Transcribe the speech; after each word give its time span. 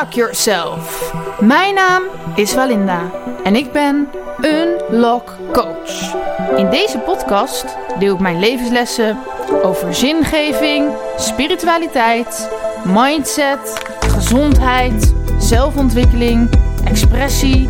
Unlock 0.00 0.14
Yourself. 0.14 1.12
Mijn 1.40 1.74
naam 1.74 2.02
is 2.34 2.54
Walinda 2.54 3.10
en 3.44 3.56
ik 3.56 3.72
ben 3.72 4.08
Unlock 4.40 5.36
Coach. 5.52 6.14
In 6.56 6.70
deze 6.70 6.98
podcast 6.98 7.64
deel 7.98 8.14
ik 8.14 8.20
mijn 8.20 8.38
levenslessen 8.38 9.18
over 9.62 9.94
zingeving, 9.94 10.92
spiritualiteit, 11.16 12.50
mindset, 12.84 13.82
gezondheid, 14.00 15.14
zelfontwikkeling, 15.38 16.50
expressie, 16.84 17.68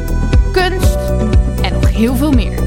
kunst 0.52 0.98
en 1.62 1.72
nog 1.72 1.88
heel 1.88 2.14
veel 2.14 2.32
meer. 2.32 2.58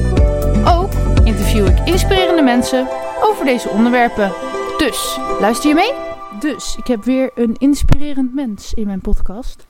Ook 0.68 0.92
interview 1.24 1.66
ik 1.66 1.78
inspirerende 1.84 2.42
mensen 2.42 2.88
over 3.22 3.44
deze 3.44 3.68
onderwerpen. 3.68 4.32
Dus, 4.76 5.18
luister 5.40 5.68
je 5.68 5.74
mee? 5.74 6.13
Dus, 6.44 6.76
ik 6.76 6.86
heb 6.86 7.04
weer 7.04 7.30
een 7.34 7.56
inspirerend 7.58 8.34
mens 8.34 8.74
in 8.74 8.86
mijn 8.86 9.00
podcast. 9.00 9.66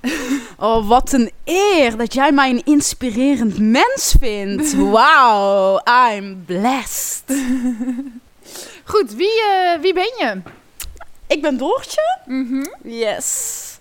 Oh, 0.58 0.88
wat 0.88 1.12
een 1.12 1.30
eer 1.44 1.96
dat 1.96 2.14
jij 2.14 2.32
mij 2.32 2.50
een 2.50 2.62
inspirerend 2.64 3.58
mens 3.58 4.14
vindt. 4.20 4.74
Wow, 4.96 5.80
I'm 6.10 6.44
blessed. 6.46 7.22
Goed, 8.92 9.14
wie, 9.14 9.42
eh, 9.42 9.80
wie 9.80 9.92
ben 9.92 10.12
je? 10.18 10.40
Ik 11.26 11.42
ben 11.42 11.56
Doortje. 11.56 12.18
Mhm. 12.26 12.66
Yes. 12.82 13.78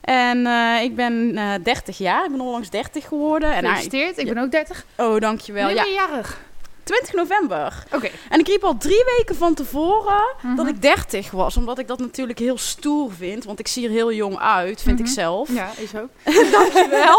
En 0.00 0.46
eh, 0.46 0.82
ik 0.82 0.94
ben 0.94 1.36
eh 1.36 1.54
30 1.62 1.98
jaar. 1.98 2.24
Ik 2.24 2.30
ben 2.30 2.40
onlangs 2.40 2.70
30 2.70 3.08
geworden. 3.08 3.52
En, 3.52 3.64
Gefeliciteerd, 3.64 4.18
ik 4.18 4.34
ben 4.34 4.38
ook 4.38 4.50
30. 4.50 4.84
oh, 4.96 5.20
dankjewel. 5.20 5.66
Ben 5.66 5.74
Ja, 5.74 5.86
jarig? 5.86 6.40
20 6.84 7.12
november. 7.12 7.84
Oké. 7.92 8.10
En 8.28 8.38
ik 8.40 8.46
riep 8.46 8.64
al 8.64 8.76
drie 8.78 9.04
weken 9.16 9.36
van 9.36 9.54
tevoren 9.54 10.22
Mhm. 10.42 10.54
dat 10.56 10.66
ik 10.66 10.82
30 10.82 11.30
was. 11.30 11.56
Omdat 11.56 11.78
ik 11.78 11.86
dat 11.88 11.98
natuurlijk 11.98 12.38
heel 12.38 12.58
stoer 12.58 13.12
vind. 13.12 13.44
Want 13.44 13.58
ik 13.58 13.68
zie 13.68 13.84
er 13.84 13.90
heel 13.90 14.12
jong 14.12 14.38
uit, 14.38 14.82
vind 14.82 14.98
Mhm. 14.98 15.06
ik 15.08 15.12
zelf. 15.14 15.48
Ja, 15.52 15.70
is 15.76 15.94
ook. 15.94 16.08
Dankjewel. 16.52 17.18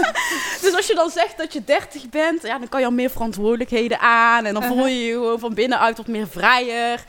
dus 0.62 0.74
als 0.74 0.86
je 0.86 0.94
dan 0.94 1.10
zegt 1.10 1.38
dat 1.38 1.52
je 1.52 1.64
30 1.64 2.08
bent, 2.08 2.42
ja, 2.42 2.58
dan 2.58 2.68
kan 2.68 2.80
je 2.80 2.86
al 2.86 2.92
meer 2.92 3.10
verantwoordelijkheden 3.10 3.98
aan. 4.00 4.44
En 4.44 4.54
dan 4.54 4.62
voel 4.62 4.86
je 4.86 5.04
je 5.04 5.12
gewoon 5.12 5.38
van 5.38 5.54
binnenuit 5.54 5.96
wat 5.96 6.06
meer 6.06 6.28
vrijer. 6.28 7.04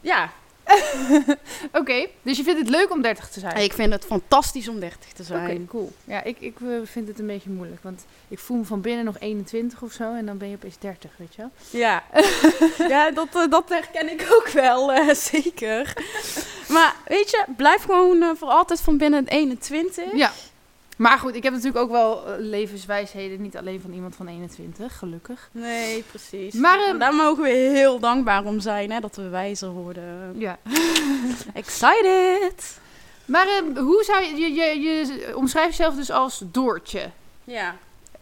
Ja, 0.00 0.30
Oké, 1.80 2.06
dus 2.22 2.36
je 2.36 2.42
vindt 2.42 2.60
het 2.60 2.68
leuk 2.68 2.90
om 2.90 3.02
30 3.02 3.28
te 3.28 3.40
zijn? 3.40 3.56
ik 3.56 3.72
vind 3.72 3.92
het 3.92 4.04
fantastisch 4.04 4.68
om 4.68 4.80
30 4.80 5.12
te 5.12 5.22
Oké, 5.22 5.32
zijn. 5.32 5.66
cool. 5.66 5.92
Ja, 6.04 6.22
ik, 6.22 6.36
ik 6.40 6.56
eh, 6.60 6.68
vind 6.84 7.08
het 7.08 7.18
een 7.18 7.26
beetje 7.26 7.50
moeilijk. 7.50 7.82
Want 7.82 8.04
ik 8.28 8.38
voel 8.38 8.56
me 8.56 8.64
van 8.64 8.80
binnen 8.80 9.04
nog 9.04 9.16
21 9.18 9.82
of 9.82 9.92
zo. 9.92 10.14
En 10.14 10.26
dan 10.26 10.38
ben 10.38 10.48
je 10.48 10.54
opeens 10.54 10.78
30, 10.78 11.10
weet 11.16 11.34
je 11.34 11.42
wel? 11.42 11.50
Ja, 11.80 12.04
ja 12.94 13.10
dat, 13.10 13.28
eh, 13.34 13.50
dat 13.50 13.68
herken 13.68 14.10
ik 14.12 14.26
ook 14.30 14.48
wel, 14.48 14.92
eh, 14.92 15.14
zeker. 15.14 15.92
Maar 16.68 16.94
weet 17.06 17.30
je, 17.30 17.44
blijf 17.56 17.82
gewoon 17.82 18.36
voor 18.36 18.48
altijd 18.48 18.80
van 18.80 18.96
binnen 18.98 19.26
21. 19.26 20.04
Ja. 20.14 20.32
Maar 20.98 21.18
goed, 21.18 21.34
ik 21.34 21.42
heb 21.42 21.52
natuurlijk 21.52 21.84
ook 21.84 21.90
wel 21.90 22.26
eh, 22.26 22.34
levenswijsheden. 22.38 23.40
Niet 23.42 23.56
alleen 23.56 23.80
van 23.80 23.92
iemand 23.92 24.16
van 24.16 24.26
21, 24.28 24.98
gelukkig. 24.98 25.48
Nee, 25.52 26.02
precies. 26.02 26.54
Maar, 26.54 26.78
ehm, 26.82 26.98
daar 26.98 27.14
mogen 27.14 27.42
we 27.42 27.48
heel 27.48 27.98
dankbaar 27.98 28.44
om 28.44 28.60
zijn, 28.60 28.90
hè, 28.90 29.00
dat 29.00 29.16
we 29.16 29.28
wijzer 29.28 29.70
worden. 29.70 30.34
Ja. 30.38 30.58
Excited! 31.54 32.78
Maar 33.24 33.46
eh, 33.46 33.78
hoe 33.78 34.02
zou 34.04 34.22
je, 34.24 34.36
je, 34.36 34.54
je, 34.54 34.80
je 34.80 35.36
omschrijft 35.36 35.76
jezelf 35.76 35.94
dus 35.94 36.10
als 36.10 36.42
Doortje. 36.44 37.10
Ja, 37.44 37.76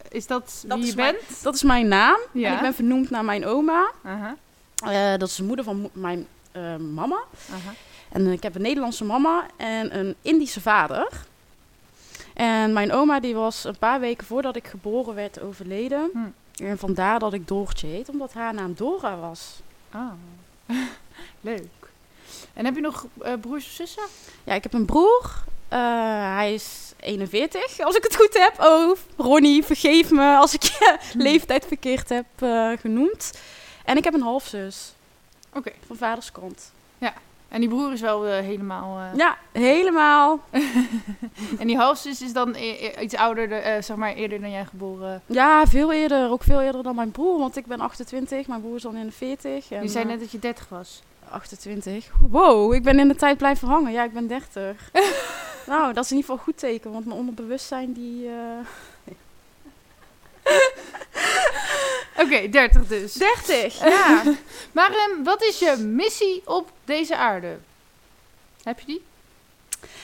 Is 0.09 0.27
dat, 0.27 0.63
Dat 0.67 0.77
wie 0.77 0.85
is 0.87 0.89
je 0.93 0.95
mijn- 0.95 1.15
bent? 1.27 1.43
dat 1.43 1.55
is 1.55 1.63
mijn 1.63 1.87
naam. 1.87 2.17
Ja. 2.33 2.47
En 2.47 2.53
ik 2.55 2.61
ben 2.61 2.73
vernoemd 2.73 3.09
naar 3.09 3.25
mijn 3.25 3.45
oma. 3.45 3.91
Aha, 4.03 4.35
Eh, 4.85 5.19
dat 5.19 5.27
is 5.29 5.35
de 5.35 5.43
moeder 5.43 5.65
van 5.65 5.77
mo- 5.81 5.89
mijn 5.93 6.27
eh, 6.51 6.75
mama. 6.75 7.23
aha. 7.51 7.73
En 8.11 8.27
ik 8.27 8.43
heb 8.43 8.55
een 8.55 8.61
Nederlandse 8.61 9.03
mama 9.05 9.45
en 9.57 9.97
een 9.99 10.15
Indische 10.21 10.61
vader. 10.61 11.07
En 12.33 12.73
mijn 12.73 12.91
oma 12.91 13.19
die 13.19 13.35
was 13.35 13.63
een 13.63 13.77
paar 13.77 13.99
weken 13.99 14.27
voordat 14.27 14.55
ik 14.55 14.67
geboren 14.67 15.15
werd 15.15 15.41
overleden. 15.41 16.09
Hm. 16.13 16.63
En 16.63 16.77
vandaar 16.77 17.19
dat 17.19 17.33
ik 17.33 17.47
Doortje 17.47 17.87
heet, 17.87 18.09
omdat 18.09 18.33
haar 18.33 18.53
naam 18.53 18.73
Dora 18.73 19.17
was. 19.17 19.59
Ah, 19.91 20.11
leuk. 21.41 21.67
En 22.53 22.65
heb 22.65 22.75
je 22.75 22.81
nog 22.81 23.05
eh, 23.21 23.33
broers 23.41 23.65
of 23.65 23.71
zussen? 23.71 24.03
Ja, 24.43 24.53
ik 24.53 24.63
heb 24.63 24.73
een 24.73 24.85
broer. 24.85 25.43
Eh, 25.67 25.79
hij 26.35 26.53
is 26.53 26.93
41, 26.99 27.79
als 27.79 27.95
ik 27.95 28.03
het 28.03 28.15
goed 28.15 28.33
heb. 28.33 28.59
Oh, 28.59 28.97
Ronnie, 29.17 29.63
vergeef 29.63 30.11
me 30.11 30.35
als 30.35 30.53
ik 30.53 30.63
je 30.63 30.97
leeftijd 31.13 31.65
verkeerd 31.65 32.09
heb 32.09 32.25
eh, 32.35 32.71
genoemd. 32.79 33.31
En 33.85 33.97
ik 33.97 34.03
heb 34.03 34.13
een 34.13 34.21
halfzus 34.21 34.93
Oké. 35.53 35.71
van 35.87 35.95
vaders 35.97 36.31
kant. 36.31 36.71
En 37.51 37.59
die 37.59 37.69
broer 37.69 37.91
is 37.91 38.01
wel 38.01 38.25
eh, 38.25 38.39
helemaal... 38.39 38.97
eh, 38.99 39.17
Ja, 39.17 39.37
helemaal. 39.51 40.39
En 41.59 41.67
die 41.67 41.77
halfzus 41.77 42.21
is 42.21 42.33
dan 42.33 42.53
e- 42.55 42.91
iets 43.01 43.15
ouder, 43.15 43.49
de- 43.49 43.55
eh, 43.55 43.81
zeg 43.81 43.97
maar 43.97 44.13
eerder 44.13 44.41
dan 44.41 44.51
jij 44.51 44.65
geboren. 44.65 45.21
Ja, 45.25 45.65
veel 45.67 45.91
eerder. 45.93 46.29
Ook 46.29 46.43
veel 46.43 46.61
eerder 46.61 46.83
dan 46.83 46.95
mijn 46.95 47.11
broer. 47.11 47.39
Want 47.39 47.55
ik 47.57 47.65
ben 47.65 47.79
28. 47.79 48.47
Mijn 48.47 48.61
broer 48.61 48.75
is 48.75 48.81
dan 48.81 48.95
in 48.95 49.05
de 49.05 49.11
40. 49.11 49.71
En, 49.71 49.81
Je 49.83 49.87
zei 49.89 50.05
net 50.05 50.19
dat 50.19 50.31
je 50.31 50.39
30 50.39 50.69
was. 50.69 51.01
28. 51.29 52.11
Wow, 52.29 52.73
ik 52.73 52.83
ben 52.83 52.99
in 52.99 53.07
de 53.07 53.15
tijd 53.15 53.37
blijven 53.37 53.67
hangen. 53.67 53.91
Ja, 53.91 54.03
ik 54.03 54.13
ben 54.13 54.27
30. 54.27 54.89
nou, 55.67 55.93
dat 55.93 56.03
is 56.03 56.11
in 56.11 56.17
ieder 56.17 56.29
geval 56.31 56.35
een 56.35 56.41
goed 56.53 56.57
teken. 56.57 56.91
Want 56.91 57.05
mijn 57.05 57.19
onderbewustzijn 57.19 57.93
die... 57.93 58.29
Oké, 62.21 62.49
30 62.49 62.87
dus. 62.87 63.13
30, 63.13 63.79
Ja. 63.89 64.23
maar 64.71 64.91
ehm, 64.91 65.23
wat 65.23 65.43
is 65.43 65.59
je 65.59 65.77
missie 65.77 66.41
op 66.45 66.71
deze 66.85 67.15
aarde? 67.17 67.57
Heb 68.63 68.79
je 68.79 68.85
die? 68.85 69.01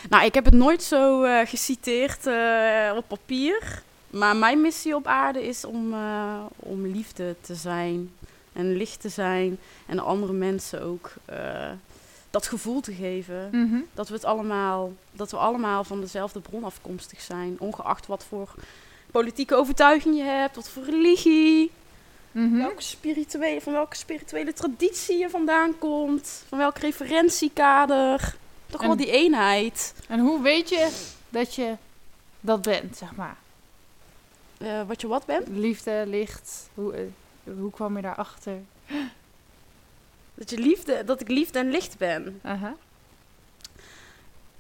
Nou, 0.09 0.25
ik 0.25 0.33
heb 0.33 0.45
het 0.45 0.53
nooit 0.53 0.83
zo 0.83 1.23
eh, 1.23 1.47
geciteerd 1.47 2.27
eh, 2.27 2.94
op 2.95 3.07
papier. 3.07 3.81
Maar 4.09 4.35
mijn 4.35 4.61
missie 4.61 4.95
op 4.95 5.07
aarde 5.07 5.47
is 5.47 5.66
om, 5.66 5.94
eh, 5.94 6.39
om 6.56 6.85
liefde 6.85 7.35
te 7.41 7.56
zijn. 7.56 8.11
En 8.53 8.75
licht 8.75 9.01
te 9.01 9.09
zijn. 9.09 9.59
En 9.85 10.00
andere 10.00 10.33
mensen 10.33 10.81
ook 10.81 11.11
dat 12.29 12.47
gevoel 12.47 12.81
te 12.81 12.94
geven. 12.94 13.50
Mhm. 13.51 13.79
Dat 13.94 14.07
we 14.07 14.13
het 14.13 14.25
allemaal, 14.25 14.94
dat 15.11 15.31
we 15.31 15.38
allemaal 15.38 15.83
van 15.83 16.01
dezelfde 16.01 16.39
bron 16.39 16.63
afkomstig 16.63 17.22
zijn. 17.22 17.56
Ongeacht 17.59 18.07
wat 18.07 18.25
voor 18.29 18.53
politieke 19.11 19.56
overtuiging 19.56 20.16
je 20.16 20.23
hebt, 20.23 20.56
wat 20.56 20.69
voor 20.69 20.83
religie. 20.83 21.72
Mhm. 22.37 22.57
Welke 22.57 22.81
spirituele, 22.81 23.61
van 23.61 23.73
welke 23.73 23.95
spirituele 23.95 24.53
traditie 24.53 25.17
je 25.17 25.29
vandaan 25.29 25.77
komt. 25.77 26.43
Van 26.47 26.57
welk 26.57 26.77
referentiekader. 26.77 28.35
Toch 28.67 28.81
En- 28.81 28.87
wel 28.87 28.97
die 28.97 29.11
eenheid. 29.11 29.93
En 30.07 30.19
hoe 30.19 30.41
weet 30.41 30.69
je 30.69 31.09
dat 31.29 31.55
je 31.55 31.75
dat 32.39 32.61
bent, 32.61 32.97
zeg 32.97 33.15
maar? 33.15 33.37
Eh, 34.57 34.87
wat 34.87 35.01
je 35.01 35.07
wat 35.07 35.25
bent. 35.25 35.47
Liefde, 35.47 36.03
licht, 36.07 36.69
hoe, 36.73 36.93
eh, 36.93 37.01
hoe 37.57 37.71
kwam 37.71 37.95
je 37.95 38.01
daarachter? 38.01 38.59
Dat, 40.33 40.49
je 40.49 40.57
liefde, 40.57 41.03
dat 41.05 41.21
ik 41.21 41.27
liefde 41.27 41.59
en 41.59 41.69
licht 41.69 41.97
ben. 41.97 42.41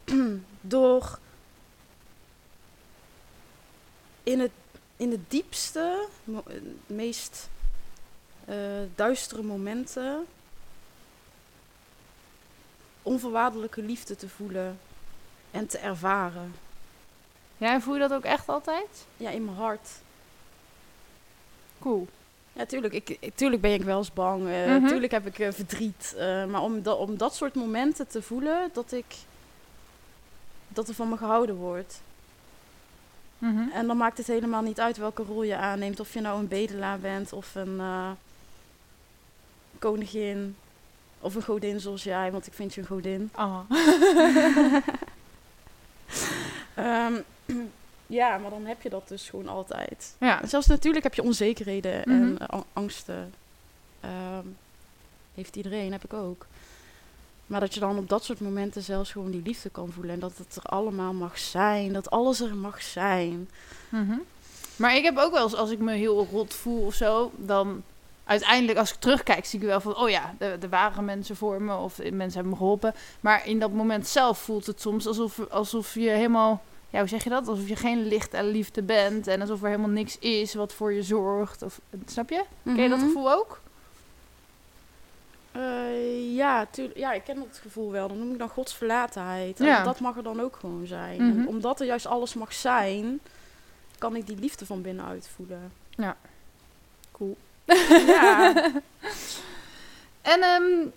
Door 0.61 1.19
in 4.23 4.39
het, 4.39 4.51
in 4.95 5.11
het 5.11 5.29
diepste, 5.31 6.07
mo- 6.23 6.43
eh, 6.47 6.55
meest 6.87 7.49
eh, 8.47 8.55
duistere 8.95 9.43
momenten 9.43 10.25
onvoorwaardelijke 13.03 13.81
liefde 13.81 14.15
te 14.15 14.29
voelen 14.29 14.79
en 15.51 15.67
te 15.67 15.77
ervaren. 15.77 16.53
Ja, 17.57 17.73
en 17.73 17.81
voel 17.81 17.93
je 17.93 17.99
dat 17.99 18.13
ook 18.13 18.23
echt 18.23 18.49
altijd? 18.49 19.05
Ja, 19.17 19.29
in 19.29 19.45
mijn 19.45 19.57
hart. 19.57 19.89
Cool. 21.79 22.07
Ja, 22.53 22.65
tuurlijk, 22.65 22.93
ik, 22.93 23.31
tuurlijk 23.35 23.61
ben 23.61 23.73
ik 23.73 23.81
wel 23.83 23.97
eens 23.97 24.13
bang. 24.13 24.43
Mhm. 24.43 24.87
Tuurlijk 24.87 25.11
heb 25.11 25.25
ik 25.25 25.39
eh, 25.39 25.51
verdriet. 25.51 26.15
maar 26.49 26.61
om, 26.61 26.81
da- 26.81 26.93
om 26.93 27.17
dat 27.17 27.35
soort 27.35 27.55
momenten 27.55 28.07
te 28.07 28.21
voelen, 28.21 28.69
dat 28.73 28.91
ik... 28.91 29.05
Dat 30.67 30.87
er 30.87 30.93
van 30.93 31.09
me 31.09 31.17
gehouden 31.17 31.55
wordt. 31.55 32.01
Mhm. 33.37 33.69
En 33.73 33.87
dan 33.87 33.97
maakt 33.97 34.17
het 34.17 34.27
helemaal 34.27 34.61
niet 34.61 34.79
uit 34.79 34.97
welke 34.97 35.23
rol 35.23 35.43
je 35.43 35.55
aanneemt. 35.55 35.99
Of 35.99 36.13
je 36.13 36.21
nou 36.21 36.39
een 36.39 36.47
bedelaar 36.47 36.99
bent 36.99 37.33
of 37.33 37.55
een 37.55 37.79
koningin. 39.79 40.55
Of 41.19 41.35
een 41.35 41.43
godin 41.43 41.79
zoals 41.79 42.03
jij, 42.03 42.31
want 42.31 42.47
ik 42.47 42.53
vind 42.53 42.73
je 42.73 42.81
een 42.81 42.87
godin. 42.87 43.29
Ah. 43.33 43.59
Ehm, 46.75 47.13
ja, 48.19 48.37
maar 48.37 48.49
dan 48.49 48.65
heb 48.65 48.81
je 48.81 48.89
dat 48.89 49.07
dus 49.07 49.29
gewoon 49.29 49.47
altijd. 49.47 50.15
Ja. 50.19 50.41
En 50.41 50.47
zelfs 50.49 50.67
natuurlijk 50.67 51.03
heb 51.03 51.13
je 51.13 51.23
onzekerheden 51.23 52.03
en 52.03 52.33
Mhm. 52.33 52.61
angsten. 52.73 53.33
Ehm, 53.99 54.45
heeft 55.35 55.55
iedereen, 55.55 55.91
heb 55.91 56.03
ik 56.03 56.13
ook. 56.13 56.45
Maar 57.45 57.59
dat 57.59 57.73
je 57.73 57.79
dan 57.79 57.97
op 57.97 58.09
dat 58.09 58.23
soort 58.23 58.39
momenten 58.39 58.81
zelfs 58.81 59.11
gewoon 59.11 59.31
die 59.31 59.41
liefde 59.41 59.69
kan 59.69 59.91
voelen. 59.91 60.13
En 60.13 60.19
dat 60.19 60.37
het 60.37 60.55
er 60.55 60.63
allemaal 60.63 61.13
mag 61.13 61.37
zijn. 61.39 61.93
Dat 61.93 62.09
alles 62.09 62.39
er 62.41 62.55
mag 62.55 62.81
zijn. 62.81 63.49
Mhm. 63.89 64.17
Maar 64.75 64.95
ik 64.95 65.03
heb 65.03 65.17
ook 65.17 65.31
wel 65.31 65.43
eens, 65.43 65.55
als 65.55 65.69
ik 65.71 65.79
me 65.79 65.93
heel 65.93 66.27
rot 66.31 66.53
voel 66.53 66.85
of 66.85 66.93
zo, 66.93 67.31
dan 67.35 67.83
uiteindelijk, 68.27 68.77
als 68.79 68.93
ik 68.93 68.99
terugkijk, 68.99 69.45
zie 69.45 69.59
ik 69.59 69.65
wel 69.65 69.81
van... 69.81 69.95
oh 69.97 70.09
ja, 70.09 70.33
er, 70.37 70.57
er 70.63 70.69
waren 70.69 71.05
mensen 71.05 71.35
voor 71.35 71.61
me 71.61 71.75
of 71.75 71.97
mensen 71.97 72.33
hebben 72.33 72.49
me 72.49 72.55
geholpen. 72.57 72.93
Maar 73.19 73.47
in 73.47 73.59
dat 73.59 73.71
moment 73.71 74.07
zelf 74.07 74.37
voelt 74.39 74.65
het 74.65 74.81
soms 74.81 75.07
alsof, 75.07 75.39
alsof 75.49 75.93
je 75.93 76.09
helemaal... 76.09 76.61
Ja, 76.89 76.99
hoe 76.99 77.07
zeg 77.07 77.23
je 77.23 77.29
dat? 77.29 77.47
Alsof 77.47 77.67
je 77.67 77.75
geen 77.75 78.07
licht 78.07 78.33
en 78.33 78.45
liefde 78.45 78.81
bent. 78.83 79.27
En 79.27 79.41
alsof 79.41 79.61
er 79.61 79.67
helemaal 79.67 79.89
niks 79.89 80.19
is 80.19 80.53
wat 80.53 80.73
voor 80.73 80.93
je 80.93 81.03
zorgt. 81.03 81.61
Of, 81.61 81.79
snap 82.05 82.29
je? 82.29 82.43
Ken 82.63 82.75
je 82.81 82.89
dat 82.89 82.97
Mhm. 82.97 83.07
gevoel 83.07 83.31
ook? 83.31 83.59
Eh, 85.51 86.35
ja, 86.35 86.65
tuurlijk. 86.71 86.97
ja, 86.97 87.13
ik 87.13 87.23
ken 87.23 87.35
dat 87.35 87.59
gevoel 87.61 87.91
wel. 87.91 88.07
Dan 88.07 88.17
noem 88.17 88.31
ik 88.31 88.37
dan 88.37 88.49
godsverlatenheid. 88.49 89.57
Ja. 89.57 89.77
En 89.79 89.83
dat 89.83 89.99
mag 89.99 90.17
er 90.17 90.23
dan 90.23 90.39
ook 90.41 90.55
gewoon 90.59 90.87
zijn. 90.87 91.27
Mhm. 91.27 91.39
En 91.39 91.47
omdat 91.47 91.79
er 91.79 91.85
juist 91.85 92.05
alles 92.05 92.33
mag 92.33 92.53
zijn, 92.53 93.19
kan 93.97 94.15
ik 94.15 94.27
die 94.27 94.37
liefde 94.39 94.65
van 94.65 94.81
binnenuit 94.81 95.29
voelen. 95.35 95.71
Ja. 95.89 96.17
Cool. 97.11 97.37
Ja. 98.07 98.53
en 100.33 100.41
ehm 100.41 100.87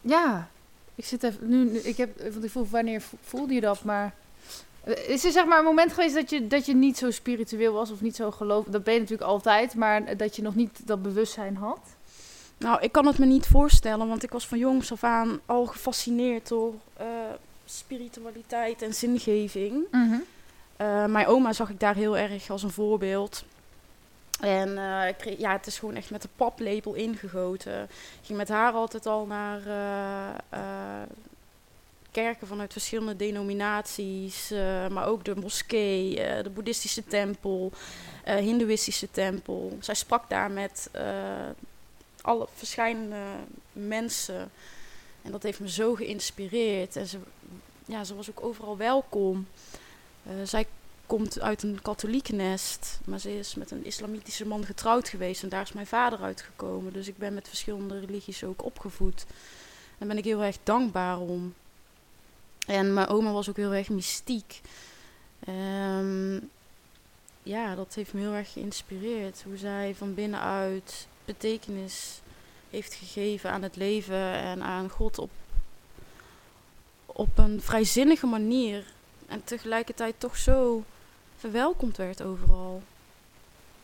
ja, 0.00 0.48
ik 0.94 1.04
zit 1.04 1.22
even 1.22 1.48
nu, 1.48 1.64
nu- 1.70 1.78
ik 1.78 1.96
heb, 1.96 2.20
want 2.32 2.44
ik 2.44 2.50
voel 2.50 2.66
wanneer 2.70 3.00
vo- 3.00 3.16
voelde 3.22 3.54
je 3.54 3.60
dat, 3.60 3.84
maar 3.84 4.14
eh, 4.84 5.08
is 5.08 5.24
er 5.24 5.30
zeg 5.32 5.44
maar 5.44 5.58
een 5.58 5.64
moment 5.64 5.92
geweest 5.92 6.14
dat 6.14 6.30
je 6.30 6.46
dat 6.46 6.66
je 6.66 6.74
niet 6.74 6.98
zo 6.98 7.10
spiritueel 7.10 7.72
was 7.72 7.90
of 7.90 8.00
niet 8.00 8.16
zo 8.16 8.30
geloof? 8.30 8.64
Dat 8.66 8.84
ben 8.84 8.94
je 8.94 9.00
natuurlijk 9.00 9.30
altijd, 9.30 9.74
maar 9.74 10.16
dat 10.16 10.36
je 10.36 10.42
nog 10.42 10.54
niet 10.54 10.80
dat 10.84 11.02
bewustzijn 11.02 11.56
had. 11.56 11.78
Nou, 12.58 12.80
ik 12.82 12.92
kan 12.92 13.06
het 13.06 13.18
me 13.18 13.26
niet 13.26 13.46
voorstellen, 13.46 14.08
want 14.08 14.22
ik 14.22 14.30
was 14.30 14.46
van 14.48 14.58
jongs 14.58 14.92
af 14.92 15.04
aan 15.04 15.40
al 15.46 15.66
gefascineerd 15.66 16.48
door 16.48 16.74
eh, 16.96 17.06
spiritualiteit 17.64 18.82
en 18.82 18.94
zingeving. 18.94 19.84
Eh, 20.76 21.04
mijn 21.04 21.26
oma 21.26 21.52
zag 21.52 21.70
ik 21.70 21.80
daar 21.80 21.94
heel 21.94 22.16
erg 22.18 22.50
als 22.50 22.62
een 22.62 22.70
voorbeeld. 22.70 23.44
En 24.40 24.78
eh, 24.78 25.08
ik 25.08 25.38
ja, 25.38 25.52
het 25.52 25.66
is 25.66 25.78
gewoon 25.78 25.94
echt 25.94 26.10
met 26.10 26.22
de 26.22 26.28
paplepel 26.36 26.94
ingegoten. 26.94 27.82
Ik 27.82 28.26
ging 28.26 28.38
met 28.38 28.48
haar 28.48 28.72
altijd 28.72 29.06
al 29.06 29.26
naar 29.26 29.66
eh, 29.66 30.34
eh, 30.48 31.08
kerken 32.10 32.46
vanuit 32.46 32.72
verschillende 32.72 33.16
denominaties. 33.16 34.50
maar 34.90 35.06
ook 35.06 35.24
de 35.24 35.36
moskee, 35.36 36.14
de 36.42 36.50
boeddhistische 36.54 37.04
tempel, 37.04 37.72
hindoeïstische 38.24 39.10
tempel. 39.10 39.76
Zij 39.80 39.94
sprak 39.94 40.28
daar 40.28 40.50
met 40.50 40.90
alle 42.20 42.48
verschillende 42.54 43.22
mensen. 43.72 44.50
En 45.22 45.30
dat 45.30 45.42
heeft 45.42 45.60
me 45.60 45.70
zo 45.70 45.94
geïnspireerd. 45.94 46.96
En 46.96 47.06
ze, 47.06 47.18
ja, 47.84 48.04
ze 48.04 48.14
was 48.14 48.30
ook 48.30 48.44
overal 48.44 48.76
welkom. 48.76 49.46
Zij 50.44 50.66
komt 51.06 51.40
uit 51.40 51.62
een 51.62 51.82
katholieke 51.82 52.32
nest, 52.32 52.98
maar 53.04 53.18
ze 53.18 53.38
is 53.38 53.54
met 53.54 53.70
een 53.70 53.84
islamitische 53.84 54.46
man 54.46 54.64
getrouwd 54.64 55.08
geweest 55.08 55.42
en 55.42 55.48
daar 55.48 55.62
is 55.62 55.72
mijn 55.72 55.86
vader 55.86 56.18
uitgekomen. 56.18 56.92
Dus 56.92 57.08
ik 57.08 57.18
ben 57.18 57.34
met 57.34 57.48
verschillende 57.48 58.00
religies 58.00 58.44
ook 58.44 58.64
opgevoed. 58.64 59.26
Daar 59.98 60.08
ben 60.08 60.18
ik 60.18 60.24
heel 60.24 60.42
erg 60.42 60.56
dankbaar 60.62 61.18
om. 61.18 61.54
En 62.66 62.94
mijn 62.94 63.08
oma 63.08 63.32
was 63.32 63.48
ook 63.48 63.56
heel 63.56 63.74
erg 63.74 63.88
mystiek. 63.88 64.60
Ehm, 65.44 66.38
ja, 67.42 67.74
dat 67.74 67.94
heeft 67.94 68.12
me 68.12 68.20
heel 68.20 68.32
erg 68.32 68.52
geïnspireerd. 68.52 69.42
Hoe 69.42 69.56
zij 69.56 69.94
van 69.94 70.14
binnenuit 70.14 71.06
betekenis 71.24 72.20
heeft 72.70 72.94
gegeven 72.94 73.50
aan 73.50 73.62
het 73.62 73.76
leven 73.76 74.32
en 74.32 74.62
aan 74.62 74.88
God 74.88 75.18
op, 75.18 75.30
op 77.06 77.38
een 77.38 77.62
vrijzinnige 77.62 78.26
manier. 78.26 78.84
En 79.26 79.44
tegelijkertijd 79.44 80.14
toch 80.18 80.36
zo 80.36 80.84
verwelkomd 81.38 81.96
werd 81.96 82.22
overal. 82.22 82.82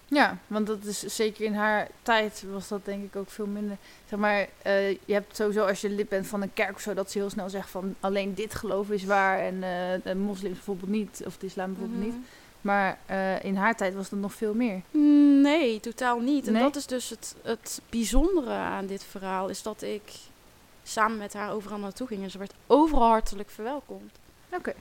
Ja, 0.06 0.38
want 0.46 0.66
dat 0.66 0.84
is 0.84 1.00
zeker 1.00 1.44
in 1.44 1.54
haar 1.54 1.88
tijd 2.02 2.44
was 2.52 2.68
dat 2.68 2.84
denk 2.84 3.04
ik 3.04 3.16
ook 3.16 3.30
veel 3.30 3.46
minder. 3.46 3.76
Zeg 4.08 4.18
maar, 4.18 4.48
eh, 4.62 4.90
je 4.90 5.12
hebt 5.12 5.36
sowieso 5.36 5.66
als 5.66 5.80
je 5.80 5.88
lid 5.90 6.08
bent 6.08 6.26
van 6.26 6.42
een 6.42 6.52
kerk 6.54 6.74
of 6.74 6.80
zo, 6.80 6.94
dat 6.94 7.10
ze 7.10 7.18
heel 7.18 7.30
snel 7.30 7.50
zegt 7.50 7.70
van 7.70 7.94
alleen 8.00 8.34
dit 8.34 8.54
geloof 8.54 8.90
is 8.90 9.04
waar 9.04 9.38
en 9.38 9.54
eh, 9.62 10.02
de 10.04 10.14
moslims 10.14 10.54
bijvoorbeeld 10.54 10.90
niet, 10.90 11.22
of 11.26 11.36
de 11.36 11.46
islam 11.46 11.66
bijvoorbeeld 11.74 12.00
Mhm. 12.00 12.08
niet. 12.10 12.26
Maar 12.60 12.98
eh, 13.06 13.44
in 13.44 13.56
haar 13.56 13.76
tijd 13.76 13.94
was 13.94 14.08
dat 14.08 14.18
nog 14.18 14.32
veel 14.34 14.54
meer. 14.54 14.80
Nee, 15.42 15.80
totaal 15.80 16.18
niet. 16.20 16.46
En 16.46 16.52
Nee? 16.52 16.62
dat 16.62 16.76
is 16.76 16.86
dus 16.86 17.08
het, 17.10 17.34
het 17.42 17.80
bijzondere 17.90 18.50
aan 18.50 18.86
dit 18.86 19.04
verhaal, 19.04 19.48
is 19.48 19.62
dat 19.62 19.82
ik 19.82 20.02
samen 20.82 21.18
met 21.18 21.32
haar 21.32 21.52
overal 21.52 21.78
naartoe 21.78 22.06
ging 22.06 22.22
en 22.22 22.30
ze 22.30 22.38
werd 22.38 22.54
overal 22.66 23.08
hartelijk 23.08 23.50
verwelkomd. 23.50 24.12
Oké. 24.52 24.72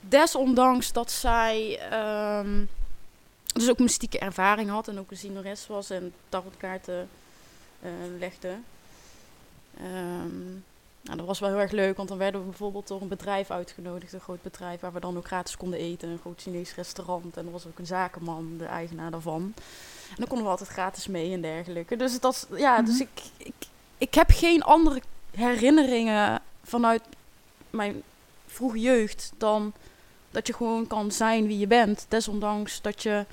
Desondanks 0.00 0.92
dat 0.92 1.10
zij 1.10 1.78
ehm, 1.90 2.64
dus 3.52 3.70
ook 3.70 3.78
mystieke 3.78 4.18
ervaring 4.18 4.70
had 4.70 4.88
en 4.88 4.98
ook 4.98 5.10
een 5.10 5.16
zieneres 5.16 5.66
was 5.66 5.90
en 5.90 6.12
tarotkaarten 6.28 7.08
eh 7.82 7.90
legde. 8.18 8.56
Nou, 11.02 11.16
dat 11.18 11.26
was 11.26 11.38
wel 11.38 11.48
heel 11.48 11.58
erg 11.58 11.70
leuk, 11.70 11.96
want 11.96 12.08
dan 12.08 12.18
werden 12.18 12.40
we 12.40 12.46
bijvoorbeeld 12.46 12.88
door 12.88 13.00
een 13.00 13.08
bedrijf 13.08 13.50
uitgenodigd, 13.50 14.12
een 14.12 14.20
groot 14.20 14.42
bedrijf, 14.42 14.80
waar 14.80 14.92
we 14.92 15.00
dan 15.00 15.16
ook 15.16 15.26
gratis 15.26 15.56
konden 15.56 15.78
eten, 15.78 16.08
een 16.08 16.18
groot 16.18 16.40
Chinees 16.42 16.74
restaurant. 16.74 17.36
En 17.36 17.46
er 17.46 17.52
was 17.52 17.66
ook 17.66 17.78
een 17.78 17.86
zakenman, 17.86 18.54
de 18.58 18.64
eigenaar 18.64 19.10
daarvan. 19.10 19.42
En 20.10 20.16
dan 20.16 20.26
konden 20.26 20.44
we 20.44 20.50
altijd 20.50 20.68
gratis 20.70 21.06
mee 21.06 21.32
en 21.32 21.40
dergelijke. 21.40 21.96
Dus, 21.96 22.20
dat, 22.20 22.46
ja, 22.56 22.82
dus 22.82 22.94
Mhm. 22.94 23.02
ik, 23.02 23.22
ik, 23.36 23.54
ik 23.98 24.14
heb 24.14 24.30
geen 24.30 24.62
andere 24.62 25.02
herinneringen 25.30 26.40
vanuit 26.64 27.02
mijn 27.70 28.02
vroege 28.46 28.80
jeugd 28.80 29.32
dan 29.38 29.72
dat 30.30 30.46
je 30.46 30.52
gewoon 30.52 30.86
kan 30.86 31.12
zijn 31.12 31.46
wie 31.46 31.58
je 31.58 31.66
bent. 31.66 32.06
Desondanks 32.08 32.80
dat 32.80 33.02
je 33.02 33.24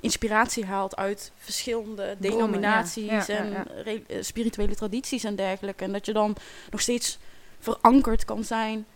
inspiratie 0.00 0.64
haalt 0.64 0.96
uit 0.96 1.32
verschillende 1.36 2.16
denominaties 2.18 3.04
ja. 3.04 3.12
Ja, 3.12 3.24
ja, 3.28 3.38
en 3.38 3.50
ja. 3.84 4.00
eh, 4.06 4.22
spirituele 4.22 4.74
tradities 4.74 5.24
en 5.24 5.36
dergelijke. 5.36 5.84
En 5.84 5.92
dat 5.92 6.06
je 6.06 6.12
dan 6.12 6.36
nog 6.70 6.80
steeds 6.80 7.18
verankerd 7.58 8.24
kan 8.24 8.44
zijn 8.44 8.86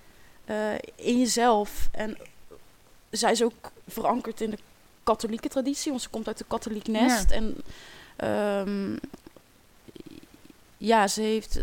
eh, 0.44 0.72
in 0.94 1.18
jezelf. 1.18 1.88
En 1.92 2.16
zij 3.10 3.32
is 3.32 3.42
ook 3.42 3.70
verankerd 3.88 4.40
in 4.40 4.50
de 4.50 4.58
katholieke 5.02 5.48
traditie, 5.48 5.90
want 5.90 6.02
ze 6.02 6.08
komt 6.08 6.26
uit 6.26 6.38
de 6.38 6.44
katholiek 6.48 6.86
nest. 6.86 7.30
En 7.30 7.56
ehm, 8.16 8.96
ja, 10.76 11.08
ze 11.08 11.20
heeft 11.20 11.60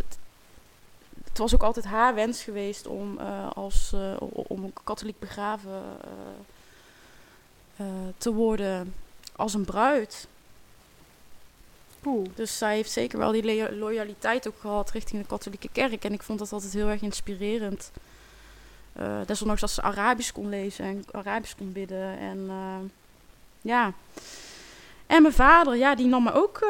het. 1.31 1.39
Was 1.39 1.53
ook 1.53 1.63
altijd 1.63 1.85
haar 1.85 2.15
wens 2.15 2.43
geweest 2.43 2.87
om 2.87 3.19
eh, 3.19 3.51
als 3.53 3.91
eh, 3.93 4.15
om 4.29 4.63
een 4.63 4.73
katholiek 4.83 5.19
begraven 5.19 5.81
eh, 7.81 7.85
te 8.17 8.33
worden 8.33 8.93
als 9.35 9.53
een 9.53 9.65
bruid. 9.65 10.27
Cool. 12.01 12.27
Dus 12.35 12.57
zij 12.57 12.75
heeft 12.75 12.91
zeker 12.91 13.17
wel 13.17 13.31
die 13.31 13.75
loyaliteit 13.75 14.47
ook 14.47 14.59
gehad 14.59 14.91
richting 14.91 15.21
de 15.21 15.27
katholieke 15.27 15.69
kerk. 15.71 16.03
En 16.03 16.13
ik 16.13 16.23
vond 16.23 16.39
dat 16.39 16.51
altijd 16.51 16.73
heel 16.73 16.87
erg 16.87 17.01
inspirerend. 17.01 17.91
Eh, 18.93 19.19
desondanks 19.25 19.61
dat 19.61 19.71
ze 19.71 19.81
Arabisch 19.81 20.31
kon 20.31 20.49
lezen 20.49 20.85
en 20.85 21.03
Arabisch 21.11 21.55
kon 21.57 21.71
bidden. 21.71 22.17
En 22.17 22.49
ja. 23.61 23.93
En 25.07 25.21
mijn 25.21 25.33
vader, 25.33 25.75
ja, 25.75 25.95
die 25.95 26.07
nam 26.07 26.23
me 26.23 26.33
ook 26.33 26.65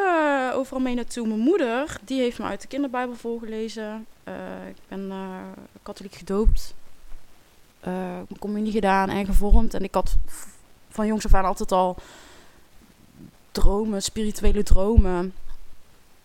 overal 0.53 0.79
mee 0.79 0.95
naartoe. 0.95 1.27
Mijn 1.27 1.39
moeder, 1.39 1.97
die 2.01 2.21
heeft 2.21 2.39
me 2.39 2.45
uit 2.45 2.61
de 2.61 2.67
kinderbijbel 2.67 3.15
voorgelezen. 3.15 4.05
Eh, 4.23 4.67
ik 4.69 4.75
ben 4.87 5.11
eh, 5.11 5.39
katholiek 5.83 6.15
gedoopt. 6.15 6.73
Eh, 7.79 7.91
mijn 8.03 8.39
communie 8.39 8.71
gedaan 8.71 9.09
en 9.09 9.25
gevormd. 9.25 9.73
En 9.73 9.83
ik 9.83 9.93
had 9.93 10.15
van 10.89 11.07
jongs 11.07 11.25
af 11.25 11.33
aan 11.33 11.45
altijd 11.45 11.71
al 11.71 11.97
dromen, 13.51 14.01
spirituele 14.03 14.63
dromen. 14.63 15.33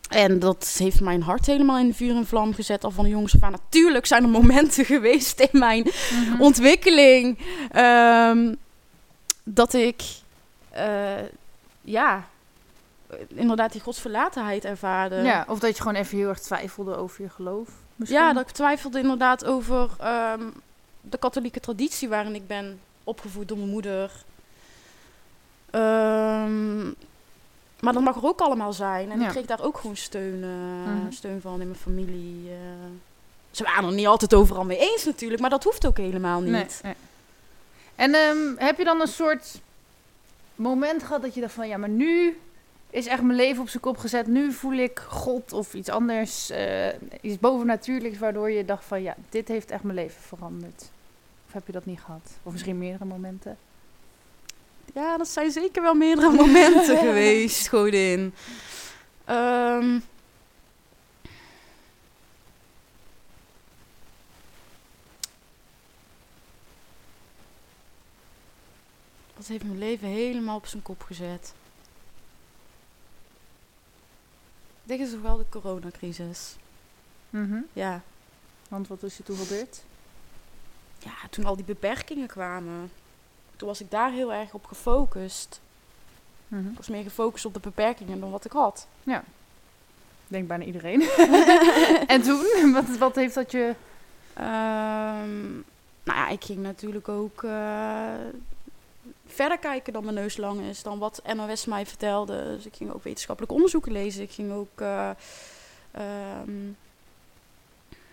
En 0.08 0.38
dat 0.38 0.74
heeft 0.78 1.00
mijn 1.00 1.22
hart 1.22 1.46
helemaal 1.46 1.78
in 1.78 1.94
vuur 1.94 2.16
en 2.16 2.26
vlam 2.26 2.54
gezet. 2.54 2.84
Al 2.84 2.90
van 2.90 3.08
jongs 3.08 3.34
af 3.34 3.42
aan. 3.42 3.50
Natuurlijk 3.50 4.06
zijn 4.06 4.22
er 4.22 4.28
momenten 4.28 4.84
geweest 4.94 5.40
in 5.40 5.58
mijn 5.58 5.90
Mhm. 6.12 6.42
ontwikkeling. 6.42 7.38
ehm, 7.70 8.54
dat 9.44 9.72
ik, 9.72 10.02
ja, 11.82 12.26
inderdaad 13.28 13.72
die 13.72 13.80
godsverlatenheid 13.80 14.64
ervaarde. 14.64 15.16
Ja, 15.16 15.44
of 15.48 15.58
dat 15.58 15.76
je 15.76 15.82
gewoon 15.82 15.98
even 15.98 16.18
heel 16.18 16.28
erg 16.28 16.40
twijfelde 16.40 16.96
over 16.96 17.22
je 17.22 17.28
geloof. 17.28 17.68
Misschien. 17.96 18.20
Ja, 18.20 18.32
dat 18.32 18.48
ik 18.48 18.54
twijfelde 18.54 18.98
inderdaad 19.00 19.44
over 19.44 19.90
ehm, 19.98 20.42
de 21.00 21.18
katholieke 21.18 21.60
traditie 21.60 22.08
waarin 22.08 22.34
ik 22.34 22.46
ben 22.46 22.80
opgevoed 23.04 23.48
door 23.48 23.56
mijn 23.58 23.70
moeder. 23.70 24.10
Ehm, 25.70 26.84
maar 27.80 27.92
dat 27.92 28.02
mag 28.02 28.16
er 28.16 28.24
ook 28.26 28.40
allemaal 28.40 28.72
zijn. 28.72 29.10
En 29.10 29.18
Ja. 29.20 29.24
ik 29.26 29.30
kreeg 29.30 29.46
daar 29.46 29.62
ook 29.62 29.78
gewoon 29.78 29.96
steun, 29.96 30.42
eh, 30.42 30.92
Mhm. 30.92 31.10
steun 31.12 31.40
van 31.40 31.60
in 31.60 31.66
mijn 31.68 31.80
familie. 31.80 32.48
eh. 32.50 32.56
Ze 33.50 33.62
waren 33.62 33.84
er 33.88 33.94
niet 33.94 34.06
altijd 34.06 34.34
overal 34.34 34.64
mee 34.64 34.78
eens 34.78 35.04
natuurlijk, 35.04 35.40
maar 35.40 35.50
dat 35.50 35.64
hoeft 35.64 35.86
ook 35.86 35.96
helemaal 35.96 36.40
niet. 36.40 36.50
Nee, 36.52 36.66
nee. 36.82 36.94
En 37.94 38.14
ehm, 38.14 38.64
heb 38.66 38.78
je 38.78 38.84
dan 38.84 39.00
een 39.00 39.06
soort 39.08 39.60
moment 40.54 41.02
gehad 41.02 41.22
dat 41.22 41.34
je 41.34 41.40
dacht 41.40 41.52
van 41.52 41.68
ja, 41.68 41.76
maar 41.76 41.88
nu 41.88 42.40
is 42.96 43.06
echt 43.06 43.22
mijn 43.22 43.36
leven 43.36 43.62
op 43.62 43.68
zijn 43.68 43.82
kop 43.82 43.96
gezet. 43.96 44.26
Nu 44.26 44.52
voel 44.52 44.72
ik 44.72 44.98
God 44.98 45.52
of 45.52 45.74
iets 45.74 45.88
anders, 45.88 46.50
eh, 46.50 46.88
iets 47.20 47.38
bovennatuurlijks, 47.38 48.18
waardoor 48.18 48.50
je 48.50 48.64
dacht 48.64 48.84
van 48.84 49.02
ja, 49.02 49.16
dit 49.28 49.48
heeft 49.48 49.70
echt 49.70 49.82
mijn 49.82 49.94
leven 49.94 50.22
veranderd. 50.22 50.90
Of 51.46 51.52
heb 51.52 51.66
je 51.66 51.72
dat 51.72 51.86
niet 51.86 52.00
gehad? 52.00 52.38
Of 52.42 52.52
misschien 52.52 52.78
meerdere 52.78 53.04
momenten? 53.04 53.58
Ja, 54.94 55.16
dat 55.16 55.28
zijn 55.28 55.50
zeker 55.50 55.82
wel 55.82 55.94
meerdere 55.94 56.30
momenten 56.44 56.98
geweest, 56.98 57.68
Godin. 57.68 58.34
Ehm, 59.24 59.98
dat 69.36 69.46
heeft 69.46 69.64
mijn 69.64 69.78
leven 69.78 70.08
helemaal 70.08 70.56
op 70.56 70.66
zijn 70.66 70.82
kop 70.82 71.02
gezet. 71.02 71.54
Het 74.86 75.00
is 75.00 75.10
toch 75.10 75.22
wel 75.22 75.36
de 75.36 75.44
coronacrisis. 75.48 76.56
Mhm. 77.30 77.58
Ja. 77.72 78.02
Want 78.68 78.88
wat 78.88 79.02
is 79.02 79.18
er 79.18 79.24
toen 79.24 79.36
gebeurd? 79.36 79.84
ja, 81.06 81.28
toen 81.30 81.44
al 81.44 81.56
die 81.56 81.64
beperkingen 81.64 82.26
kwamen, 82.26 82.90
toen 83.56 83.68
was 83.68 83.80
ik 83.80 83.90
daar 83.90 84.10
heel 84.10 84.32
erg 84.32 84.54
op 84.54 84.66
gefocust. 84.66 85.60
Mhm. 86.48 86.68
Ik 86.68 86.76
was 86.76 86.88
meer 86.88 87.02
gefocust 87.02 87.44
op 87.44 87.54
de 87.54 87.60
beperkingen 87.60 88.20
dan 88.20 88.30
wat 88.30 88.44
ik 88.44 88.52
had. 88.52 88.86
Ik 90.26 90.32
denk 90.32 90.48
bijna 90.48 90.64
iedereen. 90.64 91.02
en 92.14 92.22
toen? 92.22 92.72
Wat, 92.72 92.96
wat 92.98 93.14
heeft 93.14 93.34
dat 93.34 93.50
je... 93.50 93.74
Ehm, 94.34 95.52
nou 96.02 96.18
ja, 96.18 96.28
ik 96.28 96.44
ging 96.44 96.58
natuurlijk 96.58 97.08
ook 97.08 97.42
eh, 97.42 98.14
verder 99.26 99.58
kijken 99.58 99.92
dan 99.92 100.02
mijn 100.04 100.14
neus 100.14 100.36
lang 100.36 100.60
is, 100.60 100.82
dan 100.82 100.98
wat 100.98 101.22
NOS 101.34 101.64
mij 101.64 101.86
vertelde. 101.86 102.44
Dus 102.44 102.66
ik 102.66 102.76
ging 102.76 102.92
ook 102.92 103.02
wetenschappelijk 103.02 103.52
onderzoeken 103.52 103.92
lezen. 103.92 104.22
Ik 104.22 104.32
ging 104.32 104.52
ook 104.52 104.80
uh, 104.80 105.10
um, 106.46 106.76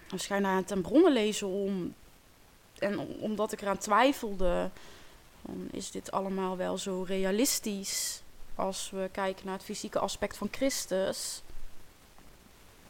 waarschijnlijk 0.10 0.68
ten 0.68 0.82
bronnen 0.82 1.12
lezen 1.12 1.48
om 1.48 1.94
en 2.80 3.00
omdat 3.00 3.52
ik 3.52 3.62
eraan 3.62 3.78
twijfelde, 3.78 4.70
is 5.72 5.92
dit 5.92 6.12
allemaal 6.12 6.58
wel 6.58 6.78
zo 6.78 7.04
realistisch 7.08 8.22
als 8.56 8.90
we 8.90 9.10
kijken 9.12 9.46
naar 9.46 9.56
het 9.56 9.64
fysieke 9.64 10.00
aspect 10.00 10.38
van 10.38 10.48
Christus. 10.52 11.42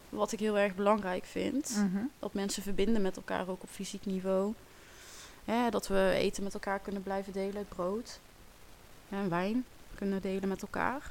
Wat 0.08 0.32
ik 0.32 0.40
heel 0.40 0.58
erg 0.58 0.74
belangrijk 0.74 1.24
vind. 1.24 1.70
Mhm. 1.76 2.04
Dat 2.18 2.34
mensen 2.34 2.62
verbinden 2.62 3.02
met 3.02 3.16
elkaar 3.16 3.48
ook 3.48 3.62
op 3.62 3.68
fysiek 3.70 4.06
niveau. 4.06 4.54
Dat 5.70 5.86
we 5.88 6.12
eten 6.16 6.42
met 6.42 6.54
elkaar 6.54 6.78
kunnen 6.78 7.02
blijven 7.02 7.32
delen, 7.32 7.56
het 7.56 7.68
brood 7.68 8.18
en 9.08 9.28
wijn 9.28 9.64
kunnen 9.94 10.20
delen 10.20 10.48
met 10.48 10.62
elkaar. 10.62 11.10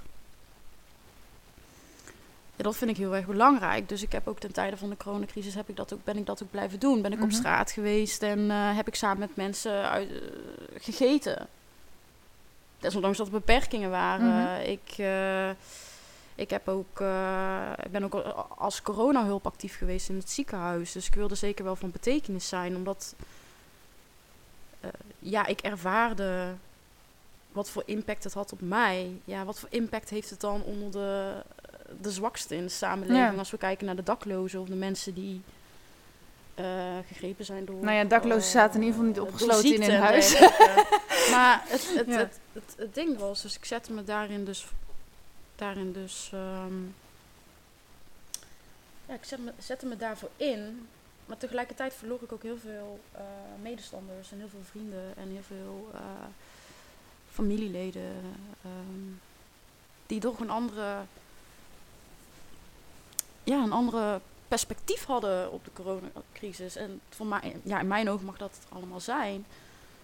Ja, 2.56 2.64
dat 2.64 2.76
vind 2.76 2.92
ik 2.92 2.98
heel 2.98 3.16
erg 3.16 3.26
belangrijk. 3.26 3.90
Dus 3.90 4.02
ik 4.02 4.12
heb 4.12 4.28
ook 4.28 4.40
ten 4.40 4.52
tijde 4.54 4.78
van 4.78 4.90
de 4.90 4.98
coronacrisis 4.98 5.56
heb 5.56 5.70
ik 5.70 5.76
dat 5.76 5.94
ook, 5.94 6.04
ben 6.04 6.18
ik 6.18 6.26
dat 6.26 6.44
ook 6.44 6.52
blijven 6.52 6.80
doen. 6.80 7.02
Ben 7.02 7.12
ik 7.12 7.22
op 7.22 7.28
Mhm. 7.28 7.36
straat 7.36 7.72
geweest 7.72 8.24
en 8.24 8.40
uh, 8.40 8.76
heb 8.76 8.88
ik 8.88 8.96
samen 8.96 9.20
met 9.20 9.36
mensen 9.36 9.90
uit, 9.90 10.10
uh, 10.10 10.20
gegeten. 10.78 11.48
Desondanks 12.80 13.18
dat 13.18 13.28
er 13.28 13.34
beperkingen 13.34 13.90
waren. 13.90 14.60
Mhm. 14.60 14.70
Ik, 14.70 14.98
uh, 14.98 15.50
ik 16.36 16.50
heb 16.50 16.68
ook, 16.68 17.00
ik 17.84 17.92
ben 17.92 18.04
ook 18.04 18.14
als 18.58 18.82
coronahulp 18.82 19.46
actief 19.46 19.78
geweest 19.78 20.10
in 20.10 20.16
het 20.18 20.30
ziekenhuis. 20.30 20.92
Dus 20.92 21.08
ik 21.08 21.16
wilde 21.16 21.36
zeker 21.36 21.64
wel 21.64 21.76
van 21.76 21.92
betekenis 21.92 22.48
zijn. 22.48 22.76
Omdat 22.76 23.16
ja, 25.20 25.46
ik 25.46 25.60
ervaarde 25.62 26.54
wat 27.52 27.70
voor 27.70 27.84
impact 27.86 28.24
het 28.24 28.34
had 28.34 28.52
op 28.52 28.62
mij. 28.62 29.12
Ja, 29.26 29.46
wat 29.46 29.60
voor 29.60 29.70
impact 29.72 30.10
heeft 30.10 30.30
het 30.30 30.40
dan 30.40 30.64
onder 30.64 30.92
de, 30.92 31.34
de 32.02 32.12
zwakste 32.12 32.56
in 32.56 32.64
de 32.64 32.70
samenleving? 32.70 33.32
Ja. 33.32 33.38
Als 33.38 33.52
we 33.52 33.58
kijken 33.58 33.86
naar 33.86 33.96
de 33.96 34.04
daklozen 34.04 34.62
of 34.62 34.68
de 34.68 34.76
mensen 34.76 35.14
die 35.14 35.42
uh, 36.60 36.66
gegrepen 37.08 37.46
zijn 37.46 37.66
door. 37.66 37.84
Nou 37.84 37.98
ja, 37.98 38.04
daklozen 38.04 38.52
zaten 38.52 38.82
in 38.82 38.86
ieder 38.86 39.00
geval 39.00 39.08
niet 39.08 39.20
opgesloten 39.20 39.74
in 39.74 39.82
hun 39.92 40.02
huis. 40.02 40.40
maar 41.34 41.64
het, 41.68 41.94
het, 41.96 42.08
Ja. 42.08 42.18
het, 42.18 42.40
het, 42.54 42.74
het 42.78 42.94
ding 42.94 43.18
was, 43.18 43.42
dus 43.42 43.56
ik 43.56 43.66
zette 43.66 43.92
me 43.92 44.04
daarin 44.04 44.46
dus. 44.46 44.68
Daarin 45.56 45.92
dus 45.92 46.32
um, 46.34 46.96
ja, 49.08 49.14
ik 49.14 49.24
zette 49.24 49.44
me, 49.44 49.52
zette 49.58 49.86
me 49.86 49.98
daarvoor 49.98 50.30
in. 50.38 50.88
Maar 51.26 51.38
tegelijkertijd 51.38 51.94
verloor 51.94 52.24
ik 52.24 52.32
ook 52.32 52.44
heel 52.44 52.58
veel 52.58 53.00
uh, 53.16 53.22
medestanders 53.62 54.32
en 54.32 54.38
heel 54.38 54.50
veel 54.50 54.64
vrienden 54.64 55.18
en 55.18 55.30
heel 55.30 55.44
veel 55.44 55.90
uh, 55.94 56.00
familieleden. 57.32 58.12
Um, 58.66 59.22
die 60.06 60.20
toch 60.20 60.40
een 60.40 60.50
andere. 60.50 61.02
Ja, 63.44 63.64
een 63.64 63.72
andere 63.72 64.20
perspectief 64.48 65.06
hadden 65.06 65.52
op 65.52 65.66
de 65.66 65.72
coronacrisis. 65.74 66.76
En 66.76 67.02
voor 67.10 67.26
mij, 67.26 67.56
ja, 67.64 67.80
in 67.80 67.88
mijn 67.88 68.10
ogen 68.10 68.26
mag 68.26 68.38
dat 68.38 68.56
het 68.56 68.66
allemaal 68.70 69.00
zijn. 69.00 69.46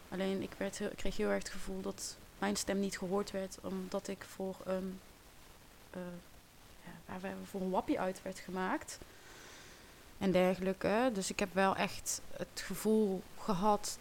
Alleen 0.10 0.42
ik, 0.42 0.52
werd 0.58 0.82
kreeg 0.96 1.18
heel 1.18 1.30
erg 1.30 1.44
het 1.44 1.52
gevoel 1.52 1.82
dat 1.82 2.18
mijn 2.40 2.56
stem 2.56 2.80
niet 2.80 2.98
gehoord 2.98 3.32
werd, 3.32 3.58
omdat 3.62 4.08
ik 4.08 4.24
voor 4.24 4.56
een, 4.64 5.00
uh, 5.96 6.02
ja, 7.08 7.20
waar 7.20 7.34
voor 7.50 7.62
een 7.62 7.70
wappie 7.70 8.00
uit 8.00 8.22
werd 8.22 8.40
gemaakt. 8.40 8.98
En 10.20 10.32
dergelijke. 10.32 11.10
Dus 11.14 11.30
ik 11.30 11.40
heb 11.40 11.50
wel 11.54 11.76
echt 11.76 12.22
het 12.32 12.62
gevoel 12.66 13.22
gehad 13.38 13.98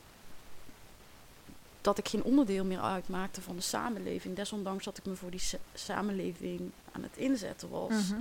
dat 1.81 1.99
ik 1.99 2.09
geen 2.09 2.23
onderdeel 2.23 2.65
meer 2.65 2.81
uitmaakte 2.81 3.43
van 3.43 3.57
de 3.57 3.63
samenleving. 3.63 4.37
Desondanks 4.37 4.85
dat 4.85 4.99
ik 4.99 5.05
me 5.05 5.15
voor 5.15 5.31
die 5.31 5.41
sa 5.41 5.59
samenleving 5.75 6.71
aan 6.93 7.03
het 7.03 7.17
inzetten 7.17 7.69
was. 7.69 7.91
Mhm. 7.91 8.21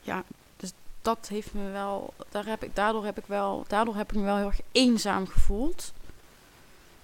Ja, 0.00 0.24
dus 0.56 0.72
dat 1.02 1.28
heeft 1.28 1.54
me 1.54 1.70
wel. 1.70 2.14
Daar 2.30 2.46
heb 2.46 2.62
ik, 2.62 2.74
daardoor, 2.74 3.04
heb 3.04 3.18
ik 3.18 3.26
wel, 3.26 3.64
daardoor 3.68 3.96
heb 3.96 4.12
ik 4.12 4.16
me 4.16 4.24
wel 4.24 4.36
heel 4.36 4.46
erg 4.46 4.60
eenzaam 4.72 5.26
gevoeld. 5.26 5.92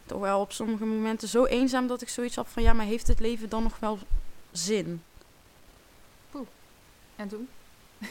Toch 0.06 0.20
wel 0.20 0.40
op 0.40 0.52
sommige 0.52 0.84
momenten 0.84 1.28
zo 1.28 1.44
eenzaam 1.44 1.86
dat 1.86 2.02
ik 2.02 2.08
zoiets 2.08 2.36
had 2.36 2.48
van 2.48 2.62
ja, 2.62 2.72
maar 2.72 2.86
heeft 2.86 3.06
het 3.06 3.20
leven 3.20 3.48
dan 3.48 3.62
nog 3.62 3.78
wel 3.78 3.98
zin? 4.52 5.02
En 7.18 7.28
toen? 7.28 7.48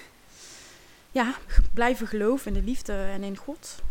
Ja, 1.12 1.36
blijven 1.74 2.08
geloven 2.08 2.48
in 2.48 2.60
de 2.60 2.66
liefde 2.66 2.94
en 2.94 3.24
in 3.24 3.38
God. 3.38 3.82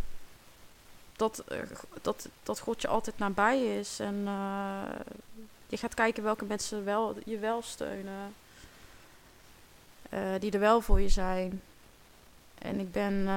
Dat, 1.12 1.44
uh, 1.52 1.58
dat, 2.02 2.28
dat 2.42 2.58
God 2.58 2.82
je 2.82 2.88
altijd 2.88 3.18
nabij 3.18 3.78
is. 3.78 4.00
En 4.00 4.14
uh, 4.24 4.82
je 5.66 5.76
gaat 5.76 5.94
kijken 5.94 6.22
welke 6.22 6.44
mensen 6.44 6.84
wel, 6.84 7.16
je 7.24 7.38
wel 7.38 7.62
steunen. 7.62 8.34
Uh, 10.14 10.20
die 10.38 10.50
er 10.50 10.60
wel 10.60 10.80
voor 10.80 11.00
je 11.00 11.08
zijn. 11.08 11.62
En 12.58 12.80
ik 12.80 12.92
ben, 12.92 13.28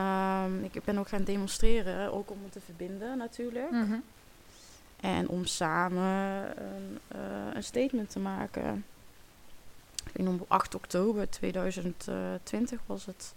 ik 0.72 0.84
ben 0.84 0.98
ook 0.98 1.08
gaan 1.08 1.24
demonstreren. 1.24 2.14
Ook 2.14 2.32
om 2.32 2.38
me 2.42 2.50
te 2.50 2.60
verbinden 2.60 3.18
natuurlijk. 3.18 3.72
Mhm. 3.72 3.98
En 5.00 5.28
om 5.28 5.46
samen 5.46 6.08
een, 6.58 7.00
een 7.54 7.64
statement 7.64 8.10
te 8.10 8.20
maken. 8.20 8.86
Ik 10.10 10.18
weet 10.18 10.26
nog, 10.26 10.42
op 10.42 10.52
8 10.52 10.76
oktober 10.76 11.30
2020 11.30 12.80
was 12.86 13.06
het, 13.06 13.34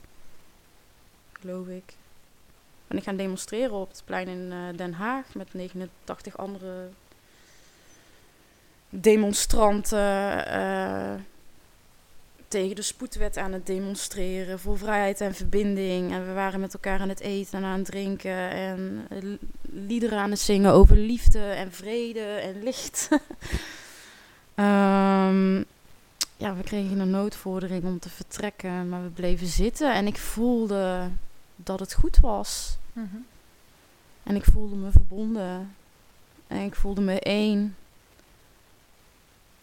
geloof 1.33 1.67
ik. 1.67 1.95
Ben 2.87 2.99
ik 2.99 3.05
gaan 3.05 3.17
demonstreren 3.17 3.73
op 3.73 3.89
het 3.89 4.03
plein 4.05 4.29
in 4.29 4.53
uh, 4.53 4.77
Den 4.77 4.93
Haag 4.93 5.35
met 5.35 5.55
89 5.55 6.37
andere 6.37 6.89
demonstranten 8.89 10.45
uh, 10.49 11.15
tegen 12.49 12.77
de 12.77 12.83
spoedwet 12.83 13.37
aan 13.37 13.53
het 13.53 13.67
demonstreren 13.67 14.59
voor 14.59 14.79
vrijheid 14.79 15.21
en 15.21 15.35
verbinding. 15.35 16.13
En 16.13 16.27
we 16.27 16.33
waren 16.33 16.61
met 16.61 16.75
elkaar 16.75 17.01
aan 17.01 17.09
het 17.09 17.21
eten 17.21 17.59
en 17.59 17.65
aan 17.65 17.79
het 17.79 17.87
drinken 17.87 18.51
en 18.51 19.09
liederen 19.63 20.19
aan 20.19 20.31
het 20.31 20.41
zingen 20.41 20.73
over 20.73 20.97
liefde 20.97 21.39
en 21.39 21.73
vrede 21.73 22.21
en 22.21 22.63
licht. 22.63 23.09
um, 24.57 25.65
ja, 26.43 26.55
we 26.55 26.63
kregen 26.63 26.99
een 26.99 27.11
noodvordering 27.11 27.85
om 27.85 27.99
te 27.99 28.09
vertrekken, 28.11 28.89
maar 28.89 29.03
we 29.03 29.09
bleven 29.09 29.47
zitten 29.47 29.95
en 29.95 30.07
ik 30.07 30.19
voelde 30.19 31.09
dat 31.57 31.81
het 31.81 31.95
goed 31.95 32.19
was. 32.19 32.77
Mm 32.93 33.09
-hmm. 33.13 33.27
En 34.23 34.35
ik 34.37 34.45
voelde 34.45 34.77
me 34.77 34.91
verbonden. 34.91 35.75
En 36.47 36.61
ik 36.65 36.75
voelde 36.75 37.01
me 37.01 37.21
één. 37.21 37.77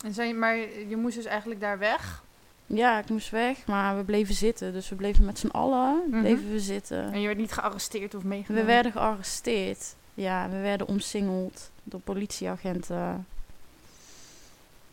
En 0.05 0.13
zijn, 0.13 0.39
maar 0.39 0.55
je 0.89 0.95
moest 0.97 1.15
dus 1.15 1.25
eigenlijk 1.25 1.59
daar 1.59 1.79
weg? 1.79 2.23
Ja, 2.65 2.99
ik 2.99 3.09
moest 3.09 3.29
weg, 3.29 3.65
maar 3.67 3.97
we 3.97 4.03
bleven 4.03 4.35
zitten. 4.35 4.73
Dus 4.73 4.89
we 4.89 4.95
bleven 4.95 5.25
met 5.25 5.39
z'n 5.39 5.47
allen, 5.47 6.03
Mhm. 6.09 6.19
bleven 6.21 6.51
we 6.51 6.59
zitten. 6.59 7.13
En 7.13 7.19
je 7.19 7.25
werd 7.27 7.39
niet 7.39 7.51
gearresteerd 7.51 8.15
of 8.15 8.23
meegenomen? 8.23 8.65
We 8.65 8.71
werden 8.71 8.91
gearresteerd. 8.91 9.95
Ja, 10.13 10.49
we 10.49 10.57
werden 10.59 10.87
omsingeld 10.87 11.71
door 11.83 11.99
politieagenten. 11.99 13.25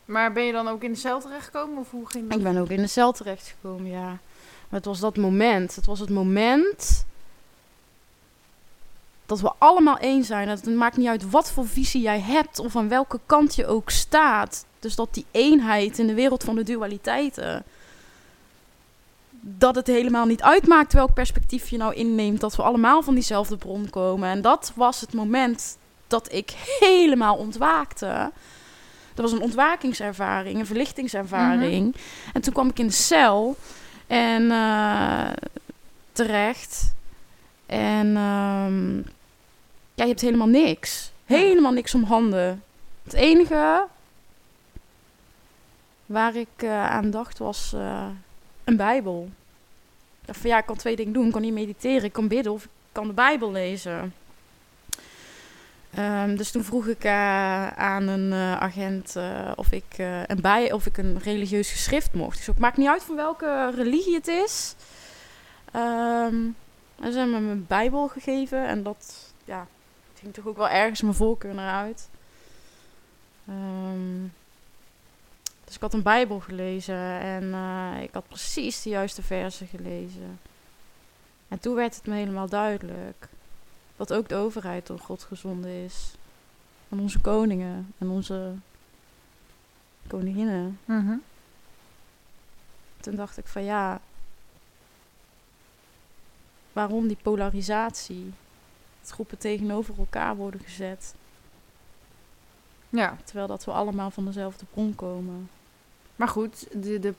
Maar 0.07 0.33
ben 0.33 0.43
je 0.43 0.51
dan 0.51 0.67
ook 0.67 0.83
in 0.83 0.91
de 0.91 0.97
cel 0.97 1.19
terechtgekomen 1.19 1.77
of 1.77 1.91
hoe 1.91 2.09
ging 2.09 2.27
dat? 2.27 2.37
Ik 2.37 2.43
ben 2.43 2.57
ook 2.57 2.69
in 2.69 2.81
de 2.81 2.87
cel 2.87 3.11
terechtgekomen, 3.11 3.91
ja. 3.91 4.07
Maar 4.69 4.79
het 4.79 4.85
was 4.85 4.99
dat 4.99 5.17
moment. 5.17 5.75
Het 5.75 5.85
was 5.85 5.99
het 5.99 6.09
moment 6.09 7.05
dat 9.25 9.39
we 9.39 9.51
allemaal 9.57 9.97
één 9.97 10.23
zijn. 10.23 10.49
Het 10.49 10.65
maakt 10.65 10.97
niet 10.97 11.07
uit 11.07 11.29
wat 11.29 11.51
voor 11.51 11.67
visie 11.67 12.01
jij 12.01 12.19
hebt 12.19 12.59
of 12.59 12.75
aan 12.75 12.89
welke 12.89 13.19
kant 13.25 13.55
je 13.55 13.67
ook 13.67 13.89
staat. 13.89 14.65
Dus 14.79 14.95
dat 14.95 15.13
die 15.13 15.25
eenheid 15.31 15.99
in 15.99 16.07
de 16.07 16.13
wereld 16.13 16.43
van 16.43 16.55
de 16.55 16.63
dualiteiten. 16.63 17.63
Dat 19.39 19.75
het 19.75 19.87
helemaal 19.87 20.25
niet 20.25 20.41
uitmaakt 20.41 20.93
welk 20.93 21.13
perspectief 21.13 21.69
je 21.69 21.77
nou 21.77 21.93
inneemt. 21.93 22.39
Dat 22.39 22.55
we 22.55 22.63
allemaal 22.63 23.01
van 23.01 23.13
diezelfde 23.13 23.57
bron 23.57 23.89
komen. 23.89 24.29
En 24.29 24.41
dat 24.41 24.71
was 24.75 25.01
het 25.01 25.13
moment 25.13 25.77
dat 26.07 26.33
ik 26.33 26.53
helemaal 26.79 27.35
ontwaakte. 27.35 28.31
Dat 29.17 29.29
was 29.29 29.39
een 29.39 29.45
ontwakingservaring, 29.45 30.59
een 30.59 30.65
verlichtingservaring. 30.65 31.95
En 32.33 32.41
toen 32.41 32.53
kwam 32.53 32.69
ik 32.69 32.79
in 32.79 32.87
de 32.87 32.93
cel 32.93 33.55
en 34.07 34.51
eh, 34.51 35.29
terecht. 36.11 36.93
En 37.65 38.15
ehm, 38.15 38.97
ja, 39.93 40.03
je 40.03 40.07
hebt 40.07 40.21
helemaal 40.21 40.47
niks. 40.47 41.11
Helemaal 41.25 41.71
niks 41.71 41.93
om 41.93 42.03
handen. 42.03 42.63
Het 43.03 43.13
enige 43.13 43.85
waar 46.05 46.35
ik 46.35 46.47
eh, 46.55 46.89
aan 46.89 47.09
dacht 47.09 47.37
was 47.37 47.73
eh, 47.73 48.07
een 48.63 48.77
Bijbel. 48.77 49.29
Van 50.25 50.49
ja, 50.49 50.57
ik 50.57 50.65
kan 50.65 50.77
twee 50.77 50.95
dingen 50.95 51.13
doen. 51.13 51.25
Ik 51.25 51.31
kan 51.31 51.41
niet 51.41 51.53
mediteren, 51.53 52.03
ik 52.03 52.13
kan 52.13 52.27
bidden 52.27 52.53
of 52.53 52.63
ik 52.63 52.69
kan 52.91 53.07
de 53.07 53.13
Bijbel 53.13 53.51
lezen. 53.51 54.13
Ehm, 55.93 56.35
dus 56.35 56.51
toen 56.51 56.63
vroeg 56.63 56.87
ik 56.87 57.03
eh, 57.03 57.67
aan 57.67 58.07
een 58.07 58.31
eh, 58.31 58.57
agent 58.57 59.15
eh, 59.15 59.51
of, 59.55 59.71
ik, 59.71 59.97
een 60.27 60.41
bij, 60.41 60.71
of 60.71 60.85
ik 60.85 60.97
een 60.97 61.19
religieus 61.19 61.71
geschrift 61.71 62.13
mocht. 62.13 62.37
Dus 62.37 62.45
het 62.45 62.59
maakt 62.59 62.77
niet 62.77 62.87
uit 62.87 63.03
van 63.03 63.15
welke 63.15 63.71
religie 63.75 64.15
het 64.15 64.27
is. 64.27 64.75
Um, 65.75 66.55
en 66.99 67.11
ze 67.11 67.17
hebben 67.17 67.31
me 67.31 67.39
mijn 67.39 67.65
Bijbel 67.67 68.07
gegeven 68.07 68.67
en 68.67 68.83
dat 68.83 69.33
ja, 69.45 69.67
ging 70.19 70.33
toch 70.33 70.47
ook 70.47 70.57
wel 70.57 70.69
ergens 70.69 71.01
mijn 71.01 71.13
voorkeur 71.13 71.53
naar 71.53 71.83
uit. 71.83 72.09
Ehm, 73.47 74.21
dus 75.65 75.75
ik 75.75 75.81
had 75.81 75.93
een 75.93 76.03
Bijbel 76.03 76.39
gelezen 76.39 77.19
en 77.19 77.53
ik 78.01 78.13
had 78.13 78.27
precies 78.27 78.81
de 78.81 78.89
juiste 78.89 79.21
versen 79.21 79.67
gelezen. 79.67 80.39
En 81.47 81.59
toen 81.59 81.75
werd 81.75 81.95
het 81.95 82.05
me 82.05 82.15
helemaal 82.15 82.49
duidelijk 82.49 83.27
dat 83.97 84.13
ook 84.13 84.29
de 84.29 84.35
overheid 84.35 84.87
door 84.87 84.99
God 84.99 85.23
gezonden 85.23 85.71
is. 85.71 86.13
En 86.89 86.99
onze 86.99 87.19
koningen 87.19 87.93
en 87.97 88.09
onze 88.09 88.53
koninginnen. 90.07 90.79
Mhm. 90.85 91.15
Toen 92.99 93.15
dacht 93.15 93.37
ik 93.37 93.47
van 93.47 93.63
ja, 93.63 94.01
waarom 96.73 97.07
die 97.07 97.17
polarisatie? 97.21 98.33
Dat 99.01 99.11
groepen 99.11 99.37
tegenover 99.37 99.93
elkaar 99.97 100.35
worden 100.35 100.59
gezet. 100.59 101.15
Ja. 102.89 103.17
Terwijl 103.23 103.47
dat 103.47 103.65
we 103.65 103.71
allemaal 103.71 104.11
van 104.11 104.25
dezelfde 104.25 104.65
bron 104.73 104.95
komen. 104.95 105.49
Maar 106.15 106.27
goed, 106.27 106.67
de, 106.83 106.99
de, 106.99 107.13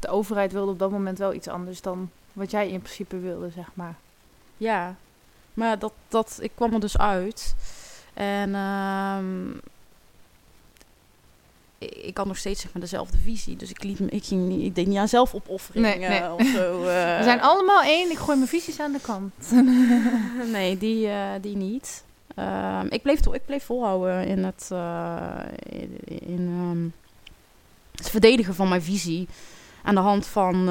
de 0.00 0.08
overheid 0.08 0.52
wilde 0.52 0.72
op 0.72 0.78
dat 0.78 0.90
moment 0.90 1.18
wel 1.18 1.34
iets 1.34 1.48
anders 1.48 1.80
dan 1.80 2.10
wat 2.32 2.50
jij 2.50 2.68
in 2.70 2.80
principe 2.80 3.18
wilde, 3.18 3.50
zeg 3.50 3.70
maar. 3.74 3.94
Ja, 4.56 4.96
maar 5.58 5.78
dat, 5.78 5.92
dat, 6.08 6.38
ik 6.40 6.50
kwam 6.54 6.74
er 6.74 6.80
dus 6.80 6.98
uit. 6.98 7.54
En 8.14 8.54
ehm, 8.54 9.50
ik, 11.78 12.16
had 12.16 12.26
nog 12.26 12.36
steeds 12.36 12.60
zeg 12.60 12.72
maar, 12.72 12.82
dezelfde 12.82 13.18
visie. 13.18 13.56
Dus 13.56 13.70
ik, 13.70 13.82
liet 13.82 14.00
ik, 14.12 14.24
ging 14.24 14.48
niet, 14.48 14.64
ik 14.64 14.74
deed 14.74 14.86
niet 14.86 14.96
aan 14.96 15.08
zelfopoffering 15.08 15.86
Nee, 15.86 15.98
nee. 15.98 16.32
of 16.32 16.46
zo. 16.46 16.82
eh. 16.82 17.16
We 17.18 17.22
zijn 17.22 17.40
allemaal 17.40 17.82
één, 17.82 18.10
ik 18.10 18.18
gooi 18.18 18.36
mijn 18.36 18.48
visies 18.48 18.80
aan 18.80 18.92
de 18.92 19.00
kant. 19.00 19.52
nee, 20.56 20.78
die, 20.78 21.08
eh, 21.08 21.30
die 21.40 21.56
niet. 21.56 22.04
Ehm, 22.34 22.86
ik, 22.88 23.02
bleef, 23.02 23.26
ik 23.26 23.46
bleef 23.46 23.64
volhouden 23.64 24.26
in 24.26 24.44
het, 24.44 24.68
eh, 24.72 25.44
in, 25.62 25.98
in, 26.04 26.48
ehm, 26.52 26.88
het 27.96 28.10
verdedigen 28.10 28.54
van 28.54 28.68
mijn 28.68 28.82
visie. 28.82 29.28
Aan 29.82 29.94
de 29.94 30.00
hand 30.00 30.26
van, 30.26 30.68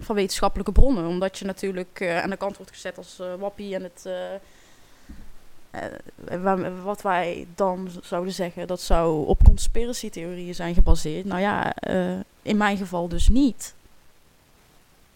van 0.00 0.14
wetenschappelijke 0.14 0.72
bronnen. 0.72 1.06
Omdat 1.06 1.38
je 1.38 1.44
natuurlijk 1.44 2.00
eh, 2.00 2.22
aan 2.22 2.30
de 2.30 2.36
kant 2.36 2.56
wordt 2.56 2.72
gezet 2.72 2.96
als 2.96 3.18
eh, 3.20 3.34
wappie 3.38 3.74
en 3.74 3.82
het... 3.82 4.06
eh, 4.06 5.84
wat 6.82 7.02
wij 7.02 7.46
dan 7.54 7.90
zouden 8.02 8.32
zeggen, 8.32 8.66
dat 8.66 8.80
zou 8.80 9.26
op 9.26 9.44
conspiracy-theorieën 9.44 10.54
zijn 10.54 10.74
gebaseerd. 10.74 11.24
Nou 11.24 11.40
ja, 11.40 11.74
in 12.42 12.56
mijn 12.56 12.76
geval 12.76 13.08
dus 13.08 13.28
niet. 13.28 13.74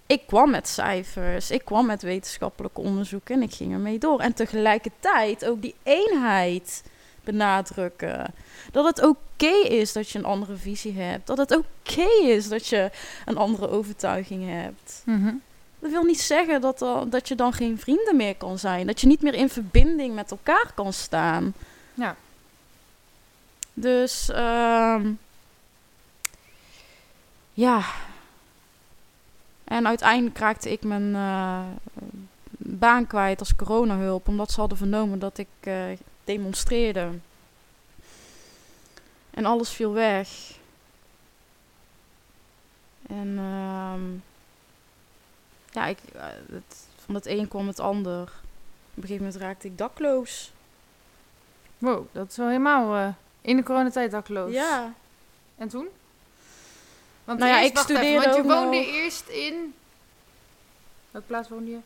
Ik 0.06 0.22
kwam 0.26 0.50
met 0.50 0.68
cijfers, 0.68 1.50
ik 1.50 1.64
kwam 1.64 1.86
met 1.86 2.02
wetenschappelijk 2.02 2.78
onderzoek 2.78 3.28
en 3.28 3.42
ik 3.42 3.54
ging 3.54 3.72
ermee 3.72 3.98
door. 3.98 4.20
En 4.20 4.34
tegelijkertijd 4.34 5.44
ook 5.44 5.62
die 5.62 5.74
eenheid 5.82 6.82
benadrukken. 7.24 8.34
Dat 8.72 8.84
het 8.84 9.02
oké 9.06 9.52
is 9.68 9.92
dat 9.92 10.08
je 10.10 10.18
een 10.18 10.24
andere 10.24 10.56
visie 10.56 10.92
hebt. 11.00 11.26
Dat 11.26 11.38
het 11.38 11.56
oké 11.56 12.08
is 12.22 12.48
dat 12.48 12.66
je 12.66 12.90
een 13.24 13.36
andere 13.36 13.68
overtuiging 13.68 14.48
hebt. 14.50 15.02
Mhm. 15.04 15.34
Dat 15.78 15.90
wil 15.90 16.02
niet 16.02 16.20
zeggen 16.20 16.60
dat, 16.60 16.82
er- 16.82 17.10
dat 17.10 17.28
je 17.28 17.34
dan 17.34 17.52
geen 17.52 17.78
vrienden 17.78 18.16
meer 18.16 18.36
kan 18.36 18.58
zijn. 18.58 18.86
Dat 18.86 19.00
je 19.00 19.06
niet 19.06 19.22
meer 19.22 19.34
in 19.34 19.48
verbinding 19.48 20.14
met 20.14 20.30
elkaar 20.30 20.72
kan 20.74 20.92
staan. 20.92 21.54
Ja. 21.94 22.16
Dus, 23.74 24.30
ehm, 24.30 25.10
ja. 27.52 27.82
En 29.64 29.86
uiteindelijk 29.86 30.38
raakte 30.38 30.72
ik 30.72 30.82
mijn 30.84 31.14
eh, 31.14 31.60
baan 32.56 33.06
kwijt 33.06 33.38
als 33.40 33.56
coronahulp. 33.56 34.28
Omdat 34.28 34.50
ze 34.50 34.60
hadden 34.60 34.78
vernomen 34.78 35.18
dat 35.18 35.38
ik 35.38 35.48
eh, 35.60 35.74
demonstreerde. 36.24 37.10
En 39.30 39.44
alles 39.44 39.70
viel 39.70 39.92
weg. 39.92 40.28
En 43.08 43.34
ehm, 43.38 44.02
ja, 45.72 45.86
ik, 45.86 45.98
eh, 46.14 46.24
het, 46.52 46.86
van 47.04 47.14
het 47.14 47.26
een 47.26 47.48
kwam 47.48 47.66
het 47.66 47.80
ander. 47.80 48.22
Op 48.22 49.02
een 49.02 49.08
gegeven 49.08 49.24
moment 49.24 49.42
raakte 49.42 49.66
ik 49.66 49.78
dakloos. 49.78 50.52
Wow, 51.78 52.06
dat 52.12 52.30
is 52.30 52.36
wel 52.36 52.46
helemaal 52.48 52.94
eh, 52.96 53.08
in 53.40 53.56
de 53.56 53.62
coronatijd 53.62 54.10
dakloos. 54.10 54.52
Ja, 54.52 54.92
En 55.56 55.68
toen? 55.68 55.88
Want 57.24 57.38
Nou 57.38 57.50
ja, 57.50 57.60
ik 57.60 57.74
wacht 57.74 57.88
even, 57.90 58.02
studeerde 58.02 58.24
want 58.24 58.36
je 58.36 58.52
woonde 58.52 58.76
nog- 58.76 58.86
eerst 58.86 59.28
in... 59.28 59.74
Welke 61.10 61.26
plaats 61.26 61.48
woonde 61.48 61.70
je? 61.70 61.78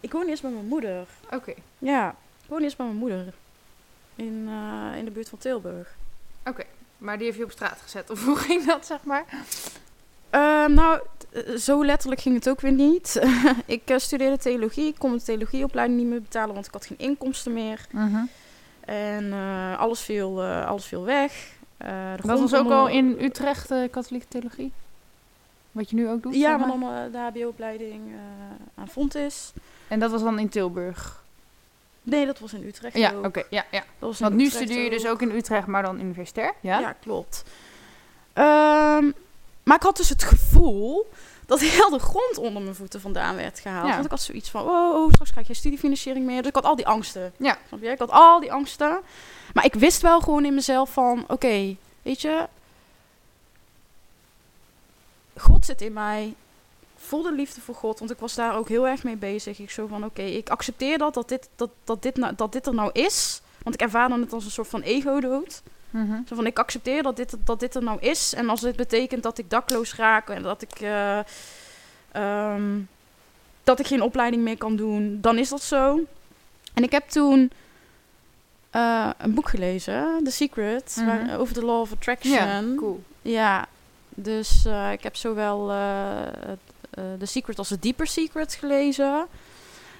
ik 0.00 0.12
woonde 0.12 0.28
eerst 0.30 0.42
bij 0.42 0.50
mijn 0.50 0.66
moeder. 0.66 1.06
Oké, 1.30 1.54
Ja, 1.78 2.14
ik 2.50 2.56
woonde 2.56 2.64
eerst 2.68 2.76
bij 2.76 2.86
mijn 2.86 2.98
moeder. 2.98 3.34
In, 4.16 4.48
eh, 4.48 4.98
in 4.98 5.04
de 5.04 5.10
buurt 5.10 5.28
van 5.28 5.38
Tilburg. 5.38 5.94
maar 6.98 7.16
die 7.16 7.26
heeft 7.26 7.38
je 7.38 7.44
op 7.44 7.50
straat 7.50 7.80
gezet. 7.82 8.10
Of 8.10 8.24
hoe 8.28 8.36
ging 8.36 8.64
dat, 8.64 8.86
zeg 8.86 8.98
maar? 9.02 9.24
Ehm, 10.30 10.74
nou, 10.74 11.00
eh, 11.32 11.56
zo 11.56 11.84
letterlijk 11.84 12.20
ging 12.20 12.34
het 12.34 12.48
ook 12.48 12.60
weer 12.60 12.72
niet. 12.72 13.20
ik 13.66 13.82
eh, 13.84 13.98
studeerde 13.98 14.38
theologie. 14.38 14.86
Ik 14.86 14.94
kon 14.98 15.12
de 15.12 15.22
theologieopleiding 15.22 15.98
niet 16.00 16.08
meer 16.08 16.22
betalen, 16.22 16.54
want 16.54 16.66
ik 16.66 16.72
had 16.72 16.86
geen 16.86 16.98
inkomsten 16.98 17.52
meer. 17.52 17.86
En 18.80 19.32
eh, 19.32 19.78
alles, 19.78 20.00
viel, 20.00 20.42
eh, 20.42 20.66
alles 20.66 20.84
viel 20.84 21.04
weg. 21.04 21.52
Eh, 21.76 22.12
Dat 22.24 22.40
was 22.40 22.54
ook 22.54 22.70
al 22.70 22.88
in 22.88 23.16
Utrecht 23.20 23.70
eh, 23.70 23.90
katholieke 23.90 24.28
theologie? 24.28 24.72
Wat 25.72 25.90
je 25.90 25.96
nu 25.96 26.08
ook 26.08 26.22
doet? 26.22 26.34
Ja, 26.34 26.58
zeg 26.58 26.58
maar 26.58 26.78
dan 26.78 26.82
eh, 26.82 27.12
de 27.12 27.40
HBO-opleiding 27.40 28.12
eh 28.12 28.18
aan 28.74 28.88
Fontis. 28.88 29.52
En 29.88 29.98
dat 30.00 30.10
was 30.10 30.22
dan 30.22 30.38
in 30.38 30.48
Tilburg? 30.48 31.19
Nee, 32.10 32.26
dat 32.26 32.38
was 32.38 32.52
in 32.52 32.64
Utrecht 32.64 32.96
Ja, 32.96 33.12
oké. 33.24 33.42
ja, 33.50 33.64
ja. 33.70 33.78
Dat 33.98 34.08
was 34.08 34.20
in 34.20 34.24
Want 34.24 34.36
nu 34.36 34.44
Utrecht 34.44 34.64
studeer 34.64 34.84
je 34.84 34.90
dus 34.90 35.06
ook 35.06 35.22
in 35.22 35.30
Utrecht, 35.30 35.66
maar 35.66 35.82
dan 35.82 36.00
universitair? 36.00 36.52
Ja? 36.60 36.78
Ja, 36.78 36.92
klopt. 36.92 37.44
Ehm, 38.32 39.10
maar 39.62 39.76
ik 39.76 39.82
had 39.82 39.96
dus 39.96 40.08
het 40.08 40.22
gevoel 40.22 41.10
dat 41.46 41.60
heel 41.60 41.90
de 41.90 41.98
grond 41.98 42.38
onder 42.38 42.62
mijn 42.62 42.74
voeten 42.74 43.00
vandaan 43.00 43.36
werd 43.36 43.60
gehaald. 43.60 43.86
Ja. 43.86 43.92
Want 43.92 44.04
ik 44.04 44.10
had 44.10 44.20
zoiets 44.20 44.50
van, 44.50 44.62
oh, 44.62 44.94
oh, 44.94 45.10
straks 45.12 45.30
krijg 45.30 45.46
je 45.46 45.54
studiefinanciering 45.54 46.26
meer. 46.26 46.38
Dus 46.38 46.48
ik 46.48 46.54
had 46.54 46.64
al 46.64 46.76
die 46.76 46.86
angsten. 46.86 47.32
Ja. 47.36 47.58
Ik 47.80 47.98
had 47.98 48.10
al 48.10 48.40
die 48.40 48.52
angsten. 48.52 49.00
Maar 49.52 49.64
ik 49.64 49.74
wist 49.74 50.02
wel 50.02 50.20
gewoon 50.20 50.44
in 50.44 50.54
mezelf 50.54 50.92
van, 50.92 51.24
oké, 51.28 51.76
weet 52.02 52.20
je... 52.20 52.48
God 55.36 55.64
zit 55.64 55.80
in 55.80 55.92
mij. 55.92 56.34
Ik 57.10 57.16
voel 57.16 57.24
de 57.30 57.32
liefde 57.36 57.60
voor 57.60 57.74
God, 57.74 57.98
want 57.98 58.10
ik 58.10 58.18
was 58.18 58.34
daar 58.34 58.56
ook 58.56 58.68
heel 58.68 58.88
erg 58.88 59.04
mee 59.04 59.16
bezig. 59.16 59.58
Ik 59.58 59.70
zo 59.70 59.86
van, 59.86 60.04
oké, 60.04 60.22
ik 60.22 60.48
accepteer 60.48 60.98
dat, 60.98 61.14
dat 61.14 61.28
dit, 61.28 61.48
dat, 61.56 61.70
dat, 61.84 62.02
dit 62.02 62.16
nou, 62.16 62.34
dat 62.36 62.52
dit 62.52 62.66
er 62.66 62.74
nou 62.74 62.90
is. 62.92 63.40
Want 63.62 63.74
ik 63.74 63.80
ervaarde 63.80 64.20
het 64.20 64.32
als 64.32 64.44
een 64.44 64.50
soort 64.50 64.68
van 64.68 64.80
ego-dood. 64.82 65.62
Mhm. 65.90 66.20
Zo 66.28 66.34
van, 66.34 66.46
ik 66.46 66.58
accepteer 66.58 67.02
dat 67.02 67.16
dit, 67.16 67.36
dat 67.44 67.60
dit 67.60 67.74
er 67.74 67.82
nou 67.82 68.00
is. 68.00 68.34
En 68.34 68.48
als 68.48 68.60
dit 68.60 68.76
betekent 68.76 69.22
dat 69.22 69.38
ik 69.38 69.50
dakloos 69.50 69.94
raak 69.94 70.28
en 70.28 70.42
dat 70.42 70.62
ik, 70.62 70.80
eh, 70.80 71.18
ehm, 72.12 72.78
dat 73.64 73.78
ik 73.78 73.86
geen 73.86 74.02
opleiding 74.02 74.42
meer 74.42 74.58
kan 74.58 74.76
doen, 74.76 75.18
dan 75.20 75.38
is 75.38 75.48
dat 75.48 75.62
zo. 75.62 76.00
En 76.74 76.82
ik 76.82 76.92
heb 76.92 77.08
toen 77.08 77.50
eh, 78.70 79.10
een 79.18 79.34
boek 79.34 79.48
gelezen, 79.48 80.20
The 80.24 80.30
Secret, 80.30 80.94
Mhm. 80.98 81.06
waar- 81.06 81.38
over 81.38 81.54
de 81.54 81.64
Law 81.64 81.80
of 81.80 81.92
Attraction. 81.92 82.32
Ja, 82.34 82.62
cool. 82.76 83.02
Ja, 83.22 83.66
dus 84.08 84.64
eh, 84.66 84.92
ik 84.92 85.02
heb 85.02 85.16
zowel 85.16 85.70
eh, 85.70 86.26
The 86.90 87.26
Secret 87.26 87.58
als 87.58 87.68
The 87.68 87.78
Deeper 87.78 88.06
Secret 88.06 88.54
gelezen. 88.54 89.26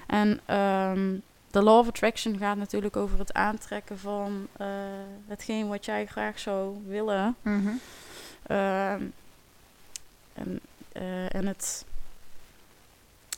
En 0.07 0.39
ehm 0.45 1.09
The 1.51 1.61
Law 1.61 1.77
of 1.79 1.87
Attraction 1.87 2.37
gaat 2.37 2.57
natuurlijk 2.57 2.95
over 2.95 3.19
het 3.19 3.33
aantrekken 3.33 3.99
van 3.99 4.47
eh, 4.57 4.67
hetgeen 5.27 5.67
wat 5.67 5.85
jij 5.85 6.05
graag 6.05 6.39
zou 6.39 6.77
willen. 6.87 7.35
Mhm. 7.41 7.67
Ehm, 8.47 9.03
en, 10.33 10.59
eh, 10.91 11.35
en 11.35 11.47
het 11.47 11.85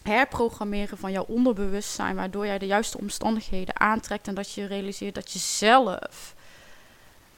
herprogrammeren 0.02 0.98
van 0.98 1.12
jouw 1.12 1.26
onderbewustzijn, 1.28 2.16
waardoor 2.16 2.46
jij 2.46 2.58
de 2.58 2.66
juiste 2.66 2.98
omstandigheden 2.98 3.80
aantrekt 3.80 4.28
en 4.28 4.36
dat 4.36 4.52
je 4.52 4.66
realiseert 4.66 5.16
dat 5.16 5.32
je 5.32 5.39
zelf 5.39 6.36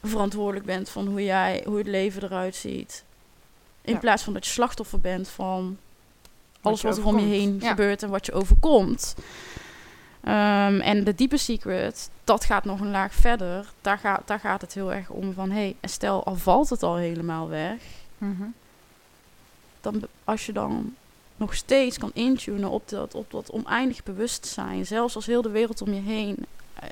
verantwoordelijk 0.03 0.65
bent 0.65 0.89
van 0.89 1.07
hoe, 1.07 1.23
jij, 1.23 1.63
hoe 1.65 1.77
het 1.77 1.87
leven 1.87 2.23
eruit 2.23 2.55
ziet. 2.55 3.03
In 3.81 3.93
Ja. 3.93 3.99
plaats 3.99 4.23
van 4.23 4.33
dat 4.33 4.45
je 4.45 4.51
slachtoffer 4.51 4.99
bent 4.99 5.27
van 5.27 5.77
alles 6.65 6.81
wat 6.81 6.97
er 6.97 7.05
om 7.05 7.19
je 7.19 7.25
heen 7.25 7.57
Ja. 7.61 7.69
gebeurt 7.69 8.03
en 8.03 8.09
wat 8.09 8.25
je 8.25 8.31
overkomt. 8.33 9.15
Ehm, 10.23 10.79
en 10.79 11.03
de 11.03 11.15
diepe 11.15 11.37
secret, 11.37 12.09
dat 12.23 12.45
gaat 12.45 12.65
nog 12.65 12.79
een 12.79 12.91
laag 12.91 13.13
verder. 13.13 13.65
Daar, 13.81 13.97
gaat 13.97 14.21
daar 14.25 14.39
gaat 14.39 14.61
het 14.61 14.73
heel 14.73 14.93
erg 14.93 15.09
om 15.09 15.33
van, 15.33 15.49
hé, 15.49 15.55
hey, 15.59 15.75
en 15.79 15.89
stel 15.89 16.23
al 16.23 16.35
valt 16.35 16.69
het 16.69 16.83
al 16.83 16.95
helemaal 16.95 17.49
weg. 17.49 17.77
Mhm. 18.17 18.43
Dan, 19.81 20.01
als 20.23 20.45
je 20.45 20.51
dan 20.53 20.95
nog 21.37 21.55
steeds 21.55 21.97
kan 21.97 22.11
intunen 22.13 22.69
op 22.69 22.89
dat, 22.89 23.15
op 23.15 23.31
dat 23.31 23.51
oneindig 23.51 24.03
bewustzijn. 24.03 24.85
Zelfs 24.85 25.15
als 25.15 25.25
heel 25.25 25.41
de 25.41 25.49
wereld 25.49 25.81
om 25.81 25.93
je 25.93 26.01
heen. 26.01 26.35
eh, 26.73 26.89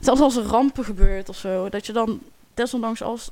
zelfs 0.00 0.20
als 0.20 0.36
er 0.36 0.42
rampen 0.44 0.84
gebeurt 0.84 1.28
of 1.28 1.36
zo. 1.36 1.68
Dat 1.68 1.86
je 1.86 1.92
dan 1.92 2.20
desondanks, 2.54 3.02
als, 3.02 3.30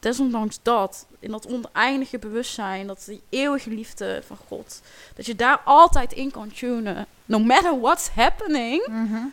desondanks 0.00 0.58
dat, 0.62 1.06
in 1.18 1.30
dat 1.30 1.46
oneindige 1.46 2.18
bewustzijn, 2.18 2.86
dat 2.86 3.02
die 3.06 3.22
eeuwige 3.28 3.70
liefde 3.70 4.22
van 4.26 4.36
God, 4.48 4.82
dat 5.14 5.26
je 5.26 5.34
daar 5.36 5.60
altijd 5.64 6.12
in 6.12 6.30
kan 6.30 6.52
tunen. 6.52 7.06
No 7.24 7.38
matter 7.38 7.80
what's 7.80 8.08
happening. 8.08 8.86
Mhm. 8.86 9.24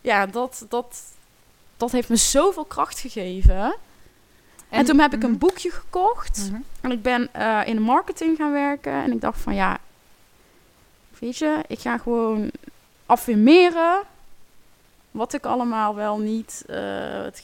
Ja, 0.00 0.26
dat, 0.26 0.66
dat, 0.68 1.02
dat 1.76 1.92
heeft 1.92 2.08
me 2.08 2.16
zoveel 2.16 2.64
kracht 2.64 2.98
gegeven. 2.98 3.74
En, 4.68 4.84
toen 4.84 4.98
heb 4.98 5.12
ik 5.12 5.18
Mhm. 5.22 5.26
een 5.28 5.38
boekje 5.38 5.70
gekocht. 5.70 6.48
Mhm. 6.50 6.60
En 6.80 6.90
ik 6.90 7.02
ben 7.02 7.28
eh, 7.32 7.60
in 7.64 7.74
de 7.74 7.80
marketing 7.82 8.36
gaan 8.36 8.52
werken. 8.52 8.92
En 8.92 9.12
ik 9.12 9.20
dacht 9.20 9.40
van 9.40 9.54
ja, 9.54 9.78
weet 11.18 11.36
je, 11.36 11.60
ik 11.66 11.78
ga 11.78 11.98
gewoon 11.98 12.50
affirmeren 13.06 14.00
wat 15.14 15.32
ik 15.32 15.46
allemaal 15.46 15.94
wel 15.94 16.18
niet. 16.18 16.64
eh, 16.66 16.76
het, 17.22 17.42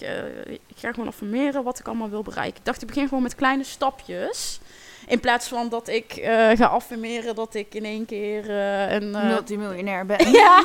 ik 0.66 0.76
ga 0.76 0.92
gewoon 0.92 1.09
affirmeren 1.09 1.62
wat 1.62 1.78
ik 1.78 1.87
allemaal 1.87 2.11
wil 2.11 2.22
bereiken. 2.22 2.59
Ik 2.59 2.64
dacht, 2.64 2.80
ik 2.83 2.88
begin 2.88 3.09
gewoon 3.09 3.22
met 3.22 3.35
kleine 3.35 3.64
stapjes. 3.64 4.61
In 5.06 5.20
plaats 5.20 5.48
van 5.48 5.68
dat 5.68 5.88
ik 5.88 6.12
eh, 6.12 6.48
ga 6.56 6.66
affirmeren 6.66 7.35
dat 7.35 7.54
ik 7.54 7.74
in 7.74 7.85
één 7.85 8.06
keer 8.06 8.50
eh, 8.50 8.92
een. 8.92 9.11
Multimiljonair 9.11 10.06
ben. 10.06 10.30
ja, 10.42 10.59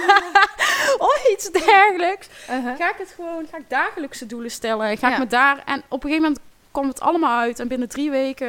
of 0.97 1.27
iets 1.33 1.51
dergelijks 1.51 2.27
Uh-huh. 2.49 2.75
ga 2.77 2.89
ik 2.89 2.97
het 2.97 3.11
gewoon, 3.15 3.45
ga 3.51 3.57
ik 3.57 3.69
dagelijkse 3.69 4.25
doelen 4.25 4.51
stellen. 4.51 4.97
Ga 4.97 5.07
Ja. 5.07 5.13
ik 5.13 5.19
me 5.19 5.27
daar. 5.27 5.63
En 5.65 5.83
op 5.89 6.03
een 6.03 6.09
gegeven 6.09 6.21
moment 6.23 6.41
kwam 6.71 6.87
het 6.87 6.99
allemaal 7.01 7.39
uit. 7.39 7.59
En 7.59 7.67
binnen 7.67 7.89
drie 7.89 8.09
weken 8.11 8.47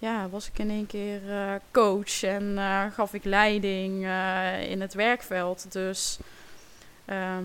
ja, 0.00 0.28
was 0.30 0.46
ik 0.46 0.58
in 0.58 0.70
één 0.70 0.86
keer 0.86 1.20
coach 1.72 2.22
en 2.22 2.58
gaf 2.94 3.14
ik 3.14 3.24
leiding 3.24 3.94
in 4.68 4.80
het 4.80 4.94
werkveld. 4.94 5.72
Dus 5.72 6.18
ehm, 7.08 7.44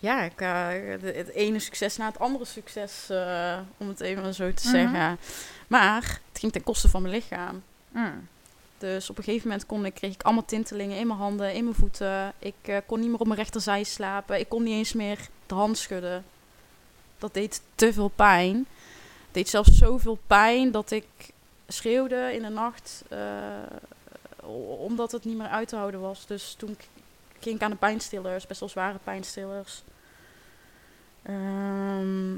ja, 0.00 0.22
ik, 0.22 0.40
eh, 0.40 0.68
het 1.14 1.28
ene 1.28 1.58
succes 1.58 1.96
na 1.96 2.06
het 2.06 2.18
andere 2.18 2.44
succes, 2.44 3.10
eh, 3.10 3.58
om 3.76 3.88
het 3.88 4.00
even 4.00 4.34
zo 4.34 4.54
te 4.54 4.62
Mhm. 4.68 4.76
zeggen. 4.76 5.18
Maar 5.66 6.02
het 6.28 6.38
ging 6.40 6.52
ten 6.52 6.62
koste 6.62 6.88
van 6.88 7.02
mijn 7.02 7.14
lichaam. 7.14 7.62
Mm. 7.88 8.28
Dus 8.78 9.10
op 9.10 9.18
een 9.18 9.24
gegeven 9.24 9.48
moment 9.48 9.66
kon 9.66 9.84
ik, 9.86 9.94
kreeg 9.94 10.14
ik 10.14 10.22
allemaal 10.22 10.44
tintelingen 10.44 10.98
in 10.98 11.06
mijn 11.06 11.18
handen, 11.18 11.54
in 11.54 11.64
mijn 11.64 11.76
voeten. 11.76 12.32
Ik 12.38 12.54
eh, 12.62 12.76
kon 12.86 13.00
niet 13.00 13.10
meer 13.10 13.18
op 13.18 13.26
mijn 13.26 13.38
rechterzij 13.38 13.84
slapen. 13.84 14.38
Ik 14.38 14.48
kon 14.48 14.62
niet 14.62 14.74
eens 14.74 14.92
meer 14.92 15.18
de 15.46 15.54
hand 15.54 15.78
schudden. 15.78 16.24
Dat 17.18 17.34
deed 17.34 17.62
te 17.74 17.92
veel 17.92 18.08
pijn. 18.08 18.56
Het 19.24 19.34
deed 19.34 19.48
zelfs 19.48 19.70
zoveel 19.70 20.18
pijn 20.26 20.70
dat 20.70 20.90
ik 20.90 21.06
schreeuwde 21.68 22.30
in 22.34 22.42
de 22.42 22.48
nacht. 22.48 23.04
omdat 24.78 25.12
het 25.12 25.24
niet 25.24 25.36
meer 25.36 25.48
uit 25.48 25.68
te 25.68 25.76
houden 25.76 26.00
was. 26.00 26.26
Dus 26.26 26.54
toen 26.58 26.76
ging 27.42 27.56
ik 27.56 27.62
aan 27.62 27.70
de 27.70 27.76
pijnstillers, 27.76 28.46
best 28.46 28.60
wel 28.60 28.68
zware 28.68 28.98
pijnstillers. 29.04 29.82
Ehm, 31.22 32.32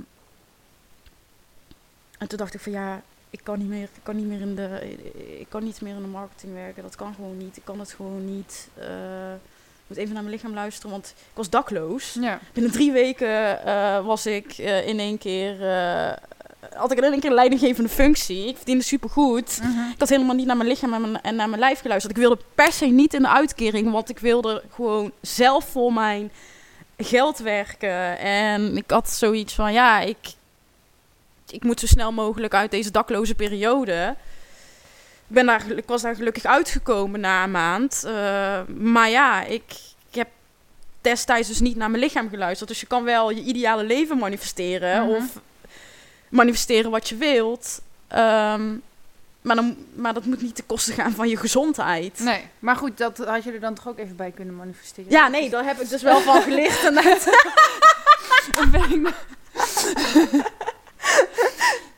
en 2.19 2.29
toen 2.29 2.39
dacht 2.39 2.55
ik 2.55 2.61
van 2.61 2.73
ja, 2.73 3.03
ik 3.31 3.41
kan 3.43 3.59
niet 3.59 3.69
meer, 3.69 3.83
ik 3.83 4.03
kan 4.03 4.17
niet 4.17 4.27
meer 4.27 4.41
in 4.41 4.55
de, 4.55 4.97
ik 5.39 5.47
kan 5.49 5.65
niet 5.65 5.81
meer 5.81 5.95
in 5.95 6.03
de 6.03 6.09
marketing 6.09 6.53
werken. 6.53 6.83
Dat 6.83 6.97
kan 6.97 7.15
gewoon 7.15 7.37
niet. 7.37 7.57
Ik 7.57 7.65
kan 7.65 7.79
het 7.79 7.93
gewoon 7.93 8.25
niet. 8.37 8.69
eh, 8.75 9.33
ik 9.35 9.91
moet 9.91 9.99
even 9.99 10.15
naar 10.15 10.23
mijn 10.23 10.35
lichaam 10.35 10.55
luisteren, 10.55 10.91
want 10.91 11.15
ik 11.17 11.37
was 11.37 11.51
dakloos. 11.51 12.17
Ja. 12.21 12.41
Binnen 12.53 12.73
drie 12.73 12.93
weken 12.93 13.65
eh, 13.65 14.05
was 14.07 14.27
ik 14.27 14.53
eh, 14.53 14.87
in 14.87 14.99
één 14.99 15.19
keer, 15.19 15.61
had 16.75 16.93
ik 16.93 16.99
in 16.99 17.05
één 17.05 17.21
keer 17.21 17.29
een 17.29 17.35
leidinggevende 17.37 17.89
functie. 17.91 18.47
Ik 18.49 18.57
verdiende 18.57 18.85
supergoed. 18.85 19.59
Mhm. 19.63 19.91
Ik 19.93 19.99
had 19.99 20.09
helemaal 20.09 20.35
niet 20.35 20.47
naar 20.47 20.57
mijn 20.57 20.69
lichaam 20.69 20.93
en, 20.95 21.01
mijn- 21.01 21.23
en 21.23 21.35
naar 21.37 21.49
mijn 21.49 21.61
lijf 21.61 21.81
geluisterd. 21.81 22.17
Ik 22.17 22.23
wilde 22.23 22.39
per 22.55 22.73
se 22.73 22.87
niet 22.87 23.15
in 23.15 23.23
de 23.23 23.29
uitkering, 23.29 23.91
want 23.91 24.09
ik 24.09 24.19
wilde 24.19 24.63
gewoon 24.75 25.13
zelf 25.21 25.65
voor 25.69 25.93
mijn 25.93 26.33
geld 26.99 27.39
werken. 27.39 28.19
En 28.19 28.77
ik 28.77 28.91
had 28.91 29.11
zoiets 29.11 29.55
van, 29.55 29.73
ja, 29.73 30.01
ik, 30.01 30.17
ik 31.51 31.63
moet 31.65 31.81
zo 31.81 31.87
snel 31.87 32.13
mogelijk 32.13 32.55
uit 32.55 32.71
deze 32.71 32.91
dakloze 32.91 33.35
periode. 33.35 34.15
Ik, 35.29 35.35
ben 35.35 35.47
daar, 35.47 35.71
ik 35.71 35.87
was 35.87 36.03
daar 36.03 36.15
gelukkig 36.15 36.45
uitgekomen 36.45 37.21
na 37.21 37.45
een 37.45 37.51
maand. 37.51 38.03
Eh, 38.07 38.61
maar 38.79 39.11
ja, 39.11 39.43
ik, 39.45 39.63
ik 40.11 40.15
heb 40.15 40.29
destijds 41.01 41.49
dus 41.49 41.61
niet 41.61 41.77
naar 41.77 41.91
mijn 41.91 42.03
lichaam 42.03 42.29
geluisterd. 42.29 42.69
Dus 42.69 42.81
je 42.81 42.87
kan 42.87 43.05
wel 43.05 43.31
je 43.31 43.43
ideale 43.43 43.85
leven 43.85 44.19
manifesteren 44.19 45.03
Mhm. 45.07 45.15
of 45.15 45.25
manifesteren 46.35 46.91
wat 46.91 47.09
je 47.09 47.17
wilt. 47.17 47.81
Ehm, 48.09 48.73
maar, 49.41 49.57
dan, 49.57 49.77
maar 49.95 50.15
dat 50.15 50.25
moet 50.25 50.43
niet 50.43 50.55
ten 50.55 50.67
koste 50.67 50.93
gaan 50.93 51.13
van 51.13 51.29
je 51.29 51.37
gezondheid. 51.37 52.19
Nee, 52.19 52.49
maar 52.59 52.77
goed, 52.77 52.99
dat 52.99 53.19
had 53.19 53.45
je 53.45 53.53
er 53.53 53.61
dan 53.61 53.75
toch 53.75 53.89
ook 53.89 53.99
even 53.99 54.17
bij 54.17 54.31
kunnen 54.31 54.57
manifesteren? 54.57 55.11
Ja, 55.11 55.29
nee, 55.29 55.51
daar 55.51 55.65
heb 55.65 55.81
ik 55.81 55.89
dus 55.89 56.03
wel 56.03 56.21
van 56.21 56.43
ik 58.91 59.01
nog- 59.01 59.25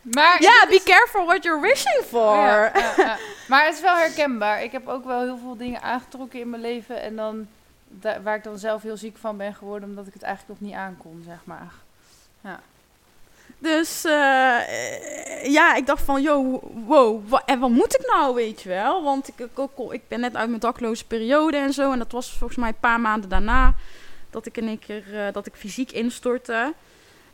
maar 0.03 0.43
Ja, 0.43 0.67
be 0.69 0.81
careful 0.85 1.25
what 1.25 1.43
you're 1.45 1.61
wishing 1.61 2.05
for. 2.09 2.37
Ja, 2.37 2.71
ja, 2.75 2.93
ja. 2.97 3.17
Maar 3.49 3.65
het 3.65 3.75
is 3.75 3.81
wel 3.81 3.97
herkenbaar. 3.97 4.63
Ik 4.63 4.73
heb 4.73 4.89
ook 4.89 5.05
wel 5.05 5.21
heel 5.21 5.39
veel 5.39 5.57
dingen 5.57 5.83
aangetrokken 5.83 6.41
in 6.41 6.51
mijn 6.51 6.63
leven. 6.63 7.03
En 7.03 7.17
dan, 7.17 7.47
da- 7.89 8.23
waar 8.23 8.37
ik 8.37 8.45
dan 8.45 8.59
zelf 8.59 8.83
heel 8.83 8.97
ziek 8.97 9.17
van 9.17 9.37
ben 9.37 9.55
geworden, 9.55 9.89
omdat 9.89 10.07
ik 10.07 10.13
het 10.13 10.23
eigenlijk 10.23 10.61
nog 10.61 10.69
niet 10.71 10.79
aankon, 10.79 11.23
zeg 11.27 11.39
maar. 11.45 11.73
Dus 13.59 14.05
eh, 14.05 14.13
ja, 15.53 15.75
ik 15.75 15.87
dacht 15.87 16.03
van, 16.03 16.23
yo, 16.23 16.61
wow, 16.87 17.29
wa- 17.29 17.43
en 17.47 17.59
wat 17.59 17.71
moet 17.71 17.95
ik 17.99 18.07
nou, 18.07 18.35
weet 18.35 18.63
je 18.63 18.69
wel? 18.69 19.03
Want 19.03 19.29
ik, 19.29 19.39
ik, 19.39 19.69
ik 19.91 20.09
ben 20.09 20.21
net 20.21 20.37
uit 20.37 20.49
mijn 20.49 20.61
dakloze 20.61 21.05
periode 21.05 21.57
en 21.57 21.73
zo. 21.73 21.93
En 21.93 21.99
dat 21.99 22.13
was 22.13 22.31
volgens 22.39 22.59
mij 22.59 22.69
een 22.69 22.79
paar 22.81 23.01
maanden 23.01 23.29
daarna 23.29 23.75
dat 24.31 24.47
ik 24.47 24.57
in 24.57 24.67
één 24.69 24.79
keer, 24.79 25.27
eh, 25.27 25.33
dat 25.33 25.47
ik 25.47 25.55
fysiek 25.55 25.93
instortte. 25.93 26.75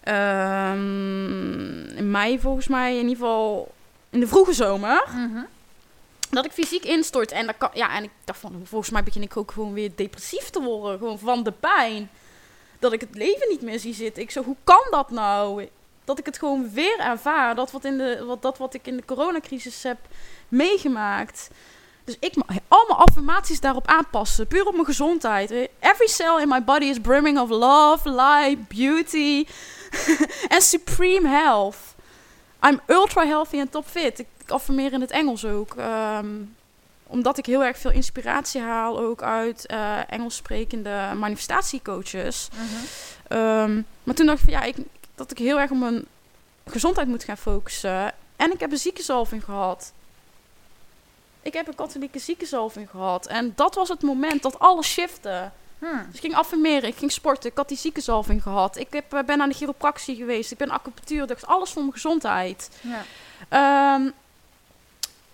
Ehm, 0.02 1.96
in 1.96 2.10
mei 2.10 2.40
volgens 2.40 2.68
mij, 2.68 2.92
in 2.96 3.08
ieder 3.08 3.16
geval 3.16 3.72
in 4.10 4.20
de 4.20 4.26
vroege 4.28 4.52
zomer. 4.52 5.04
dat 6.30 6.44
ik 6.44 6.52
fysiek 6.52 6.84
instort. 6.84 7.32
En, 7.32 7.46
dat 7.46 7.54
kan, 7.58 7.70
ja, 7.74 7.96
en 7.96 8.02
ik 8.04 8.10
dacht 8.24 8.38
van, 8.40 8.60
volgens 8.64 8.90
mij 8.90 9.02
begin 9.02 9.22
ik 9.22 9.36
ook 9.36 9.50
gewoon 9.50 9.72
weer 9.72 9.90
depressief 9.94 10.50
te 10.50 10.62
worden. 10.62 10.98
Gewoon 10.98 11.18
van 11.18 11.42
de 11.42 11.52
pijn. 11.52 12.10
Dat 12.78 12.92
ik 12.92 13.00
het 13.00 13.14
leven 13.14 13.48
niet 13.48 13.62
meer 13.62 13.78
zie 13.78 13.94
zitten. 13.94 14.22
Ik 14.22 14.30
zo, 14.30 14.42
hoe 14.42 14.56
kan 14.64 14.86
dat 14.90 15.10
nou? 15.10 15.68
Dat 16.04 16.18
ik 16.18 16.26
het 16.26 16.38
gewoon 16.38 16.70
weer 16.72 16.98
ervaar. 16.98 17.54
Dat 17.54 17.70
wat, 17.70 17.84
in 17.84 17.98
de, 17.98 18.24
wat, 18.26 18.42
dat 18.42 18.58
wat 18.58 18.74
ik 18.74 18.86
in 18.86 18.96
de 18.96 19.04
coronacrisis 19.04 19.82
heb 19.82 19.98
meegemaakt. 20.48 21.50
Dus 22.04 22.16
ik 22.20 22.36
mag 22.36 22.56
al 22.68 22.84
mijn 22.88 22.98
affirmaties 22.98 23.60
daarop 23.60 23.86
aanpassen. 23.86 24.46
Puur 24.46 24.66
op 24.66 24.72
mijn 24.72 24.84
gezondheid. 24.84 25.50
Every 25.80 26.08
cell 26.08 26.40
in 26.40 26.48
my 26.48 26.64
body 26.64 26.84
is 26.84 27.00
brimming 27.00 27.38
of 27.38 27.48
love, 27.48 28.10
light, 28.10 28.68
beauty. 28.68 29.46
and 30.54 30.62
supreme 30.62 31.28
health. 31.28 31.76
I'm 32.66 32.80
ultra 32.86 33.26
healthy 33.26 33.58
en 33.58 33.68
top 33.68 33.86
fit. 33.86 34.18
Ik, 34.18 34.26
ik 34.44 34.50
affirmeer 34.50 34.92
in 34.92 35.00
het 35.00 35.10
Engels 35.10 35.44
ook. 35.44 35.74
ehm, 35.74 36.26
omdat 37.06 37.38
ik 37.38 37.46
heel 37.46 37.64
erg 37.64 37.78
veel 37.78 37.90
inspiratie 37.90 38.60
haal 38.60 38.98
ook 38.98 39.22
uit 39.22 39.66
eh 39.66 39.98
Engels 40.12 40.36
sprekende 40.36 41.10
manifestatiecoaches. 41.16 42.48
Ehm, 43.28 43.82
maar 44.02 44.14
toen 44.14 44.26
dacht 44.26 44.38
ik 44.38 44.44
van 44.44 44.52
ja, 44.52 44.62
ik, 44.62 44.76
dat 45.14 45.30
ik 45.30 45.38
heel 45.38 45.60
erg 45.60 45.70
op 45.70 45.76
mijn 45.78 46.04
gezondheid 46.66 47.08
moet 47.08 47.24
gaan 47.24 47.36
focussen. 47.36 48.12
En 48.36 48.52
ik 48.52 48.60
heb 48.60 48.70
een 48.72 48.78
ziekenzalving 48.78 49.44
gehad. 49.44 49.92
Ik 51.42 51.52
heb 51.52 51.66
een 51.66 51.74
katholieke 51.74 52.18
ziekenzalving 52.18 52.90
gehad. 52.90 53.26
En 53.26 53.52
dat 53.56 53.74
was 53.74 53.88
het 53.88 54.02
moment 54.02 54.42
dat 54.42 54.58
alles 54.58 54.86
shifte. 54.92 55.50
Hmm. 55.78 56.04
Dus 56.06 56.14
ik 56.14 56.20
ging 56.20 56.34
affirmeren, 56.34 56.88
ik 56.88 56.96
ging 56.96 57.12
sporten, 57.12 57.50
ik 57.50 57.56
had 57.56 57.68
die 57.68 57.76
ziekenzalving 57.78 58.42
gehad. 58.42 58.76
Ik 58.76 58.86
heb, 58.92 59.12
eh, 59.12 59.22
ben 59.22 59.40
aan 59.40 59.48
de 59.48 59.54
chiropractie 59.54 60.16
geweest, 60.16 60.50
ik 60.50 60.58
ben 60.58 60.70
acupunctuur, 60.70 61.26
dat 61.26 61.36
is 61.36 61.46
alles 61.46 61.70
voor 61.70 61.80
mijn 61.82 61.94
gezondheid. 61.94 62.70
Ja. 62.80 63.02
Ehm, 63.48 64.10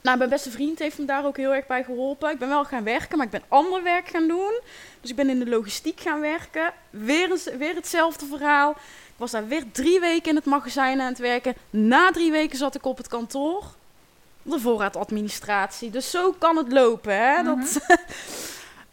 nou, 0.00 0.18
mijn 0.18 0.30
beste 0.30 0.50
vriend 0.50 0.78
heeft 0.78 0.98
me 0.98 1.04
daar 1.04 1.24
ook 1.26 1.36
heel 1.36 1.54
erg 1.54 1.66
bij 1.66 1.84
geholpen. 1.84 2.30
Ik 2.30 2.38
ben 2.38 2.48
wel 2.48 2.64
gaan 2.64 2.84
werken, 2.84 3.16
maar 3.16 3.26
ik 3.26 3.32
ben 3.32 3.42
ander 3.48 3.82
werk 3.82 4.08
gaan 4.08 4.28
doen. 4.28 4.60
Dus 5.00 5.10
ik 5.10 5.16
ben 5.16 5.28
in 5.28 5.38
de 5.38 5.48
logistiek 5.48 6.00
gaan 6.00 6.20
werken. 6.20 6.72
Weer, 6.90 7.30
een- 7.30 7.58
weer 7.58 7.74
hetzelfde 7.74 8.26
verhaal. 8.26 8.76
Was 9.18 9.30
daar 9.30 9.46
weer 9.46 9.64
drie 9.72 10.00
weken 10.00 10.30
in 10.30 10.36
het 10.36 10.44
magazijn 10.44 11.00
aan 11.00 11.08
het 11.08 11.18
werken. 11.18 11.54
Na 11.70 12.10
drie 12.10 12.30
weken 12.30 12.58
zat 12.58 12.74
ik 12.74 12.84
op 12.84 12.96
het 12.96 13.08
kantoor. 13.08 13.64
De 14.42 14.60
voorraadadministratie. 14.60 15.90
Dus 15.90 16.10
zo 16.10 16.32
kan 16.32 16.56
het 16.56 16.72
lopen, 16.72 17.16
hè. 17.16 17.42
Mhm. 17.42 17.44
Dat, 17.44 17.78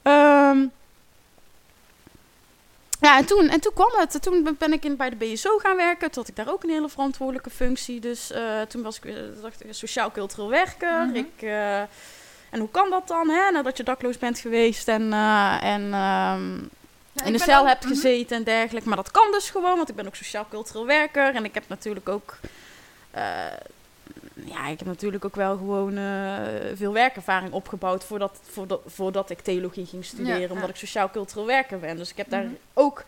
Ehm, 0.02 0.66
ja, 3.00 3.18
en 3.18 3.26
toen, 3.26 3.50
en 3.50 3.60
toen 3.60 3.74
kwam 3.74 3.92
het. 3.96 4.22
Toen 4.22 4.56
ben 4.58 4.74
ik 4.74 4.86
in, 4.86 4.96
bij 4.96 5.10
de 5.10 5.16
BSO 5.16 5.58
gaan 5.58 5.76
werken. 5.76 6.12
Toen 6.12 6.22
had 6.24 6.28
ik 6.28 6.36
daar 6.36 6.54
ook 6.54 6.64
een 6.64 6.70
hele 6.70 6.90
verantwoordelijke 6.90 7.50
functie. 7.50 8.00
Dus 8.00 8.32
eh, 8.32 8.62
toen 8.62 8.82
was 8.82 8.98
ik, 8.98 9.06
eh, 9.06 9.16
dacht 9.42 9.64
ik 9.64 9.74
sociaal-cultureel 9.74 10.50
werker. 10.50 11.06
Mhm. 11.06 11.16
ik, 11.16 11.42
eh, 11.42 11.80
en 12.50 12.60
hoe 12.60 12.70
kan 12.72 12.90
dat 12.90 13.08
dan, 13.08 13.30
hè? 13.30 13.52
Nadat 13.52 13.78
je 13.78 13.84
dakloos 13.84 14.18
bent 14.18 14.40
geweest 14.40 14.88
en, 14.88 15.14
eh, 15.14 15.64
en 15.64 15.94
ehm, 15.94 16.58
in 17.24 17.32
de 17.34 17.40
cel 17.40 17.68
hebt 17.68 17.86
gezeten 17.86 18.38
en 18.38 18.44
dergelijke. 18.44 18.88
Maar 18.88 18.98
dat 18.98 19.12
kan 19.12 19.32
dus 19.32 19.50
gewoon, 19.50 19.76
want 19.76 19.90
ik 19.90 19.96
ben 19.96 20.08
ook 20.08 20.16
sociaal-cultureel 20.16 20.86
werker. 20.86 21.36
En 21.36 21.46
ik 21.46 21.54
heb 21.54 21.64
natuurlijk 21.68 22.10
ook... 22.10 22.38
eh, 23.12 23.24
ja, 24.46 24.68
ik 24.68 24.80
heb 24.80 24.88
natuurlijk 24.88 25.26
ook 25.26 25.36
wel 25.36 25.58
gewoon 25.58 25.98
eh, 25.98 26.38
veel 26.76 26.94
werkervaring 26.94 27.54
opgebouwd 27.54 28.04
voordat, 28.04 28.40
voordat, 28.50 28.82
voordat 28.86 29.30
ik 29.30 29.40
theologie 29.40 29.86
ging 29.86 30.06
studeren, 30.06 30.40
Ja, 30.42 30.50
omdat 30.54 30.70
ik 30.70 30.76
sociaal-cultureel 30.76 31.46
werker 31.46 31.80
ben. 31.80 31.98
Dus 31.98 32.10
ik 32.12 32.18
heb 32.18 32.30
daar 32.30 32.44
Mhm. 32.44 32.54
ook 32.74 33.04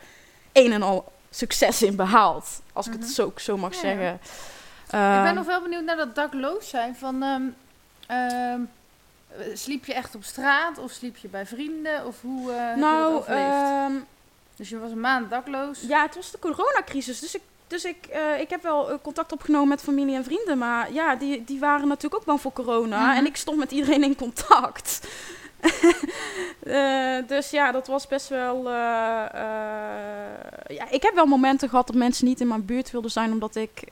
een 0.54 0.72
en 0.72 0.82
al 0.82 1.12
succes 1.30 1.82
in 1.82 1.96
behaald, 1.96 2.62
als 2.74 2.88
ik 2.88 2.93
Mhm. 2.93 3.02
het 3.02 3.12
zo, 3.12 3.32
zo 3.36 3.58
mag 3.58 3.74
Ja, 3.74 3.80
zeggen. 3.80 4.13
ik 4.13 4.93
Ehm, 4.93 5.24
ben 5.24 5.36
nog 5.36 5.46
wel 5.46 5.62
benieuwd 5.62 5.84
naar 5.84 5.96
dat 5.98 6.15
dakloos 6.15 6.70
zijn. 6.70 6.96
Van, 6.96 7.24
ehm, 7.24 7.41
ehm, 8.08 8.30
eh, 8.54 8.56
sliep 9.53 9.85
je 9.85 9.93
echt 9.93 10.15
op 10.15 10.23
straat 10.23 10.77
of 10.77 10.91
sliep 10.91 11.17
je 11.17 11.27
bij 11.27 11.45
vrienden? 11.45 12.05
Of 12.05 12.21
hoe 12.21 12.51
je 12.51 12.65
dat 12.67 12.75
nou, 12.75 13.25
ehm, 13.25 13.91
dus 14.55 14.69
je 14.69 14.79
was 14.79 14.91
een 14.91 14.99
maand 14.99 15.29
dakloos. 15.29 15.81
ja, 15.81 16.01
het 16.01 16.15
was 16.15 16.31
de 16.31 16.39
coronacrisis, 16.39 17.19
dus 17.19 17.35
ik, 17.35 17.41
dus 17.67 17.85
ik, 17.85 18.05
eh, 18.05 18.39
ik 18.39 18.49
heb 18.49 18.63
wel 18.63 18.89
eh, 18.91 18.97
contact 19.01 19.31
opgenomen 19.31 19.67
met 19.67 19.81
familie 19.81 20.15
en 20.15 20.23
vrienden, 20.23 20.57
maar 20.57 20.93
ja, 20.93 21.15
die, 21.15 21.43
die 21.43 21.59
waren 21.59 21.87
natuurlijk 21.87 22.15
ook 22.21 22.25
bang 22.25 22.41
voor 22.41 22.53
corona 22.53 23.07
Mhm. 23.07 23.17
en 23.17 23.25
ik 23.25 23.35
stond 23.35 23.57
met 23.57 23.71
iedereen 23.71 24.03
in 24.03 24.15
contact. 24.15 24.99
Dus 27.27 27.49
ja, 27.49 27.71
dat 27.71 27.87
was 27.87 28.07
best 28.07 28.27
wel. 28.27 28.69
ja, 30.67 30.89
ik 30.89 31.01
heb 31.01 31.13
wel 31.13 31.25
momenten 31.25 31.69
gehad 31.69 31.87
dat 31.87 31.95
mensen 31.95 32.25
niet 32.25 32.41
in 32.41 32.47
mijn 32.47 32.65
buurt 32.65 32.91
wilden 32.91 33.11
zijn, 33.11 33.31
omdat 33.31 33.55
ik. 33.55 33.83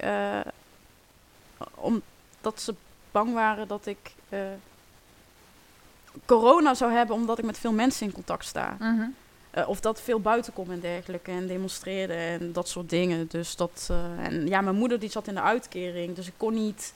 omdat 1.75 2.61
ze 2.61 2.75
bang 3.11 3.33
waren 3.33 3.67
dat 3.67 3.85
ik. 3.85 3.97
Corona 6.25 6.73
zou 6.73 6.91
hebben, 6.91 7.15
omdat 7.15 7.37
ik 7.37 7.45
met 7.45 7.57
veel 7.57 7.71
mensen 7.71 8.05
in 8.05 8.11
contact 8.13 8.45
sta. 8.45 8.75
Mhm. 8.79 9.01
Eh, 9.51 9.67
of 9.69 9.79
dat 9.79 10.01
veel 10.01 10.19
buiten 10.19 10.53
kom 10.53 10.71
en 10.71 10.79
dergelijke. 10.79 11.31
En 11.31 11.47
demonstreerde 11.47 12.13
en 12.13 12.53
dat 12.53 12.67
soort 12.69 12.89
dingen. 12.89 13.27
Dus 13.27 13.55
dat. 13.55 13.87
eh, 13.91 14.25
en 14.25 14.47
ja, 14.47 14.61
mijn 14.61 14.75
moeder 14.75 14.99
die 14.99 15.09
zat 15.09 15.27
in 15.27 15.33
de 15.33 15.41
uitkering. 15.41 16.15
Dus 16.15 16.27
ik 16.27 16.33
kon 16.37 16.53
niet. 16.53 16.93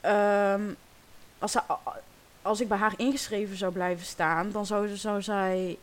ehm, 0.00 0.62
als, 1.38 1.52
zij- 1.52 1.62
als 2.42 2.60
ik 2.60 2.68
bij 2.68 2.78
haar 2.78 2.94
ingeschreven 2.96 3.56
zou 3.56 3.72
blijven 3.72 4.06
staan, 4.06 4.50
dan 4.50 4.66
zou, 4.66 4.96
zou 4.96 5.22
zij. 5.22 5.78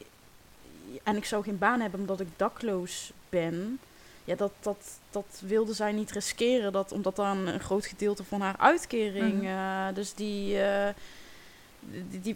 En 1.03 1.15
ik 1.15 1.25
zou 1.25 1.43
geen 1.43 1.57
baan 1.57 1.79
hebben 1.81 1.99
omdat 1.99 2.19
ik 2.19 2.27
dakloos 2.35 3.11
ben. 3.29 3.79
Ja, 4.23 4.35
dat, 4.35 4.51
dat, 4.59 4.77
dat 5.11 5.41
wilde 5.45 5.73
zij 5.73 5.91
niet 5.91 6.11
riskeren. 6.11 6.71
Dat, 6.71 6.91
omdat 6.91 7.15
dan 7.15 7.47
een 7.47 7.59
groot 7.59 7.85
gedeelte 7.85 8.23
van 8.23 8.41
haar 8.41 8.55
uitkering. 8.57 9.33
Mhm. 9.33 9.45
eh, 9.45 9.85
dus 9.93 10.13
die. 10.13 10.57
Die, 11.79 12.21
die 12.21 12.35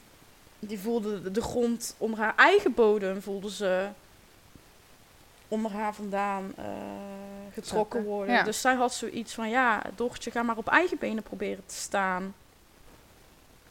die 0.59 0.79
voelde 0.79 1.31
de- 1.31 1.41
grond 1.41 1.95
onder 1.97 2.19
haar 2.19 2.35
eigen 2.35 2.73
bodem, 2.73 3.21
voelde 3.21 3.51
ze 3.51 3.87
onder 5.47 5.71
haar 5.71 5.93
vandaan 5.95 6.53
eh, 6.57 6.63
getrokken 7.53 8.03
worden. 8.03 8.35
ja. 8.35 8.43
Dus 8.43 8.61
zij 8.61 8.73
had 8.75 8.93
zoiets 8.93 9.33
van, 9.33 9.49
ja, 9.49 9.81
dochtertje, 9.95 10.31
ga 10.31 10.43
maar 10.43 10.57
op 10.57 10.67
eigen 10.67 10.97
benen 10.97 11.23
proberen 11.23 11.63
te 11.65 11.75
staan. 11.75 12.33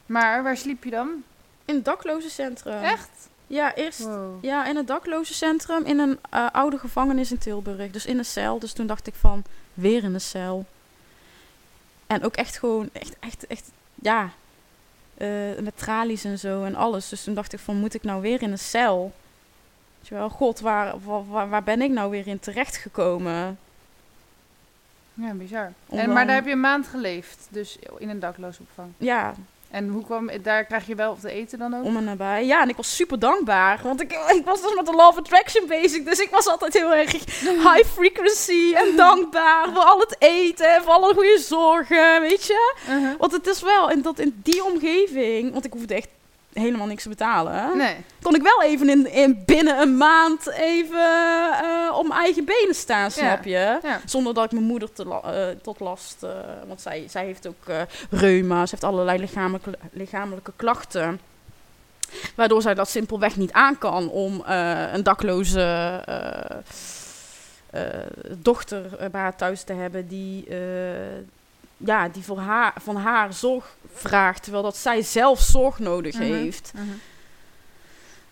Maar 0.05 0.43
waar 0.43 0.57
sliep 0.57 0.83
je 0.83 0.89
dan? 0.89 1.23
In 1.65 1.75
het 1.75 1.85
daklozencentrum. 1.85 2.81
Echt? 2.83 3.09
Ja, 3.47 3.75
eerst 3.75 3.99
Wow. 3.99 4.43
ja, 4.43 4.65
in 4.65 4.75
het 4.75 4.87
daklozencentrum 4.87 5.83
in 5.85 5.99
een 5.99 6.19
eh, 6.29 6.47
oude 6.51 6.77
gevangenis 6.77 7.31
in 7.31 7.37
Tilburg. 7.37 7.91
Dus 7.91 8.05
in 8.05 8.17
een 8.17 8.25
cel. 8.25 8.59
Dus 8.59 8.73
toen 8.73 8.87
dacht 8.87 9.07
ik 9.07 9.15
van, 9.15 9.43
weer 9.73 10.03
in 10.03 10.13
een 10.13 10.21
cel. 10.21 10.65
En 12.07 12.23
ook 12.23 12.35
echt 12.35 12.57
gewoon, 12.57 12.89
echt, 12.91 13.15
echt, 13.19 13.47
echt, 13.47 13.71
ja, 13.95 14.29
eh, 15.17 15.27
met 15.61 15.77
tralies 15.77 16.23
en 16.23 16.39
zo 16.39 16.63
en 16.63 16.75
alles. 16.75 17.09
Dus 17.09 17.23
toen 17.23 17.33
dacht 17.33 17.53
ik 17.53 17.59
van, 17.59 17.75
moet 17.75 17.93
ik 17.93 18.03
nou 18.03 18.21
weer 18.21 18.41
in 18.41 18.51
een 18.51 18.59
cel? 18.59 19.13
Weet 19.99 20.07
je 20.07 20.15
wel, 20.15 20.29
god, 20.29 20.59
waar, 20.59 20.93
waar, 21.29 21.49
waar- 21.49 21.63
ben 21.63 21.81
ik 21.81 21.91
nou 21.91 22.09
weer 22.11 22.27
in 22.27 22.39
terechtgekomen? 22.39 23.57
Ja, 25.13 25.33
bizar. 25.33 25.71
En, 25.89 26.13
maar 26.13 26.25
daar 26.25 26.35
heb 26.35 26.45
je 26.45 26.51
een 26.51 26.59
maand 26.59 26.87
geleefd, 26.87 27.47
dus 27.49 27.77
in 27.97 28.09
een 28.09 28.19
dakloosopvang. 28.19 28.91
Ja, 28.97 29.33
En 29.73 29.89
hoe 29.89 30.03
kwam, 30.03 30.29
daar 30.41 30.65
krijg 30.65 30.87
je 30.87 30.95
wel 30.95 31.17
te 31.21 31.31
eten 31.31 31.59
dan 31.59 31.75
ook? 31.75 31.83
om 31.83 31.97
en 31.97 32.03
nabij. 32.03 32.45
Ja, 32.45 32.61
en 32.61 32.69
ik 32.69 32.75
was 32.75 32.95
super 32.95 33.19
dankbaar. 33.19 33.79
Want 33.83 34.01
ik, 34.01 34.11
ik 34.11 34.45
was 34.45 34.61
dus 34.61 34.75
met 34.75 34.85
de 34.85 34.95
Law 34.95 35.07
of 35.07 35.17
Attraction 35.17 35.67
bezig. 35.67 36.03
Dus 36.03 36.19
ik 36.19 36.29
was 36.29 36.47
altijd 36.47 36.73
heel 36.73 36.93
erg 36.93 37.11
high 37.67 37.85
frequency 37.85 38.73
en 38.73 38.95
dankbaar 38.95 39.69
voor 39.73 39.83
al 39.83 39.99
het 39.99 40.15
eten 40.19 40.75
en 40.75 40.83
voor 40.83 40.91
alle 40.91 41.13
goede 41.13 41.39
zorgen, 41.39 42.21
weet 42.21 42.45
je. 42.45 42.75
Uh-huh. 42.89 43.17
Want 43.17 43.31
het 43.31 43.47
is 43.47 43.61
wel, 43.61 43.89
in, 43.89 44.01
dat 44.01 44.19
in 44.19 44.39
die 44.43 44.63
omgeving, 44.63 45.51
want 45.51 45.65
ik 45.65 45.73
hoefde 45.73 45.93
echt 45.93 46.07
helemaal 46.53 46.87
niks 46.87 47.03
te 47.03 47.09
betalen. 47.09 47.77
Nee. 47.77 47.95
Kon 48.21 48.35
ik 48.35 48.41
wel 48.41 48.63
even 48.63 48.89
in, 48.89 49.11
in 49.11 49.43
binnen 49.45 49.79
een 49.81 49.97
maand 49.97 50.49
even 50.49 50.99
eh, 51.63 51.97
op 51.97 52.07
mijn 52.07 52.19
eigen 52.19 52.45
benen 52.45 52.75
staan, 52.75 53.11
snap 53.11 53.43
je? 53.43 53.79
Ja. 53.83 53.99
Zonder 54.05 54.33
dat 54.33 54.45
ik 54.45 54.51
mijn 54.51 54.63
moeder 54.63 54.93
te 54.93 55.05
la- 55.05 55.21
eh, 55.23 55.55
tot 55.61 55.79
last... 55.79 56.23
eh, 56.23 56.29
want 56.67 56.81
zij, 56.81 57.05
zij 57.09 57.25
heeft 57.25 57.47
ook 57.47 57.63
reuma, 58.09 58.65
ze 58.65 58.71
heeft 58.71 58.83
allerlei 58.83 59.19
lichamelijke, 59.19 59.77
lichamelijke 59.91 60.51
klachten. 60.55 61.19
Waardoor 62.35 62.61
zij 62.61 62.73
dat 62.73 62.89
simpelweg 62.89 63.35
niet 63.35 63.51
aan 63.51 63.77
kan 63.77 64.09
om 64.09 64.43
een 64.93 65.03
dakloze 65.03 65.99
dochter 68.37 69.09
bij 69.11 69.21
haar 69.21 69.35
thuis 69.35 69.63
te 69.63 69.73
hebben 69.73 70.07
die, 70.07 70.47
ja, 71.85 72.09
die 72.09 72.23
voor 72.23 72.39
haar, 72.39 72.73
van 72.81 72.95
haar 72.95 73.33
zorg 73.33 73.75
vraagt, 73.93 74.43
terwijl 74.43 74.63
dat 74.63 74.77
zij 74.77 75.01
zelf 75.01 75.39
zorg 75.39 75.79
nodig 75.79 76.13
Mhm. 76.13 76.23
heeft. 76.23 76.71
Mhm. 76.75 76.85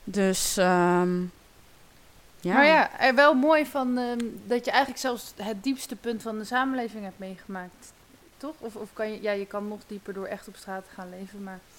Dus 0.04 0.58
ehm, 0.58 1.22
ja. 2.40 2.54
Maar 2.54 2.66
ja, 2.66 3.00
er 3.00 3.16
wel 3.16 3.34
mooi 3.34 3.66
van 3.66 3.98
ehm, 3.98 4.20
dat 4.46 4.66
je 4.66 4.72
eigenlijk 4.72 5.02
zelfs 5.02 5.34
het 5.42 5.64
diepste 5.64 5.96
punt 5.96 6.22
van 6.22 6.38
de 6.38 6.44
samenleving 6.46 7.04
hebt 7.04 7.20
meegemaakt. 7.20 7.94
Toch? 8.38 8.54
Of, 8.60 8.76
of 8.76 8.90
kan 8.94 9.12
je, 9.12 9.22
ja, 9.22 9.32
je 9.32 9.46
kan 9.46 9.68
nog 9.68 9.80
dieper 9.88 10.14
door 10.14 10.26
echt 10.26 10.48
op 10.48 10.56
straat 10.56 10.84
te 10.84 10.94
gaan 10.94 11.10
leven, 11.10 11.44
maar... 11.44 11.60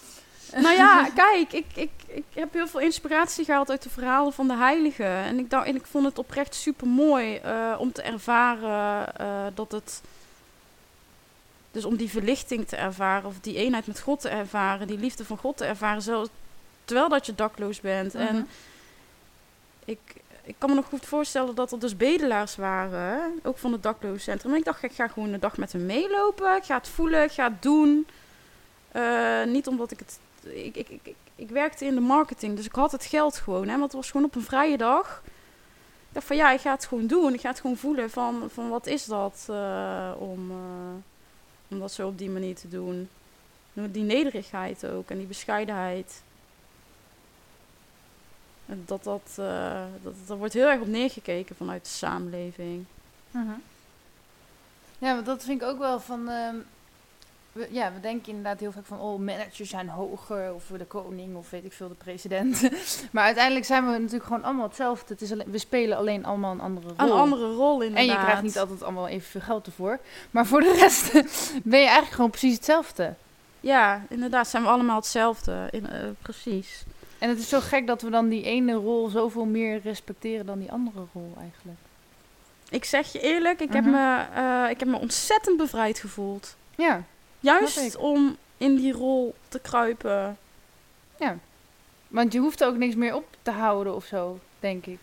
Nou 0.63 0.75
ja, 0.77 1.09
kijk, 1.15 1.53
ik, 1.53 1.67
ik, 1.75 1.91
ik 2.07 2.25
heb 2.35 2.53
heel 2.53 2.67
veel 2.69 2.81
inspiratie 2.81 3.45
gehaald 3.45 3.71
uit 3.71 3.83
de 3.83 3.91
verhalen 3.91 4.33
van 4.33 4.49
de 4.49 4.57
heiligen. 4.57 5.07
En 5.07 5.39
ik, 5.39 5.51
dacht, 5.51 5.67
en 5.67 5.75
ik 5.77 5.87
vond 5.87 6.05
het 6.05 6.19
oprecht 6.19 6.55
super 6.55 6.87
mooi 6.87 7.41
om 7.79 7.93
te 7.93 8.03
ervaren 8.03 9.17
eh, 9.17 9.47
dat 9.55 9.73
het. 9.73 10.01
Dus 11.73 11.85
om 11.85 11.97
die 11.97 12.11
verlichting 12.11 12.69
te 12.69 12.77
ervaren, 12.77 13.29
of 13.29 13.41
die 13.41 13.57
eenheid 13.57 13.87
met 13.87 14.01
God 14.01 14.21
te 14.21 14.29
ervaren, 14.29 14.87
die 14.87 14.99
liefde 14.99 15.25
van 15.25 15.39
God 15.39 15.57
te 15.57 15.65
ervaren, 15.65 16.03
zelfs 16.03 16.29
terwijl 16.85 17.09
dat 17.09 17.27
je 17.27 17.35
dakloos 17.35 17.81
bent. 17.81 18.15
Mhm. 18.15 18.23
En 18.23 18.49
ik, 19.85 19.99
ik 20.45 20.55
kan 20.59 20.69
me 20.69 20.75
nog 20.75 20.87
goed 20.87 21.07
voorstellen 21.07 21.55
dat 21.55 21.73
er 21.73 21.79
dus 21.79 21.97
bedelaars 21.97 22.57
waren, 22.57 23.41
ook 23.43 23.59
van 23.59 23.73
het 23.73 23.83
daklozencentrum. 23.83 24.53
En 24.53 24.59
ik 24.59 24.65
dacht, 24.65 24.83
ik 24.83 24.93
ga 24.93 25.09
gewoon 25.09 25.33
een 25.33 25.41
dag 25.41 25.57
met 25.57 25.73
hen 25.73 25.87
meelopen, 25.87 26.57
ik 26.57 26.65
ga 26.65 26.77
het 26.77 26.89
voelen, 26.89 27.23
ik 27.23 27.33
ga 27.33 27.49
het 27.49 27.63
doen. 27.63 28.07
Eh, 28.93 29.45
niet 29.45 29.67
omdat 29.67 29.91
ik 29.91 29.99
het. 29.99 30.19
Ik, 30.43 30.77
ik, 30.77 30.89
ik, 30.89 31.01
ik, 31.03 31.15
ik 31.37 31.51
werkte 31.51 31.85
in 31.85 31.95
de 31.95 32.01
marketing, 32.01 32.57
dus 32.57 32.67
ik 32.67 32.75
had 32.75 32.93
het 32.93 33.05
geld 33.05 33.37
gewoon. 33.37 33.69
Hè, 33.69 33.71
want 33.71 33.83
het 33.83 33.93
was 33.93 34.11
gewoon 34.11 34.27
op 34.27 34.35
een 34.35 34.43
vrije 34.43 34.77
dag. 34.77 35.23
Ik 36.09 36.19
dacht 36.19 36.27
van 36.27 36.37
ja, 36.37 36.51
ik 36.51 36.61
ga 36.61 36.73
het 36.73 36.87
gewoon 36.87 37.07
doen. 37.07 37.35
Ik 37.35 37.41
ga 37.41 37.49
het 37.49 37.61
gewoon 37.61 37.77
voelen 37.77 38.11
van, 38.11 38.49
van 38.53 38.69
wat 38.69 38.87
is 38.87 39.05
dat 39.05 39.47
eh, 39.49 40.11
om, 40.19 40.51
eh, 40.51 41.12
om 41.73 41.81
dat 41.81 41.93
zo 41.93 42.09
op 42.09 42.19
die 42.19 42.31
manier 42.31 42.55
te 42.55 42.69
doen. 42.69 43.09
Die 43.73 44.03
nederigheid 44.03 44.87
ook 44.87 45.11
en 45.11 45.19
die 45.19 45.27
bescheidenheid. 45.27 46.23
En 48.67 48.83
dat, 48.87 49.05
dat, 49.05 49.37
eh, 49.37 49.85
dat, 50.27 50.39
wordt 50.39 50.55
heel 50.55 50.69
erg 50.69 50.81
op 50.81 50.87
neergekeken 50.87 51.57
vanuit 51.57 51.85
de 51.85 51.91
samenleving. 51.91 52.85
Mhm. 53.31 53.53
Ja, 54.99 55.15
want 55.15 55.27
dat 55.27 55.45
vind 55.45 55.63
ik 55.63 55.69
ook 55.69 55.79
wel 55.79 56.01
van... 56.01 56.29
ehm, 56.29 56.57
we, 57.53 57.69
ja, 57.71 57.93
we 57.95 58.01
denken 58.01 58.29
inderdaad 58.29 58.61
heel 58.61 58.73
vaak 58.73 58.87
van... 58.87 59.01
Oh, 59.01 59.19
managers 59.19 59.71
zijn 59.71 59.89
hoger, 59.89 60.55
of 60.55 60.65
de 60.79 60.85
koning, 60.85 61.37
of 61.37 61.51
weet 61.51 61.65
ik 61.65 61.73
veel, 61.73 61.89
de 61.89 61.95
president. 61.95 62.69
maar 63.13 63.25
uiteindelijk 63.25 63.65
zijn 63.65 63.87
we 63.87 63.99
natuurlijk 63.99 64.25
gewoon 64.25 64.45
allemaal 64.45 64.67
hetzelfde. 64.67 65.13
Het 65.13 65.23
is 65.23 65.33
alleen, 65.33 65.51
we 65.51 65.59
spelen 65.59 65.97
alleen 65.97 66.25
allemaal 66.25 66.53
een 66.53 66.61
andere 66.61 66.89
rol. 66.97 67.07
Een 67.07 67.13
andere 67.21 67.53
rol 67.55 67.83
inderdaad. 67.83 68.09
En 68.09 68.15
je 68.15 68.21
krijgt 68.25 68.43
niet 68.43 68.59
altijd 68.59 68.83
allemaal 68.83 69.09
evenveel 69.09 69.41
geld 69.41 69.67
ervoor. 69.67 69.99
Maar 70.31 70.47
voor 70.47 70.61
de 70.61 70.75
rest 70.79 71.13
ben 71.65 71.79
je 71.81 71.85
eigenlijk 71.87 72.15
gewoon 72.15 72.31
precies 72.31 72.55
hetzelfde. 72.55 73.15
Ja, 73.61 74.03
inderdaad, 74.09 74.49
zijn 74.49 74.63
we 74.63 74.69
allemaal 74.69 74.97
hetzelfde. 74.97 75.69
In, 75.71 75.91
eh, 75.91 76.01
precies. 76.23 76.85
En 77.19 77.29
het 77.29 77.39
is 77.39 77.49
zo 77.49 77.61
gek 77.61 77.87
dat 77.87 78.03
we 78.03 78.11
dan 78.11 78.29
die 78.29 78.43
ene 78.43 78.73
rol 78.73 79.09
zoveel 79.09 79.45
meer 79.45 79.81
respecteren 79.81 80.47
dan 80.47 80.59
die 80.59 80.73
andere 80.73 81.05
rol 81.13 81.33
eigenlijk. 81.41 81.79
Ik 82.69 82.85
zeg 82.85 83.13
je 83.13 83.21
eerlijk, 83.21 83.61
ik, 83.61 83.73
heb, 83.73 83.85
Mhm. 83.85 83.93
me, 83.93 84.25
eh, 84.35 84.71
ik 84.71 84.79
heb 84.79 84.89
me 84.89 84.99
ontzettend 84.99 85.57
bevrijd 85.57 85.99
gevoeld. 85.99 86.57
Ja, 86.77 87.03
Juist 87.43 87.97
om 87.97 88.37
in 88.57 88.77
die 88.77 88.93
rol 88.93 89.35
te 89.49 89.59
kruipen. 89.59 90.39
want 92.09 92.33
je 92.33 92.39
hoeft 92.39 92.65
ook 92.65 92.77
niks 92.77 92.95
meer 92.95 93.15
op 93.15 93.25
te 93.43 93.51
houden 93.51 93.95
of 93.95 94.05
zo, 94.05 94.39
denk 94.61 94.87
ik. 94.87 94.99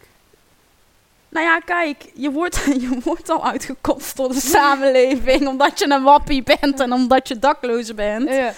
Nou 1.30 1.46
ja, 1.46 1.60
kijk, 1.60 2.12
je 2.14 2.32
wordt, 2.32 2.64
je 2.84 3.00
wordt 3.04 3.30
al 3.30 3.46
uitgekost 3.46 4.16
door 4.16 4.30
de 4.30 4.40
samenleving 4.40 5.48
omdat 5.48 5.80
je 5.80 5.90
een 5.90 6.04
wappie 6.04 6.44
bent 6.44 6.80
en 6.80 6.94
omdat 6.94 7.28
je 7.28 7.40
dakloos 7.40 7.94
bent. 7.94 8.30
Ja. 8.30 8.54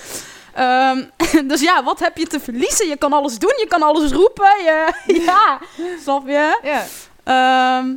Ehm, 0.53 1.03
dus 1.49 1.61
ja, 1.61 1.83
wat 1.83 1.99
heb 1.99 2.17
je 2.17 2.27
te 2.27 2.39
verliezen? 2.39 2.87
Je 2.87 2.97
kan 2.97 3.13
alles 3.13 3.39
doen, 3.39 3.53
je 3.57 3.67
kan 3.67 3.81
alles 3.81 4.11
roepen. 4.11 4.63
Je, 4.63 4.93
ja, 5.25 5.59
snap 6.01 6.27
je? 6.27 6.59
ja. 6.63 6.85
Ehm, 7.23 7.93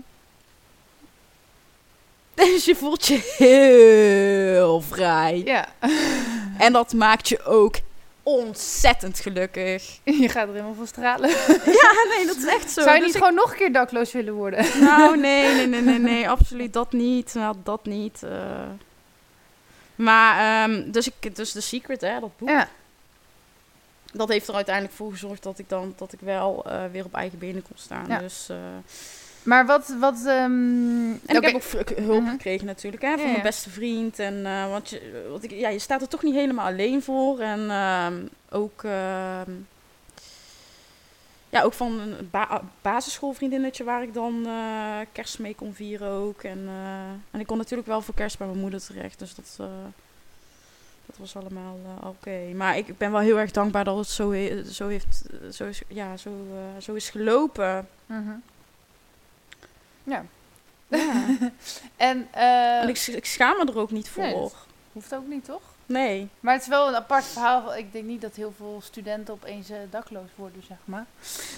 dus 2.52 2.64
je 2.64 2.74
voelt 2.74 3.06
je 3.06 3.34
heel 3.36 4.80
vrij. 4.80 5.42
Ja. 5.44 5.68
En 6.58 6.72
dat 6.72 6.92
maakt 6.92 7.28
je 7.28 7.44
ook 7.44 7.76
ontzettend 8.22 9.20
gelukkig. 9.20 9.98
Je 10.22 10.28
gaat 10.28 10.46
er 10.48 10.52
helemaal 10.52 10.74
van 10.74 10.86
stralen. 10.86 11.28
Ja, 11.80 11.92
nee, 12.16 12.26
dat 12.26 12.36
is 12.36 12.46
echt 12.46 12.70
zo. 12.70 12.80
Zou 12.82 12.94
je 12.94 12.96
Dus 12.98 13.06
niet 13.06 13.14
ik- 13.16 13.20
gewoon 13.22 13.34
nog 13.34 13.50
een 13.50 13.56
keer 13.56 13.72
dakloos 13.72 14.12
willen 14.12 14.34
worden? 14.34 14.66
Nou, 14.80 15.18
nee, 15.18 15.54
nee, 15.54 15.66
nee, 15.66 15.80
nee, 15.80 15.98
nee, 15.98 16.28
absoluut 16.28 16.72
dat 16.72 16.92
niet. 16.92 17.34
Nou, 17.34 17.56
dat 17.62 17.84
niet. 17.84 18.22
eh. 18.22 18.30
Maar, 19.94 20.64
ehm, 20.68 20.90
dus, 20.90 21.08
ik, 21.20 21.36
dus 21.36 21.52
The 21.52 21.60
Secret, 21.60 22.00
hè, 22.00 22.20
dat 22.20 22.36
boek, 22.38 22.48
Ja. 22.48 22.68
dat 24.12 24.28
heeft 24.28 24.48
er 24.48 24.54
uiteindelijk 24.54 24.94
voor 24.94 25.10
gezorgd 25.10 25.42
dat 25.42 25.58
ik 25.58 25.68
dan, 25.68 25.94
dat 25.96 26.12
ik 26.12 26.18
wel 26.22 26.64
eh, 26.66 26.82
weer 26.92 27.04
op 27.04 27.14
eigen 27.14 27.38
benen 27.38 27.62
kon 27.62 27.76
staan. 27.78 28.04
Ja. 28.08 28.18
Dus, 28.18 28.46
eh, 28.50 28.56
Maar 29.44 29.66
wat... 29.66 29.94
wat 30.00 30.24
ehm, 30.26 31.10
en 31.10 31.20
ik 31.36 31.44
heb 31.44 31.54
ook 31.54 31.88
hulp 31.98 32.20
Mhm. 32.22 32.30
gekregen 32.30 32.66
natuurlijk, 32.66 33.02
hè, 33.02 33.12
van 33.16 33.24
Ja, 33.26 33.30
mijn 33.30 33.42
beste 33.42 33.70
vriend. 33.70 34.18
En, 34.18 34.46
eh, 34.46 34.68
want 34.70 34.90
je, 34.90 35.26
want 35.30 35.44
ik, 35.44 35.50
ja, 35.50 35.68
je 35.68 35.78
staat 35.78 36.02
er 36.02 36.08
toch 36.08 36.22
niet 36.22 36.34
helemaal 36.34 36.66
alleen 36.66 37.02
voor. 37.02 37.38
En 37.40 37.70
ehm, 37.70 38.14
ook... 38.50 38.82
ehm, 38.84 39.50
ja, 41.50 41.62
ook 41.62 41.72
van 41.72 41.98
een 42.00 42.28
ba 42.30 42.62
basisschoolvriendinnetje 42.82 43.84
waar 43.84 44.02
ik 44.02 44.14
dan 44.14 44.46
eh, 44.46 44.98
kerst 45.12 45.38
mee 45.38 45.54
kon 45.54 45.74
vieren 45.74 46.08
ook. 46.10 46.42
En, 46.42 46.64
eh, 46.68 47.08
en 47.30 47.40
ik 47.40 47.46
kon 47.46 47.58
natuurlijk 47.58 47.88
wel 47.88 48.00
voor 48.02 48.14
kerst 48.14 48.38
bij 48.38 48.46
mijn 48.46 48.58
moeder 48.58 48.80
terecht. 48.82 49.18
Dus 49.18 49.34
dat, 49.34 49.56
dat 51.06 51.16
was 51.18 51.36
allemaal 51.36 51.78
oké. 52.04 52.38
Maar 52.54 52.76
ik 52.76 52.98
ben 52.98 53.10
wel 53.12 53.20
heel 53.20 53.38
erg 53.38 53.50
dankbaar 53.50 53.84
dat 53.84 53.96
het 53.96 54.06
zo, 54.08 54.30
he- 54.32 54.62
zo, 54.72 54.88
heeft, 54.88 55.22
zo, 55.52 55.64
is, 55.66 55.82
ja, 55.88 56.16
zo, 56.16 56.30
zo 56.78 56.94
is 56.94 57.10
gelopen. 57.10 57.88
Mhm. 58.06 58.30
Ja. 60.04 60.24
Ja. 60.88 61.26
En, 61.96 62.28
en 62.32 62.88
ik, 62.88 63.24
schaam 63.24 63.56
me 63.56 63.72
er 63.72 63.78
ook 63.78 63.90
niet 63.90 64.08
voor. 64.08 64.22
Nee, 64.22 64.48
hoeft 64.92 65.14
ook 65.14 65.26
niet, 65.26 65.44
toch? 65.44 65.62
Nee. 65.86 66.28
Maar 66.40 66.52
het 66.52 66.62
is 66.62 66.68
wel 66.68 66.88
een 66.88 66.94
apart 66.94 67.24
verhaal. 67.24 67.76
Ik 67.76 67.92
denk 67.92 68.04
niet 68.04 68.20
dat 68.20 68.34
heel 68.34 68.52
veel 68.56 68.80
studenten 68.82 69.34
opeens 69.34 69.70
eh, 69.70 69.76
dakloos 69.90 70.28
worden, 70.34 70.62
zeg 70.68 70.76
maar. 70.84 71.06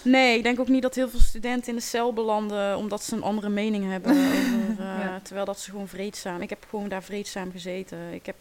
Nee, 0.03 0.37
ik 0.37 0.43
denk 0.43 0.61
ook 0.61 0.69
niet 0.69 0.83
dat 0.83 0.95
heel 0.95 1.09
veel 1.09 1.21
studenten 1.21 1.69
in 1.69 1.75
de 1.75 1.83
cel 1.83 2.13
belanden 2.13 2.77
omdat 2.77 3.03
ze 3.03 3.15
een 3.15 3.23
andere 3.23 3.49
mening 3.49 3.91
hebben. 3.91 4.11
over, 4.17 4.85
eh, 4.85 5.05
Ja. 5.05 5.21
Terwijl 5.23 5.47
dat 5.47 5.61
ze 5.61 5.71
gewoon 5.71 5.89
vreedzaam. 5.89 6.41
Ik 6.41 6.51
heb 6.51 6.67
gewoon 6.71 6.89
daar 6.89 7.03
vreedzaam 7.03 7.51
gezeten. 7.51 8.13
Ik 8.13 8.27
heb 8.27 8.37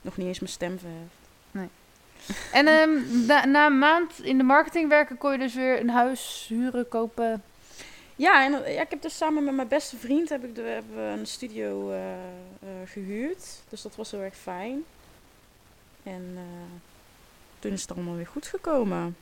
nog 0.00 0.16
niet 0.16 0.26
eens 0.26 0.40
mijn 0.40 0.52
stem 0.52 0.78
verheft. 0.78 1.22
En 2.52 2.66
ehm, 2.66 3.26
na, 3.26 3.44
na 3.44 3.66
een 3.66 3.78
maand 3.78 4.18
in 4.22 4.38
de 4.38 4.44
marketing 4.44 4.88
werken 4.88 5.18
kon 5.18 5.32
je 5.32 5.38
dus 5.38 5.54
weer 5.54 5.80
een 5.80 5.90
huis 5.90 6.46
huren, 6.48 6.88
kopen. 6.88 7.42
Ja, 8.16 8.44
en 8.44 8.72
ja, 8.72 8.80
ik 8.80 8.90
heb 8.90 9.02
dus 9.02 9.16
samen 9.16 9.44
met 9.44 9.54
mijn 9.54 9.68
beste 9.68 9.96
vriend 9.96 10.28
heb 10.28 10.44
ik 10.44 10.54
de, 10.54 10.62
hebben 10.62 10.96
we 10.96 11.18
een 11.18 11.26
studio 11.26 11.90
eh, 11.90 12.12
eh, 12.12 12.18
gehuurd. 12.84 13.46
Dus 13.68 13.82
dat 13.82 13.96
was 13.96 14.10
heel 14.10 14.20
erg 14.20 14.36
fijn. 14.36 14.84
En 16.02 16.32
eh, 16.36 16.42
toen 17.58 17.72
is 17.72 17.82
het 17.82 17.92
allemaal 17.92 18.16
weer 18.16 18.26
goed 18.26 18.46
gekomen. 18.46 19.16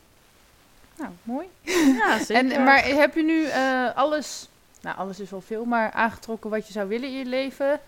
Nou, 0.96 1.10
mooi. 1.22 1.46
Ja, 1.98 2.24
zeker. 2.24 2.52
En, 2.52 2.64
maar 2.64 2.84
heb 2.84 3.14
je 3.14 3.22
nu 3.22 3.50
alles, 3.94 4.48
nou 4.80 4.96
alles 4.96 5.20
is 5.20 5.30
wel 5.30 5.40
veel, 5.40 5.64
maar 5.64 5.90
aangetrokken 5.90 6.50
wat 6.50 6.66
je 6.66 6.72
zou 6.72 6.88
willen 6.88 7.08
in 7.08 7.18
je 7.18 7.24
leven? 7.24 7.80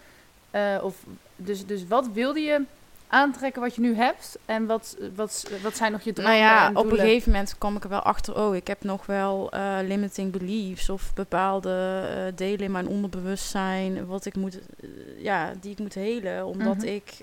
Of, 0.83 0.95
dus, 1.37 1.67
dus 1.67 1.87
wat 1.87 2.09
wilde 2.09 2.41
je 2.41 2.63
aantrekken 3.15 3.63
wat 3.63 3.75
je 3.75 3.81
nu 3.81 3.95
hebt? 3.97 4.39
En 4.47 4.67
wat, 4.67 4.97
wat, 5.15 5.51
wat 5.63 5.77
zijn 5.77 5.93
nog 5.93 6.03
je 6.03 6.13
dromen 6.13 6.33
Nou 6.33 6.45
ja, 6.45 6.71
op 6.75 6.91
een 6.91 6.99
gegeven 6.99 7.31
moment 7.33 7.59
kwam 7.59 7.77
ik 7.77 7.83
er 7.85 7.89
wel 7.89 8.03
achter. 8.03 8.37
Oh, 8.37 8.57
ik 8.57 8.67
heb 8.67 8.85
nog 8.85 9.07
wel 9.07 9.51
eh, 9.51 9.77
limiting 9.83 10.33
beliefs 10.33 10.89
of 10.89 11.15
bepaalde 11.15 12.03
eh, 12.09 12.37
delen 12.37 12.61
in 12.61 12.71
mijn 12.71 12.89
onderbewustzijn, 12.89 14.07
wat 14.07 14.25
ik 14.25 14.37
moet, 14.37 14.59
eh, 14.59 14.89
ja, 15.23 15.53
die 15.61 15.73
ik 15.73 15.79
moet 15.79 15.95
helen, 15.95 16.47
omdat 16.47 16.77
Mhm. 16.77 16.87
ik 16.87 17.23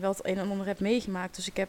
wel 0.00 0.10
het 0.10 0.26
een 0.26 0.38
en 0.38 0.50
ander 0.50 0.66
heb 0.66 0.80
meegemaakt. 0.80 1.36
Dus 1.36 1.46
ik 1.48 1.56
heb 1.56 1.68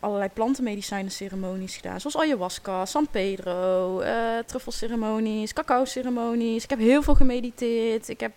allerlei 0.00 0.30
plantenmedicijnen 0.30 1.12
ceremonies 1.12 1.76
gedaan, 1.76 2.00
zoals 2.00 2.16
ayahuasca, 2.16 2.86
San 2.86 3.06
Pedro, 3.10 4.02
truffelceremonies, 4.46 5.52
cacao 5.52 5.84
ceremonies. 5.84 6.64
Ik 6.64 6.70
heb 6.70 6.78
heel 6.78 7.02
veel 7.02 7.14
gemediteerd. 7.14 8.08
Ik 8.08 8.20
heb 8.20 8.32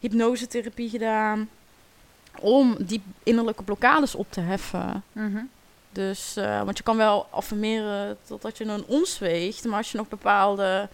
hypnosetherapie 0.00 0.88
gedaan 0.88 1.48
om 2.40 2.76
die 2.78 3.02
innerlijke 3.22 3.62
blokkades 3.62 4.14
op 4.14 4.26
te 4.32 4.40
heffen. 4.40 5.02
Mhm. 5.12 5.42
Dus, 5.92 6.36
eh, 6.36 6.62
want 6.62 6.76
je 6.76 6.82
kan 6.82 6.96
wel 6.96 7.26
affirmeren 7.30 8.16
totdat 8.26 8.58
je 8.58 8.64
een 8.64 8.84
ons 8.84 9.18
weegt, 9.18 9.64
maar 9.64 9.76
als 9.76 9.90
je 9.90 9.98
nog 9.98 10.08
bepaalde 10.08 10.88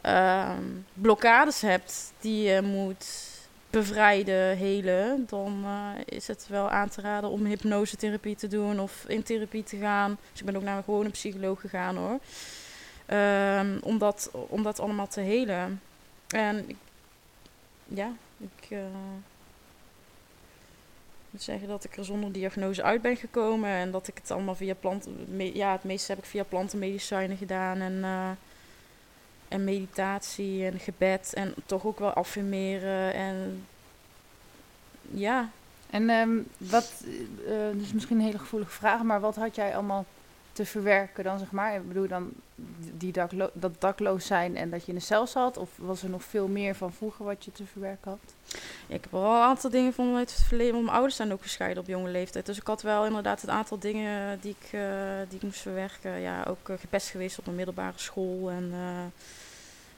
ehm, 0.00 0.62
blokkades 0.94 1.60
hebt 1.60 2.12
die 2.20 2.42
je 2.42 2.62
moet 2.62 3.30
bevrijden, 3.70 4.56
helen, 4.56 5.24
dan 5.28 5.64
eh, 5.64 6.16
is 6.16 6.26
het 6.26 6.46
wel 6.48 6.70
aan 6.70 6.88
te 6.88 7.00
raden 7.00 7.30
om 7.30 7.44
hypnosetherapie 7.44 8.36
te 8.36 8.48
doen 8.48 8.80
of 8.80 9.04
in 9.06 9.22
therapie 9.22 9.62
te 9.62 9.76
gaan. 9.76 10.18
Dus 10.30 10.40
ik 10.40 10.46
ben 10.46 10.56
ook 10.56 10.62
naar 10.62 10.76
een 10.76 10.84
gewone 10.84 11.08
psycholoog 11.08 11.60
gegaan 11.60 11.96
hoor. 11.96 12.18
Ehm, 13.06 13.78
om, 13.82 13.98
dat, 13.98 14.30
om 14.32 14.62
dat 14.62 14.80
allemaal 14.80 15.08
te 15.08 15.20
helen. 15.20 15.80
En 16.28 16.68
ik, 16.68 16.76
ja, 17.94 18.12
ik 18.38 18.70
eh, 18.70 18.78
moet 21.30 21.42
zeggen 21.42 21.68
dat 21.68 21.84
ik 21.84 21.96
er 21.96 22.04
zonder 22.04 22.32
diagnose 22.32 22.82
uit 22.82 23.02
ben 23.02 23.16
gekomen. 23.16 23.70
En 23.70 23.90
dat 23.90 24.08
ik 24.08 24.16
het 24.16 24.30
allemaal 24.30 24.54
via 24.54 24.74
planten... 24.74 25.26
Ja, 25.54 25.72
het 25.72 25.84
meeste 25.84 26.12
heb 26.12 26.20
ik 26.20 26.30
via 26.30 26.44
plantenmedicijnen 26.44 27.36
gedaan. 27.36 27.80
En, 27.80 28.04
eh, 28.04 28.30
en 29.48 29.64
meditatie 29.64 30.66
en 30.66 30.78
gebed. 30.78 31.32
En 31.34 31.54
toch 31.66 31.86
ook 31.86 31.98
wel 31.98 32.12
affirmeren. 32.12 33.14
En 33.14 33.66
ja, 35.10 35.50
En 35.90 36.10
ehm, 36.10 36.38
wat, 36.56 37.04
eh, 37.46 37.78
dus 37.78 37.92
misschien 37.92 38.18
een 38.18 38.24
hele 38.24 38.38
gevoelige 38.38 38.70
vraag, 38.70 39.02
maar 39.02 39.20
wat 39.20 39.36
had 39.36 39.54
jij 39.54 39.74
allemaal 39.74 40.04
te 40.52 40.66
verwerken 40.66 41.24
dan, 41.24 41.38
zeg 41.38 41.50
maar? 41.50 41.74
Ik 41.74 41.88
bedoel 41.88 42.08
dan 42.08 42.32
die 42.96 43.12
daklo 43.12 43.50
dat 43.52 43.80
dakloos 43.80 44.26
zijn 44.26 44.56
en 44.56 44.70
dat 44.70 44.84
je 44.84 44.88
in 44.88 44.94
een 44.96 45.02
cel 45.02 45.26
zat? 45.26 45.56
Of 45.56 45.70
was 45.76 46.02
er 46.02 46.10
nog 46.10 46.24
veel 46.24 46.48
meer 46.48 46.74
van 46.74 46.92
vroeger 46.92 47.24
wat 47.24 47.44
je 47.44 47.52
te 47.52 47.64
verwerken 47.66 48.10
had? 48.10 48.34
Ik 48.86 49.02
heb 49.02 49.10
wel 49.10 49.34
een 49.34 49.40
aantal 49.40 49.70
dingen 49.70 49.92
vanuit 49.92 50.30
het 50.30 50.42
verleden. 50.42 50.74
Mijn 50.74 50.88
ouders 50.88 51.16
zijn 51.16 51.32
ook 51.32 51.42
gescheiden 51.42 51.82
op 51.82 51.88
jonge 51.88 52.10
leeftijd. 52.10 52.46
Dus 52.46 52.58
ik 52.58 52.66
had 52.66 52.82
wel 52.82 53.06
inderdaad 53.06 53.42
een 53.42 53.50
aantal 53.50 53.78
dingen 53.78 54.40
die 54.40 54.56
ik, 54.60 54.72
eh, 54.72 54.82
die 55.28 55.36
ik 55.36 55.42
moest 55.42 55.60
verwerken. 55.60 56.20
Ja, 56.20 56.44
ook 56.48 56.68
eh, 56.68 56.78
gepest 56.78 57.08
geweest 57.08 57.38
op 57.38 57.46
een 57.46 57.54
middelbare 57.54 57.98
school. 57.98 58.50
En 58.50 58.72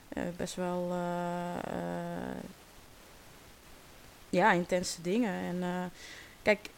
eh, 0.09 0.23
best 0.37 0.55
wel 0.55 0.93
ja, 4.29 4.51
intense 4.51 5.01
dingen. 5.01 5.63
En 5.63 5.91
kijk, 6.41 6.69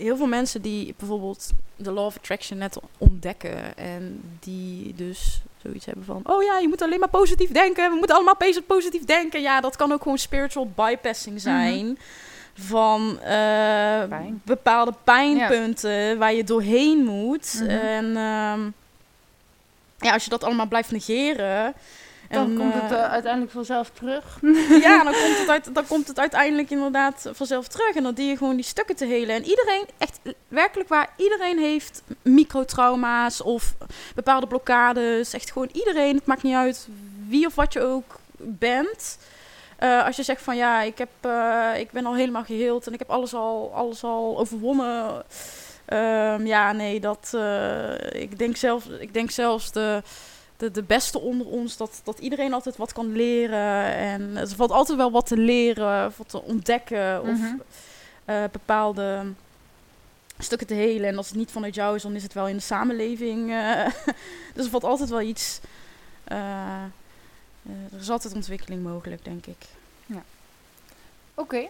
heel 0.00 0.16
veel 0.16 0.26
mensen 0.26 0.62
die 0.62 0.94
bijvoorbeeld 0.98 1.50
de 1.76 1.90
Law 1.90 2.04
of 2.04 2.16
Attraction 2.16 2.58
net 2.58 2.78
ontdekken. 2.98 3.76
En 3.76 4.22
die 4.40 4.94
dus 4.94 5.42
zoiets 5.62 5.86
hebben 5.86 6.04
van... 6.04 6.20
Oh 6.24 6.42
ja, 6.42 6.58
je 6.58 6.68
moet 6.68 6.82
alleen 6.82 6.98
maar 6.98 7.08
positief 7.08 7.50
denken. 7.50 7.90
We 7.90 7.96
moeten 7.96 8.16
allemaal 8.16 8.36
pos- 8.36 8.60
positief 8.66 9.04
denken. 9.04 9.40
Ja, 9.40 9.60
dat 9.60 9.76
kan 9.76 9.92
ook 9.92 10.02
gewoon 10.02 10.18
spiritual 10.18 10.70
bypassing 10.74 11.40
zijn. 11.40 11.98
Van 12.54 13.18
eh, 13.20 13.28
Pijn. 14.08 14.42
bepaalde 14.44 14.92
pijnpunten 15.04 16.18
waar 16.18 16.34
je 16.34 16.44
doorheen 16.44 17.04
moet. 17.04 17.54
Mhm. 17.60 17.70
En 17.70 18.04
ehm, 18.04 18.60
ja, 19.98 20.12
als 20.12 20.24
je 20.24 20.30
dat 20.30 20.44
allemaal 20.44 20.66
blijft 20.66 20.90
negeren... 20.90 21.74
Dan 22.30 22.50
en, 22.50 22.56
komt 22.56 22.74
het 22.74 22.92
eh, 22.92 22.98
eh, 22.98 23.10
uiteindelijk 23.10 23.52
vanzelf 23.52 23.90
terug. 23.90 24.38
ja, 24.86 25.04
dan 25.04 25.12
komt, 25.12 25.38
het 25.38 25.48
uit, 25.56 25.74
dan 25.74 25.86
komt 25.86 26.08
het 26.08 26.18
uiteindelijk 26.18 26.70
inderdaad 26.70 27.30
vanzelf 27.32 27.68
terug. 27.68 27.94
En 27.94 28.02
dan 28.02 28.14
die 28.14 28.28
je 28.28 28.36
gewoon 28.36 28.56
die 28.56 28.64
stukken 28.64 28.96
te 28.96 29.06
helen. 29.06 29.34
En 29.34 29.44
iedereen, 29.44 29.84
echt 29.98 30.20
werkelijk 30.48 30.88
waar, 30.88 31.08
iedereen 31.16 31.58
heeft 31.58 32.02
microtrauma's 32.22 33.42
of 33.42 33.74
bepaalde 34.14 34.46
blokkades. 34.46 35.32
Echt 35.32 35.52
gewoon 35.52 35.68
iedereen. 35.72 36.16
Het 36.16 36.26
maakt 36.26 36.42
niet 36.42 36.54
uit 36.54 36.88
wie 37.28 37.46
of 37.46 37.54
wat 37.54 37.72
je 37.72 37.80
ook 37.80 38.18
bent. 38.36 39.18
Eh, 39.76 40.04
als 40.04 40.16
je 40.16 40.22
zegt 40.22 40.42
van 40.42 40.56
ja, 40.56 40.82
ik, 40.82 40.98
heb, 40.98 41.10
ik 41.76 41.90
ben 41.90 42.06
al 42.06 42.14
helemaal 42.14 42.44
geheeld 42.44 42.86
en 42.86 42.92
ik 42.92 42.98
heb 42.98 43.10
alles 43.10 43.34
al, 43.34 43.72
alles 43.74 44.04
al 44.04 44.38
overwonnen. 44.38 45.24
Ehm, 45.84 46.46
ja, 46.46 46.72
nee, 46.72 47.00
dat, 47.00 47.36
ik, 48.12 48.38
denk 48.38 48.56
zelf, 48.56 48.86
ik 48.86 49.14
denk 49.14 49.30
zelfs 49.30 49.72
de, 49.72 50.02
de, 50.60 50.70
de 50.70 50.82
beste 50.82 51.20
onder 51.20 51.46
ons 51.46 51.76
dat, 51.76 52.00
dat 52.04 52.18
iedereen 52.18 52.52
altijd 52.52 52.76
wat 52.76 52.92
kan 52.92 53.12
leren. 53.12 53.84
En 53.94 54.36
er 54.36 54.48
valt 54.48 54.70
altijd 54.70 54.98
wel 54.98 55.10
wat 55.10 55.26
te 55.26 55.36
leren, 55.36 56.06
of 56.06 56.16
wat 56.16 56.28
te 56.28 56.42
ontdekken. 56.42 57.20
Of 57.22 57.38
Mhm. 57.38 57.54
eh, 58.24 58.44
bepaalde 58.52 59.22
stukken 60.38 60.66
te 60.66 60.74
helen. 60.74 61.08
En 61.08 61.16
als 61.16 61.28
het 61.28 61.36
niet 61.36 61.50
vanuit 61.50 61.74
jou 61.74 61.96
is, 61.96 62.02
dan 62.02 62.14
is 62.14 62.22
het 62.22 62.32
wel 62.32 62.48
in 62.48 62.56
de 62.56 62.62
samenleving. 62.62 63.50
eh. 63.50 63.86
dus 64.54 64.64
er 64.64 64.70
valt 64.70 64.84
altijd 64.84 65.08
wel 65.10 65.20
iets. 65.20 65.60
eh, 66.24 66.82
er 67.92 68.00
is 68.00 68.10
altijd 68.10 68.34
ontwikkeling 68.34 68.82
mogelijk, 68.82 69.24
denk 69.24 69.46
ik. 69.46 69.56
Oké. 71.34 71.66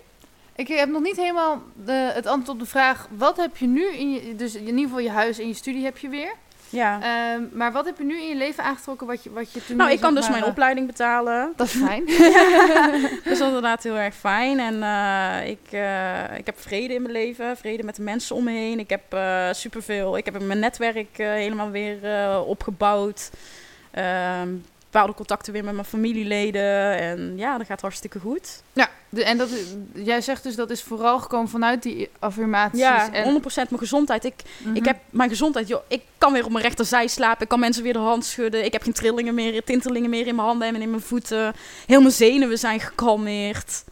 Ik 0.57 0.69
heb 0.69 0.89
nog 0.89 1.03
niet 1.03 1.17
helemaal 1.17 1.63
de, 1.85 1.93
het 1.93 2.27
antwoord 2.27 2.49
op 2.49 2.59
de 2.65 2.71
vraag: 2.71 3.09
wat 3.17 3.37
heb 3.37 3.57
je 3.57 3.67
nu 3.67 3.87
in 3.93 4.11
je, 4.13 4.37
dus 4.37 4.55
in 4.55 4.67
ieder 4.67 4.83
geval 4.83 4.99
je 4.99 5.11
huis 5.11 5.39
en 5.39 5.47
je 5.49 5.55
studie 5.55 5.85
heb 5.85 5.99
je 5.99 6.09
weer. 6.09 6.33
Ja. 6.71 7.01
Ehm, 7.03 7.43
maar 7.53 7.73
wat 7.73 7.85
heb 7.85 7.99
je 7.99 8.05
nu 8.05 8.21
in 8.21 8.29
je 8.29 8.37
leven 8.37 8.65
aangetrokken 8.65 9.07
wat 9.07 9.25
je, 9.25 9.31
wat 9.31 9.53
je 9.53 9.65
toen. 9.65 9.77
nou, 9.77 9.91
ik 9.91 10.01
kan 10.01 10.15
dus 10.15 10.23
maar, 10.23 10.33
mijn 10.33 10.43
eh, 10.43 10.49
opleiding 10.51 10.87
betalen. 10.87 11.53
Dat 11.57 11.67
is 11.67 11.73
fijn. 11.73 12.07
dat 13.25 13.33
is 13.33 13.41
inderdaad 13.41 13.83
heel 13.83 13.99
erg 13.99 14.15
fijn. 14.15 14.59
En 14.61 14.83
eh, 14.83 15.49
ik, 15.51 15.73
eh, 15.73 16.39
ik 16.39 16.47
heb 16.47 16.61
vrede 16.61 16.95
in 16.95 17.03
mijn 17.03 17.15
leven. 17.15 17.57
Vrede 17.57 17.83
met 17.83 17.97
de 17.97 18.03
mensen 18.03 18.37
om 18.37 18.45
me 18.45 18.51
heen. 18.51 18.79
Ik 18.79 18.91
heb 18.91 19.13
eh, 19.13 19.49
superveel. 19.53 20.17
Ik 20.17 20.25
heb 20.25 20.43
mijn 20.43 20.59
netwerk 20.59 21.19
eh, 21.19 21.29
helemaal 21.29 21.71
weer 21.71 22.05
eh, 22.05 22.43
opgebouwd. 22.47 23.31
Ehm, 23.91 24.49
bepaalde 24.91 25.15
contacten 25.15 25.53
weer 25.53 25.65
met 25.65 25.75
mijn 25.75 25.87
familieleden. 25.87 26.99
En 26.99 27.33
ja, 27.37 27.59
dat 27.59 27.67
gaat 27.67 27.81
hartstikke 27.81 28.19
goed. 28.19 28.63
ja, 28.73 28.89
de, 29.09 29.25
en 29.25 29.39
dat, 29.39 29.49
jij 29.95 30.21
zegt 30.21 30.43
dus 30.43 30.55
dat 30.57 30.71
is 30.71 30.83
vooral 30.83 31.19
gekomen 31.19 31.49
vanuit 31.49 31.83
die 31.83 32.09
affirmaties. 32.19 32.81
Ja, 32.81 33.13
en, 33.13 33.43
100% 33.43 33.45
mijn 33.55 33.69
gezondheid. 33.79 34.25
Ik, 34.25 34.35
Mhm. 34.59 34.77
ik 34.77 34.85
heb 34.85 34.97
mijn 35.11 35.29
gezondheid, 35.29 35.69
joh. 35.69 35.83
Ik 35.89 36.03
kan 36.19 36.33
weer 36.33 36.45
op 36.45 36.51
mijn 36.51 36.65
rechterzij 36.65 37.07
slapen. 37.07 37.43
Ik 37.43 37.49
kan 37.49 37.61
mensen 37.61 37.83
weer 37.83 37.93
de 37.93 37.99
hand 37.99 38.25
schudden. 38.25 38.65
Ik 38.65 38.73
heb 38.73 38.83
geen 38.83 38.93
trillingen 38.93 39.35
meer, 39.35 39.65
tintelingen 39.65 40.11
meer 40.11 40.27
in 40.27 40.35
mijn 40.35 40.47
handen 40.49 40.69
en 40.75 40.83
in 40.83 40.91
mijn 40.91 41.03
voeten. 41.03 41.53
Heel 41.87 42.01
mijn 42.01 42.13
zenuwen 42.13 42.59
zijn 42.59 42.81
gekalmeerd. 42.81 43.85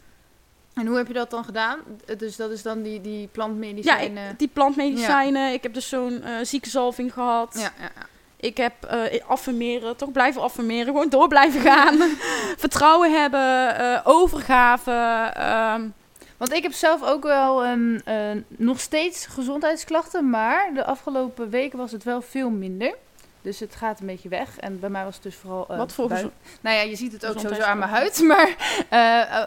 En 0.73 0.85
hoe 0.87 0.97
heb 0.97 1.07
je 1.07 1.13
dat 1.13 1.29
dan 1.29 1.43
gedaan? 1.45 1.79
Dus 2.17 2.35
dat 2.35 2.51
is 2.51 2.61
dan 2.61 2.81
die, 2.81 3.01
die 3.01 3.21
Ja, 3.21 3.27
plantmedicijnen. 3.31 4.29
ik- 4.31 4.39
die 4.39 4.47
plantmedicijnen. 4.53 5.53
Ik 5.53 5.63
heb 5.63 5.73
dus 5.73 5.89
zo'n 5.89 6.23
eh 6.23 6.31
ziekenzalving 6.43 7.13
gehad. 7.13 7.53
ja, 7.53 7.61
ja, 7.61 7.89
ja. 7.95 8.07
Ik 8.39 8.57
heb 8.57 8.73
eh, 8.83 9.21
affirmeren, 9.27 9.95
toch 9.95 10.11
blijven 10.11 10.41
affirmeren, 10.41 10.85
gewoon 10.85 11.09
door 11.09 11.27
blijven 11.27 11.61
gaan. 11.61 11.97
Vertrouwen 12.57 13.11
hebben, 13.21 13.75
eh, 13.77 13.99
overgave. 14.03 14.91
ehm, 15.33 15.87
Want 16.37 16.53
ik 16.53 16.63
heb 16.63 16.73
zelf 16.73 17.03
ook 17.03 17.23
wel 17.23 17.63
ehm, 17.63 17.95
eh, 18.05 18.15
nog 18.47 18.79
steeds 18.79 19.25
gezondheidsklachten, 19.25 20.29
maar 20.29 20.69
de 20.73 20.85
afgelopen 20.85 21.49
weken 21.49 21.77
was 21.77 21.91
het 21.91 22.03
wel 22.03 22.21
veel 22.21 22.49
minder. 22.49 22.93
Dus 23.41 23.59
het 23.59 23.75
gaat 23.75 23.99
een 23.99 24.05
beetje 24.05 24.29
weg. 24.29 24.57
En 24.57 24.79
bij 24.79 24.89
mij 24.89 25.03
was 25.03 25.13
het 25.13 25.23
dus 25.23 25.35
vooral. 25.35 25.65
wat 25.67 25.93
voor 25.93 26.07
buik. 26.07 26.31
Nou 26.61 26.75
ja, 26.75 26.81
je 26.81 26.95
ziet 26.95 27.11
het 27.11 27.25
ook 27.25 27.39
sowieso 27.39 27.61
aan 27.63 27.77
mijn 27.77 27.89
huid, 27.91 28.19
maar 28.31 28.49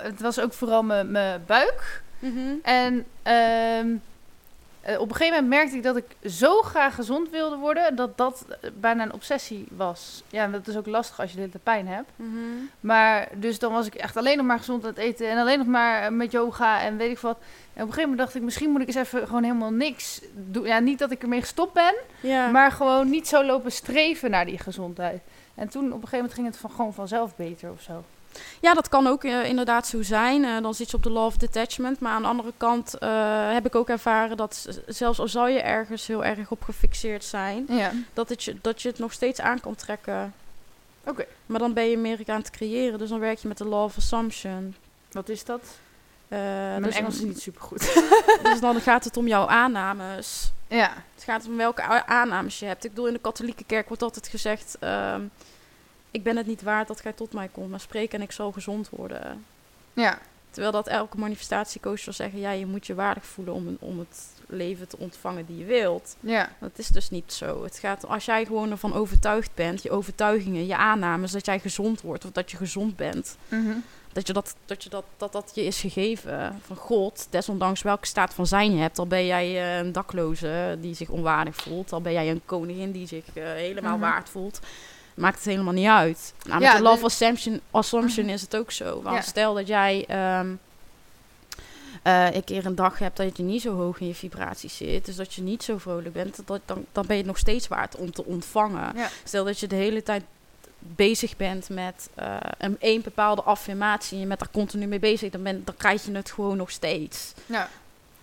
het 0.02 0.20
was 0.20 0.38
ook 0.40 0.52
vooral 0.52 0.82
mijn- 0.82 1.10
mijn 1.10 1.42
buik. 1.46 2.02
Mhm. 2.18 2.38
En 2.62 3.06
ehm, 3.22 3.88
eh, 4.82 5.00
op 5.00 5.08
een 5.10 5.16
gegeven 5.16 5.42
moment 5.42 5.60
merkte 5.60 5.76
ik 5.76 5.82
dat 5.82 5.96
ik 5.96 6.30
zo 6.30 6.62
graag 6.62 6.94
gezond 6.94 7.30
wilde 7.30 7.56
worden, 7.56 7.96
dat 7.96 8.16
dat 8.18 8.44
eh, 8.60 8.70
bijna 8.80 9.02
een 9.02 9.12
obsessie 9.12 9.66
was. 9.70 10.22
Ja, 10.28 10.42
en 10.44 10.52
dat 10.52 10.66
is 10.66 10.76
ook 10.76 10.86
lastig 10.86 11.20
als 11.20 11.30
je 11.30 11.36
de 11.36 11.42
hele 11.42 11.58
pijn 11.62 11.86
hebt. 11.88 12.10
Mhm. 12.16 12.30
Maar 12.80 13.28
dus 13.34 13.58
dan 13.58 13.72
was 13.72 13.86
ik 13.86 13.94
echt 13.94 14.16
alleen 14.16 14.36
nog 14.36 14.46
maar 14.46 14.58
gezond 14.58 14.82
aan 14.82 14.88
het 14.90 14.98
eten 14.98 15.30
en 15.30 15.38
alleen 15.38 15.58
nog 15.58 15.66
maar 15.66 16.02
eh, 16.02 16.10
met 16.10 16.32
yoga 16.32 16.80
en 16.82 16.96
weet 16.96 17.10
ik 17.10 17.18
wat. 17.18 17.36
En 17.38 17.82
op 17.82 17.88
een 17.88 17.94
gegeven 17.94 18.00
moment 18.02 18.18
dacht 18.18 18.34
ik, 18.34 18.42
misschien 18.42 18.70
moet 18.70 18.80
ik 18.80 18.86
eens 18.86 18.96
even 18.96 19.26
gewoon 19.26 19.42
helemaal 19.42 19.72
niks 19.72 20.20
doen. 20.34 20.66
Ja, 20.66 20.78
niet 20.78 20.98
dat 20.98 21.10
ik 21.10 21.22
ermee 21.22 21.40
gestopt 21.40 21.72
ben, 21.72 21.94
Ja. 22.20 22.50
maar 22.50 22.72
gewoon 22.72 23.10
niet 23.10 23.28
zo 23.28 23.44
lopen 23.44 23.72
streven 23.72 24.30
naar 24.30 24.44
die 24.46 24.58
gezondheid. 24.58 25.20
En 25.54 25.68
toen 25.68 25.84
op 25.84 25.90
een 25.92 26.08
gegeven 26.08 26.16
moment 26.18 26.34
ging 26.34 26.46
het 26.46 26.56
van, 26.56 26.70
gewoon 26.70 26.94
vanzelf 26.94 27.36
beter 27.36 27.70
of 27.70 27.80
zo. 27.80 28.04
Ja, 28.60 28.74
dat 28.74 28.88
kan 28.88 29.06
ook 29.06 29.24
eh, 29.24 29.44
inderdaad 29.44 29.86
zo 29.86 30.02
zijn. 30.02 30.44
Eh, 30.44 30.62
dan 30.62 30.74
zit 30.74 30.90
je 30.90 30.96
op 30.96 31.02
de 31.02 31.10
law 31.10 31.24
of 31.24 31.36
detachment. 31.36 32.00
Maar 32.00 32.12
aan 32.12 32.22
de 32.22 32.28
andere 32.28 32.52
kant 32.56 32.98
eh, 32.98 33.52
heb 33.52 33.66
ik 33.66 33.74
ook 33.74 33.88
ervaren 33.88 34.36
dat 34.36 34.80
zelfs 34.86 35.18
al 35.18 35.28
zou 35.28 35.50
je 35.50 35.60
ergens 35.60 36.06
heel 36.06 36.24
erg 36.24 36.50
op 36.50 36.62
gefixeerd 36.62 37.24
zijn, 37.24 37.64
Ja. 37.68 37.92
dat, 38.12 38.28
het 38.28 38.44
je, 38.44 38.56
dat 38.60 38.82
je 38.82 38.88
het 38.88 38.98
nog 38.98 39.12
steeds 39.12 39.40
aan 39.40 39.60
kan 39.60 39.74
trekken. 39.74 40.34
Oké. 41.04 41.24
Maar 41.46 41.58
dan 41.58 41.72
ben 41.72 41.84
je 41.90 41.96
meer 41.98 42.18
aan 42.26 42.38
het 42.38 42.50
creëren. 42.50 42.98
Dus 42.98 43.08
dan 43.08 43.18
werk 43.18 43.38
je 43.38 43.48
met 43.48 43.58
de 43.58 43.64
law 43.64 43.84
of 43.84 43.96
assumption. 43.96 44.74
Wat 45.10 45.28
is 45.28 45.44
dat? 45.44 45.60
Mijn 46.28 46.82
dus, 46.82 46.96
Engels 46.96 47.14
is 47.14 47.20
niet 47.20 47.40
super 47.40 47.60
goed. 47.60 47.80
dus 48.42 48.60
dan 48.60 48.80
gaat 48.80 49.04
het 49.04 49.16
om 49.16 49.26
jouw 49.26 49.46
aannames. 49.46 50.52
ja. 50.68 50.92
Het 51.14 51.24
gaat 51.24 51.46
om 51.46 51.56
welke 51.56 52.06
aannames 52.06 52.58
je 52.58 52.66
hebt. 52.66 52.84
Ik 52.84 52.90
bedoel, 52.90 53.06
in 53.06 53.12
de 53.12 53.18
katholieke 53.18 53.64
kerk 53.64 53.88
wordt 53.88 54.02
altijd 54.02 54.28
gezegd... 54.28 54.76
ehm, 54.80 55.20
ik 56.12 56.22
ben 56.22 56.36
het 56.36 56.46
niet 56.46 56.62
waard 56.62 56.88
dat 56.88 57.00
gij 57.00 57.12
tot 57.12 57.32
mij 57.32 57.48
komt, 57.52 57.70
maar 57.70 57.80
spreek 57.80 58.12
en 58.12 58.22
ik 58.22 58.32
zal 58.32 58.52
gezond 58.52 58.88
worden. 58.88 59.44
Ja. 59.92 60.18
Terwijl 60.50 60.72
dat 60.72 60.88
elke 60.88 61.18
manifestatiecoach 61.18 62.04
wil 62.04 62.14
zeggen... 62.14 62.40
ja, 62.40 62.50
je 62.50 62.66
moet 62.66 62.86
je 62.86 62.94
waardig 62.94 63.24
voelen 63.26 63.54
om, 63.54 63.76
om 63.80 63.98
het 63.98 64.26
leven 64.46 64.88
te 64.88 64.98
ontvangen 64.98 65.46
die 65.46 65.58
je 65.58 65.64
wilt. 65.64 66.16
Ja. 66.20 66.48
Dat 66.60 66.70
is 66.74 66.88
dus 66.88 67.10
niet 67.10 67.32
zo. 67.32 67.64
Het 67.64 67.78
gaat, 67.78 68.06
als 68.06 68.24
jij 68.24 68.44
gewoon 68.44 68.70
ervan 68.70 68.94
overtuigd 68.94 69.50
bent, 69.54 69.82
je 69.82 69.90
overtuigingen, 69.90 70.66
je 70.66 70.76
aannames... 70.76 71.32
dat 71.32 71.46
jij 71.46 71.58
gezond 71.58 72.00
wordt 72.00 72.24
of 72.24 72.30
dat 72.32 72.50
je 72.50 72.56
gezond 72.56 72.96
bent... 72.96 73.36
Mhm. 73.48 73.72
Dat, 74.12 74.26
je 74.26 74.32
dat, 74.32 74.54
dat, 74.64 74.82
je 74.82 74.88
dat, 74.90 75.04
dat 75.16 75.32
dat 75.32 75.50
je 75.54 75.64
is 75.64 75.80
gegeven 75.80 76.60
van 76.66 76.76
God, 76.76 77.26
desondanks 77.30 77.82
welke 77.82 78.06
staat 78.06 78.34
van 78.34 78.46
zijn 78.46 78.72
je 78.74 78.80
hebt. 78.80 78.98
Al 78.98 79.06
ben 79.06 79.26
jij 79.26 79.46
eh, 79.62 79.76
een 79.76 79.92
dakloze 79.92 80.78
die 80.80 80.94
zich 80.94 81.08
onwaardig 81.08 81.56
voelt, 81.56 81.92
al 81.92 82.00
ben 82.00 82.12
jij 82.12 82.30
een 82.30 82.42
koningin 82.44 82.92
die 82.92 83.06
zich 83.06 83.24
eh, 83.34 83.44
helemaal 83.44 83.92
Mhm. 83.96 84.00
waard 84.00 84.28
voelt. 84.28 84.60
Maakt 85.14 85.36
het 85.36 85.44
helemaal 85.44 85.72
niet 85.72 85.88
uit. 85.88 86.34
Nou, 86.46 86.60
met 86.60 86.68
Ja, 86.70 86.76
de 86.76 86.82
love 86.82 86.94
dus- 86.94 87.04
assumption, 87.04 87.60
assumption 87.70 88.24
Mhm. 88.24 88.34
is 88.34 88.40
het 88.42 88.56
ook 88.56 88.70
zo. 88.70 89.02
Want 89.02 89.16
Ja. 89.16 89.22
stel 89.22 89.54
dat 89.54 89.66
jij 89.66 90.04
ehm, 90.08 90.54
eh, 92.02 92.34
een 92.34 92.44
keer 92.44 92.66
een 92.66 92.74
dag 92.74 92.98
hebt 92.98 93.16
dat 93.16 93.36
je 93.36 93.42
niet 93.42 93.62
zo 93.62 93.74
hoog 93.76 94.00
in 94.00 94.06
je 94.06 94.14
vibraties 94.14 94.76
zit, 94.76 95.04
dus 95.04 95.16
dat 95.16 95.34
je 95.34 95.42
niet 95.42 95.62
zo 95.62 95.78
vrolijk 95.78 96.12
bent, 96.12 96.36
dat, 96.46 96.60
dan, 96.64 96.84
dan 96.92 97.06
ben 97.06 97.16
je 97.16 97.22
het 97.22 97.30
nog 97.30 97.38
steeds 97.38 97.68
waard 97.68 97.96
om 97.96 98.12
te 98.12 98.24
ontvangen. 98.24 98.92
Ja. 98.96 99.08
Stel 99.24 99.44
dat 99.44 99.58
je 99.60 99.66
de 99.66 99.76
hele 99.76 100.02
tijd 100.02 100.22
bezig 100.78 101.36
bent 101.36 101.68
met 101.68 102.08
eh, 102.14 102.36
een 102.58 102.76
één 102.80 103.02
bepaalde 103.02 103.42
affirmatie 103.42 104.14
en 104.14 104.20
je 104.22 104.26
bent 104.26 104.38
daar 104.40 104.50
continu 104.50 104.86
mee 104.86 104.98
bezig, 104.98 105.30
dan, 105.30 105.42
ben, 105.42 105.64
dan 105.64 105.76
krijg 105.76 106.04
je 106.04 106.12
het 106.12 106.30
gewoon 106.30 106.56
nog 106.56 106.70
steeds. 106.70 107.32
Ja. 107.46 107.68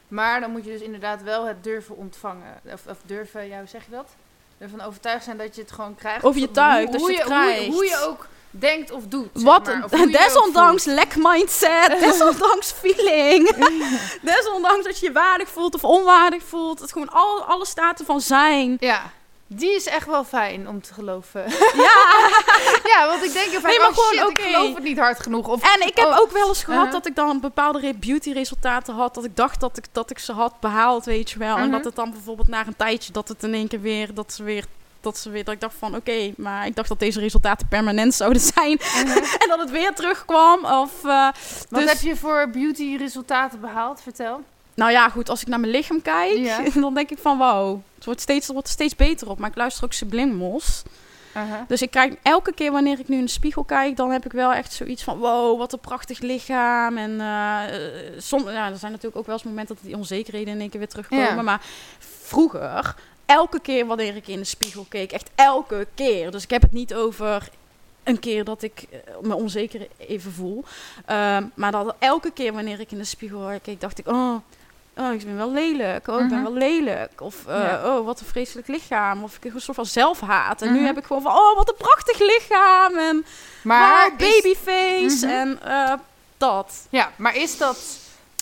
Maar 0.08 0.40
dan 0.40 0.52
moet 0.52 0.66
je 0.66 0.72
dus 0.72 0.82
inderdaad 0.82 1.24
wel 1.24 1.48
het 1.48 1.64
durven 1.64 1.98
ontvangen. 1.98 2.60
Of, 2.74 2.86
of 2.88 2.98
durven, 3.06 3.48
ja, 3.48 3.58
hoe 3.60 3.68
zeg 3.68 3.86
je 3.86 3.92
dat? 3.92 4.08
Ervan 4.60 4.82
overtuigd 4.82 5.24
zijn 5.24 5.38
dat 5.38 5.56
je 5.56 5.62
het 5.62 5.72
gewoon 5.72 5.96
krijgt. 5.96 6.24
Overtuigd 6.24 6.96
Hoe- 6.96 7.12
je 7.12 7.24
hoe. 7.24 7.74
Hoe, 7.74 7.86
je 7.86 8.06
ook 8.08 8.28
denkt 8.50 8.92
of 8.92 9.04
doet. 9.08 9.30
zeg 9.34 9.44
Wat, 9.44 9.66
maar. 9.66 9.84
Of 9.84 9.92
je 9.92 9.98
je 9.98 10.08
desondanks 10.08 10.86
lek 10.86 11.16
mindset, 11.16 12.00
desondanks 12.06 12.72
feeling, 12.72 13.56
desondanks 14.22 14.86
dat 14.86 15.00
je 15.00 15.06
je 15.06 15.12
waardig 15.12 15.50
voelt 15.50 15.76
of 15.76 15.84
onwaardig 15.84 16.44
voelt, 16.44 16.80
het 16.80 16.92
gewoon 16.92 17.10
al, 17.10 17.44
alle 17.44 17.66
staten 17.66 18.06
van 18.06 18.22
zijn. 18.22 18.78
Ja, 18.80 19.12
die 19.52 19.76
is 19.76 19.86
echt 19.86 20.06
wel 20.08 20.24
fijn 20.24 20.68
om 20.68 20.82
te 20.82 20.94
geloven. 20.94 21.44
Ja, 21.76 22.28
ja, 22.94 23.08
want 23.08 23.24
ik 23.24 23.34
denk 23.34 23.48
even, 23.48 23.64
Nee, 23.70 23.80
maar 23.80 23.88
oh 23.90 23.94
gewoon, 23.98 24.28
shit, 24.30 24.38
ik 24.40 24.46
geloof 24.46 24.74
het 24.74 24.84
niet 24.84 25.00
hard 25.00 25.20
genoeg. 25.20 25.48
Of, 25.48 25.76
en 25.76 25.88
ik 25.88 25.96
heb 25.98 26.08
Oh. 26.08 26.20
ook 26.20 26.32
wel 26.32 26.48
eens 26.48 26.64
gehad 26.64 26.78
Uh-huh. 26.86 26.94
dat 26.94 27.06
ik 27.06 27.16
dan 27.16 27.40
bepaalde 27.40 27.94
beauty 27.94 28.32
resultaten 28.32 28.94
had, 28.94 29.14
dat 29.16 29.24
ik 29.24 29.36
dacht 29.36 29.60
dat 29.60 29.78
ik, 29.78 29.86
dat 29.92 30.10
ik 30.10 30.20
ze 30.20 30.34
had 30.34 30.60
behaald, 30.60 31.06
weet 31.06 31.32
je 31.32 31.40
wel. 31.40 31.56
En 31.56 31.62
Mhm. 31.64 31.72
dat 31.72 31.84
het 31.86 31.96
dan 31.96 32.12
bijvoorbeeld 32.12 32.48
na 32.48 32.68
een 32.68 32.76
tijdje, 32.78 33.12
dat 33.12 33.28
het 33.28 33.44
in 33.44 33.54
één 33.54 33.68
keer 33.68 33.82
weer, 33.82 34.14
dat 34.14 34.34
ze 34.34 34.44
weer, 34.44 34.66
dat 35.02 35.18
ze 35.18 35.30
weer, 35.30 35.44
dat 35.44 35.54
ik 35.54 35.60
dacht 35.62 35.76
van 35.80 35.96
oké, 35.96 36.34
maar 36.38 36.66
ik 36.66 36.76
dacht 36.76 36.90
dat 36.90 37.00
deze 37.00 37.20
resultaten 37.20 37.68
permanent 37.68 38.14
zouden 38.14 38.42
zijn. 38.42 38.80
en 39.42 39.48
dat 39.48 39.60
het 39.60 39.70
weer 39.72 39.94
terugkwam. 39.94 40.66
Of, 40.66 40.92
eh, 41.06 41.28
Wat 41.70 41.82
dus- 41.82 41.92
heb 41.92 42.02
je 42.02 42.16
voor 42.16 42.50
beauty 42.50 42.96
resultaten 42.98 43.60
behaald? 43.60 44.02
Vertel. 44.02 44.42
Nou 44.80 44.92
ja, 44.92 45.10
goed, 45.10 45.30
als 45.30 45.42
ik 45.42 45.48
naar 45.48 45.60
mijn 45.60 45.72
lichaam 45.72 46.02
kijk, 46.02 46.38
Ja. 46.38 46.64
dan 46.82 46.94
denk 46.94 47.10
ik 47.10 47.18
van 47.18 47.38
wow, 47.38 47.80
het 47.96 48.06
wordt 48.06 48.22
steeds, 48.22 48.46
het 48.46 48.54
wordt 48.54 48.70
steeds 48.70 48.96
beter 48.96 49.30
op. 49.30 49.40
Maar 49.40 49.50
ik 49.50 49.56
luister 49.56 49.84
ook 49.84 49.94
Sublimmos. 49.94 50.84
Uh-huh. 51.36 51.60
Dus 51.68 51.82
ik 51.82 51.92
krijg 51.92 52.14
elke 52.22 52.54
keer 52.54 52.72
wanneer 52.72 53.00
ik 53.00 53.08
nu 53.08 53.18
in 53.18 53.26
de 53.26 53.32
spiegel 53.32 53.64
kijk, 53.64 53.98
dan 53.98 54.12
heb 54.12 54.26
ik 54.26 54.32
wel 54.32 54.54
echt 54.54 54.74
zoiets 54.74 55.04
van 55.04 55.18
wow, 55.18 55.58
wat 55.58 55.74
een 55.74 55.80
prachtig 55.80 56.20
lichaam. 56.20 56.98
En 56.98 57.22
eh 57.22 57.28
eh, 57.28 58.14
som, 58.18 58.50
ja, 58.50 58.70
er 58.70 58.78
zijn 58.78 58.92
natuurlijk 58.92 59.18
ook 59.18 59.26
wel 59.26 59.36
eens 59.36 59.44
momenten 59.44 59.76
dat 59.76 59.84
die 59.84 59.98
onzekerheden 59.98 60.54
in 60.54 60.60
één 60.60 60.70
keer 60.70 60.80
weer 60.80 60.90
terugkomen. 60.90 61.36
Ja. 61.36 61.42
Maar 61.42 61.62
vroeger, 62.00 62.96
elke 63.26 63.60
keer 63.60 63.86
wanneer 63.86 64.16
ik 64.16 64.28
in 64.28 64.40
de 64.40 64.46
spiegel 64.46 64.86
keek, 64.90 65.12
echt 65.12 65.30
elke 65.36 65.88
keer. 65.94 66.32
Dus 66.32 66.44
ik 66.44 66.50
heb 66.50 66.62
het 66.62 66.72
niet 66.72 66.94
over 66.94 67.50
een 68.04 68.20
keer 68.20 68.44
dat 68.44 68.62
ik 68.62 68.86
eh, 68.90 69.00
me 69.22 69.36
onzeker 69.36 69.88
even 69.98 70.32
voel. 70.32 70.64
Ehm, 71.06 71.44
maar 71.54 71.72
dat 71.72 71.96
elke 72.00 72.32
keer 72.32 72.54
wanneer 72.54 72.80
ik 72.80 72.92
in 72.92 72.98
de 72.98 73.04
spiegel 73.04 73.60
keek, 73.62 73.82
dacht 73.82 74.00
ik, 74.00 74.08
oh, 74.08 74.36
oh 75.00 75.14
ik 75.14 75.26
ben 75.26 75.36
wel 75.38 75.52
lelijk. 75.52 76.08
Oh, 76.08 76.20
ik 76.22 76.28
ben 76.30 76.42
Mhm. 76.42 76.44
wel 76.44 76.54
lelijk. 76.54 77.22
Of, 77.22 77.36
eh, 77.48 77.60
Ja. 77.64 77.82
oh, 77.98 78.06
wat 78.06 78.20
een 78.20 78.26
vreselijk 78.26 78.68
lichaam. 78.68 79.24
Of 79.24 79.36
ik 79.36 79.44
heb 79.44 79.54
een 79.54 79.62
soort 79.62 79.76
van 79.78 79.86
zelfhaat. 79.86 80.62
En 80.62 80.72
nu 80.72 80.78
Mhm. 80.78 80.86
heb 80.86 80.98
ik 80.98 81.06
gewoon 81.06 81.22
van, 81.22 81.32
oh, 81.32 81.56
wat 81.56 81.70
een 81.70 81.76
prachtig 81.78 82.20
lichaam. 82.20 82.98
En 82.98 83.26
Maar 83.64 84.10
wow, 84.10 84.22
is- 84.22 84.42
babyface. 84.42 85.26
Mhm. 85.26 85.36
En 85.36 85.60
eh, 85.64 85.94
dat. 86.38 86.74
Ja, 86.90 87.12
maar 87.16 87.36
is 87.36 87.58
dat 87.58 87.78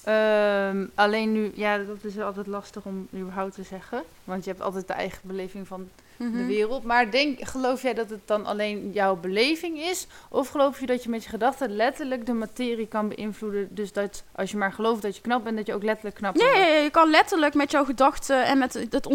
Ehm, 0.08 0.86
alleen 0.96 1.32
nu, 1.32 1.52
ja, 1.56 1.78
dat 1.78 2.04
is 2.04 2.20
altijd 2.20 2.48
lastig 2.48 2.84
om 2.86 3.08
überhaupt 3.16 3.54
te 3.54 3.64
zeggen. 3.64 4.04
Want 4.24 4.44
je 4.44 4.50
hebt 4.50 4.62
altijd 4.62 4.88
de 4.88 4.94
eigen 4.94 5.20
beleving 5.24 5.68
van 5.68 5.90
de 6.18 6.24
Mhm. 6.24 6.46
wereld. 6.46 6.84
Maar 6.84 7.12
denk, 7.12 7.48
geloof 7.48 7.82
jij 7.82 7.94
dat 7.94 8.10
het 8.10 8.20
dan 8.26 8.46
alleen 8.46 8.92
jouw 8.94 9.16
beleving 9.16 9.80
is? 9.80 10.08
Of 10.30 10.48
geloof 10.50 10.80
je 10.80 10.86
dat 10.86 11.04
je 11.04 11.10
met 11.10 11.24
je 11.24 11.30
gedachten 11.30 11.76
letterlijk 11.76 12.26
de 12.26 12.34
materie 12.34 12.88
kan 12.88 13.08
beïnvloeden? 13.08 13.68
Dus 13.72 13.94
dat 13.94 14.24
als 14.32 14.52
je 14.52 14.58
maar 14.58 14.74
gelooft 14.74 15.02
dat 15.02 15.16
je 15.16 15.22
knap 15.22 15.44
bent, 15.44 15.58
dat 15.58 15.66
je 15.66 15.74
ook 15.74 15.84
letterlijk 15.84 16.16
knap 16.16 16.34
bent? 16.34 16.56
ja, 16.56 16.66
je 16.66 16.90
kan 16.90 17.10
letterlijk 17.10 17.54
met 17.54 17.72
jouw 17.72 17.86
gedachten 17.86 18.46
en 18.46 18.58
met 18.58 18.74
het 18.74 19.08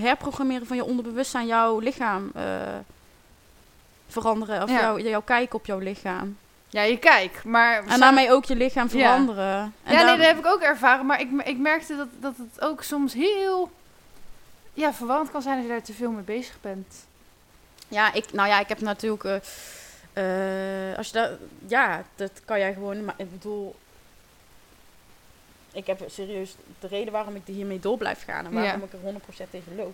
herprogrammeren 0.00 0.66
van 0.66 0.76
je 0.76 0.84
onderbewustzijn 0.84 1.46
jouw 1.46 1.78
lichaam 1.78 2.30
eh, 2.34 2.44
veranderen. 4.08 4.62
Of 4.62 4.70
Ja. 4.70 4.80
jouw, 4.80 4.98
jouw 4.98 5.22
kijk 5.22 5.54
op 5.54 5.66
jouw 5.66 5.78
lichaam. 5.78 6.36
Ja, 6.72 6.82
je 6.82 6.98
kijkt. 6.98 7.44
Maar 7.44 7.86
En 7.86 8.00
daarmee 8.00 8.30
ook 8.32 8.44
je 8.44 8.56
lichaam 8.56 8.84
Ja. 8.84 8.90
veranderen. 8.90 9.74
En 9.84 9.92
ja, 9.92 10.02
nee, 10.04 10.16
dat 10.16 10.26
heb 10.26 10.38
ik 10.38 10.46
ook 10.46 10.60
ervaren. 10.60 11.06
Maar 11.06 11.20
ik, 11.20 11.30
ik 11.44 11.58
merkte 11.58 11.96
dat, 11.96 12.08
dat 12.20 12.34
het 12.36 12.60
ook 12.60 12.82
soms 12.82 13.14
heel 13.14 13.70
ja, 14.74 14.92
verwarrend 14.94 15.30
kan 15.30 15.42
zijn 15.42 15.54
als 15.56 15.64
je 15.66 15.70
daar 15.70 15.82
te 15.82 15.92
veel 15.92 16.10
mee 16.10 16.22
bezig 16.24 16.56
bent. 16.60 16.94
Ja, 17.88 18.12
ik, 18.12 18.32
nou 18.32 18.48
ja, 18.48 18.60
ik 18.60 18.68
heb 18.68 18.80
natuurlijk. 18.80 19.24
eh, 19.24 20.90
eh, 20.90 20.96
als 20.98 21.06
je 21.06 21.12
dat. 21.12 21.30
Ja, 21.66 22.02
dat 22.16 22.30
kan 22.44 22.58
jij 22.58 22.72
gewoon. 22.72 23.04
Maar 23.04 23.14
ik 23.16 23.30
bedoel. 23.32 23.74
Ik 25.72 25.86
heb 25.86 26.02
serieus. 26.06 26.54
De 26.80 26.86
reden 26.86 27.12
waarom 27.12 27.34
ik 27.34 27.42
hiermee 27.44 27.80
door 27.80 27.98
blijf 27.98 28.24
gaan 28.24 28.44
en 28.46 28.52
waarom 28.52 28.80
Ja. 28.80 28.86
ik 28.86 28.92
er 28.92 28.98
100% 28.98 29.50
in 29.50 29.62
geloof. 29.68 29.92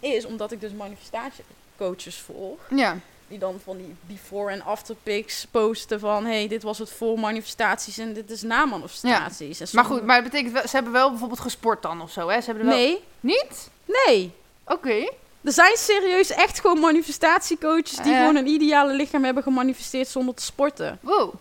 Is 0.00 0.24
omdat 0.24 0.52
ik 0.52 0.60
dus 0.60 0.72
manifestatiecoaches 0.72 2.16
volg. 2.20 2.58
Ja. 2.70 2.96
Die 3.28 3.38
dan 3.38 3.60
van 3.64 3.76
die 3.76 3.94
before 4.06 4.52
en 4.52 4.62
after 4.64 4.94
pics 5.02 5.46
posten 5.50 6.00
van... 6.00 6.24
hey, 6.24 6.48
dit 6.48 6.62
was 6.62 6.78
het 6.78 6.90
voor 6.92 7.18
manifestaties 7.18 7.98
en 7.98 8.12
dit 8.12 8.30
is 8.30 8.42
na 8.42 8.64
manifestaties. 8.64 9.60
En 9.60 9.66
Maar 9.72 9.84
goed, 9.84 10.04
maar 10.04 10.14
het 10.16 10.24
betekent 10.24 10.52
wel, 10.52 10.62
ze 10.62 10.74
hebben 10.74 10.92
wel 10.92 11.10
bijvoorbeeld 11.10 11.40
gesport 11.40 11.82
dan 11.82 12.00
of 12.02 12.10
zo, 12.10 12.28
hè? 12.28 12.40
Ze 12.40 12.46
hebben 12.50 12.64
er 12.64 12.70
wel... 12.70 12.78
Nee, 12.78 13.04
Niet? 13.20 13.70
nee. 14.06 14.32
Oké. 14.64 15.10
Er 15.42 15.52
zijn 15.52 15.76
serieus 15.76 16.30
echt 16.30 16.60
gewoon 16.60 16.78
manifestatiecoaches... 16.80 17.96
die 17.96 18.12
Ja. 18.12 18.18
gewoon 18.18 18.36
een 18.36 18.46
ideale 18.46 18.92
lichaam 18.94 19.24
hebben 19.24 19.42
gemanifesteerd 19.42 20.08
zonder 20.08 20.34
te 20.34 20.42
sporten. 20.42 20.98
Wow. 21.02 21.34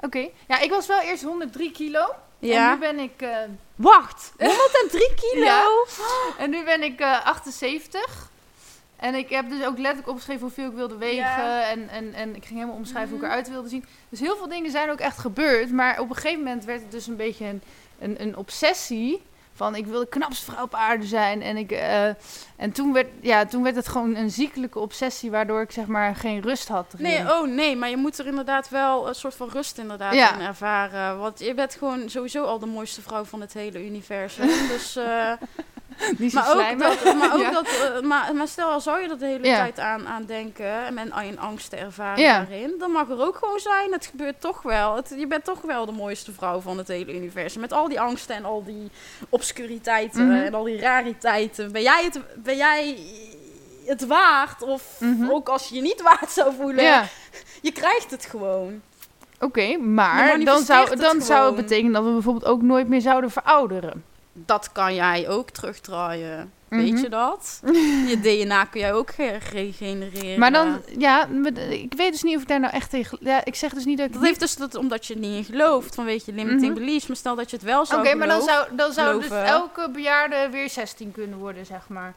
Oké. 0.00 0.28
Ja, 0.48 0.58
ik 0.60 0.70
was 0.70 0.86
wel 0.86 1.00
eerst 1.00 1.22
103 1.22 1.72
kilo. 1.72 2.00
En 2.40 2.48
Ja. 2.48 2.72
nu 2.74 2.78
ben 2.80 2.98
ik... 2.98 3.22
eh, 3.22 3.36
Wacht, 3.76 4.32
103 4.38 5.14
kilo? 5.14 5.44
Ja. 5.44 5.66
en 6.38 6.50
nu 6.50 6.64
ben 6.64 6.82
ik 6.82 7.00
eh 7.00 7.26
78. 7.26 8.30
En 8.96 9.14
ik 9.14 9.28
heb 9.30 9.48
dus 9.48 9.64
ook 9.64 9.76
letterlijk 9.78 10.08
opgeschreven 10.08 10.42
hoeveel 10.42 10.66
ik 10.68 10.74
wilde 10.76 10.96
wegen. 10.96 11.16
Ja. 11.16 11.62
En, 11.70 11.88
en, 11.88 12.14
en 12.14 12.36
ik 12.36 12.44
ging 12.44 12.54
helemaal 12.58 12.76
omschrijven 12.78 13.08
hoe 13.10 13.18
ik 13.18 13.22
Mhm. 13.24 13.32
eruit 13.32 13.50
wilde 13.50 13.68
zien. 13.68 13.84
Dus 14.08 14.20
heel 14.20 14.36
veel 14.36 14.48
dingen 14.48 14.70
zijn 14.70 14.90
ook 14.90 14.98
echt 15.00 15.18
gebeurd. 15.18 15.70
Maar 15.72 16.00
op 16.00 16.08
een 16.08 16.14
gegeven 16.14 16.42
moment 16.44 16.64
werd 16.64 16.80
het 16.82 16.90
dus 16.90 17.06
een 17.06 17.16
beetje 17.16 17.44
een, 17.46 17.62
een, 17.98 18.22
een 18.22 18.36
obsessie. 18.36 19.22
Van 19.52 19.74
ik 19.74 19.86
wil 19.86 20.00
de 20.00 20.08
knapste 20.08 20.50
vrouw 20.52 20.64
op 20.64 20.74
aarde 20.74 21.06
zijn. 21.06 21.42
En, 21.42 21.56
ik, 21.56 21.70
eh, 21.72 22.06
en 22.56 22.72
toen, 22.72 22.92
werd, 22.92 23.06
ja, 23.20 23.44
toen 23.44 23.62
werd 23.62 23.76
het 23.76 23.88
gewoon 23.88 24.14
een 24.16 24.30
ziekelijke 24.30 24.78
obsessie. 24.78 25.30
Waardoor 25.30 25.60
ik 25.60 25.70
zeg 25.70 25.86
maar 25.86 26.14
geen 26.16 26.40
rust 26.42 26.68
had. 26.68 26.86
erin. 26.94 27.02
Nee, 27.06 27.20
oh 27.32 27.46
nee, 27.48 27.76
maar 27.76 27.90
je 27.90 27.96
moet 27.96 28.18
er 28.18 28.26
inderdaad 28.26 28.68
wel 28.68 29.08
een 29.08 29.14
soort 29.14 29.34
van 29.34 29.48
rust 29.48 29.78
inderdaad 29.78 30.14
Ja. 30.14 30.34
in 30.34 30.40
ervaren. 30.46 31.18
Want 31.18 31.38
je 31.38 31.54
bent 31.54 31.74
gewoon 31.74 32.08
sowieso 32.10 32.44
al 32.44 32.58
de 32.58 32.66
mooiste 32.66 33.02
vrouw 33.02 33.24
van 33.24 33.40
het 33.40 33.52
hele 33.52 33.84
universum. 33.86 34.46
dus, 34.72 34.96
eh, 34.96 35.32
Maar 36.32 36.50
ook, 36.72 36.78
dat, 36.78 37.14
maar, 37.14 37.34
ook 37.34 37.40
Ja. 37.46 37.50
dat, 37.50 37.66
eh, 37.66 38.00
maar, 38.00 38.34
maar 38.34 38.48
stel, 38.48 38.68
al 38.70 38.80
zou 38.80 39.00
je 39.02 39.08
er 39.08 39.18
de 39.18 39.26
hele 39.26 39.46
Ja. 39.46 39.56
tijd 39.56 39.78
aan, 39.78 40.06
aan 40.08 40.24
denken 40.24 40.84
en 40.86 40.94
men 40.94 41.12
in 41.24 41.38
angst 41.38 41.70
te 41.70 41.76
ervaren 41.76 42.22
Ja. 42.22 42.38
daarin, 42.38 42.74
dan 42.78 42.90
mag 42.90 43.08
er 43.08 43.20
ook 43.26 43.36
gewoon 43.36 43.58
zijn, 43.58 43.92
het 43.92 44.06
gebeurt 44.06 44.40
toch 44.40 44.62
wel. 44.62 44.96
Het, 44.96 45.14
je 45.18 45.26
bent 45.26 45.44
toch 45.44 45.60
wel 45.60 45.86
de 45.86 45.92
mooiste 45.92 46.32
vrouw 46.32 46.60
van 46.60 46.78
het 46.78 46.88
hele 46.88 47.14
universum. 47.14 47.60
Met 47.60 47.72
al 47.72 47.88
die 47.88 48.00
angsten 48.00 48.36
en 48.36 48.44
al 48.44 48.64
die 48.64 48.90
obscuriteiten 49.28 50.26
Mhm. 50.26 50.36
en 50.44 50.54
al 50.54 50.64
die 50.64 50.80
rariteiten. 50.80 51.72
Ben 51.72 51.82
jij 51.82 52.04
het, 52.04 52.20
ben 52.42 52.56
jij 52.56 52.98
het 53.86 54.06
waard? 54.06 54.62
Of 54.62 54.82
Mhm. 55.00 55.30
ook 55.30 55.48
als 55.48 55.68
je 55.68 55.74
je 55.74 55.80
niet 55.82 56.02
waard 56.02 56.30
zou 56.30 56.54
voelen, 56.60 57.08
je 57.62 57.72
krijgt 57.72 58.10
het 58.10 58.24
gewoon. 58.26 58.80
Oké, 59.40 59.60
Je 59.60 59.78
maar 59.78 60.44
dan, 60.44 60.62
zou, 60.64 60.90
het 60.90 61.00
dan 61.00 61.20
zou 61.22 61.46
het 61.46 61.56
betekenen 61.56 61.92
dat 61.92 62.04
we 62.04 62.10
bijvoorbeeld 62.10 62.44
ook 62.44 62.62
nooit 62.62 62.88
meer 62.88 63.00
zouden 63.00 63.30
verouderen. 63.30 64.04
Dat 64.44 64.72
kan 64.72 64.94
jij 64.94 65.28
ook 65.28 65.50
terugdraaien. 65.50 66.52
Mhm. 66.68 66.80
Weet 66.80 67.00
je 67.00 67.08
dat? 67.08 67.60
Je 68.10 68.18
DNA 68.20 68.64
kun 68.64 68.80
jij 68.80 68.92
ook 68.94 69.10
ge- 69.10 69.38
regenereren. 69.52 70.38
Maar 70.38 70.52
dan, 70.52 70.82
ja, 70.98 71.26
ik 71.70 71.94
weet 71.96 72.12
dus 72.12 72.22
niet 72.22 72.36
of 72.36 72.42
ik 72.42 72.48
daar 72.48 72.60
nou 72.60 72.72
echt 72.72 72.90
tegen... 72.90 73.18
Ja, 73.20 73.44
ik 73.44 73.54
zeg 73.54 73.72
dus 73.72 73.84
niet 73.84 73.98
dat 73.98 74.06
ik... 74.06 74.12
Dat 74.12 74.22
heeft 74.22 74.40
dus 74.40 74.56
dat, 74.56 74.74
omdat 74.74 75.06
je 75.06 75.14
er 75.14 75.20
niet 75.20 75.36
in 75.36 75.44
gelooft. 75.54 75.94
Van 75.94 76.04
weet 76.04 76.24
je, 76.24 76.32
limiting 76.32 76.72
Mhm. 76.72 76.84
beliefs. 76.84 77.06
Maar 77.06 77.16
stel 77.16 77.34
dat 77.34 77.50
je 77.50 77.56
het 77.56 77.64
wel 77.64 77.80
Oké, 77.80 77.86
zou 77.88 78.16
maar 78.16 78.26
dan 78.28 78.42
zou, 78.42 78.66
dan 78.76 78.92
zou 78.92 79.20
dus 79.20 79.30
elke 79.30 79.90
bejaarde 79.92 80.48
weer 80.50 80.70
16 80.70 81.12
kunnen 81.12 81.38
worden, 81.38 81.66
zeg 81.66 81.88
maar. 81.88 82.14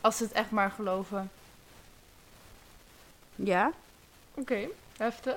Als 0.00 0.16
ze 0.16 0.22
het 0.22 0.32
echt 0.32 0.50
maar 0.50 0.70
geloven. 0.70 1.30
Ja. 3.34 3.72
Oké, 4.34 4.58
heftig. 4.96 5.36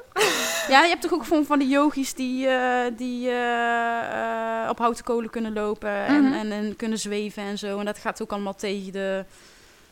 ja, 0.68 0.82
je 0.84 0.89
hebt 0.89 1.01
toch 1.01 1.14
ook 1.14 1.24
gewoon 1.26 1.45
van 1.45 1.60
die 1.60 1.68
yogis 1.68 2.14
die, 2.14 2.47
eh, 2.47 2.91
die 2.97 3.30
eh, 3.30 4.64
eh, 4.64 4.70
op 4.70 4.78
houten 4.78 5.03
kolen 5.03 5.30
kunnen 5.30 5.53
lopen. 5.53 5.89
en, 6.06 6.24
Mhm. 6.24 6.34
en, 6.34 6.51
en 6.51 6.76
kunnen 6.76 6.97
zweven 6.99 7.43
en 7.43 7.58
zo. 7.58 7.80
En 7.80 7.86
dat 7.86 7.97
gaat 7.97 8.22
ook 8.22 8.32
allemaal 8.32 8.56
tegen 8.56 8.91
de... 8.91 9.26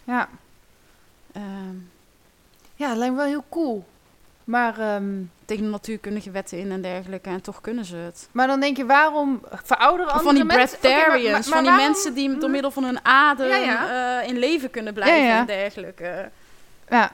Ja. 0.04 0.30
ehm, 1.34 1.76
ja, 2.76 2.88
dat 2.88 2.98
lijkt 2.98 3.14
me 3.14 3.20
wel 3.20 3.30
heel 3.30 3.46
cool. 3.50 3.86
Maar, 4.44 4.80
ehm, 4.80 5.04
tegen 5.46 5.64
de 5.64 5.70
natuurkundige 5.70 6.32
wetten 6.32 6.58
in 6.60 6.72
en 6.72 6.82
dergelijke. 6.82 7.30
En 7.30 7.42
toch 7.42 7.62
kunnen 7.62 7.86
ze 7.86 7.96
het. 7.96 8.30
maar 8.32 8.48
dan 8.48 8.60
denk 8.60 8.78
je, 8.78 8.86
waarom 8.86 9.42
verouderen 9.64 10.12
andere 10.12 10.24
van 10.24 10.36
die 10.36 10.44
maar- 10.44 10.70
breatharians. 10.80 11.32
maar- 11.34 11.44
van 11.44 11.58
die 11.64 11.72
waarom- 11.72 11.86
mensen 11.92 12.14
die 12.14 12.30
door 12.30 12.38
Mhm. 12.40 12.52
middel 12.52 12.72
van 12.72 12.84
hun 12.84 13.06
adem 13.06 13.48
Ja, 13.48 13.56
ja. 13.56 14.22
in 14.22 14.38
leven 14.38 14.70
kunnen 14.70 14.94
blijven 14.94 15.22
Ja, 15.24 15.28
ja. 15.30 15.40
en 15.40 15.46
dergelijke. 15.46 16.30
Ja. 16.90 17.12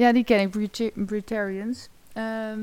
Ja, 0.00 0.12
die 0.12 0.24
ken 0.24 0.40
ik, 0.40 0.50
Brita- 0.50 0.90
Britarians. 0.94 1.88
Ehm, 2.12 2.58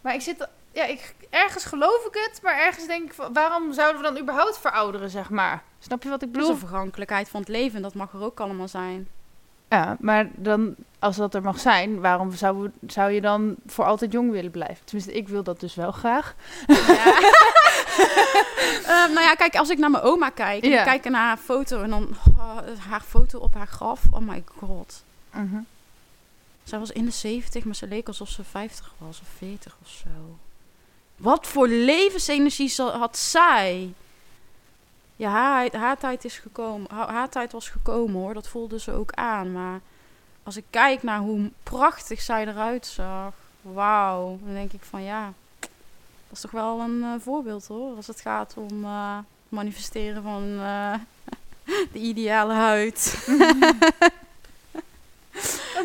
maar 0.00 0.14
ik 0.14 0.20
zit... 0.20 0.48
Ja, 0.72 0.84
ik, 0.84 1.14
ergens 1.30 1.64
geloof 1.64 2.04
ik 2.06 2.14
het, 2.28 2.40
maar 2.42 2.58
ergens 2.58 2.86
denk 2.86 3.04
ik... 3.04 3.12
van, 3.14 3.32
Waarom 3.32 3.72
zouden 3.72 4.02
we 4.02 4.08
dan 4.08 4.18
überhaupt 4.22 4.58
verouderen, 4.58 5.10
zeg 5.10 5.30
maar? 5.30 5.62
Snap 5.78 6.02
je 6.02 6.08
wat 6.08 6.22
ik 6.22 6.32
bedoel? 6.32 6.56
vergankelijkheid 6.56 7.28
van 7.28 7.40
het 7.40 7.48
leven. 7.48 7.82
Dat 7.82 7.94
mag 7.94 8.12
er 8.12 8.22
ook 8.22 8.40
allemaal 8.40 8.68
zijn. 8.68 9.08
Ja, 9.68 9.96
maar 10.00 10.26
dan, 10.34 10.74
als 10.98 11.16
dat 11.16 11.34
er 11.34 11.42
mag 11.42 11.60
zijn, 11.60 12.00
waarom 12.00 12.32
zou, 12.32 12.70
zou 12.86 13.10
je 13.10 13.20
dan 13.20 13.54
voor 13.66 13.84
altijd 13.84 14.12
jong 14.12 14.30
willen 14.30 14.50
blijven? 14.50 14.84
Tenminste, 14.84 15.12
ik 15.12 15.28
wil 15.28 15.42
dat 15.42 15.60
dus 15.60 15.74
wel 15.74 15.92
graag. 15.92 16.34
Ja. 16.66 16.76
Ehm, 18.86 19.12
nou 19.12 19.20
ja, 19.20 19.34
kijk, 19.34 19.56
als 19.56 19.70
ik 19.70 19.78
naar 19.78 19.90
mijn 19.90 20.02
oma 20.02 20.30
kijk. 20.30 20.62
En 20.62 20.70
Ja. 20.70 20.78
ik 20.78 20.84
kijk 20.84 21.04
naar 21.04 21.26
haar 21.26 21.36
foto. 21.36 21.82
En 21.82 21.90
dan 21.90 22.08
oh, 22.38 22.56
haar 22.88 23.00
foto 23.00 23.38
op 23.38 23.54
haar 23.54 23.66
graf. 23.66 24.02
Oh 24.10 24.20
my 24.20 24.44
god. 24.58 25.02
Zij 26.64 26.78
was 26.78 26.90
in 26.90 27.04
de 27.04 27.10
70, 27.10 27.64
maar 27.64 27.74
ze 27.74 27.86
leek 27.86 28.06
alsof 28.06 28.28
ze 28.28 28.44
50 28.44 28.94
was 28.98 29.20
of 29.20 29.28
40 29.38 29.76
of 29.82 29.88
zo. 29.88 30.38
Wat 31.16 31.46
voor 31.46 31.68
levensenergie 31.68 32.82
had 32.82 33.16
zij? 33.16 33.92
Ja, 35.16 35.30
haar, 35.30 35.76
haar 35.76 35.98
tijd 35.98 36.24
is 36.24 36.38
gekomen. 36.38 36.90
Haar, 36.90 37.28
tijd 37.28 37.52
was 37.52 37.68
gekomen 37.68 38.20
hoor. 38.20 38.34
Dat 38.34 38.48
voelde 38.48 38.80
ze 38.80 38.92
ook 38.92 39.12
aan. 39.12 39.52
Maar 39.52 39.80
als 40.42 40.56
ik 40.56 40.64
kijk 40.70 41.02
naar 41.02 41.18
hoe 41.18 41.50
prachtig 41.62 42.20
zij 42.20 42.46
eruit 42.46 42.86
zag. 42.86 43.32
Wauw. 43.62 44.38
Dan 44.44 44.54
denk 44.54 44.72
ik 44.72 44.82
van 44.82 45.02
ja. 45.02 45.32
Dat 45.60 46.32
is 46.32 46.40
toch 46.40 46.50
wel 46.50 46.80
een 46.80 47.02
eh, 47.02 47.14
voorbeeld 47.20 47.66
hoor. 47.66 47.96
Als 47.96 48.06
het 48.06 48.20
gaat 48.20 48.54
om 48.56 48.84
eh, 48.84 49.18
manifesteren 49.48 50.22
van 50.22 50.58
eh, 50.60 50.94
de 51.92 51.98
ideale 51.98 52.54
huid. 52.54 53.14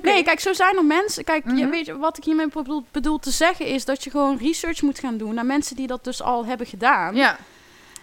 Nee, 0.01 0.23
kijk, 0.23 0.39
zo 0.39 0.53
zijn 0.53 0.75
er 0.77 0.85
mensen. 0.85 1.23
Kijk, 1.23 1.43
je, 1.45 1.51
Mhm. 1.53 1.69
weet 1.69 1.85
je, 1.85 1.97
wat 1.97 2.17
ik 2.17 2.23
hiermee 2.23 2.47
bedoel, 2.47 2.83
bedoel 2.91 3.17
te 3.19 3.31
zeggen 3.31 3.65
is 3.65 3.85
dat 3.85 4.03
je 4.03 4.09
gewoon 4.09 4.37
research 4.37 4.81
moet 4.81 4.99
gaan 4.99 5.17
doen 5.17 5.33
naar 5.33 5.45
mensen 5.45 5.75
die 5.75 5.87
dat 5.87 6.03
dus 6.03 6.21
al 6.21 6.45
hebben 6.45 6.67
gedaan. 6.67 7.15
Ja. 7.15 7.37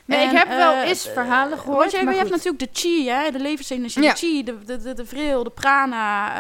Nee, 0.05 0.18
En, 0.18 0.30
ik 0.30 0.38
heb 0.38 0.49
wel 0.49 0.72
eh, 0.72 0.88
eens 0.88 1.09
verhalen 1.09 1.59
gehoord. 1.59 1.78
Want 1.78 1.90
je, 1.92 2.03
maar 2.03 2.12
je 2.12 2.18
hebt 2.18 2.30
natuurlijk 2.30 2.59
de 2.59 2.68
chi, 2.72 3.09
hè, 3.09 3.30
de 3.30 3.38
levensenergie, 3.38 4.03
Ja. 4.03 4.11
de 4.11 4.16
chi, 4.16 4.42
de, 4.44 4.64
de, 4.64 4.76
de, 4.82 4.92
de 4.94 5.07
vril, 5.07 5.44
de 5.44 5.51
prana, 5.51 6.34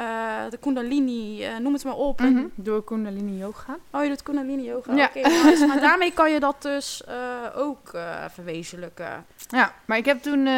eh, 0.44 0.50
de 0.50 0.56
kundalini, 0.56 1.42
eh, 1.44 1.56
noem 1.56 1.72
het 1.72 1.84
maar 1.84 1.94
op. 1.94 2.20
En- 2.20 2.32
Mhm. 2.32 2.44
Door 2.54 2.84
Kundalini 2.84 3.38
Yoga. 3.38 3.76
Oh, 3.90 4.02
je 4.02 4.08
doet 4.08 4.22
kundalini 4.22 4.62
yoga. 4.64 4.94
Ja. 4.94 5.10
Oké, 5.16 5.28
nice. 5.28 5.66
maar 5.66 5.80
daarmee 5.80 6.12
kan 6.12 6.32
je 6.32 6.40
dat 6.40 6.62
dus 6.62 7.02
eh, 7.04 7.14
ook 7.56 7.90
eh, 7.92 8.24
verwezenlijken. 8.32 9.24
Ja, 9.48 9.74
maar 9.84 9.96
ik 9.96 10.04
heb 10.04 10.22
toen... 10.22 10.48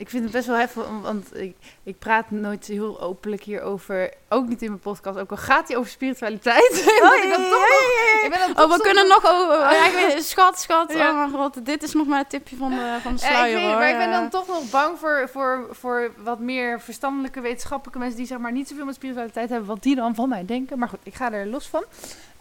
ik 0.00 0.08
vind 0.10 0.22
het 0.22 0.32
best 0.32 0.46
wel 0.46 0.56
heftig, 0.56 0.86
want 1.02 1.36
ik, 1.36 1.56
ik 1.82 1.98
praat 1.98 2.30
nooit 2.30 2.66
heel 2.66 3.00
openlijk 3.00 3.42
hierover. 3.42 4.12
Ook 4.28 4.48
niet 4.48 4.62
in 4.62 4.68
mijn 4.68 4.80
podcast, 4.80 5.18
ook 5.18 5.30
al 5.30 5.36
gaat 5.36 5.66
die 5.66 5.76
over 5.76 5.90
spiritualiteit. 5.90 6.70
Dat 7.02 7.14
ik 7.24 7.30
dan 7.30 7.42
toch 7.42 7.50
nog- 7.50 8.22
ik 8.24 8.30
ben 8.30 8.38
dan 8.38 8.54
toch 8.54 8.64
Oh, 8.64 8.72
we 8.76 8.80
kunnen 8.82 9.08
nog- 9.08 9.26
over. 9.26 9.58
ja, 9.58 9.86
ik 9.86 9.92
weet, 9.92 10.24
schat, 10.32 10.60
schat. 10.60 10.92
Ja. 10.92 11.10
Oh 11.10 11.16
mijn 11.16 11.30
god, 11.30 11.64
dit 11.66 11.82
is 11.82 11.92
nog 11.92 12.06
maar 12.06 12.18
het 12.18 12.30
tipje 12.30 12.56
van 12.56 12.70
de, 12.70 12.98
van 13.02 13.14
de 13.16 13.20
Ja, 13.22 13.28
ik 13.28 13.34
sluier. 13.34 13.54
weet 13.54 13.64
hoor. 13.64 13.74
maar 13.74 13.90
ik 13.90 13.96
ben 13.96 14.10
dan 14.10 14.28
toch 14.28 14.46
nog 14.46 14.70
bang 14.70 14.98
voor, 14.98 15.28
voor, 15.32 15.66
voor 15.70 16.12
wat 16.16 16.38
meer 16.38 16.80
verstandelijke 16.80 17.40
wetenschappelijke 17.40 17.98
mensen 17.98 18.18
die 18.18 18.26
zeg 18.26 18.38
maar 18.38 18.52
niet 18.52 18.68
zoveel 18.68 18.84
met 18.84 18.94
spiritualiteit 18.94 19.48
hebben, 19.48 19.68
wat 19.68 19.82
die 19.82 19.94
dan 19.96 20.14
van 20.14 20.28
mij 20.28 20.44
denken. 20.44 20.78
Maar 20.78 20.88
goed, 20.88 20.98
ik 21.02 21.14
ga 21.14 21.32
er 21.32 21.46
los 21.46 21.66
van. 21.68 21.84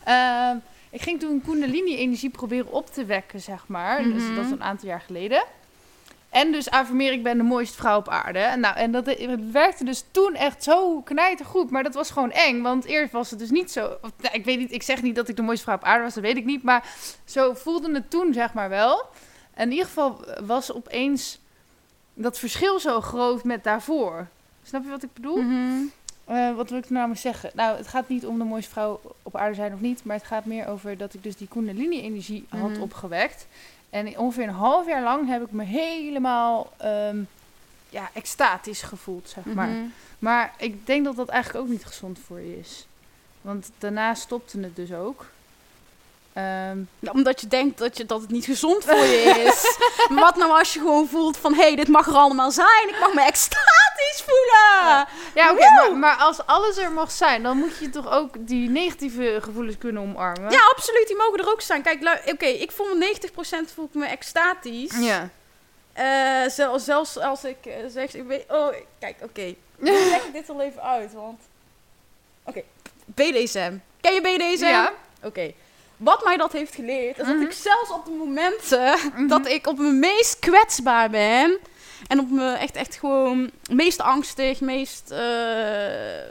Ehm, 0.03 0.55
ik 0.89 1.01
ging 1.01 1.19
toen 1.19 1.41
Kundalini-energie 1.45 2.29
proberen 2.29 2.71
op 2.71 2.93
te 2.93 3.05
wekken, 3.05 3.39
zeg 3.39 3.63
maar. 3.67 4.03
Dus 4.03 4.23
Mhm. 4.23 4.35
dat 4.35 4.45
is 4.45 4.51
een 4.51 4.63
aantal 4.63 4.87
jaar 4.89 5.01
geleden. 5.01 5.43
En 6.29 6.51
dus 6.51 6.69
affirmeer 6.69 7.11
ik 7.11 7.23
ben 7.23 7.37
de 7.37 7.43
mooiste 7.43 7.77
vrouw 7.77 7.97
op 7.97 8.09
aarde. 8.09 8.39
En, 8.39 8.59
nou, 8.59 8.75
en 8.75 8.91
dat 8.91 9.05
het 9.05 9.51
werkte 9.51 9.83
dus 9.83 10.03
toen 10.11 10.35
echt 10.35 10.63
zo 10.63 11.01
knijtergoed. 11.01 11.69
Maar 11.69 11.83
dat 11.83 11.93
was 11.93 12.11
gewoon 12.11 12.31
eng. 12.31 12.61
Want 12.61 12.85
eerst 12.85 13.11
was 13.11 13.29
het 13.29 13.39
dus 13.39 13.49
niet 13.49 13.71
zo... 13.71 13.85
Of, 14.01 14.11
nou, 14.21 14.35
ik 14.35 14.45
weet 14.45 14.57
niet, 14.57 14.71
ik 14.71 14.83
zeg 14.83 15.01
niet 15.01 15.15
dat 15.15 15.27
ik 15.27 15.35
de 15.35 15.41
mooiste 15.41 15.63
vrouw 15.63 15.75
op 15.75 15.83
aarde 15.83 16.03
was. 16.03 16.13
Dat 16.13 16.23
weet 16.23 16.37
ik 16.37 16.45
niet. 16.45 16.63
Maar 16.63 16.87
zo 17.25 17.53
voelde 17.53 17.93
het 17.93 18.09
toen 18.09 18.33
zeg 18.33 18.53
maar 18.53 18.69
wel. 18.69 19.05
En 19.53 19.63
in 19.65 19.71
ieder 19.71 19.85
geval 19.85 20.25
was 20.45 20.73
opeens 20.73 21.39
dat 22.13 22.39
verschil 22.39 22.79
zo 22.79 23.01
groot 23.01 23.43
met 23.43 23.63
daarvoor. 23.63 24.27
Snap 24.63 24.83
je 24.83 24.89
wat 24.89 25.03
ik 25.03 25.13
bedoel? 25.13 25.37
Mhm. 25.41 25.81
Eh, 26.25 26.55
wat 26.55 26.69
wil 26.69 26.79
ik 26.79 26.89
nou 26.89 27.07
maar 27.07 27.17
zeggen? 27.17 27.51
Nou, 27.53 27.77
het 27.77 27.87
gaat 27.87 28.07
niet 28.09 28.25
om 28.25 28.37
de 28.37 28.43
mooiste 28.43 28.71
vrouw 28.71 28.99
op 29.23 29.35
aarde 29.35 29.55
zijn 29.55 29.73
of 29.73 29.79
niet. 29.79 30.03
Maar 30.03 30.15
het 30.15 30.25
gaat 30.25 30.45
meer 30.45 30.67
over 30.67 30.97
dat 30.97 31.13
ik 31.13 31.23
dus 31.23 31.35
die 31.37 31.47
Kundalini-energie 31.47 32.45
had 32.49 32.69
Mhm. 32.69 32.81
opgewekt. 32.81 33.47
En 33.89 34.17
ongeveer 34.17 34.47
een 34.47 34.53
half 34.53 34.87
jaar 34.87 35.03
lang 35.03 35.27
heb 35.27 35.41
ik 35.41 35.51
me 35.51 35.63
helemaal 35.63 36.71
ehm, 36.77 37.17
ja, 37.89 38.09
extatisch 38.13 38.81
gevoeld, 38.81 39.29
zeg 39.29 39.45
maar. 39.45 39.67
Mhm. 39.67 39.85
Maar 40.19 40.53
ik 40.57 40.85
denk 40.85 41.05
dat 41.05 41.15
dat 41.15 41.29
eigenlijk 41.29 41.65
ook 41.65 41.71
niet 41.71 41.85
gezond 41.85 42.19
voor 42.19 42.39
je 42.39 42.59
is. 42.59 42.87
Want 43.41 43.71
daarna 43.77 44.13
stopte 44.13 44.59
het 44.59 44.75
dus 44.75 44.93
ook. 44.93 45.25
Ehm, 46.33 46.77
Ja, 46.99 47.11
Omdat 47.11 47.41
je 47.41 47.47
denkt 47.47 47.77
dat, 47.77 47.97
je, 47.97 48.05
dat 48.05 48.21
het 48.21 48.29
niet 48.31 48.45
gezond 48.45 48.83
voor 48.85 48.95
je 49.05 49.43
is. 49.47 49.77
maar 50.09 50.23
wat 50.23 50.35
nou 50.35 50.51
als 50.59 50.73
je 50.73 50.79
gewoon 50.79 51.07
voelt 51.07 51.37
van... 51.37 51.53
hé, 51.53 51.61
hey, 51.61 51.75
dit 51.75 51.87
mag 51.87 52.07
er 52.07 52.13
allemaal 52.13 52.51
zijn. 52.51 52.87
Ik 52.89 52.99
mag 52.99 53.13
me 53.13 53.21
extatisch 53.21 54.23
voelen. 54.25 55.07
ja, 55.35 55.51
oké, 55.51 55.69
maar, 55.69 55.97
maar 55.97 56.15
als 56.15 56.45
alles 56.45 56.77
er 56.77 56.91
mag 56.91 57.11
zijn, 57.11 57.43
dan 57.43 57.57
moet 57.57 57.77
je 57.77 57.89
toch 57.89 58.11
ook 58.11 58.33
die 58.39 58.69
negatieve 58.69 59.37
gevoelens 59.41 59.77
kunnen 59.77 60.01
omarmen? 60.01 60.51
Ja, 60.51 60.59
absoluut. 60.75 61.07
Die 61.07 61.15
mogen 61.15 61.39
er 61.39 61.49
ook 61.51 61.61
zijn. 61.61 61.81
Kijk, 61.81 62.19
oké, 62.31 62.45
ik 62.45 62.71
voel 62.71 62.95
me 62.95 63.17
90% 63.69 63.73
voel 63.73 63.85
ik 63.85 63.93
me 63.93 64.05
extatisch. 64.05 64.97
Ja. 64.99 65.29
Eh, 65.93 66.49
zel- 66.51 66.79
zelfs 66.79 67.17
als 67.17 67.43
ik 67.43 67.65
eh, 67.65 67.73
zeg... 67.87 68.13
Ik 68.13 68.27
weet, 68.27 68.45
oh, 68.49 68.67
kijk, 68.99 69.15
oké. 69.23 69.55
Leg 69.77 70.25
ik 70.25 70.33
dit 70.33 70.49
al 70.49 70.61
even 70.61 70.81
uit, 70.81 71.13
want... 71.13 71.41
Oké, 72.43 72.61
BDSM. 73.05 73.73
Ken 74.01 74.13
je 74.13 74.21
BDSM? 74.21 74.65
Ja. 74.65 74.93
Oké. 75.23 75.51
Wat 75.99 76.23
mij 76.23 76.37
dat 76.37 76.51
heeft 76.51 76.75
geleerd, 76.75 77.17
is 77.17 77.25
Mhm. 77.25 77.33
dat 77.39 77.41
ik 77.47 77.51
zelfs 77.51 77.91
op 77.91 78.05
de 78.05 78.11
momenten 78.11 78.97
Mhm. 79.13 79.27
dat 79.27 79.47
ik 79.47 79.67
op 79.67 79.77
mijn 79.77 79.99
meest 79.99 80.39
kwetsbaar 80.39 81.09
ben... 81.09 81.57
en 82.07 82.19
op 82.19 82.29
me 82.29 82.51
echt, 82.51 82.75
echt 82.75 82.95
gewoon 82.95 83.51
meest 83.71 83.99
angstig, 84.01 84.61
meest 84.61 85.11
eh, 85.11 86.23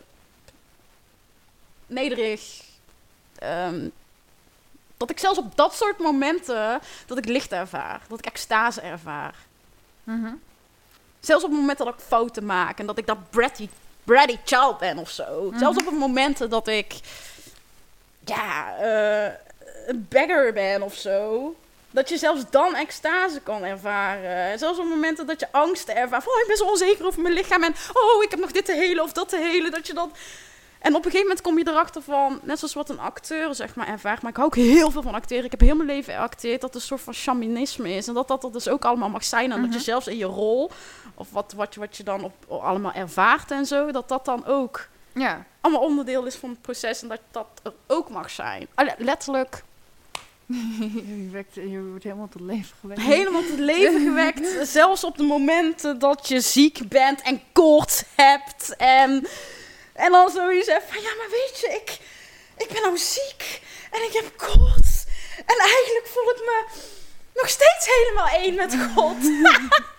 nederig... 1.87 2.63
ehm, 3.39 3.89
dat 4.97 5.11
ik 5.11 5.19
zelfs 5.19 5.39
op 5.39 5.57
dat 5.57 5.75
soort 5.75 5.99
momenten, 5.99 6.81
dat 7.07 7.19
ik 7.19 7.25
licht 7.25 7.53
ervaar. 7.53 8.01
Dat 8.09 8.19
ik 8.19 8.27
extase 8.27 8.81
ervaar. 8.81 9.35
Mhm. 10.05 10.33
Zelfs 11.21 11.45
op 11.45 11.51
het 11.51 11.59
moment 11.61 11.79
dat 11.79 11.89
ik 11.89 11.95
fouten 12.07 12.47
maak 12.47 12.79
en 12.79 12.87
dat 12.87 12.99
ik 12.99 13.07
dat 13.07 13.31
bratty, 13.31 13.69
bratty 14.05 14.37
child 14.45 14.79
ben 14.79 14.99
of 14.99 15.11
zo. 15.11 15.49
Mhm. 15.51 15.59
Zelfs 15.59 15.79
op 15.79 15.87
het 15.87 15.99
moment 15.99 16.51
dat 16.51 16.69
ik, 16.69 16.95
ja, 18.25 18.77
eh, 18.77 19.33
een 19.89 20.07
beggar 20.09 20.53
ben 20.53 20.83
of 20.83 20.95
zo. 20.95 21.55
Dat 21.91 22.09
je 22.09 22.19
zelfs 22.19 22.43
dan 22.51 22.75
extase 22.75 23.41
kan 23.41 23.65
ervaren. 23.65 24.59
Zelfs 24.59 24.79
op 24.79 24.85
momenten 24.85 25.27
dat 25.27 25.41
je 25.41 25.47
angst 25.53 25.89
ervaart. 25.89 26.23
Van, 26.25 26.33
oh, 26.33 26.39
ik 26.41 26.47
ben 26.47 26.57
zo 26.57 26.65
onzeker 26.65 27.07
over 27.07 27.23
mijn 27.23 27.35
lichaam. 27.35 27.63
En 27.63 27.75
oh, 27.93 28.23
ik 28.23 28.31
heb 28.31 28.41
nog 28.41 28.53
dit 28.53 28.65
te 28.65 28.73
helen 28.75 29.05
of 29.05 29.13
dat 29.13 29.29
te 29.29 29.37
helen. 29.37 29.71
Dat 29.71 29.87
je 29.87 29.95
dan... 29.95 30.13
En 30.79 30.91
op 30.95 30.97
een 31.05 31.11
gegeven 31.11 31.27
moment 31.27 31.41
kom 31.41 31.59
je 31.59 31.69
erachter 31.69 32.03
van, 32.03 32.41
net 32.43 32.59
zoals 32.59 32.75
wat 32.75 32.89
een 32.89 32.99
acteur 32.99 33.55
zeg 33.55 33.75
maar 33.75 33.89
ervaart. 33.89 34.23
Maar 34.23 34.31
ik 34.31 34.37
hou 34.37 34.49
ook 34.49 34.57
heel 34.57 34.91
veel 34.91 35.03
van 35.03 35.15
acteren. 35.15 35.45
Ik 35.45 35.51
heb 35.51 35.61
heel 35.61 35.75
mijn 35.77 35.89
leven 35.89 36.15
geacteerd 36.15 36.61
dat 36.61 36.73
het 36.73 36.83
een 36.83 36.89
soort 36.89 37.01
van 37.01 37.15
shamanisme 37.15 37.91
is. 37.91 38.09
En 38.09 38.15
dat 38.15 38.29
dat 38.29 38.45
er 38.45 38.53
dus 38.53 38.69
ook 38.69 38.85
allemaal 38.85 39.09
mag 39.09 39.25
zijn. 39.25 39.53
En 39.53 39.61
dat 39.61 39.71
je 39.71 39.77
Mhm. 39.77 39.85
zelfs 39.85 40.07
in 40.07 40.17
je 40.17 40.25
rol, 40.25 40.71
of 41.15 41.27
wat, 41.31 41.53
wat, 41.57 41.75
je, 41.75 41.81
wat 41.81 41.97
je 41.97 42.03
dan 42.03 42.25
op, 42.25 42.33
allemaal 42.63 42.93
ervaart 42.93 43.51
en 43.51 43.67
zo, 43.67 43.91
dat 43.91 44.09
dat 44.09 44.25
dan 44.25 44.47
ook 44.47 44.89
Ja. 45.13 45.45
allemaal 45.61 45.83
onderdeel 45.83 46.25
is 46.25 46.35
van 46.35 46.49
het 46.51 46.61
proces. 46.61 47.03
En 47.03 47.09
dat 47.09 47.21
dat 47.31 47.47
er 47.63 47.73
ook 47.87 48.09
mag 48.11 48.31
zijn. 48.31 48.67
Alle- 48.75 48.95
Letterlijk 48.99 49.63
je, 51.25 51.29
wekt, 51.33 51.55
je 51.55 51.83
wordt 51.83 52.05
helemaal 52.05 52.29
tot 52.29 52.41
leven 52.41 52.77
gewekt. 52.81 53.01
helemaal 53.01 53.43
tot 53.43 53.59
leven 53.59 54.01
gewekt. 54.09 54.69
Zelfs 54.69 55.05
op 55.05 55.17
de 55.17 55.23
momenten 55.23 55.99
dat 55.99 56.29
je 56.29 56.41
ziek 56.41 56.89
bent 56.89 57.23
en 57.23 57.43
koorts 57.53 58.05
hebt. 58.17 58.77
En, 58.77 59.27
en 59.93 60.13
dan 60.13 60.31
zoiets 60.31 60.69
hebt 60.69 60.93
van, 60.93 61.03
ja, 61.03 61.15
maar 61.19 61.31
weet 61.31 61.59
je, 61.61 61.81
ik, 61.83 61.99
ik 62.57 62.73
ben 62.73 62.83
nou 62.83 62.99
ziek 62.99 63.61
en 63.91 64.03
ik 64.03 64.13
heb 64.13 64.37
koorts. 64.37 65.05
En 65.47 65.59
eigenlijk 65.59 66.07
voel 66.07 66.31
ik 66.31 66.41
me 66.45 66.65
nog 67.35 67.49
steeds 67.49 67.87
helemaal 67.97 68.29
één 68.29 68.55
met 68.55 68.77
God. 68.95 69.17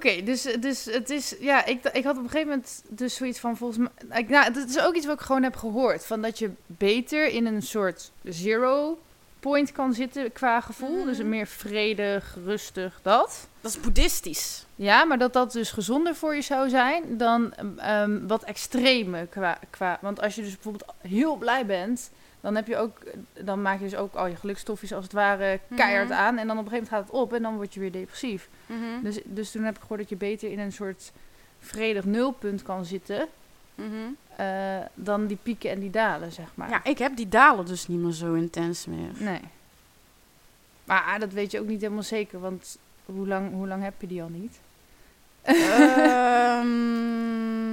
Oké, 0.00 0.22
dus, 0.22 0.42
dus 0.60 0.84
het 0.84 1.10
is, 1.10 1.34
ja, 1.40 1.64
ik, 1.64 1.84
ik 1.84 2.04
had 2.04 2.16
op 2.16 2.22
een 2.22 2.30
gegeven 2.30 2.48
moment 2.48 2.82
dus 2.88 3.14
zoiets 3.14 3.38
van, 3.38 3.56
volgens 3.56 3.88
mij, 4.08 4.22
nou, 4.28 4.52
dat 4.52 4.68
is 4.68 4.80
ook 4.80 4.94
iets 4.94 5.06
wat 5.06 5.14
ik 5.14 5.26
gewoon 5.26 5.42
heb 5.42 5.56
gehoord, 5.56 6.06
van 6.06 6.22
dat 6.22 6.38
je 6.38 6.50
beter 6.66 7.28
in 7.28 7.46
een 7.46 7.62
soort 7.62 8.12
zero 8.24 8.98
point 9.40 9.72
kan 9.72 9.92
zitten 9.92 10.32
qua 10.32 10.60
gevoel, 10.60 10.96
Mhm. 10.96 11.06
dus 11.06 11.18
een 11.18 11.28
meer 11.28 11.46
vredig, 11.46 12.36
rustig, 12.44 12.98
dat. 13.02 13.48
Dat 13.60 13.70
is 13.70 13.80
boeddhistisch. 13.80 14.66
Ja, 14.76 15.04
maar 15.04 15.18
dat 15.18 15.32
dat 15.32 15.52
dus 15.52 15.70
gezonder 15.70 16.14
voor 16.14 16.34
je 16.34 16.42
zou 16.42 16.68
zijn 16.68 17.16
dan 17.16 17.54
ehm, 17.78 18.26
wat 18.26 18.42
extreme 18.42 19.26
qua, 19.26 19.58
qua, 19.70 19.98
want 20.00 20.20
als 20.22 20.34
je 20.34 20.42
dus 20.42 20.52
bijvoorbeeld 20.54 20.84
heel 21.00 21.36
blij 21.36 21.66
bent, 21.66 22.10
dan 22.40 22.54
heb 22.54 22.66
je 22.66 22.76
ook, 22.76 22.98
dan 23.40 23.62
maak 23.62 23.78
je 23.78 23.84
dus 23.84 23.96
ook 23.96 24.14
al 24.14 24.26
je 24.26 24.36
gelukstofjes 24.36 24.92
als 24.92 25.04
het 25.04 25.12
ware 25.12 25.60
keihard 25.76 26.08
Mhm. 26.08 26.18
aan 26.18 26.38
en 26.38 26.46
dan 26.46 26.58
op 26.58 26.64
een 26.64 26.70
gegeven 26.70 26.88
moment 26.92 27.08
gaat 27.10 27.12
het 27.14 27.22
op 27.22 27.32
en 27.32 27.42
dan 27.42 27.56
word 27.56 27.74
je 27.74 27.80
weer 27.80 27.92
depressief. 27.92 28.48
Mhm. 28.66 29.02
Dus, 29.02 29.18
dus 29.24 29.50
toen 29.50 29.64
heb 29.64 29.74
ik 29.74 29.80
gehoord 29.80 30.00
dat 30.00 30.08
je 30.08 30.16
beter 30.16 30.50
in 30.50 30.58
een 30.58 30.72
soort 30.72 31.12
vredig 31.58 32.04
nulpunt 32.04 32.62
kan 32.62 32.84
zitten. 32.84 33.28
Mhm. 33.80 34.10
eh, 34.36 34.84
dan 34.94 35.26
die 35.26 35.38
pieken 35.42 35.70
en 35.70 35.80
die 35.80 35.90
dalen, 35.90 36.32
zeg 36.32 36.46
maar. 36.54 36.70
Ja, 36.70 36.84
ik 36.84 36.98
heb 36.98 37.16
die 37.16 37.28
dalen 37.28 37.66
dus 37.66 37.88
niet 37.88 37.98
meer 37.98 38.12
zo 38.12 38.34
intens 38.34 38.86
meer. 38.86 39.10
Nee. 39.14 39.40
Maar 40.84 41.02
ah, 41.02 41.20
dat 41.20 41.32
weet 41.32 41.50
je 41.50 41.60
ook 41.60 41.66
niet 41.66 41.80
helemaal 41.80 42.02
zeker, 42.02 42.40
want 42.40 42.78
hoe 43.04 43.26
lang, 43.26 43.52
hoe 43.52 43.66
lang 43.66 43.82
heb 43.82 44.00
je 44.00 44.06
die 44.06 44.22
al 44.22 44.28
niet? 44.28 44.60
Ehm, 45.42 46.74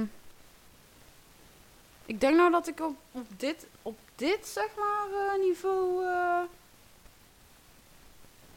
ik 2.12 2.20
denk 2.20 2.36
nou 2.36 2.50
dat 2.50 2.68
ik 2.68 2.80
op, 2.80 2.96
op, 3.12 3.26
dit, 3.36 3.66
op 3.82 3.98
dit, 4.14 4.46
zeg 4.46 4.68
maar, 4.76 5.06
eh, 5.12 5.40
niveau... 5.40 6.04
eh, 6.04 6.42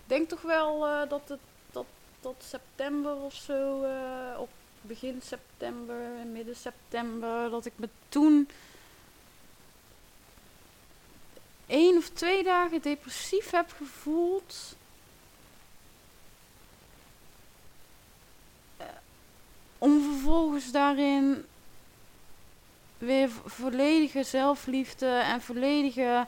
denk 0.05 0.29
toch 0.29 0.41
wel 0.41 0.87
eh, 0.87 1.09
dat 1.09 1.29
het 1.29 1.39
tot, 1.71 1.85
tot 2.19 2.43
september 2.47 3.15
of 3.15 3.33
zo, 3.33 3.85
op 4.37 4.49
begin 4.81 5.21
september, 5.23 5.95
midden 6.31 6.55
september, 6.55 7.49
dat 7.49 7.65
ik 7.65 7.73
me 7.75 7.89
toen 8.09 8.49
één 11.67 11.97
of 11.97 12.09
twee 12.09 12.43
dagen 12.43 12.81
depressief 12.81 13.49
heb 13.51 13.73
gevoeld. 13.77 14.75
Eh, 18.77 18.85
om 19.77 20.01
vervolgens 20.03 20.71
daarin 20.71 21.45
weer 22.97 23.29
vo- 23.29 23.41
volledige 23.49 24.23
zelfliefde 24.23 25.07
en 25.07 25.41
volledige 25.41 26.27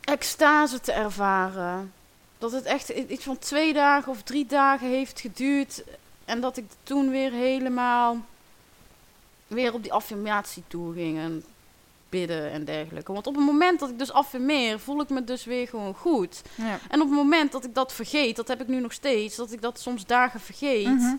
extase 0.00 0.80
te 0.80 0.92
ervaren. 0.92 1.92
Dat 2.50 2.60
het 2.60 2.64
echt 2.64 2.88
iets 2.88 3.24
van 3.24 3.38
twee 3.38 3.72
dagen 3.72 4.12
of 4.12 4.22
drie 4.22 4.46
dagen 4.46 4.88
heeft 4.88 5.20
geduurd. 5.20 5.84
En 6.24 6.40
dat 6.40 6.56
ik 6.56 6.64
toen 6.82 7.10
weer 7.10 7.30
helemaal 7.32 8.16
weer 9.46 9.72
op 9.72 9.82
die 9.82 9.92
affirmatie 9.92 10.62
toe 10.66 10.94
ging. 10.94 11.18
En 11.18 11.44
bidden 12.08 12.50
en 12.50 12.64
dergelijke. 12.64 13.12
Want 13.12 13.26
op 13.26 13.34
het 13.36 13.44
moment 13.44 13.80
dat 13.80 13.90
ik 13.90 13.98
dus 13.98 14.12
affirmeer, 14.12 14.80
voel 14.80 15.00
ik 15.00 15.08
me 15.08 15.24
dus 15.24 15.44
weer 15.44 15.68
gewoon 15.68 15.94
goed. 15.94 16.42
Ja. 16.54 16.78
En 16.88 17.00
op 17.00 17.06
het 17.08 17.16
moment 17.16 17.52
dat 17.52 17.64
ik 17.64 17.74
dat 17.74 17.92
vergeet, 17.92 18.36
dat 18.36 18.48
heb 18.48 18.60
ik 18.60 18.68
nu 18.68 18.80
nog 18.80 18.92
steeds, 18.92 19.36
dat 19.36 19.52
ik 19.52 19.62
dat 19.62 19.80
soms 19.80 20.06
dagen 20.06 20.40
vergeet, 20.40 20.86
Mhm. 20.86 21.14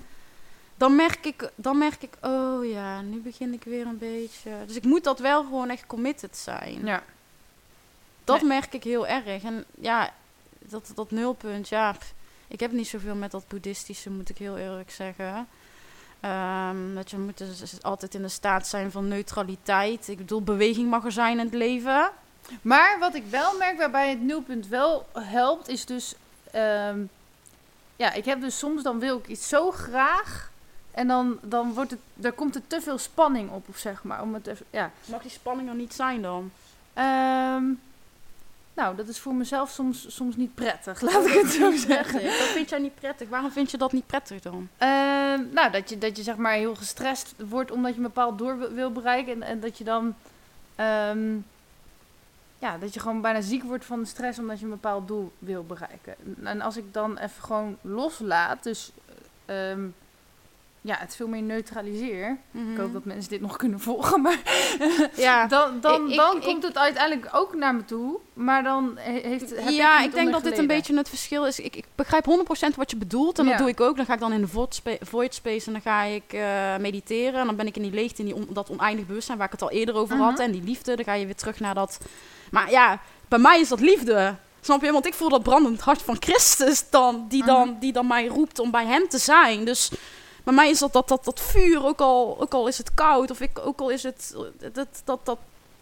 dan, 0.78 0.96
merk 0.96 1.26
ik, 1.26 1.50
dan 1.56 1.78
merk 1.78 2.02
ik, 2.04 2.14
oh 2.22 2.66
ja, 2.66 3.02
nu 3.02 3.18
begin 3.20 3.54
ik 3.54 3.64
weer 3.64 3.86
een 3.86 3.98
beetje. 3.98 4.52
Dus 4.68 4.76
ik 4.76 4.84
moet 4.84 5.04
dat 5.04 5.20
wel 5.20 5.44
gewoon 5.44 5.70
echt 5.70 5.86
committed 5.88 6.38
zijn. 6.38 6.86
ja. 6.86 7.04
Dat 8.24 8.40
Nee. 8.40 8.48
merk 8.48 8.74
ik 8.74 8.84
heel 8.84 9.08
erg. 9.08 9.44
En 9.44 9.66
ja, 9.80 10.14
dat, 10.70 10.92
dat 10.96 11.12
nulpunt, 11.12 11.70
ja, 11.70 11.92
pff, 11.92 12.14
ik 12.48 12.60
heb 12.60 12.72
niet 12.72 12.88
zoveel 12.88 13.16
met 13.16 13.32
dat 13.32 13.48
boeddhistische, 13.48 14.10
moet 14.10 14.30
ik 14.30 14.38
heel 14.38 14.58
eerlijk 14.58 14.92
zeggen. 14.92 15.48
Ehm, 16.20 16.94
dat 16.94 17.12
je 17.12 17.18
moet 17.18 17.38
dus 17.38 17.84
altijd 17.84 18.14
in 18.14 18.22
de 18.22 18.28
staat 18.28 18.68
zijn 18.68 18.92
van 18.92 19.08
neutraliteit. 19.08 20.08
Ik 20.08 20.18
bedoel, 20.18 20.42
beweging 20.42 20.90
mag 20.90 21.06
er 21.06 21.12
zijn 21.12 21.40
in 21.40 21.46
het 21.46 21.54
leven. 21.54 22.12
Maar 22.62 23.00
wat 23.00 23.16
ik 23.16 23.24
wel 23.30 23.58
merk, 23.58 23.78
waarbij 23.78 24.10
het 24.10 24.22
nulpunt 24.22 24.68
wel 24.68 25.08
helpt, 25.14 25.68
is 25.68 25.86
dus... 25.86 26.16
ehm, 26.52 27.00
ja, 27.96 28.14
ik 28.14 28.26
heb 28.26 28.42
dus 28.42 28.58
soms, 28.58 28.84
dan 28.84 29.00
wil 29.00 29.18
ik 29.18 29.28
iets 29.28 29.48
zo 29.48 29.72
graag. 29.72 30.52
En 30.92 31.08
dan, 31.08 31.38
dan 31.42 31.74
wordt 31.74 31.92
het, 31.92 32.00
daar 32.14 32.32
komt 32.32 32.56
er 32.56 32.68
te 32.68 32.82
veel 32.82 32.98
spanning 32.98 33.50
op, 33.52 33.70
of 33.70 33.78
zeg 33.78 34.04
maar. 34.04 34.22
Om 34.22 34.34
het 34.34 34.48
even, 34.48 34.66
ja. 34.70 34.92
Mag 35.06 35.22
die 35.22 35.32
spanning 35.32 35.70
er 35.70 35.76
niet 35.76 35.94
zijn 35.94 36.22
dan? 36.22 36.52
Ehm, 36.94 37.64
nou, 38.78 38.96
dat 38.96 39.08
is 39.08 39.20
voor 39.20 39.36
mezelf 39.36 39.70
soms, 39.70 40.16
soms 40.16 40.36
niet 40.36 40.56
prettig, 40.56 41.02
laat 41.02 41.26
ik 41.26 41.34
het 41.34 41.52
zo 41.52 41.72
zeggen. 41.72 42.24
Dat 42.24 42.34
vind 42.34 42.70
jij 42.70 42.80
niet 42.80 42.96
prettig. 42.96 43.30
Waarom 43.30 43.52
vind 43.52 43.72
je 43.72 43.78
dat 43.78 43.92
niet 43.92 44.08
prettig 44.08 44.42
dan? 44.42 44.70
Ehm, 44.78 45.42
nou, 45.52 45.72
dat 45.72 45.90
je, 45.90 45.98
dat 45.98 46.18
je 46.18 46.24
zeg 46.24 46.36
maar 46.36 46.54
heel 46.54 46.76
gestrest 46.76 47.34
wordt 47.50 47.72
omdat 47.72 47.92
je 47.92 47.98
een 47.98 48.04
bepaald 48.04 48.38
doel 48.38 48.58
wil, 48.58 48.92
bereiken. 48.92 49.34
En, 49.34 49.44
en 49.44 49.60
dat 49.60 49.78
je 49.78 49.84
dan... 49.84 50.16
ehm, 50.76 51.36
ja, 52.60 52.78
dat 52.78 52.94
je 52.94 53.00
gewoon 53.00 53.22
bijna 53.22 53.42
ziek 53.42 53.64
wordt 53.64 53.86
van 53.86 54.00
de 54.00 54.08
stress 54.08 54.40
omdat 54.40 54.60
je 54.60 54.66
een 54.66 54.72
bepaald 54.72 55.08
doel 55.08 55.32
wil 55.40 55.64
bereiken. 55.64 56.16
En 56.44 56.62
als 56.62 56.78
ik 56.78 56.94
dan 56.94 57.18
even 57.18 57.44
gewoon 57.44 57.78
loslaat, 57.82 58.64
dus 58.64 58.92
ehm, 59.46 59.88
ja, 60.88 60.96
het 61.00 61.16
veel 61.16 61.28
meer 61.28 61.42
neutraliseer. 61.42 62.38
Ik 62.74 62.78
hoop 62.78 62.94
dat 62.94 63.06
mensen 63.06 63.30
dit 63.30 63.42
nog 63.42 63.56
kunnen 63.58 63.80
volgen, 63.80 64.22
maar 64.22 64.40
Ja, 65.16 65.48
dan, 65.56 65.80
dan, 65.82 66.10
Ik- 66.10 66.16
dan 66.16 66.36
ik- 66.38 66.42
komt 66.44 66.64
het 66.64 66.78
uiteindelijk 66.78 67.30
ook 67.36 67.56
naar 67.56 67.76
me 67.76 67.86
toe. 67.86 68.20
Maar 68.34 68.64
dan 68.64 68.94
he- 68.98 69.20
heeft 69.30 69.50
heb 69.56 69.70
ja 69.70 70.02
ik 70.02 70.14
denk 70.14 70.32
dat 70.32 70.44
dit 70.44 70.58
een 70.58 70.68
beetje 70.68 70.98
het 70.98 71.10
verschil 71.10 71.46
is. 71.46 71.60
Ik, 71.60 71.76
ik 71.76 71.86
begrijp 71.96 72.26
100% 72.72 72.76
wat 72.76 72.92
je 72.92 72.98
bedoelt. 72.98 73.40
En 73.40 73.44
Ja. 73.46 73.50
dat 73.50 73.60
doe 73.60 73.70
ik 73.70 73.82
ook. 73.82 73.96
Dan 73.96 74.06
ga 74.06 74.14
ik 74.14 74.20
dan 74.20 74.34
in 74.34 74.42
de 74.42 74.48
void 74.48 74.76
spa- 74.76 74.98
void 75.02 75.34
space 75.34 75.66
en 75.68 75.72
dan 75.72 75.82
ga 75.82 76.02
ik 76.04 76.34
eh, 76.34 76.78
mediteren. 76.78 77.40
En 77.40 77.46
dan 77.46 77.56
ben 77.56 77.68
ik 77.68 77.76
in 77.76 77.82
die 77.82 77.92
leegte, 77.92 78.20
in 78.22 78.26
die 78.26 78.36
on- 78.36 78.48
dat 78.50 78.70
oneindig 78.70 79.06
bewustzijn 79.06 79.38
waar 79.38 79.48
ik 79.48 79.52
het 79.54 79.62
al 79.62 79.72
eerder 79.72 79.96
over 79.96 80.18
had. 80.18 80.32
Mhm. 80.34 80.42
En 80.42 80.52
die 80.52 80.64
liefde, 80.64 80.96
dan 80.96 81.06
ga 81.06 81.14
je 81.14 81.26
weer 81.26 81.36
terug 81.36 81.60
naar 81.60 81.74
dat... 81.76 81.98
Maar 82.52 82.72
ja, 82.72 83.00
bij 83.28 83.40
mij 83.40 83.60
is 83.60 83.68
dat 83.70 83.80
liefde. 83.80 84.36
Snap 84.62 84.82
je? 84.84 84.92
Want 84.92 85.06
ik 85.06 85.14
voel 85.14 85.30
dat 85.30 85.44
brandend 85.44 85.82
hart 85.82 86.02
van 86.02 86.16
Christus 86.20 86.90
dan, 86.90 87.26
die, 87.30 87.46
dan, 87.46 87.70
Mhm. 87.70 87.80
die 87.80 87.92
dan 87.94 88.08
mij 88.08 88.28
roept 88.28 88.60
om 88.60 88.72
bij 88.72 88.86
hem 88.86 89.08
te 89.10 89.18
zijn. 89.18 89.66
Dus 89.66 89.92
bij 90.48 90.56
mij 90.56 90.70
is 90.70 90.80
dat, 90.80 90.94
dat, 90.94 91.08
dat, 91.08 91.26
dat 91.26 91.40
vuur, 91.40 91.86
ook 91.86 92.00
al, 92.00 92.38
ook 92.40 92.54
al 92.54 92.68
is 92.68 92.78
het 92.78 92.94
koud, 92.94 93.32
of 93.32 93.42
ik, 93.42 93.60
ook 93.60 93.80
al 93.80 93.90
is 93.90 94.04
het... 94.04 94.36
Dat, 94.74 94.88
dat, 95.06 95.26
dat, 95.26 95.38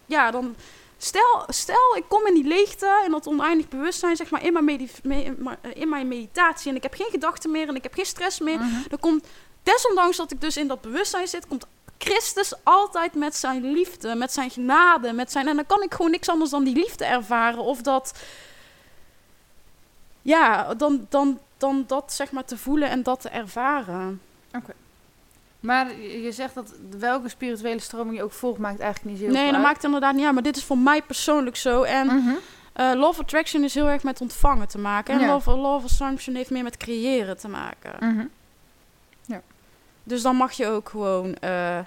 ja, 0.06 0.30
dan... 0.30 0.56
Stel, 0.98 1.44
stel, 1.48 1.96
ik 1.96 2.04
kom 2.08 2.26
in 2.26 2.34
die 2.34 2.44
leegte, 2.44 3.02
in 3.04 3.10
dat 3.10 3.26
oneindig 3.26 3.68
bewustzijn, 3.68 4.16
zeg 4.16 4.30
maar, 4.30 4.44
in 4.44 4.52
mijn, 4.52 4.64
medi- 4.64 4.90
me- 5.02 5.56
eh, 5.60 5.70
in 5.74 5.88
mijn 5.88 6.08
meditatie. 6.08 6.70
En 6.70 6.76
ik 6.76 6.82
heb 6.82 6.94
geen 6.94 7.10
gedachten 7.10 7.50
meer 7.50 7.68
en 7.68 7.74
ik 7.74 7.82
heb 7.82 7.94
geen 7.94 8.06
stress 8.06 8.40
meer. 8.40 8.58
Mhm. 8.58 8.88
Dan 8.88 8.98
komt, 8.98 9.26
desondanks 9.62 10.16
dat 10.16 10.32
ik 10.32 10.40
dus 10.40 10.56
in 10.56 10.68
dat 10.68 10.80
bewustzijn 10.80 11.28
zit, 11.28 11.46
komt 11.48 11.66
Christus 11.98 12.52
altijd 12.62 13.14
met 13.14 13.36
zijn 13.36 13.70
liefde, 13.70 14.14
met 14.14 14.32
zijn 14.32 14.50
genade, 14.50 15.12
met 15.12 15.32
zijn... 15.32 15.48
En 15.48 15.56
dan 15.56 15.66
kan 15.66 15.82
ik 15.82 15.94
gewoon 15.94 16.10
niks 16.10 16.28
anders 16.28 16.50
dan 16.50 16.64
die 16.64 16.76
liefde 16.76 17.04
ervaren. 17.04 17.60
Of 17.60 17.82
dat... 17.82 18.12
Ja, 20.22 20.74
dan, 20.74 21.06
dan, 21.08 21.40
dan 21.56 21.84
dat 21.86 22.12
zeg 22.12 22.32
maar 22.32 22.44
te 22.44 22.58
voelen 22.58 22.88
en 22.90 23.02
dat 23.02 23.20
te 23.20 23.28
ervaren. 23.28 24.20
Maar 25.60 26.00
je 26.00 26.32
zegt 26.32 26.54
dat 26.54 26.74
welke 26.98 27.28
spirituele 27.28 27.80
stroming 27.80 28.16
je 28.16 28.22
ook 28.22 28.32
volgt, 28.32 28.58
maakt 28.58 28.80
eigenlijk 28.80 29.10
niet 29.10 29.18
zo 29.18 29.24
heel 29.24 29.32
Nee, 29.32 29.42
veel 29.42 29.52
dat 29.52 29.60
uit. 29.62 29.72
maakt 29.72 29.84
inderdaad 29.84 30.14
niet 30.14 30.24
uit. 30.24 30.34
Maar 30.34 30.42
dit 30.42 30.56
is 30.56 30.64
voor 30.64 30.78
mij 30.78 31.02
persoonlijk 31.02 31.56
zo. 31.56 31.82
En 31.82 32.06
Mhm. 32.06 32.34
eh, 32.72 32.92
Love 32.94 33.20
Attraction 33.20 33.64
is 33.64 33.74
heel 33.74 33.88
erg 33.88 34.02
met 34.02 34.20
ontvangen 34.20 34.68
te 34.68 34.78
maken. 34.78 35.14
En 35.14 35.20
Ja. 35.20 35.26
love, 35.26 35.50
love 35.50 35.84
Assumption 35.84 36.34
heeft 36.34 36.50
meer 36.50 36.62
met 36.62 36.76
creëren 36.76 37.36
te 37.38 37.48
maken. 37.48 37.92
Mhm. 38.00 38.26
Dus 40.08 40.22
dan 40.22 40.36
mag 40.36 40.52
je 40.52 40.66
ook 40.66 40.88
gewoon, 40.88 41.34
eh 41.34 41.78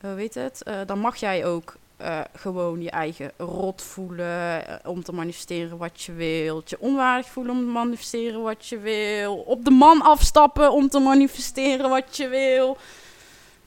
hoe 0.00 0.14
weet 0.14 0.34
het? 0.34 0.62
Eh, 0.62 0.76
dan 0.86 0.98
mag 0.98 1.16
jij 1.16 1.46
ook 1.46 1.74
eh, 1.98 2.20
gewoon 2.34 2.82
je 2.82 2.90
eigen 2.90 3.32
rot 3.36 3.82
voelen 3.82 4.66
eh, 4.66 4.90
om 4.90 5.02
te 5.02 5.12
manifesteren 5.12 5.78
wat 5.78 6.02
je 6.02 6.12
wilt. 6.12 6.70
Je 6.70 6.80
onwaardig 6.80 7.28
voelen 7.28 7.52
om 7.52 7.60
te 7.60 7.66
manifesteren 7.70 8.42
wat 8.42 8.66
je 8.66 8.78
wil. 8.78 9.36
Op 9.36 9.64
de 9.64 9.70
man 9.70 10.02
afstappen 10.02 10.72
om 10.72 10.88
te 10.88 10.98
manifesteren 10.98 11.90
wat 11.90 12.16
je 12.16 12.28
wil. 12.28 12.76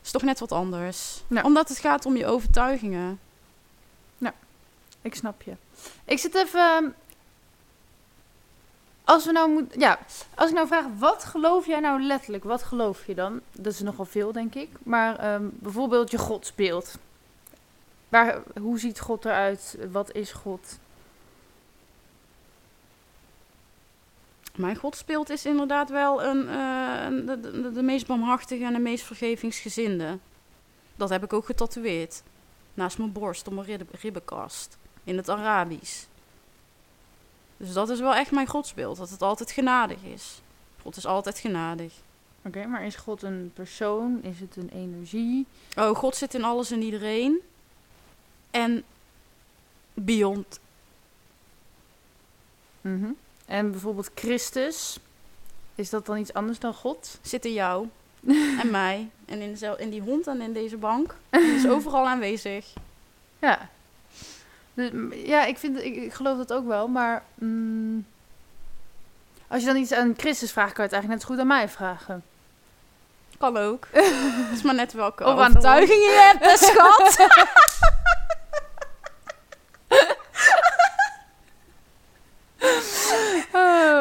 is 0.03 0.11
toch 0.11 0.21
net 0.23 0.39
wat 0.39 0.51
anders. 0.51 1.21
Omdat 1.43 1.69
het 1.69 1.77
gaat 1.79 2.05
om 2.05 2.17
je 2.17 2.25
overtuigingen. 2.25 3.19
Ik 5.01 5.15
snap 5.15 5.41
je. 5.41 5.51
Ik 6.05 6.19
zit 6.19 6.35
even. 6.35 6.59
ehm, 6.59 6.85
Als 9.03 9.25
we 9.25 9.31
nou 9.31 9.49
moet, 9.51 9.73
ja, 9.77 9.99
als 10.35 10.49
ik 10.49 10.55
nou 10.55 10.67
vraag, 10.67 10.85
wat 10.99 11.23
geloof 11.23 11.65
jij 11.65 11.79
nou 11.79 12.01
letterlijk? 12.01 12.43
Wat 12.43 12.63
geloof 12.63 13.05
je 13.07 13.15
dan? 13.15 13.41
Dat 13.51 13.73
is 13.73 13.79
nogal 13.79 14.05
veel, 14.05 14.31
denk 14.31 14.55
ik. 14.55 14.69
Maar 14.83 15.19
ehm, 15.19 15.43
bijvoorbeeld 15.51 16.11
je 16.11 16.17
godsbeeld. 16.17 16.95
Waar, 18.11 18.41
hoe 18.61 18.79
ziet 18.79 18.99
God 18.99 19.25
eruit? 19.25 19.77
Wat 19.91 20.11
is 20.15 20.31
God? 20.31 20.79
Mijn 24.55 24.75
godsbeeld 24.75 25.29
is 25.29 25.45
inderdaad 25.45 25.89
wel 25.89 26.23
een, 26.23 26.47
eh, 26.47 27.25
de, 27.27 27.39
de, 27.39 27.71
de 27.71 27.81
meest 27.81 28.07
barmhartige 28.07 28.63
en 28.65 28.73
de 28.73 28.79
meest 28.79 29.03
vergevingsgezinde. 29.03 30.17
Dat 30.95 31.09
heb 31.09 31.23
ik 31.23 31.33
ook 31.33 31.45
getatoeëerd. 31.45 32.23
Naast 32.73 32.97
mijn 32.97 33.11
borst, 33.11 33.47
op 33.47 33.53
mijn 33.53 33.65
rib- 33.65 33.95
ribbenkast. 34.01 34.77
In 35.03 35.17
het 35.17 35.29
Arabisch. 35.29 36.05
Dus 37.57 37.73
dat 37.73 37.89
is 37.89 37.99
wel 37.99 38.15
echt 38.15 38.31
mijn 38.31 38.47
godsbeeld. 38.47 38.97
Dat 38.97 39.09
het 39.09 39.21
altijd 39.21 39.51
genadig 39.51 40.03
is. 40.03 40.41
God 40.81 40.95
is 40.95 41.05
altijd 41.05 41.39
genadig. 41.39 41.93
Oké, 42.45 42.65
maar 42.65 42.85
is 42.85 42.95
God 42.95 43.21
een 43.21 43.51
persoon? 43.53 44.23
Is 44.23 44.39
het 44.39 44.55
een 44.55 44.69
energie? 44.69 45.45
Oh, 45.77 45.95
God 45.95 46.15
zit 46.15 46.33
in 46.33 46.43
alles 46.43 46.71
en 46.71 46.81
iedereen. 46.81 47.41
En 48.51 48.83
beyond. 49.93 50.59
Mhm. 52.81 53.09
En 53.45 53.71
bijvoorbeeld 53.71 54.11
Christus. 54.15 54.99
Is 55.75 55.89
dat 55.89 56.05
dan 56.05 56.17
iets 56.17 56.33
anders 56.33 56.59
dan 56.59 56.73
God? 56.73 57.17
Zit 57.21 57.45
in 57.45 57.53
jou. 57.53 57.87
en 58.61 58.71
mij. 58.71 59.09
En 59.25 59.41
in, 59.41 59.57
zel- 59.57 59.77
in 59.77 59.89
die 59.89 60.01
hond 60.01 60.27
en 60.27 60.41
in 60.41 60.53
deze 60.53 60.77
bank. 60.77 61.15
Die 61.29 61.55
is 61.55 61.67
overal 61.67 62.07
aanwezig. 62.07 62.73
Ja. 63.39 63.69
Dus, 64.73 64.91
ja, 65.11 65.45
ik, 65.45 65.57
vind, 65.57 65.77
ik, 65.81 65.95
ik 65.95 66.13
geloof 66.13 66.37
dat 66.37 66.53
ook 66.53 66.67
wel, 66.67 66.87
maar... 66.87 67.23
mm, 67.35 68.05
als 69.47 69.59
je 69.61 69.67
dan 69.67 69.75
iets 69.75 69.91
aan 69.91 70.13
Christus 70.17 70.51
vraagt, 70.51 70.73
kan 70.73 70.83
je 70.85 70.89
het 70.95 71.01
eigenlijk 71.01 71.13
net 71.13 71.21
zo 71.21 71.27
goed 71.27 71.39
aan 71.39 71.57
mij 71.57 71.69
vragen. 71.69 72.23
Kan 73.37 73.57
ook. 73.57 73.87
Het 74.47 74.57
is 74.57 74.61
maar 74.61 74.75
net 74.75 74.93
welke 74.93 75.23
Of 75.25 75.35
de 75.35 75.41
overtuigingen 75.41 76.09
je 76.09 76.37
hebt, 76.39 76.59
schat. 76.59 77.29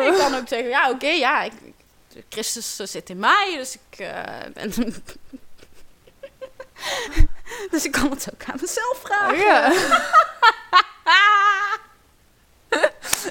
Ik 0.07 0.15
kan 0.19 0.35
ook 0.35 0.40
zeggen, 0.51 0.69
ja, 0.69 0.91
oké, 0.91 1.07
ja, 1.09 1.43
ik, 1.43 1.53
Christus 2.29 2.77
zit 2.77 3.11
in 3.11 3.19
mij, 3.19 3.55
dus 3.57 3.75
ik 3.75 3.99
eh, 3.99 4.23
ben... 4.55 4.73
dus 7.71 7.85
ik 7.85 7.93
kan 7.93 8.11
het 8.11 8.29
ook 8.33 8.45
aan 8.45 8.59
mezelf 8.61 8.99
vragen. 9.03 9.39
Ja. 9.39 9.73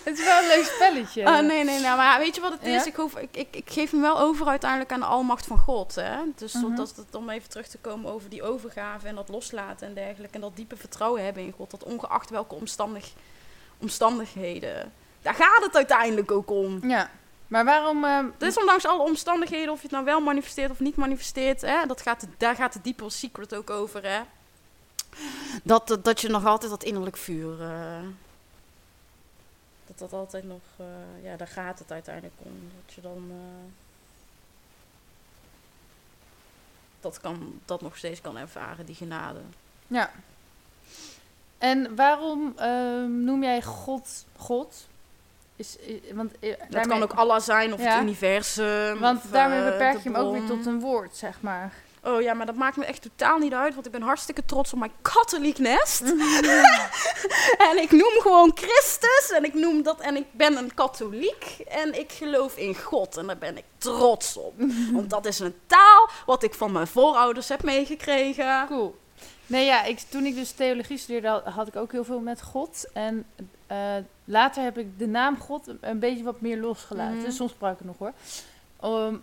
het 0.04 0.18
is 0.20 0.24
wel 0.24 0.42
een 0.42 0.48
leuk 0.48 0.66
spelletje. 0.76 1.26
Ah, 1.26 1.46
nee, 1.46 1.64
nee, 1.64 1.80
nou, 1.80 1.98
maar 1.98 2.20
weet 2.20 2.36
je 2.36 2.42
wat 2.42 2.52
het 2.52 2.64
is? 2.64 2.86
Ik, 2.86 2.96
hoef, 2.96 3.18
ik, 3.18 3.38
ik, 3.38 3.56
ik 3.56 3.70
geef 3.72 3.92
hem 3.92 4.02
wel 4.02 4.20
over 4.20 4.48
uiteindelijk 4.48 4.92
aan 4.92 5.00
de 5.00 5.06
almacht 5.06 5.46
van 5.46 5.58
God. 5.58 5.96
Hè? 5.96 6.18
Dus 6.36 6.54
Mhm. 6.54 6.76
dat, 6.76 6.94
dat, 6.96 7.16
om 7.16 7.30
even 7.30 7.50
terug 7.50 7.68
te 7.68 7.78
komen 7.78 8.12
over 8.12 8.30
die 8.30 8.44
overgave 8.44 9.08
en 9.08 9.16
dat 9.16 9.30
loslaten 9.30 9.88
en 9.88 9.94
dergelijke. 9.94 10.36
En 10.36 10.42
dat 10.42 10.56
diepe 10.56 10.78
vertrouwen 10.78 11.24
hebben 11.24 11.44
in 11.44 11.54
God. 11.58 11.72
Dat 11.72 11.84
ongeacht 11.84 12.30
welke 12.30 12.56
omstandig, 12.56 13.14
omstandigheden. 13.78 14.94
Daar 15.22 15.34
gaat 15.34 15.64
het 15.64 15.76
uiteindelijk 15.76 16.32
ook 16.32 16.50
om. 16.52 16.88
Ja. 16.90 17.10
Maar 17.48 17.66
waarom... 17.66 18.04
ehm, 18.04 18.26
Dus 18.38 18.58
ondanks 18.58 18.86
alle 18.86 19.02
omstandigheden, 19.04 19.70
of 19.72 19.78
je 19.78 19.84
het 19.84 19.92
nou 19.92 20.06
wel 20.06 20.20
manifesteert 20.22 20.72
of 20.72 20.80
niet 20.80 20.96
manifesteert, 20.96 21.62
hè, 21.62 21.86
dat 21.86 22.02
gaat, 22.02 22.26
daar 22.38 22.56
gaat 22.56 22.74
de 22.74 22.82
diepe 22.82 23.10
secret 23.10 23.56
ook 23.56 23.70
over. 23.70 24.04
Hè? 24.04 24.22
Dat, 25.64 25.88
dat, 25.88 26.04
dat 26.06 26.22
je 26.22 26.30
nog 26.30 26.46
altijd 26.46 26.72
dat 26.72 26.84
innerlijk 26.84 27.18
vuur. 27.18 27.62
eh, 27.62 28.00
dat 29.88 29.98
dat 30.00 30.14
altijd 30.14 30.44
nog. 30.44 30.62
eh, 30.78 30.86
ja, 31.24 31.36
daar 31.38 31.48
gaat 31.48 31.80
het 31.80 31.92
uiteindelijk 31.92 32.36
om. 32.38 32.72
Dat 32.86 32.94
je 32.96 33.02
dan. 33.02 33.32
dat, 37.02 37.20
kan, 37.20 37.60
dat 37.66 37.82
nog 37.82 37.98
steeds 37.98 38.22
kan 38.22 38.38
ervaren, 38.38 38.86
die 38.86 38.96
genade. 38.96 39.40
Ja. 39.88 40.12
En 41.58 41.96
waarom 41.96 42.54
ehm, 42.58 43.24
noem 43.24 43.44
jij 43.44 43.62
God 43.62 44.26
God? 44.38 44.88
Is, 45.60 45.76
want, 46.14 46.32
eh, 46.40 46.50
Dat 46.50 46.58
daarmee- 46.70 46.90
kan 47.00 47.02
ook 47.04 47.14
Allah 47.14 47.42
zijn 47.42 47.74
of 47.74 47.80
Ja. 47.80 47.94
het 47.94 48.02
universum. 48.02 49.00
Want 49.00 49.24
of, 49.24 49.32
daarmee 49.32 49.60
eh, 49.60 49.66
beperk 49.72 49.94
je 50.04 50.10
hem 50.12 50.16
ook 50.16 50.32
weer 50.34 50.46
tot 50.46 50.66
een 50.66 50.80
woord, 50.80 51.16
zeg 51.16 51.42
maar. 51.42 51.74
Oh 52.04 52.22
ja, 52.22 52.34
maar 52.34 52.46
dat 52.46 52.56
maakt 52.56 52.78
me 52.78 52.86
echt 52.86 53.02
totaal 53.02 53.38
niet 53.38 53.54
uit, 53.54 53.74
want 53.74 53.86
ik 53.86 53.92
ben 53.92 54.02
hartstikke 54.02 54.46
trots 54.46 54.74
op 54.74 54.80
mijn 54.80 54.92
katholiek 55.02 55.58
nest. 55.58 56.02
en 57.70 57.78
ik 57.82 57.92
noem 57.92 58.20
gewoon 58.22 58.52
Christus 58.56 59.32
en 59.36 59.44
ik 59.44 59.54
noem 59.54 59.84
dat 59.84 60.00
en 60.00 60.16
ik 60.16 60.26
ben 60.32 60.58
een 60.58 60.74
katholiek 60.74 61.58
en 61.68 62.00
ik 62.00 62.12
geloof 62.12 62.56
in 62.58 62.76
God 62.76 63.18
en 63.18 63.28
daar 63.28 63.38
ben 63.38 63.58
ik 63.58 63.64
trots 63.78 64.38
op. 64.38 64.54
want 64.94 65.10
dat 65.10 65.26
is 65.26 65.40
een 65.40 65.56
taal 65.68 66.10
wat 66.26 66.44
ik 66.44 66.54
van 66.54 66.72
mijn 66.72 66.88
voorouders 66.88 67.50
heb 67.50 67.64
meegekregen. 67.64 68.66
Cool. 68.68 68.96
Nee, 69.50 69.66
ja, 69.66 69.84
ik, 69.84 70.00
toen 70.00 70.26
ik 70.26 70.36
dus 70.36 70.52
theologie 70.52 70.98
studeerde, 70.98 71.28
had- 71.46 71.68
ik 71.68 71.76
ook 71.76 71.92
heel 71.92 72.04
veel 72.04 72.20
met 72.20 72.42
God. 72.42 72.86
En 72.94 73.26
eh, 73.68 73.96
later 74.26 74.64
heb 74.64 74.78
ik 74.78 75.00
de 75.00 75.08
naam 75.08 75.38
God 75.38 75.74
een, 75.82 76.00
beetje 76.00 76.24
wat 76.24 76.42
meer 76.42 76.58
losgelaten. 76.58 77.18
Mhm. 77.18 77.32
Soms 77.32 77.52
gebruik 77.52 77.80
ik 77.80 77.86
het 77.86 77.88
nog 77.88 77.98
hoor. 77.98 78.14
Om- 78.92 79.22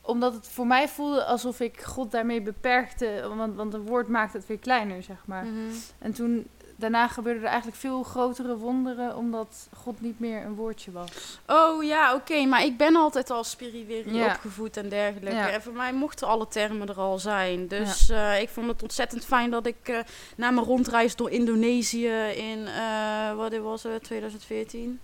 omdat 0.00 0.34
het 0.34 0.48
voor 0.48 0.66
mij 0.66 0.88
voelde 0.88 1.24
alsof 1.24 1.60
ik 1.60 1.80
God 1.80 2.10
daarmee 2.10 2.40
beperkte. 2.42 3.32
Want, 3.36 3.54
want 3.56 3.74
een 3.74 3.86
woord 3.86 4.08
maakt 4.08 4.32
het 4.32 4.46
weer 4.46 4.58
kleiner, 4.58 5.02
zeg 5.02 5.18
maar. 5.24 5.44
Mhm. 5.44 5.74
En 5.98 6.12
toen, 6.12 6.46
daarna 6.78 7.08
gebeurden 7.08 7.42
er 7.42 7.48
eigenlijk 7.48 7.78
veel 7.78 8.02
grotere 8.02 8.56
wonderen, 8.56 9.16
omdat 9.16 9.68
God 9.76 10.00
niet 10.00 10.20
meer 10.20 10.44
een 10.44 10.54
woordje 10.54 10.92
was. 10.92 11.10
Oh 11.46 11.84
ja, 11.84 12.14
oké, 12.14 12.44
maar 12.44 12.64
ik 12.64 12.76
ben 12.76 12.96
altijd 12.96 13.30
al 13.30 13.44
spiritueel 13.44 14.14
Ja. 14.14 14.26
opgevoed 14.26 14.76
en 14.76 14.88
dergelijke. 14.88 15.36
Ja. 15.38 15.50
En 15.50 15.62
voor 15.62 15.72
mij 15.72 15.92
mochten 15.92 16.26
alle 16.26 16.48
termen 16.48 16.88
er 16.88 16.98
al 16.98 17.18
zijn. 17.18 17.68
Dus 17.68 18.08
eh, 18.08 18.40
ik 18.40 18.48
vond 18.48 18.68
het 18.68 18.82
ontzettend 18.82 19.24
fijn 19.24 19.50
dat 19.50 19.66
ik 19.66 19.88
eh, 19.88 19.98
na 20.36 20.50
mijn 20.50 20.66
rondreis 20.66 21.16
door 21.16 21.30
Indonesië 21.30 22.08
in, 22.34 22.66
eh, 22.66 23.34
wat 23.34 23.56
was 23.56 23.82
het, 23.82 24.04
2014? 24.04 25.00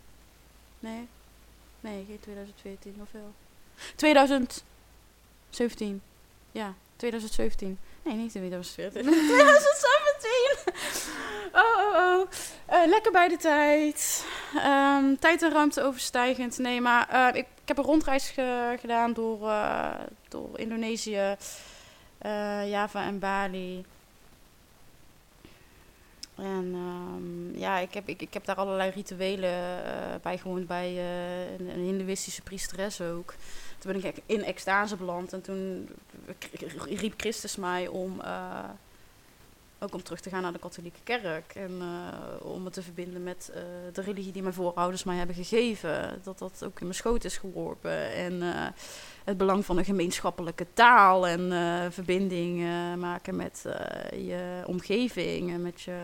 Nee? 0.78 1.08
Nee, 1.80 2.04
geen 2.08 2.20
2014, 2.20 2.96
of 3.02 3.08
wel? 3.10 3.32
2017. 3.96 6.02
Ja, 6.52 6.74
2017. 6.96 7.78
Nee, 8.02 8.14
niet 8.14 8.30
2014. 8.30 9.02
2017! 9.02 10.62
Oh, 11.52 11.78
oh, 11.78 11.96
oh. 11.96 12.28
Eh, 12.66 12.86
lekker 12.88 13.12
bij 13.12 13.28
de 13.28 13.36
tijd. 13.36 14.26
Ehm, 14.56 15.14
tijd 15.20 15.42
en 15.42 15.52
ruimte 15.52 15.82
overstijgend. 15.82 16.58
Nee, 16.58 16.80
maar 16.80 17.08
eh, 17.08 17.26
ik, 17.28 17.46
ik 17.62 17.68
heb 17.68 17.78
een 17.78 17.84
rondreis 17.84 18.28
ge- 18.30 18.76
gedaan 18.80 19.12
door, 19.12 19.48
eh, 19.48 19.90
door 20.28 20.58
Indonesië, 20.58 21.36
Java 22.66 23.04
en 23.04 23.18
Bali. 23.18 23.84
En 26.36 26.72
ehm, 26.74 27.58
ja, 27.58 27.78
ik 27.78 27.94
heb, 27.94 28.08
ik, 28.08 28.34
heb 28.34 28.44
daar 28.44 28.56
allerlei 28.56 28.90
rituelen 28.90 29.84
eh, 29.84 29.92
bijgewoond 30.22 30.66
bij 30.66 30.88
een, 31.58 31.68
een 31.68 31.80
hindoeïstische 31.84 32.42
priesteres 32.42 33.00
ook. 33.00 33.34
Toen 33.78 33.92
ben 33.92 34.04
ik 34.04 34.16
in 34.26 34.44
extase 34.44 34.96
beland 34.96 35.32
en 35.32 35.42
toen 35.42 35.88
riep 36.88 37.14
Christus 37.16 37.56
mij 37.56 37.86
om 37.88 38.20
ook 39.84 39.94
om 39.94 40.02
terug 40.02 40.20
te 40.20 40.28
gaan 40.28 40.42
naar 40.42 40.52
de 40.52 40.58
katholieke 40.58 41.00
kerk. 41.02 41.54
En 41.54 41.80
eh, 41.80 42.46
om 42.46 42.62
me 42.62 42.70
te 42.70 42.82
verbinden 42.82 43.22
met 43.22 43.50
eh, 43.54 43.62
de 43.92 44.02
religie 44.02 44.32
die 44.32 44.42
mijn 44.42 44.54
voorouders 44.54 45.04
mij 45.04 45.16
hebben 45.16 45.36
gegeven. 45.36 46.20
Dat 46.22 46.38
dat 46.38 46.64
ook 46.64 46.80
in 46.80 46.86
mijn 46.86 46.94
schoot 46.94 47.24
is 47.24 47.36
geworpen. 47.36 48.12
En 48.12 48.42
eh, 48.42 48.66
het 49.24 49.36
belang 49.36 49.64
van 49.64 49.78
een 49.78 49.84
gemeenschappelijke 49.84 50.66
taal 50.72 51.26
en 51.26 51.92
verbinding 51.92 52.58
maken 52.98 53.36
met 53.36 53.64
je 54.12 54.62
omgeving 54.66 55.50
en 55.50 55.62
met 55.62 55.80
je. 55.80 55.98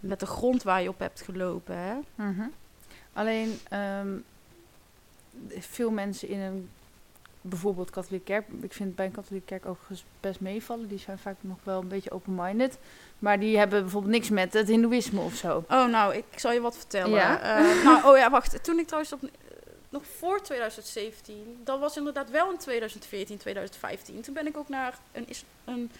Met 0.00 0.20
de 0.20 0.26
grond 0.26 0.62
waar 0.62 0.82
je 0.82 0.88
op 0.88 0.98
hebt 0.98 1.20
gelopen. 1.20 1.76
Hè? 1.76 1.94
Mhm. 2.14 2.48
Alleen 3.12 3.58
ehm, 3.68 4.16
veel 5.48 5.90
mensen 5.90 6.28
in 6.28 6.40
een 6.40 6.68
bijvoorbeeld 7.42 7.90
katholieke 7.90 8.24
kerk, 8.24 8.46
ik 8.60 8.72
vind 8.72 8.94
bij 8.94 9.06
een 9.06 9.12
katholieke 9.12 9.46
kerk 9.46 9.66
ook 9.66 9.78
best 10.20 10.40
meevallen, 10.40 10.88
die 10.88 10.98
zijn 10.98 11.18
vaak 11.18 11.36
nog 11.40 11.58
wel 11.62 11.80
een 11.80 11.88
beetje 11.88 12.10
open-minded, 12.10 12.78
maar 13.18 13.40
die 13.40 13.58
hebben 13.58 13.80
bijvoorbeeld 13.82 14.12
niks 14.12 14.28
met 14.28 14.52
het 14.52 14.68
hindoeïsme 14.68 15.20
of 15.20 15.34
zo. 15.34 15.64
Oh, 15.68 15.86
nou, 15.86 16.14
ik 16.14 16.24
zal 16.38 16.52
je 16.52 16.60
wat 16.60 16.76
vertellen. 16.76 17.10
Ja? 17.10 17.40
Eh, 17.40 17.84
nou, 17.84 18.06
oh 18.06 18.16
ja, 18.16 18.30
wacht. 18.30 18.64
Toen 18.64 18.78
ik 18.78 18.86
trouwens 18.86 19.12
op, 19.12 19.20
nog 19.88 20.02
voor 20.18 20.40
2017, 20.42 21.60
dat 21.64 21.78
was 21.80 21.96
inderdaad 21.96 22.30
wel 22.30 22.50
in 22.50 22.58
2014, 22.58 23.36
2015. 23.38 24.20
Toen 24.20 24.34
ben 24.34 24.46
ik 24.46 24.56
ook 24.56 24.68
naar 24.68 24.98
een, 25.12 25.26
een 25.64 25.90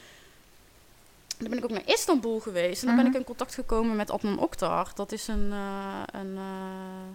dan 1.38 1.50
ben 1.50 1.58
ik 1.58 1.64
ook 1.64 1.70
naar 1.70 1.88
Istanbul 1.88 2.40
geweest. 2.40 2.80
En 2.80 2.86
dan 2.86 2.96
ben 2.96 3.04
Mhm. 3.04 3.14
ik 3.14 3.20
in 3.20 3.26
contact 3.26 3.54
gekomen 3.54 3.96
met 3.96 4.10
Adnan 4.10 4.38
Oktar. 4.38 4.90
Dat 4.94 5.12
is 5.12 5.28
een, 5.28 5.48
eh, 5.52 6.02
een, 6.12 6.36
eh, 6.36 7.08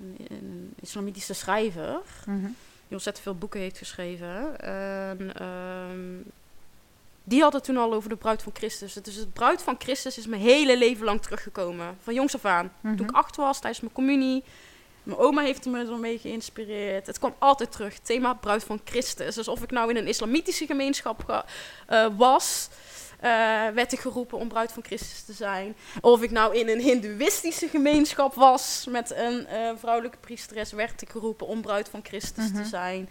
een, 0.00 0.16
een 0.28 0.74
islamitische 0.80 1.34
schrijver. 1.34 2.00
Mhm. 2.26 2.50
Die 2.90 2.98
ontzettend 2.98 3.24
veel 3.26 3.38
boeken 3.38 3.60
heeft 3.60 3.78
geschreven. 3.78 4.60
En, 4.60 5.34
ehm, 5.34 6.32
die 7.24 7.42
had 7.42 7.52
het 7.52 7.64
toen 7.64 7.76
al 7.76 7.92
over 7.92 8.08
de 8.08 8.16
bruid 8.16 8.42
van 8.42 8.52
Christus. 8.54 8.92
Dus 8.92 9.14
het 9.14 9.32
bruid 9.32 9.62
van 9.62 9.76
Christus 9.78 10.18
is 10.18 10.26
mijn 10.26 10.42
hele 10.42 10.78
leven 10.78 11.04
lang 11.04 11.22
teruggekomen. 11.22 11.96
Van 12.02 12.14
jongs 12.14 12.34
af 12.34 12.44
aan. 12.44 12.72
Mhm. 12.80 12.96
Toen 12.96 13.08
ik 13.08 13.14
acht 13.14 13.36
was, 13.36 13.60
tijdens 13.60 13.80
mijn 13.80 13.92
communie. 13.92 14.44
Mijn 15.02 15.18
oma 15.18 15.42
heeft 15.42 15.66
me 15.66 15.78
ermee 15.78 16.18
geïnspireerd. 16.18 17.06
Het 17.06 17.18
kwam 17.18 17.34
altijd 17.38 17.72
terug. 17.72 17.98
Thema 17.98 18.34
bruid 18.34 18.64
van 18.64 18.80
Christus. 18.84 19.34
Dus 19.34 19.48
of 19.48 19.62
ik 19.62 19.70
nou 19.70 19.90
in 19.90 19.96
een 19.96 20.06
islamitische 20.06 20.66
gemeenschap 20.66 21.44
eh, 21.86 22.06
was... 22.16 22.68
eh, 23.20 23.30
werd 23.74 23.92
ik 23.92 24.00
geroepen 24.00 24.38
om 24.38 24.48
bruid 24.48 24.72
van 24.72 24.84
Christus 24.84 25.22
te 25.22 25.32
zijn. 25.32 25.76
Of 26.00 26.22
ik 26.22 26.30
nou 26.30 26.56
in 26.56 26.68
een 26.68 26.80
hindoeïstische 26.80 27.68
gemeenschap 27.68 28.34
was 28.34 28.86
met 28.88 29.10
een 29.14 29.46
eh, 29.46 29.70
vrouwelijke 29.78 30.18
priesteres, 30.18 30.72
werd 30.72 31.02
ik 31.02 31.10
geroepen 31.10 31.46
om 31.46 31.60
bruid 31.62 31.88
van 31.88 32.00
Christus 32.04 32.50
Mhm. 32.50 32.62
te 32.62 32.68
zijn. 32.68 33.08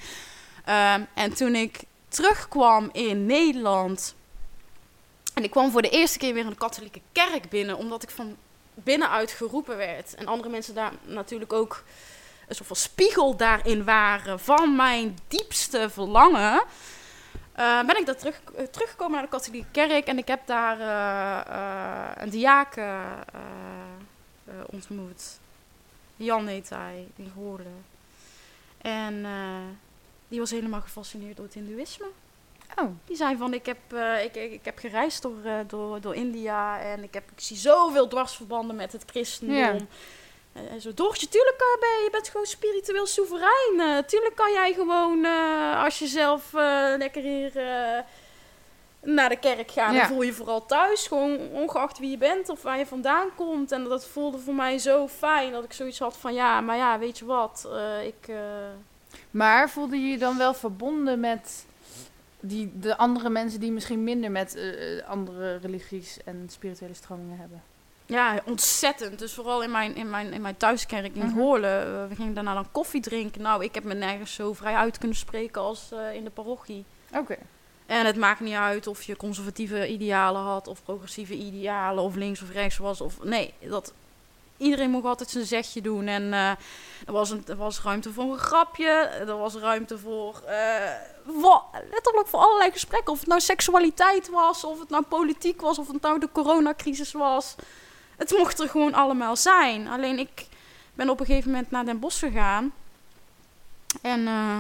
Ehm, 0.66 1.02
en 1.14 1.34
toen 1.34 1.56
ik 1.56 1.80
terugkwam 2.08 2.90
in 2.92 3.26
Nederland. 3.26 4.16
En 5.34 5.44
ik 5.44 5.52
kwam 5.52 5.72
voor 5.72 5.82
de 5.82 5.90
eerste 5.90 6.18
keer 6.18 6.34
weer 6.34 6.44
in 6.44 6.50
de 6.50 6.56
katholieke 6.56 7.02
kerk 7.12 7.50
binnen, 7.50 7.78
omdat 7.78 8.04
ik 8.04 8.10
van 8.10 8.36
binnenuit 8.74 9.32
geroepen 9.32 9.78
werd. 9.78 10.16
En 10.16 10.28
andere 10.28 10.50
mensen 10.50 10.74
daar 10.76 10.92
natuurlijk 11.04 11.54
ook 11.54 11.84
een 12.48 12.56
soort 12.56 12.68
van 12.68 12.76
spiegel 12.76 13.36
daarin 13.36 13.84
waren 13.84 14.40
van 14.40 14.76
mijn 14.76 15.18
diepste 15.28 15.90
verlangen. 15.90 16.64
Eh, 17.60 17.86
ben 17.86 17.98
ik 17.98 18.06
daar 18.06 18.16
terug, 18.16 18.42
eh, 18.56 18.66
teruggekomen 18.66 19.14
naar 19.14 19.22
de 19.22 19.30
katholieke 19.30 19.68
kerk 19.72 20.08
en 20.08 20.18
ik 20.18 20.28
heb 20.28 20.48
daar 20.48 20.80
eh, 20.80 22.24
een 22.24 22.30
diaken 22.30 23.02
ontmoet. 24.66 25.40
Jan 26.16 26.48
heet 26.48 26.70
hij, 26.70 27.08
in. 27.16 27.32
En 28.82 29.26
die 30.28 30.40
was 30.40 30.52
helemaal 30.52 30.82
gefascineerd 30.82 31.36
door 31.36 31.46
het 31.46 31.54
hindoeïsme. 31.54 32.06
Oh, 32.76 32.90
Die 33.06 33.16
zei 33.16 33.38
van, 33.38 33.54
ik 33.54 33.66
heb, 33.66 33.94
ik, 34.24 34.36
ik, 34.36 34.52
ik 34.52 34.66
heb 34.66 34.78
gereisd 34.78 35.22
door, 35.22 35.38
door, 35.68 36.02
door 36.02 36.16
India 36.16 36.80
en 36.80 37.04
ik, 37.04 37.14
heb, 37.14 37.32
ik 37.32 37.40
zie 37.40 37.58
zoveel 37.58 38.08
dwarsverbanden 38.08 38.76
met 38.76 38.92
het 38.92 39.04
christendom. 39.06 39.58
Ja. 39.58 39.76
En 40.60 40.70
en 40.70 40.82
zo, 40.82 40.94
Doortje, 40.94 41.28
tuurlijk 41.28 41.56
eh, 41.62 41.80
ben 41.80 41.90
je, 41.90 42.04
je 42.04 42.10
bent 42.12 42.28
gewoon 42.30 42.46
spiritueel 42.46 43.06
soeverein. 43.06 43.80
eh, 43.80 43.98
tuurlijk 43.98 44.36
kan 44.36 44.52
jij 44.52 44.74
gewoon, 44.74 45.26
eh, 45.26 45.84
als 45.84 46.00
je 46.00 46.08
zelf 46.08 46.54
eh, 46.54 46.94
lekker 46.98 47.22
hier 47.22 47.58
eh, 47.58 48.00
naar 49.02 49.30
de 49.30 49.40
kerk 49.40 49.72
gaat, 49.72 49.94
Ja. 49.94 50.00
dan 50.00 50.08
voel 50.08 50.22
je 50.22 50.34
vooral 50.34 50.66
thuis. 50.66 51.08
Gewoon 51.08 51.38
ongeacht 51.52 52.00
wie 52.00 52.10
je 52.10 52.18
bent 52.18 52.50
of 52.50 52.62
waar 52.62 52.78
je 52.78 52.86
vandaan 52.86 53.28
komt. 53.36 53.72
En 53.72 53.84
dat 53.84 54.06
voelde 54.08 54.38
voor 54.38 54.54
mij 54.54 54.78
zo 54.78 55.08
fijn 55.08 55.52
dat 55.52 55.64
ik 55.64 55.74
zoiets 55.74 56.00
had 56.00 56.18
van, 56.18 56.34
ja, 56.34 56.62
maar 56.62 56.78
ja, 56.78 57.00
weet 57.00 57.18
je 57.18 57.26
wat, 57.26 57.68
eh, 57.74 58.06
ik... 58.06 58.28
eh, 58.28 58.36
maar 59.32 59.70
voelde 59.70 59.98
je 59.98 60.08
je 60.08 60.18
dan 60.18 60.38
wel 60.38 60.54
verbonden 60.54 61.20
met 61.20 61.66
die, 62.40 62.72
de 62.80 62.98
andere 62.98 63.30
mensen 63.30 63.60
die 63.60 63.72
misschien 63.72 64.04
minder 64.04 64.32
met 64.32 64.56
eh, 64.56 64.98
eh, 64.98 65.08
andere 65.08 65.56
religies 65.58 66.18
en 66.26 66.48
spirituele 66.52 66.94
stromingen 66.94 67.38
hebben? 67.38 67.64
Ja, 68.10 68.40
ontzettend. 68.46 69.20
Dus 69.20 69.34
vooral 69.34 69.64
in 69.64 69.72
mijn, 69.72 69.96
in 69.96 70.10
mijn, 70.10 70.34
in 70.34 70.42
mijn 70.42 70.58
thuiskerk 70.58 71.16
in 71.16 71.26
Mhm. 71.26 71.34
Goorlen. 71.36 71.82
eh, 71.86 72.08
we 72.10 72.16
gingen 72.16 72.34
daarna 72.34 72.54
dan 72.54 72.72
koffie 72.72 73.02
drinken. 73.02 73.42
Nou, 73.42 73.64
ik 73.64 73.74
heb 73.74 73.84
me 73.84 73.94
nergens 73.94 74.34
zo 74.34 74.54
vrij 74.54 74.76
uit 74.76 74.98
kunnen 74.98 75.18
spreken 75.18 75.62
als 75.62 75.92
eh, 75.92 76.14
in 76.14 76.24
de 76.24 76.30
parochie. 76.30 76.86
Oké. 77.16 77.36
En 77.86 78.06
het 78.06 78.16
maakt 78.16 78.40
niet 78.40 78.56
uit 78.56 78.88
of 78.88 79.04
je 79.04 79.18
conservatieve 79.18 79.88
idealen 79.88 80.42
had, 80.42 80.68
of 80.68 80.84
progressieve 80.84 81.34
idealen, 81.34 82.04
of 82.04 82.16
links 82.16 82.42
of 82.42 82.52
rechts 82.52 82.78
was. 82.78 83.02
Of, 83.02 83.24
nee, 83.24 83.54
dat, 83.60 83.94
iedereen 84.58 84.90
mocht 84.90 85.06
altijd 85.06 85.30
zijn 85.30 85.46
zegje 85.46 85.82
doen. 85.82 86.08
En 86.08 86.34
eh, 86.34 86.50
er, 87.06 87.14
was 87.14 87.30
een, 87.30 87.44
er 87.48 87.56
was 87.56 87.82
ruimte 87.82 88.14
voor 88.14 88.32
een 88.32 88.38
grapje, 88.38 88.90
er 89.28 89.38
was 89.38 89.56
ruimte 89.56 89.98
voor, 89.98 90.42
letterlijk 91.90 92.28
voor 92.28 92.40
allerlei 92.40 92.72
gesprekken. 92.72 93.14
Of 93.14 93.20
het 93.20 93.28
nou 93.28 93.42
seksualiteit 93.42 94.30
was, 94.30 94.64
of 94.64 94.80
het 94.80 94.90
nou 94.90 95.04
politiek 95.04 95.62
was, 95.62 95.80
of 95.80 95.88
het 95.88 96.02
nou 96.02 96.20
de 96.20 96.30
coronacrisis 96.32 97.12
was. 97.12 97.56
Het 98.20 98.32
mocht 98.38 98.60
er 98.60 98.70
gewoon 98.70 98.94
allemaal 98.94 99.36
zijn. 99.36 99.88
Alleen 99.88 100.20
ik 100.20 100.48
ben 100.94 101.10
op 101.10 101.20
een 101.20 101.26
gegeven 101.26 101.52
moment 101.52 101.72
naar 101.72 101.86
Den 101.86 102.00
Bosch 102.00 102.20
gegaan. 102.20 102.74
En 104.02 104.28
eh, 104.28 104.60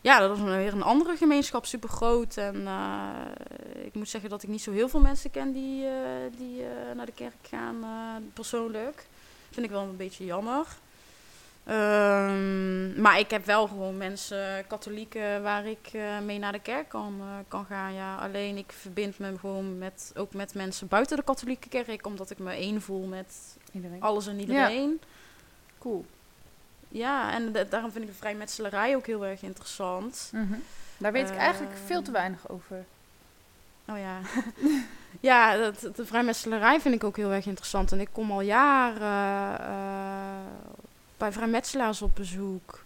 ja, 0.00 0.18
dat 0.18 0.28
was 0.28 0.40
weer 0.40 0.72
een 0.72 0.82
andere 0.82 1.16
gemeenschap, 1.16 1.66
super 1.66 1.88
groot. 1.88 2.36
En 2.36 2.66
eh, 2.66 3.84
ik 3.84 3.94
moet 3.94 4.08
zeggen 4.08 4.30
dat 4.30 4.42
ik 4.42 4.48
niet 4.48 4.62
zo 4.62 4.72
heel 4.72 4.88
veel 4.88 5.00
mensen 5.00 5.30
ken 5.30 5.52
die, 5.52 5.86
eh, 5.86 5.92
die 6.36 6.62
naar 6.94 7.06
de 7.06 7.12
kerk 7.12 7.48
gaan, 7.48 7.76
persoonlijk. 8.32 9.06
Vind 9.50 9.66
ik 9.66 9.72
wel 9.72 9.82
een 9.82 9.96
beetje 9.96 10.24
jammer. 10.24 10.66
Ehm, 11.66 13.00
maar 13.00 13.18
ik 13.18 13.30
heb 13.30 13.44
wel 13.44 13.66
gewoon 13.66 13.96
mensen, 13.96 14.66
katholieken, 14.66 15.42
waar 15.42 15.66
ik 15.66 15.88
eh, 15.92 16.18
mee 16.24 16.38
naar 16.38 16.52
de 16.52 16.58
kerk 16.60 16.88
kan, 16.88 17.14
eh, 17.20 17.26
kan 17.48 17.64
gaan. 17.64 17.94
Ja. 17.94 18.16
Alleen 18.16 18.56
ik 18.56 18.72
verbind 18.72 19.18
me 19.18 19.38
gewoon 19.38 19.78
met, 19.78 20.12
ook 20.16 20.34
met 20.34 20.54
mensen 20.54 20.88
buiten 20.88 21.16
de 21.16 21.22
katholieke 21.24 21.68
kerk, 21.68 22.06
omdat 22.06 22.30
ik 22.30 22.38
me 22.38 22.52
één 22.52 22.82
voel 22.82 23.06
met 23.06 23.56
Iedereen. 23.72 24.00
alles 24.00 24.26
en 24.26 24.40
iedereen. 24.40 25.00
Cool. 25.78 26.04
Ja, 26.88 27.32
en 27.32 27.52
da- 27.52 27.64
daarom 27.64 27.90
vind 27.90 28.04
ik 28.04 28.10
de 28.10 28.16
vrijmetselarij 28.16 28.96
ook 28.96 29.06
heel 29.06 29.26
erg 29.26 29.42
interessant. 29.42 30.30
Mhm. 30.32 30.54
Daar 30.98 31.12
weet 31.12 31.28
ik 31.30 31.36
eigenlijk 31.36 31.74
Ehm. 31.74 31.86
veel 31.86 32.02
te 32.02 32.10
weinig 32.10 32.48
over. 32.48 32.84
Oh 33.88 33.98
ja. 33.98 34.18
ja, 35.30 35.56
dat, 35.56 35.96
de 35.96 36.06
vrijmetselarij 36.06 36.80
vind 36.80 36.94
ik 36.94 37.04
ook 37.04 37.16
heel 37.16 37.30
erg 37.32 37.46
interessant. 37.46 37.92
En 37.92 38.00
ik 38.00 38.08
kom 38.12 38.30
al 38.30 38.40
jaren 38.40 39.60
eh, 39.60 40.52
bij 41.16 41.32
vrijmetselaars 41.32 42.02
op 42.02 42.14
bezoek. 42.14 42.84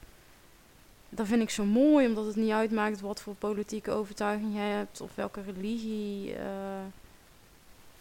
Dat 1.09 1.27
vind 1.27 1.43
ik 1.43 1.51
zo 1.51 1.65
mooi, 1.65 2.07
omdat 2.07 2.27
het 2.27 2.37
niet 2.37 2.51
uitmaakt 2.51 3.01
wat 3.01 3.21
voor 3.21 3.35
politieke 3.35 3.91
overtuiging 3.91 4.55
jij 4.55 4.69
hebt 4.69 5.01
of 5.01 5.15
welke 5.15 5.43
religie. 5.43 6.35
eh, 6.35 6.85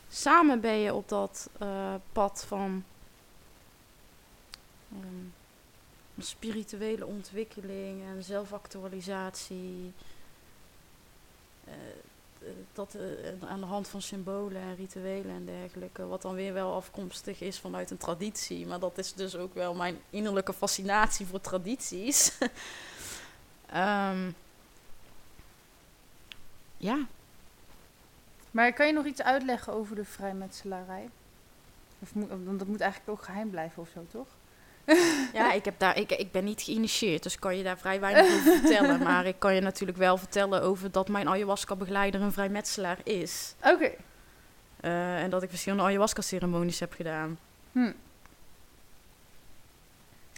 samen 0.10 0.60
ben 0.60 0.78
je 0.78 0.94
op 0.94 1.10
dat 1.10 1.50
eh, 1.60 1.94
pad 2.12 2.46
van 2.48 2.84
ehm, 4.92 5.26
spirituele 6.18 7.06
ontwikkeling 7.06 8.04
en 8.04 8.24
zelfactualisatie. 8.24 9.94
Eh, 11.64 11.74
dat 12.74 12.96
eh, 12.96 13.50
aan 13.50 13.60
de 13.60 13.66
hand 13.66 13.88
van 13.88 14.02
symbolen 14.02 14.62
en 14.62 14.76
rituelen 14.76 15.36
en 15.36 15.46
dergelijke. 15.46 16.06
Wat 16.06 16.22
dan 16.22 16.36
weer 16.36 16.54
wel 16.54 16.74
afkomstig 16.74 17.42
is 17.42 17.60
vanuit 17.60 17.92
een 17.92 17.98
traditie. 17.98 18.68
Maar 18.68 18.80
dat 18.80 18.98
is 18.98 19.14
dus 19.14 19.36
ook 19.36 19.54
wel 19.54 19.74
mijn 19.74 20.00
innerlijke 20.10 20.54
fascinatie 20.54 21.26
voor 21.26 21.42
tradities. 21.42 22.32
Ehm, 23.72 24.32
ja, 26.78 27.08
Maar 28.52 28.74
kan 28.74 28.88
je 28.88 28.94
nog 28.94 29.06
iets 29.06 29.22
uitleggen 29.22 29.74
over 29.74 29.96
de 29.96 30.06
vrijmetselarij? 30.06 31.10
Of 32.00 32.12
want 32.14 32.60
dat 32.60 32.68
moet 32.68 32.82
eigenlijk 32.82 33.12
ook 33.12 33.26
geheim 33.26 33.50
blijven 33.50 33.82
of 33.82 33.90
zo, 33.90 34.06
toch? 34.12 34.28
ja 35.34 35.52
ik, 35.52 35.66
heb 35.66 35.80
daar, 35.80 35.98
ik, 35.98 36.12
ik 36.12 36.32
ben 36.32 36.44
niet 36.44 36.62
geïnitieerd, 36.62 37.24
dus 37.24 37.40
kan 37.40 37.58
je 37.58 37.64
daar 37.64 37.78
vrij 37.78 38.00
weinig 38.00 38.24
over 38.24 38.42
vertellen. 38.60 39.04
Maar 39.04 39.26
ik 39.26 39.36
kan 39.40 39.56
je 39.56 39.62
natuurlijk 39.62 39.98
wel 39.98 40.18
vertellen 40.18 40.62
over 40.62 40.92
dat 40.92 41.08
mijn 41.08 41.30
ayahuasca-begeleider 41.30 42.22
een 42.22 42.32
vrijmetselaar 42.32 42.98
is. 43.04 43.54
Oké. 43.64 43.92
Eh, 44.80 45.22
en 45.22 45.30
dat 45.30 45.44
ik 45.44 45.50
verschillende 45.50 45.84
ayahuasca-ceremonies 45.84 46.80
heb 46.80 46.94
gedaan. 46.94 47.40
Hm. 47.72 47.92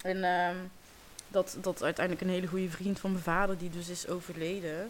En 0.02 0.24
ehm, 0.24 0.56
dat, 1.28 1.58
dat 1.62 1.84
uiteindelijk 1.84 2.26
een 2.26 2.32
hele 2.34 2.48
goede 2.48 2.70
vriend 2.70 3.00
van 3.00 3.12
mijn 3.12 3.24
vader, 3.24 3.58
die 3.58 3.70
dus 3.70 3.90
is 3.90 4.08
overleden. 4.08 4.90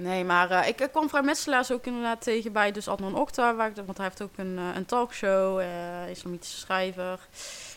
nee, 0.03 0.23
maar 0.23 0.51
eh, 0.51 0.67
ik, 0.67 0.81
ik 0.81 0.91
kwam 0.91 1.09
vrijmetselaars 1.09 1.71
ook 1.71 1.85
inderdaad 1.85 2.21
tegen 2.21 2.51
bij 2.51 2.71
dus 2.71 2.87
Adnan 2.87 3.15
Okta, 3.15 3.55
waar 3.55 3.69
ik, 3.69 3.75
want 3.75 3.97
hij 3.97 4.05
heeft 4.05 4.21
ook 4.21 4.37
een, 4.37 4.57
eh, 4.57 4.75
een 4.75 4.85
talkshow, 4.85 5.59
eh 5.59 6.09
islamitische 6.09 6.57
schrijver. 6.57 7.19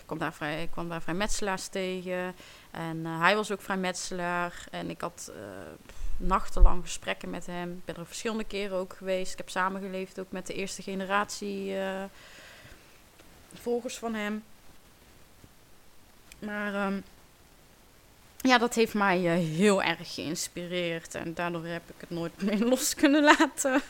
Ik 0.01 0.03
kwam 0.07 0.19
daar, 0.19 0.33
vrij, 0.33 0.63
ik 0.63 0.71
kwam 0.71 0.93
tegen 1.71 2.35
en 2.71 3.05
hij 3.05 3.37
was 3.37 3.51
ook 3.53 3.61
vrijmetselaar 3.61 4.67
en 4.71 4.91
ik 4.91 5.01
had 5.01 5.33
nachtenlang 6.17 6.83
gesprekken 6.83 7.31
met 7.31 7.47
hem. 7.47 7.71
Ik 7.73 7.85
ben 7.85 7.97
er 7.97 8.07
verschillende 8.07 8.45
keren 8.45 8.77
ook 8.77 8.95
geweest. 8.99 9.33
Ik 9.33 9.39
heb 9.39 9.49
samengeleefd 9.49 10.21
ook 10.21 10.31
met 10.31 10.47
de 10.47 10.55
eerste 10.55 10.83
generatie 10.83 11.75
volgers 13.55 13.99
van 13.99 14.15
hem. 14.15 14.45
Maar 16.39 16.75
ehm, 16.75 17.01
ja, 18.47 18.59
dat 18.59 18.75
heeft 18.75 18.95
mij 18.95 19.17
eh, 19.17 19.57
heel 19.57 19.83
erg 19.83 20.15
geïnspireerd. 20.15 21.15
En 21.15 21.35
daardoor 21.35 21.67
heb 21.67 21.83
ik 21.89 21.95
het 22.01 22.11
nooit 22.11 22.43
meer 22.43 22.59
los 22.59 22.95
kunnen 22.95 23.23
laten. 23.23 23.83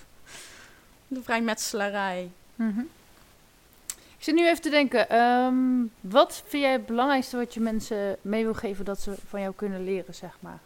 De 1.09 1.23
vrijmetselarij. 1.23 2.31
Mhm. 2.55 2.81
Ik 4.19 4.25
zit 4.25 4.35
nu 4.35 4.49
even 4.49 4.63
te 4.63 4.71
denken, 4.71 5.09
ehm, 5.09 5.57
wat 6.01 6.43
vind 6.47 6.63
jij 6.63 6.73
het 6.73 6.87
belangrijkste 6.87 7.37
wat 7.37 7.55
je 7.55 7.61
mensen 7.61 8.17
mee 8.23 8.45
wil 8.45 8.55
geven 8.55 8.85
dat 8.85 9.01
ze 9.01 9.15
van 9.29 9.41
jou 9.41 9.55
kunnen 9.55 9.85
leren, 9.85 10.15
zeg 10.15 10.37
maar? 10.41 10.59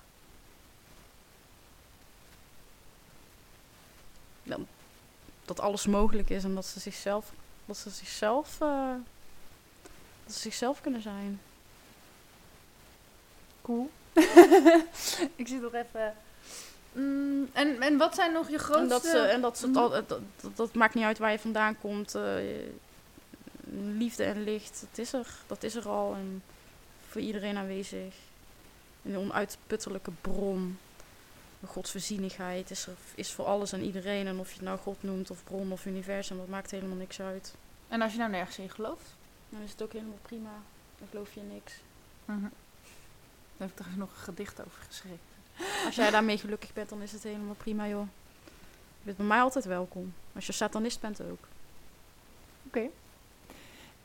Dat 5.45 5.61
alles 5.61 5.87
mogelijk 5.87 6.31
is 6.31 6.45
en 6.45 6.55
dat 6.55 6.67
ze 6.67 6.81
zichzelf, 6.81 7.33
dat 7.67 7.77
ze 7.77 7.91
zichzelf, 7.91 8.61
eh, 8.61 8.93
dat 10.25 10.35
ze 10.35 10.41
zichzelf 10.41 10.81
kunnen 10.81 11.03
zijn. 11.03 11.41
Cool. 13.71 13.91
ik 15.41 15.49
zie 15.49 15.61
nog 15.61 15.75
even. 15.75 16.15
Mm, 16.93 17.49
en, 17.53 17.81
en 17.83 17.97
wat 17.97 18.15
zijn 18.15 18.33
nog 18.33 18.51
je 18.51 18.59
grootste... 18.59 18.83
En 18.83 18.89
dat, 18.89 19.05
ze, 19.05 19.19
en 19.19 19.41
dat, 19.41 19.59
ze 19.59 19.67
het 19.67 19.77
al, 19.77 19.89
dat, 19.91 20.09
dat, 20.09 20.21
dat 20.55 20.75
maakt 20.75 20.95
niet 20.95 21.05
uit 21.05 21.19
waar 21.19 21.31
je 21.31 21.39
vandaan 21.39 21.79
komt. 21.79 22.15
eh, 22.15 22.33
liefde 23.97 24.25
en 24.25 24.45
licht, 24.45 24.81
dat 24.91 24.99
is 24.99 25.13
er. 25.13 25.27
Dat 25.47 25.63
is 25.63 25.75
er 25.75 25.89
al 25.89 26.15
en 26.15 26.43
voor 27.09 27.21
iedereen 27.21 27.57
aanwezig. 27.57 28.15
Een 29.05 29.17
onuitputtelijke 29.17 30.11
bron. 30.21 30.79
De 31.61 31.67
godsvoorzienigheid 31.67 32.71
is, 32.71 32.87
er, 32.87 32.97
is 33.15 33.33
voor 33.33 33.45
alles 33.45 33.73
en 33.73 33.83
iedereen. 33.83 34.27
En 34.27 34.39
of 34.39 34.49
je 34.49 34.55
het 34.55 34.65
nou 34.65 34.79
God 34.79 35.03
noemt 35.03 35.31
of 35.31 35.45
bron 35.45 35.73
of 35.73 35.87
universum, 35.87 36.37
dat 36.37 36.49
maakt 36.49 36.71
helemaal 36.71 36.97
niks 36.97 37.21
uit. 37.21 37.55
En 37.89 38.03
als 38.03 38.13
je 38.13 38.19
nou 38.19 38.31
nergens 38.31 38.59
in 38.59 38.71
gelooft? 38.71 39.15
Dan 39.49 39.61
is 39.63 39.71
het 39.71 39.83
ook 39.83 39.93
helemaal 39.93 40.19
prima. 40.23 40.53
Dan 40.99 41.09
geloof 41.11 41.35
je 41.35 41.41
in 41.41 41.53
niks. 41.53 41.73
Mhm. 42.25 42.47
Daar 43.61 43.69
heb 43.69 43.81
ik 43.81 43.93
er 43.93 43.99
nog 43.99 44.11
een 44.11 44.23
gedicht 44.23 44.61
over 44.61 44.83
geschreven. 44.87 45.19
Als 45.87 45.95
jij 45.95 46.11
daarmee 46.11 46.39
gelukkig 46.39 46.73
bent, 46.73 46.89
dan 46.89 47.03
is 47.03 47.13
het 47.13 47.23
helemaal 47.23 47.55
prima, 47.55 47.89
joh. 47.89 48.07
Je 48.99 49.05
bent 49.05 49.17
bij 49.17 49.27
mij 49.27 49.41
altijd 49.41 49.65
welkom. 49.65 50.15
Als 50.35 50.47
je 50.47 50.53
satanist 50.53 51.01
bent 51.01 51.21
ook. 51.23 51.39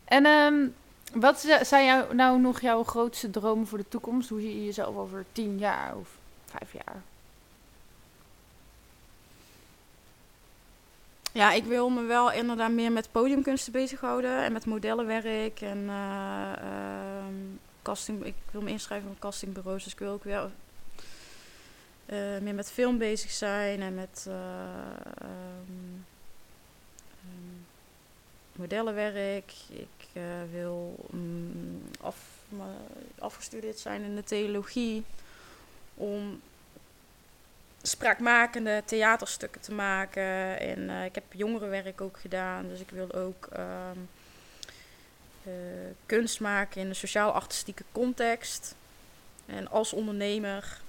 En 0.05 0.25
ehm, 0.25 0.67
wat 1.13 1.39
zi- 1.39 1.63
zijn 1.63 1.85
jou, 1.85 2.15
nou 2.15 2.39
nog 2.39 2.61
jouw 2.61 2.83
grootste 2.83 3.29
dromen 3.29 3.67
voor 3.67 3.77
de 3.77 3.87
toekomst? 3.87 4.29
Hoe 4.29 4.39
zie 4.39 4.55
je 4.55 4.65
jezelf 4.65 4.95
over 4.95 5.25
tien 5.31 5.57
jaar 5.57 5.95
of 5.95 6.09
vijf 6.45 6.73
jaar? 6.73 7.01
Ja, 11.31 11.51
ik 11.51 11.63
wil 11.63 11.89
me 11.89 12.01
wel 12.01 12.31
inderdaad 12.31 12.71
meer 12.71 12.91
met 12.91 13.11
podiumkunsten 13.11 13.71
bezighouden 13.71 14.43
en 14.43 14.53
met 14.53 14.65
modellenwerk 14.65 15.61
en 15.61 15.85
eh, 15.89 16.51
ehm, 16.57 17.33
casting. 17.85 18.25
Ik 18.25 18.35
wil 18.51 18.61
me 18.61 18.69
inschrijven 18.69 19.09
op 19.09 19.19
castingbureaus, 19.19 19.83
dus 19.83 19.93
ik 19.93 19.99
wil 19.99 20.11
ook 20.11 20.23
wel 20.23 20.51
eh, 22.05 22.37
meer 22.41 22.55
met 22.55 22.71
film 22.71 22.97
bezig 22.97 23.31
zijn 23.31 23.81
en 23.81 23.95
met 23.95 24.25
eh, 24.27 24.35
ehm, 25.17 25.95
ehm, 27.21 27.57
modellenwerk. 28.51 29.53
Ik 29.69 30.07
eh, 30.13 30.23
wil 30.51 31.05
mm, 31.09 31.81
af, 32.01 32.17
afgestudeerd 33.19 33.79
zijn 33.79 34.03
in 34.03 34.15
de 34.15 34.23
theologie 34.23 35.03
om 35.95 36.41
spraakmakende 37.81 38.83
theaterstukken 38.85 39.61
te 39.61 39.73
maken. 39.73 40.59
En 40.59 40.89
ik 40.89 41.15
heb 41.15 41.23
jongerenwerk 41.33 42.01
ook 42.01 42.19
gedaan. 42.19 42.67
Dus 42.67 42.79
ik 42.79 42.89
wil 42.89 43.13
ook 43.13 43.47
ehm, 43.51 43.99
eh, 45.45 45.51
kunst 46.05 46.39
maken 46.39 46.81
in 46.81 46.87
een 46.87 46.95
sociaal-artistieke 46.95 47.83
context. 47.91 48.75
En 49.45 49.69
als 49.69 49.93
ondernemer, 49.93 50.79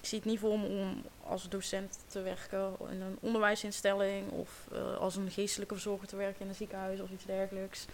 ik 0.00 0.06
zie 0.06 0.18
het 0.18 0.26
niet 0.26 0.38
voor 0.38 0.58
me 0.58 0.66
om 0.66 1.02
als 1.26 1.48
docent 1.48 1.98
te 2.06 2.22
werken 2.22 2.72
in 2.90 3.00
een 3.00 3.16
onderwijsinstelling 3.20 4.30
of 4.30 4.48
eh, 4.72 4.96
als 4.96 5.16
een 5.16 5.30
geestelijke 5.30 5.74
verzorger 5.74 6.08
te 6.08 6.16
werken 6.16 6.40
in 6.40 6.48
een 6.48 6.54
ziekenhuis 6.54 7.00
of 7.00 7.10
iets 7.10 7.24
dergelijks. 7.24 7.84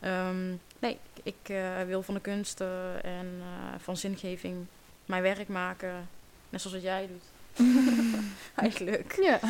Ehm, 0.00 0.48
nee, 0.78 0.98
ik 1.22 1.36
eh, 1.42 1.82
wil 1.82 2.02
van 2.02 2.14
de 2.14 2.20
kunsten 2.20 3.02
en 3.02 3.42
van 3.78 3.96
zingeving 3.96 4.66
mijn 5.04 5.22
werk 5.22 5.48
maken. 5.48 6.08
Net 6.50 6.60
zoals 6.60 6.76
wat 6.76 6.84
jij 6.84 7.08
doet. 7.08 7.24
Eigenlijk. 8.54 9.18
Ja. 9.22 9.40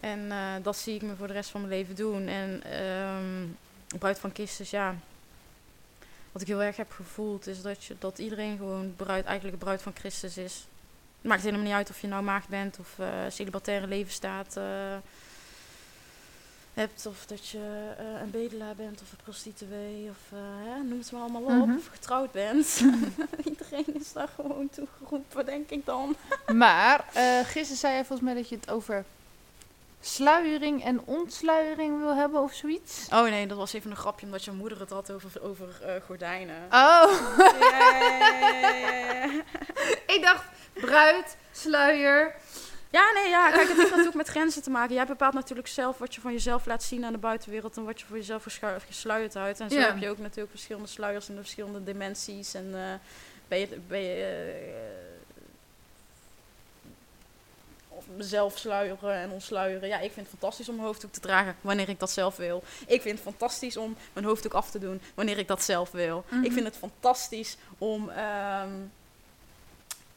En 0.00 0.32
dat 0.62 0.76
zie 0.76 0.94
ik 0.94 1.02
me 1.02 1.16
voor 1.16 1.26
de 1.26 1.32
rest 1.32 1.50
van 1.50 1.60
mijn 1.60 1.72
leven 1.72 1.94
doen. 1.94 2.26
En 2.26 2.62
ehm 2.62 3.46
Bruid 3.98 4.18
van 4.18 4.30
Christus, 4.32 4.70
ja. 4.70 4.94
Wat 6.32 6.42
ik 6.42 6.48
heel 6.48 6.62
erg 6.62 6.76
heb 6.76 6.92
gevoeld 6.92 7.46
is 7.46 7.62
dat, 7.62 7.84
je, 7.84 7.96
dat 7.98 8.18
iedereen 8.18 8.56
gewoon 8.56 8.94
bruid, 8.96 9.24
eigenlijk 9.24 9.56
een 9.56 9.64
bruid 9.64 9.82
van 9.82 9.94
Christus 9.94 10.36
is. 10.36 10.66
Het 11.20 11.30
maakt 11.30 11.42
helemaal 11.42 11.64
niet 11.64 11.74
uit 11.74 11.90
of 11.90 12.00
je 12.00 12.06
nou 12.06 12.22
maagd 12.22 12.48
bent 12.48 12.78
of 12.78 12.98
eh 12.98 13.08
celibataire 13.28 13.86
levensstaat 13.86 14.56
eh, 14.56 14.64
hebt. 16.74 17.06
Of 17.06 17.26
dat 17.26 17.48
je 17.48 17.92
eh, 17.98 18.20
een 18.20 18.30
bedelaar 18.30 18.74
bent 18.74 19.00
of 19.02 19.12
een 19.12 19.24
prostituee 19.24 20.08
of 20.10 20.38
hè, 20.64 20.82
noem 20.82 20.98
het 20.98 21.12
maar 21.12 21.20
allemaal 21.20 21.60
op. 21.60 21.66
Mhm. 21.66 21.76
Of 21.76 21.86
getrouwd 21.86 22.32
bent. 22.32 22.80
iedereen 23.50 24.00
is 24.00 24.12
daar 24.12 24.28
gewoon 24.34 24.68
toe 24.70 24.86
geroepen, 24.98 25.46
denk 25.46 25.70
ik 25.70 25.86
dan. 25.86 26.16
Maar 26.52 27.04
gisteren 27.44 27.76
zei 27.76 27.92
jij 27.92 28.04
volgens 28.04 28.28
mij 28.28 28.34
dat 28.34 28.48
je 28.48 28.56
het 28.56 28.70
over 28.70 29.04
sluiering 30.00 30.84
en 30.84 31.00
ontsluiering 31.04 31.98
wil 31.98 32.14
hebben 32.14 32.40
of 32.40 32.52
zoiets. 32.52 33.06
Oh 33.12 33.22
nee, 33.22 33.46
dat 33.46 33.56
was 33.56 33.72
even 33.72 33.90
een 33.90 33.96
grapje 33.96 34.26
omdat 34.26 34.44
je 34.44 34.50
moeder 34.52 34.80
het 34.80 34.90
had 34.90 35.10
over, 35.12 35.30
over 35.42 35.68
eh, 35.82 36.02
gordijnen. 36.06 36.56
Oh, 36.64 37.10
Ja, 37.70 37.90
ja, 38.00 38.08
ja, 38.08 38.48
ja, 38.48 38.74
ja, 38.74 39.24
ja. 39.24 39.42
ik 40.14 40.18
dacht 40.22 40.44
bruid, 40.72 41.36
sluier. 41.52 42.34
Ja, 42.90 43.12
nee, 43.14 43.28
ja. 43.28 43.50
Kijk, 43.50 43.68
het 43.68 43.76
heeft 43.76 43.90
natuurlijk 43.90 44.16
met 44.16 44.28
grenzen 44.28 44.62
te 44.62 44.70
maken. 44.70 44.94
Jij 44.94 45.06
bepaalt 45.06 45.34
natuurlijk 45.34 45.68
zelf 45.68 45.98
wat 45.98 46.14
je 46.14 46.20
van 46.20 46.32
jezelf 46.32 46.66
laat 46.66 46.82
zien 46.82 47.04
aan 47.04 47.12
de 47.12 47.18
buitenwereld 47.18 47.76
en 47.76 47.84
wat 47.84 48.00
je 48.00 48.06
voor 48.06 48.16
jezelf 48.16 48.46
gesluierd 48.86 49.34
houdt. 49.34 49.60
En 49.60 49.70
zo 49.70 49.78
Ja. 49.78 49.86
heb 49.86 49.98
je 49.98 50.08
ook 50.10 50.18
natuurlijk 50.18 50.50
verschillende 50.50 50.88
sluiers 50.88 51.28
in 51.28 51.34
de 51.34 51.40
verschillende 51.40 51.82
dimensies. 51.84 52.54
En 52.54 52.70
eh, 52.74 52.80
ben 53.48 53.58
je, 53.58 53.68
ben 53.88 54.00
je 54.00 54.24
eh, 54.24 55.29
mezelf 58.16 58.58
sluieren 58.58 59.14
en 59.14 59.30
ontsluieren. 59.30 59.88
Ja, 59.88 59.98
ik 59.98 60.12
vind 60.12 60.26
het 60.26 60.38
fantastisch 60.38 60.68
om 60.68 60.74
mijn 60.74 60.86
hoofddoek 60.86 61.12
te 61.12 61.20
dragen 61.20 61.56
wanneer 61.60 61.88
ik 61.88 62.00
dat 62.00 62.10
zelf 62.10 62.36
wil. 62.36 62.62
Ik 62.86 63.02
vind 63.02 63.14
het 63.14 63.24
fantastisch 63.24 63.76
om 63.76 63.96
mijn 64.12 64.26
hoofddoek 64.26 64.54
af 64.54 64.70
te 64.70 64.78
doen 64.78 65.00
wanneer 65.14 65.38
ik 65.38 65.48
dat 65.48 65.62
zelf 65.62 65.90
wil. 65.90 66.24
Mhm. 66.28 66.44
Ik 66.44 66.52
vind 66.52 66.66
het 66.66 66.76
fantastisch 66.76 67.56
om 67.78 68.08
ehm, 68.08 68.70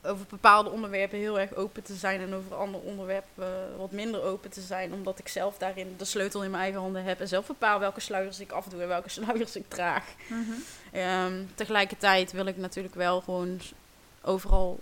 over 0.04 0.26
bepaalde 0.30 0.70
onderwerpen 0.70 1.18
heel 1.18 1.39
erg 1.39 1.56
open 1.56 1.84
te 1.84 1.96
zijn 1.96 2.22
en 2.22 2.34
over 2.34 2.56
andere 2.56 2.84
onderwerpen 2.84 3.46
eh, 3.46 3.78
wat 3.78 3.91
minder 3.91 4.24
open 4.24 4.50
te 4.50 4.62
zijn, 4.62 4.94
omdat 4.94 5.20
ik 5.20 5.28
zelf 5.28 5.58
daarin 5.58 5.96
de 5.98 6.06
sleutel 6.06 6.44
in 6.44 6.52
mijn 6.52 6.64
eigen 6.64 6.82
handen 6.82 7.04
heb 7.04 7.20
en 7.20 7.28
zelf 7.28 7.48
bepaal 7.48 7.80
welke 7.80 8.00
sluiers 8.00 8.39
ik 8.39 8.52
afdoe 8.52 8.82
en 8.82 8.88
welke 8.88 9.10
sluiers 9.20 9.56
ik 9.56 9.70
draag. 9.70 10.06
Ehm, 10.91 11.44
tegelijkertijd 11.56 12.32
wil 12.32 12.46
ik 12.46 12.58
natuurlijk 12.58 12.96
wel 12.96 13.22
gewoon 13.22 13.60
overal 14.22 14.80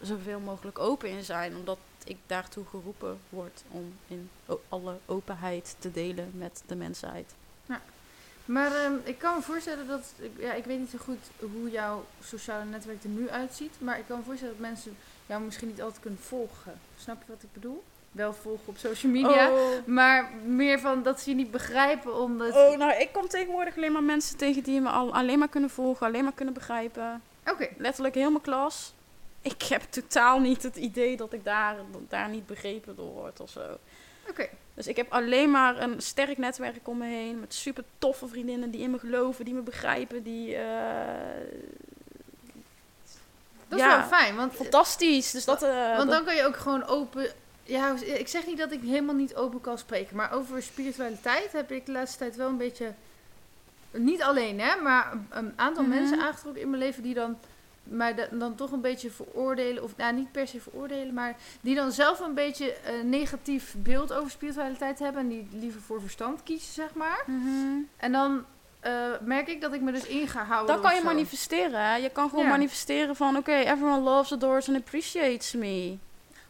zoveel 0.00 0.40
mogelijk 0.40 0.78
open 0.78 1.08
in 1.08 1.24
zijn, 1.24 1.56
omdat 1.56 1.78
ik 2.08 2.16
daartoe 2.26 2.64
geroepen 2.70 3.18
word 3.28 3.62
om 3.70 3.94
in 4.08 4.30
alle 4.68 4.96
openheid 5.06 5.76
te 5.78 5.90
delen 5.90 6.30
met 6.34 6.62
de 6.66 6.76
mensheid. 6.76 7.34
Maar 8.44 8.74
ehm, 8.74 8.92
ik 9.04 9.18
kan 9.18 9.34
me 9.36 9.42
voorstellen 9.42 9.86
dat, 9.86 10.12
ik- 10.18 10.40
ja, 10.40 10.52
ik 10.52 10.64
weet 10.64 10.78
niet 10.78 10.90
zo 10.90 10.98
goed 10.98 11.18
hoe 11.52 11.70
jouw 11.70 12.04
sociale 12.24 12.64
netwerk 12.64 13.02
er 13.02 13.08
nu 13.08 13.30
uitziet, 13.30 13.72
maar 13.78 13.98
ik 13.98 14.04
kan 14.08 14.18
me 14.18 14.24
voorstellen 14.24 14.54
dat 14.58 14.66
mensen 14.68 14.96
jou 15.26 15.42
misschien 15.42 15.68
niet 15.68 15.82
altijd 15.82 16.00
kunnen 16.02 16.18
volgen. 16.20 16.72
Snap 16.98 17.16
je 17.26 17.32
wat 17.32 17.42
ik 17.42 17.52
bedoel? 17.52 17.82
Wel 18.12 18.32
volgen 18.34 18.62
op 18.68 18.76
social 18.78 19.12
media, 19.12 19.50
Oh. 19.52 19.86
maar 19.86 20.30
meer 20.46 20.80
van 20.80 21.02
dat 21.02 21.20
ze 21.20 21.30
je 21.30 21.36
niet 21.36 21.50
begrijpen 21.50 22.14
omdat... 22.14 22.54
Oh, 22.56 22.76
nou, 22.78 22.92
ik 23.00 23.12
kom 23.12 23.28
tegenwoordig 23.28 23.76
alleen 23.76 23.92
maar 23.92 24.02
mensen 24.02 24.36
tegen 24.36 24.62
die 24.62 24.80
me 24.80 24.88
al 24.88 25.14
alleen 25.14 25.38
maar 25.38 25.48
kunnen 25.48 25.70
volgen, 25.70 26.06
alleen 26.06 26.24
maar 26.24 26.32
kunnen 26.32 26.54
begrijpen. 26.54 27.22
Oké, 27.50 27.68
Letterlijk 27.76 28.14
heel 28.14 28.30
mijn 28.30 28.42
klas. 28.42 28.92
Ik 29.52 29.62
heb 29.62 29.82
totaal 29.90 30.40
niet 30.40 30.62
het 30.62 30.76
idee 30.76 31.16
dat 31.16 31.32
ik 31.32 31.44
daar, 31.44 31.76
daar 32.08 32.28
niet 32.28 32.46
begrepen 32.46 32.96
door 32.96 33.12
word 33.12 33.40
of 33.40 33.50
zo. 33.50 33.78
oké. 34.28 34.48
Dus 34.74 34.86
ik 34.86 34.96
heb 34.96 35.12
alleen 35.12 35.50
maar 35.50 35.80
een 35.82 36.00
sterk 36.02 36.38
netwerk 36.38 36.88
om 36.88 36.98
me 36.98 37.06
heen. 37.06 37.40
Met 37.40 37.54
super 37.54 37.84
toffe 37.98 38.28
vriendinnen 38.28 38.70
die 38.70 38.80
in 38.80 38.90
me 38.90 38.98
geloven, 38.98 39.44
die 39.44 39.54
me 39.54 39.60
begrijpen. 39.60 40.22
Die, 40.22 40.54
eh, 40.56 41.46
Dat 43.68 43.78
is 43.78 43.84
Ja. 43.84 43.98
wel 43.98 44.06
fijn, 44.18 44.36
want, 44.36 44.54
fantastisch. 44.54 45.30
Dus 45.30 45.44
dat, 45.44 45.62
eh, 45.62 45.96
want 45.96 46.10
dan 46.10 46.24
kan 46.24 46.36
je 46.36 46.44
ook 46.44 46.56
gewoon 46.56 46.84
open... 46.86 47.26
Ja, 47.62 47.94
ik 48.00 48.28
zeg 48.28 48.46
niet 48.46 48.58
dat 48.58 48.72
ik 48.72 48.80
helemaal 48.82 49.14
niet 49.14 49.34
open 49.34 49.60
kan 49.60 49.78
spreken, 49.78 50.16
maar 50.16 50.32
over 50.32 50.62
spiritualiteit 50.62 51.52
heb 51.52 51.70
ik 51.72 51.86
de 51.86 51.92
laatste 51.92 52.18
tijd 52.18 52.36
wel 52.36 52.48
een 52.48 52.56
beetje... 52.56 52.92
Niet 53.90 54.22
alleen, 54.22 54.60
hè, 54.60 54.76
maar 54.82 55.12
een 55.30 55.52
aantal 55.56 55.82
Mhm. 55.84 55.92
mensen 55.94 56.20
aangetrokken 56.20 56.62
in 56.62 56.70
mijn 56.70 56.82
leven 56.82 57.02
die 57.02 57.14
dan 57.14 57.38
da- 58.16 58.28
dan 58.32 58.54
toch 58.54 58.72
een 58.72 58.80
beetje 58.80 59.10
veroordelen, 59.10 59.82
of 59.82 59.96
nou 59.96 60.14
niet 60.14 60.32
per 60.32 60.46
se 60.48 60.60
veroordelen, 60.60 61.14
maar 61.14 61.36
die 61.60 61.74
dan 61.74 61.92
zelf 61.92 62.20
een 62.20 62.34
beetje 62.34 62.74
een 62.86 63.08
negatief 63.08 63.74
beeld 63.78 64.12
over 64.12 64.30
spiritualiteit 64.30 64.98
hebben 64.98 65.22
en 65.22 65.28
die 65.28 65.48
liever 65.52 65.80
voor 65.80 66.00
verstand 66.00 66.42
kiezen, 66.42 66.72
zeg 66.72 66.94
maar. 66.94 67.22
Mhm. 67.26 67.78
En 67.96 68.12
dan 68.12 68.44
eh, 68.80 68.92
merk 69.20 69.48
ik 69.48 69.60
dat 69.60 69.72
ik 69.72 69.80
me 69.80 69.92
dus 69.92 70.06
in 70.06 70.28
ga 70.28 70.44
houden. 70.44 70.74
Dat 70.74 70.84
kan 70.84 70.94
je 70.94 71.00
zo. 71.00 71.06
manifesteren. 71.06 71.80
Hè? 71.84 71.94
Je 71.96 72.10
kan 72.10 72.28
gewoon 72.28 72.44
Ja. 72.44 72.50
manifesteren 72.50 73.16
van... 73.16 73.36
Oké, 73.36 73.52
everyone 73.54 74.00
loves, 74.00 74.32
adores 74.32 74.68
and 74.68 74.76
appreciates 74.78 75.52
me. 75.52 75.96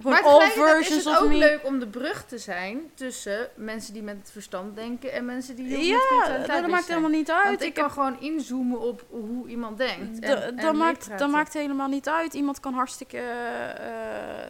Maar 0.05 0.23
tegelijkertijd 0.23 0.91
is 0.91 1.05
het 1.05 1.19
ook 1.19 1.33
leuk 1.33 1.61
om 1.65 1.79
de 1.79 1.87
brug 1.87 2.25
te 2.25 2.39
zijn 2.39 2.91
tussen 2.95 3.49
mensen 3.57 3.93
die 3.93 4.03
met 4.03 4.17
het 4.19 4.31
verstand 4.31 4.77
denken 4.77 5.13
en 5.13 5.25
mensen 5.25 5.57
die 5.57 5.67
heel 5.67 5.77
met 5.79 5.87
Ja, 5.87 5.99
spiritualiteit 6.07 6.61
dat, 6.63 6.71
maakt 6.71 6.85
zijn. 6.85 6.97
helemaal 6.99 7.19
niet 7.19 7.31
uit. 7.31 7.45
Want 7.45 7.61
ik, 7.61 7.67
ik 7.69 7.75
kan 7.75 7.91
gewoon 7.91 8.21
inzoomen 8.21 8.81
op 8.81 9.05
hoe 9.11 9.49
iemand 9.49 9.79
denkt. 9.79 10.19
En- 10.21 10.43
en 10.43 10.57
dat, 10.57 10.75
maakt, 10.75 11.19
dat 11.19 11.31
maakt 11.31 11.53
helemaal 11.53 11.89
niet 11.89 12.09
uit. 12.09 12.35
Iemand 12.35 12.61
kan 12.61 12.75
hartstikke. 12.75 13.19
eh, 13.19 14.47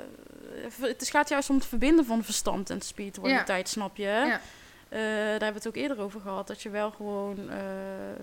ver- 0.68 0.88
het 0.88 1.08
gaat 1.10 1.28
juist 1.28 1.50
om 1.50 1.56
het 1.56 1.66
verbinden 1.66 2.04
van 2.04 2.24
verstand 2.24 2.70
en 2.70 2.80
spiritualiteit, 2.80 3.68
snap 3.68 3.96
je? 3.96 4.02
Ja. 4.04 4.40
Eh, 4.88 4.98
daar 5.00 5.30
hebben 5.30 5.48
we 5.48 5.54
het 5.54 5.68
ook 5.68 5.76
eerder 5.76 6.00
over 6.00 6.20
gehad. 6.20 6.46
Dat 6.46 6.62
je 6.62 6.70
wel 6.70 6.90
gewoon. 6.90 7.36
eh, 7.50 7.56
eh, 7.58 8.16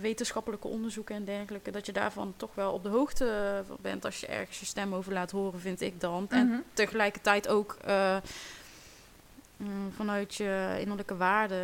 wetenschappelijke 0.00 0.68
onderzoeken 0.68 1.14
en 1.14 1.24
dergelijke, 1.24 1.70
dat 1.70 1.86
je 1.86 1.92
daarvan 1.92 2.34
toch 2.36 2.54
wel 2.54 2.72
op 2.72 2.82
de 2.82 2.88
hoogte 2.88 3.62
van 3.66 3.76
bent 3.80 4.04
als 4.04 4.20
je 4.20 4.26
ergens 4.26 4.60
je 4.60 4.66
stem 4.66 4.94
over 4.94 5.12
laat 5.12 5.30
horen, 5.30 5.60
vind 5.60 5.80
ik 5.80 6.00
dan. 6.00 6.22
Mhm. 6.22 6.34
En 6.34 6.64
tegelijkertijd 6.72 7.48
ook 7.48 7.76
eh, 7.84 8.16
mm, 9.56 9.92
vanuit 9.92 10.34
je 10.34 10.76
innerlijke 10.78 11.16
waarden 11.16 11.58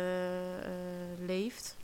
eh, 0.63 0.69
leeft. 1.25 1.77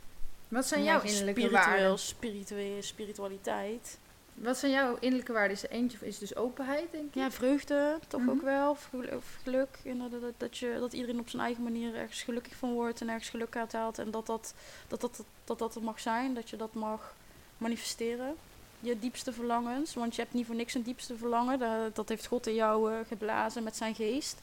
Wat 0.48 0.66
zijn 0.66 0.84
jouw 0.84 1.00
innerlijke 1.00 1.40
spiritueel, 1.40 1.78
waarden? 1.78 1.98
spiritueel, 1.98 2.82
spiritualiteit. 2.82 3.98
Wat 4.36 4.58
zijn 4.58 4.72
jouw 4.72 4.96
innerlijke 5.00 5.32
waarden? 5.32 5.56
Is 5.56 5.68
eentje 5.68 5.98
is 6.06 6.18
dus 6.18 6.36
openheid, 6.36 6.92
denk 6.92 7.04
ik? 7.08 7.14
Ja, 7.14 7.30
vreugde 7.30 7.98
toch 8.08 8.20
Mhm. 8.20 8.30
ook 8.30 8.42
wel. 8.42 8.70
Of 8.70 8.88
gel- 8.90 9.16
of 9.16 9.38
geluk. 9.42 9.78
En 9.84 9.98
dat, 9.98 10.10
dat, 10.36 10.58
je, 10.58 10.76
dat 10.78 10.92
iedereen 10.92 11.20
op 11.20 11.28
zijn 11.28 11.42
eigen 11.42 11.62
manier 11.62 11.94
ergens 11.94 12.22
gelukkig 12.22 12.54
van 12.56 12.72
wordt 12.72 13.00
en 13.00 13.08
ergens 13.08 13.28
geluk 13.28 13.56
uit 13.56 13.72
haalt. 13.72 13.98
En 13.98 14.10
dat 14.10 14.26
dat, 14.26 14.54
dat, 14.88 15.00
dat, 15.00 15.24
dat, 15.44 15.58
dat 15.58 15.74
er 15.74 15.82
mag 15.82 16.00
zijn. 16.00 16.34
Dat 16.34 16.50
je 16.50 16.56
dat 16.56 16.74
mag 16.74 17.14
manifesteren. 17.58 18.34
Je 18.80 18.98
diepste 18.98 19.32
verlangens. 19.32 19.94
Want 19.94 20.14
je 20.16 20.22
hebt 20.22 20.34
niet 20.34 20.46
voor 20.46 20.54
niks 20.54 20.74
een 20.74 20.82
diepste 20.82 21.16
verlangen. 21.16 21.58
Dat, 21.58 21.94
dat 21.96 22.08
heeft 22.08 22.26
God 22.26 22.46
in 22.46 22.54
jou 22.54 22.92
eh, 22.92 22.98
geblazen 23.08 23.62
met 23.62 23.76
zijn 23.76 23.94
geest. 23.94 24.40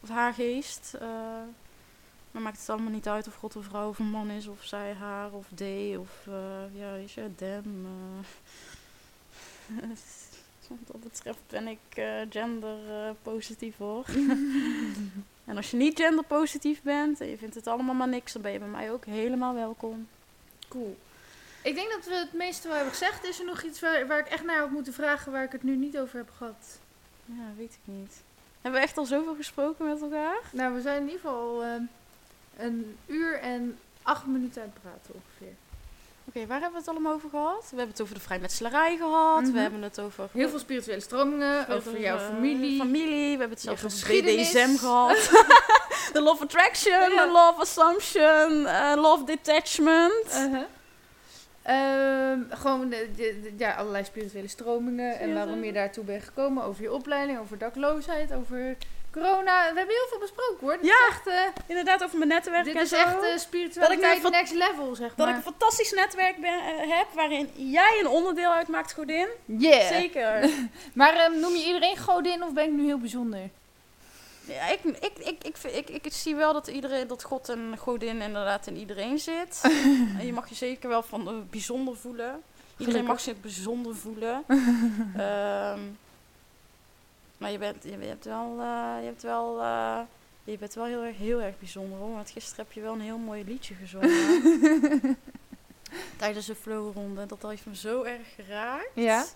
Of 0.00 0.08
haar 0.08 0.32
geest. 0.34 0.94
eh 0.94 1.08
maar 2.30 2.44
maakt 2.44 2.58
het 2.60 2.68
allemaal 2.70 2.90
niet 2.92 3.08
uit 3.08 3.26
of 3.26 3.34
God 3.34 3.54
een 3.54 3.62
vrouw 3.62 3.88
of 3.88 3.98
een 3.98 4.10
man 4.10 4.30
is. 4.30 4.46
Of 4.46 4.64
zij, 4.64 4.92
haar 4.92 5.32
of 5.32 5.46
they. 5.54 5.96
Of 5.96 6.26
eh, 6.26 6.78
ja, 6.80 6.92
weet 6.92 7.12
je, 7.12 7.34
them. 7.36 7.86
Wat 10.68 10.78
dat 10.86 11.00
betreft 11.00 11.38
ben 11.48 11.68
ik 11.68 11.78
eh, 11.94 12.20
gender 12.30 12.78
eh, 12.88 13.10
positief 13.22 13.76
hoor. 13.76 14.06
en 15.44 15.56
als 15.56 15.70
je 15.70 15.76
niet 15.76 16.00
gender 16.00 16.24
positief 16.24 16.82
bent 16.82 17.20
en 17.20 17.26
je 17.26 17.38
vindt 17.38 17.54
het 17.54 17.66
allemaal 17.66 17.94
maar 17.94 18.08
niks, 18.08 18.32
dan 18.32 18.42
ben 18.42 18.52
je 18.52 18.58
bij 18.58 18.68
mij 18.68 18.92
ook 18.92 19.04
helemaal 19.04 19.54
welkom. 19.54 20.08
Cool. 20.68 20.96
Ik 21.62 21.74
denk 21.74 21.90
dat 21.90 22.04
we 22.04 22.14
het 22.14 22.32
meeste 22.32 22.66
wel 22.66 22.76
hebben 22.76 22.94
gezegd. 22.94 23.24
Is 23.24 23.38
er 23.38 23.44
nog 23.44 23.62
iets 23.62 23.80
waar, 23.80 24.06
waar 24.06 24.18
ik 24.18 24.26
echt 24.26 24.44
naar 24.44 24.58
had 24.58 24.70
moeten 24.70 24.92
vragen 24.92 25.32
waar 25.32 25.44
ik 25.44 25.52
het 25.52 25.62
nu 25.62 25.76
niet 25.76 25.98
over 25.98 26.16
heb 26.16 26.30
gehad? 26.36 26.78
Ja, 27.24 27.44
weet 27.56 27.72
ik 27.72 27.94
niet. 27.94 28.22
Hebben 28.60 28.80
we 28.80 28.86
echt 28.86 28.98
al 28.98 29.04
zoveel 29.04 29.34
gesproken 29.34 29.86
met 29.86 30.00
elkaar? 30.00 30.40
Nou, 30.52 30.74
we 30.74 30.80
zijn 30.80 30.96
in 31.00 31.06
ieder 31.06 31.20
geval 31.20 31.62
eh, 31.62 31.70
een 32.56 32.96
uur 33.06 33.40
en 33.40 33.78
acht 34.02 34.26
minuten 34.26 34.62
aan 34.62 34.68
het 34.72 34.82
praten 34.82 35.14
ongeveer. 35.14 35.54
Oké, 36.36 36.46
waar 36.46 36.60
hebben 36.60 36.80
we 36.80 36.86
het 36.86 36.94
allemaal 36.96 37.12
over 37.12 37.30
gehad? 37.30 37.60
We 37.60 37.76
hebben 37.76 37.88
het 37.88 38.00
over 38.00 38.14
de 38.14 38.20
vrijmetselarij 38.20 38.96
gehad. 38.96 39.42
Mhm. 39.42 39.52
We 39.52 39.58
hebben 39.58 39.82
het 39.82 40.00
over... 40.00 40.28
Heel 40.32 40.48
veel 40.48 40.58
spirituele 40.58 41.00
stromingen, 41.00 41.68
over 41.68 42.00
jouw 42.00 42.16
eh, 42.16 42.26
familie. 42.26 42.78
familie. 42.78 43.32
We 43.32 43.38
hebben 43.38 43.50
het 43.50 43.60
zelfs 43.60 43.84
over. 43.84 44.22
BDSM 44.22 44.76
gehad. 44.76 45.30
de 46.12 46.20
Love 46.20 46.42
Attraction, 46.42 46.92
Ja. 46.92 47.24
de 47.26 47.32
Love 47.32 47.60
Assumption, 47.60 48.66
eh, 48.66 48.92
Love 48.96 49.24
Detachment. 49.24 50.26
Uh-huh. 50.26 50.62
Ehm, 51.62 52.40
gewoon 52.50 52.88
de, 52.88 53.52
ja, 53.56 53.74
allerlei 53.74 54.04
spirituele 54.04 54.48
stromingen 54.48 55.18
en 55.18 55.34
waarom 55.34 55.64
je 55.64 55.72
daartoe 55.72 56.04
bent 56.04 56.24
gekomen. 56.24 56.64
Over 56.64 56.82
je 56.82 56.92
opleiding, 56.92 57.38
over 57.38 57.58
dakloosheid, 57.58 58.32
over 58.32 58.76
corona. 59.20 59.60
We 59.72 59.78
hebben 59.78 59.94
heel 59.94 60.06
veel 60.08 60.18
besproken 60.18 60.56
hoor. 60.60 60.76
Dit 60.76 60.86
Ja, 60.86 60.92
is 61.08 61.08
echt, 61.08 61.26
eh, 61.26 61.62
Inderdaad, 61.66 62.04
over 62.04 62.18
mijn 62.18 62.30
netwerk 62.30 62.64
dit 62.64 62.74
en 62.74 62.80
is 62.82 62.88
zo. 62.88 62.96
echt 62.96 63.22
eh, 63.22 63.38
spiritualiteit 63.38 64.22
Dat 64.22 64.32
ik 64.32 64.38
next 64.38 64.54
level, 64.54 64.94
zeg 64.94 65.08
Dat 65.08 65.16
maar. 65.16 65.28
ik 65.28 65.36
een 65.36 65.42
fantastisch 65.52 65.92
netwerk 65.92 66.40
ben, 66.40 66.58
eh, 66.60 66.96
heb 66.98 67.06
waarin 67.14 67.50
jij 67.54 67.98
een 68.00 68.08
onderdeel 68.08 68.52
uitmaakt, 68.52 68.92
Godin. 68.92 69.28
Yeah. 69.44 69.86
Zeker. 69.86 70.50
Maar 70.92 71.14
ehm, 71.14 71.40
noem 71.40 71.52
je 71.54 71.64
iedereen 71.66 71.96
godin 71.98 72.42
of 72.44 72.52
ben 72.52 72.64
ik 72.64 72.70
nu 72.72 72.84
heel 72.84 72.98
bijzonder? 72.98 73.50
Ja, 74.46 74.66
ik, 74.68 74.80
ik, 74.84 75.12
ik, 75.18 75.44
ik, 75.44 75.88
ik, 75.88 76.04
ik, 76.04 76.12
zie 76.12 76.34
wel 76.34 76.52
dat, 76.52 76.66
iedereen, 76.66 77.06
dat 77.06 77.22
God 77.24 77.48
en 77.48 77.74
Godin 77.78 78.20
inderdaad 78.22 78.66
in 78.66 78.76
iedereen 78.76 79.18
zit. 79.18 79.60
en 80.18 80.26
je 80.26 80.32
mag 80.32 80.48
je 80.48 80.54
zeker 80.54 80.88
wel 80.88 81.02
van 81.02 81.46
bijzonder 81.50 81.96
voelen. 81.96 82.42
Iedereen 82.78 83.04
mag 83.04 83.20
zich 83.20 83.40
bijzonder 83.40 83.96
voelen. 83.96 84.44
Ehm, 85.16 85.80
maar 87.38 87.50
je 87.50 87.58
bent, 87.58 87.82
je, 87.82 87.96
hebt 87.96 88.24
wel, 88.24 88.60
eh, 88.60 88.96
je 89.00 89.06
hebt 89.06 89.22
wel, 89.22 89.60
eh, 89.60 90.00
je 90.44 90.58
bent 90.58 90.74
wel 90.74 90.84
heel 90.84 91.02
erg, 91.02 91.16
heel 91.16 91.42
erg 91.42 91.58
bijzonder 91.58 91.98
hoor. 91.98 92.12
Want 92.12 92.30
gisteren 92.30 92.64
heb 92.64 92.74
je 92.74 92.80
wel 92.80 92.92
een 92.92 93.00
heel 93.00 93.18
mooi 93.18 93.44
liedje 93.44 93.74
gezongen. 93.74 95.18
Tijdens 96.16 96.46
de 96.46 96.54
flowronde. 96.54 97.26
Dat 97.26 97.42
heeft 97.42 97.66
me 97.66 97.76
zo 97.76 98.02
erg 98.02 98.34
geraakt. 98.34 98.90
Ja? 98.94 99.26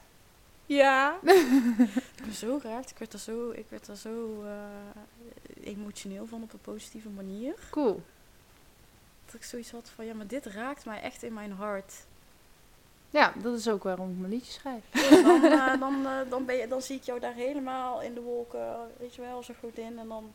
Ja. 0.66 1.18
ik 2.16 2.26
me 2.26 2.34
zo 2.34 2.58
geraakt. 2.58 2.90
Ik 2.90 2.98
werd 2.98 3.12
er 3.12 3.18
zo, 3.18 3.50
ik 3.50 3.66
werd 3.68 3.88
er 3.88 3.96
zo 3.96 4.44
eh, 4.44 5.66
emotioneel 5.66 6.26
van 6.26 6.42
op 6.42 6.52
een 6.52 6.60
positieve 6.60 7.08
manier. 7.08 7.54
Cool. 7.70 8.02
Dat 9.26 9.34
ik 9.34 9.44
zoiets 9.44 9.70
had 9.70 9.90
van, 9.94 10.04
ja, 10.04 10.14
maar 10.14 10.26
dit 10.26 10.46
raakt 10.46 10.84
mij 10.84 11.00
echt 11.00 11.22
in 11.22 11.32
mijn 11.32 11.52
hart. 11.52 11.94
Ja, 13.10 13.32
dat 13.36 13.58
is 13.58 13.68
ook 13.68 13.82
waarom 13.82 14.10
ik 14.10 14.18
mijn 14.18 14.32
liedje 14.32 14.52
schrijf. 14.52 14.84
Dan, 15.24 15.44
eh, 15.44 15.80
dan, 15.80 16.06
eh, 16.06 16.30
dan, 16.30 16.44
ben 16.44 16.56
je, 16.56 16.68
dan 16.68 16.82
zie 16.82 16.96
ik 16.96 17.02
jou 17.02 17.20
daar 17.20 17.34
helemaal 17.34 18.02
in 18.02 18.14
de 18.14 18.20
wolken, 18.20 18.76
weet 18.98 19.14
je 19.14 19.20
wel, 19.20 19.42
zo 19.42 19.54
goed 19.60 19.78
in. 19.78 19.98
En 19.98 20.08
dan, 20.08 20.32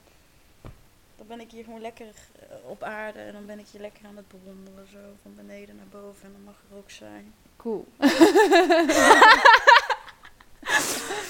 dan 1.16 1.28
ben 1.28 1.40
ik 1.40 1.52
hier 1.52 1.64
gewoon 1.64 1.82
lekker 1.82 2.06
eh, 2.06 2.70
op 2.70 2.84
aarde. 2.84 3.20
En 3.20 3.34
dan 3.34 3.46
ben 3.46 3.60
ik 3.60 3.66
je 3.72 3.80
lekker 3.80 4.06
aan 4.06 4.16
het 4.16 4.28
bewonderen, 4.28 4.88
zo 4.92 4.98
van 5.22 5.36
beneden 5.36 5.76
naar 5.76 6.02
boven. 6.02 6.24
En 6.24 6.32
dan 6.32 6.44
mag 6.44 6.56
er 6.70 6.78
ook 6.78 6.92
zijn. 6.92 7.34
Cool. 7.58 7.86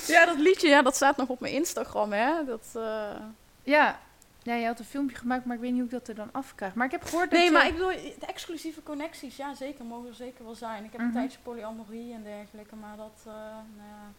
Ja, 0.08 0.26
dat 0.26 0.38
liedje, 0.40 0.68
ja, 0.68 0.82
dat 0.82 0.96
staat 0.96 1.18
nog 1.18 1.28
op 1.28 1.40
mijn 1.40 1.54
Instagram, 1.54 2.14
hè. 2.14 2.46
Dat, 2.46 2.66
Ja. 3.64 4.00
Ja, 4.46 4.54
je 4.56 4.66
had 4.66 4.80
een 4.80 4.86
filmpje 4.86 5.16
gemaakt, 5.16 5.46
maar 5.46 5.56
ik 5.56 5.62
weet 5.62 5.72
niet 5.72 5.80
hoe 5.82 5.90
ik 5.90 5.96
dat 6.00 6.08
er 6.08 6.16
dan 6.16 6.30
afkrijg. 6.32 6.74
Maar 6.74 6.86
ik 6.86 6.92
heb 6.92 7.04
gehoord 7.04 7.30
dat 7.32 7.40
Nee, 7.40 7.52
maar 7.52 7.66
ik 7.68 7.74
bedoel, 7.74 7.90
de 8.20 8.26
exclusieve 8.26 8.84
connecties, 8.84 9.36
ja 9.36 9.54
zeker, 9.56 9.86
mogen 9.86 10.10
er 10.10 10.16
zeker 10.16 10.44
wel 10.46 10.56
zijn. 10.56 10.84
Ik 10.84 10.92
heb 10.92 11.00
Mhm. 11.00 11.10
een 11.10 11.16
tijdje 11.16 11.38
polyamorie 11.44 12.14
en 12.14 12.24
dergelijke, 12.24 12.76
maar 12.76 12.98
dat, 12.98 13.20
eh, 13.26 13.34
nou 13.78 13.90
ja, 13.90 14.12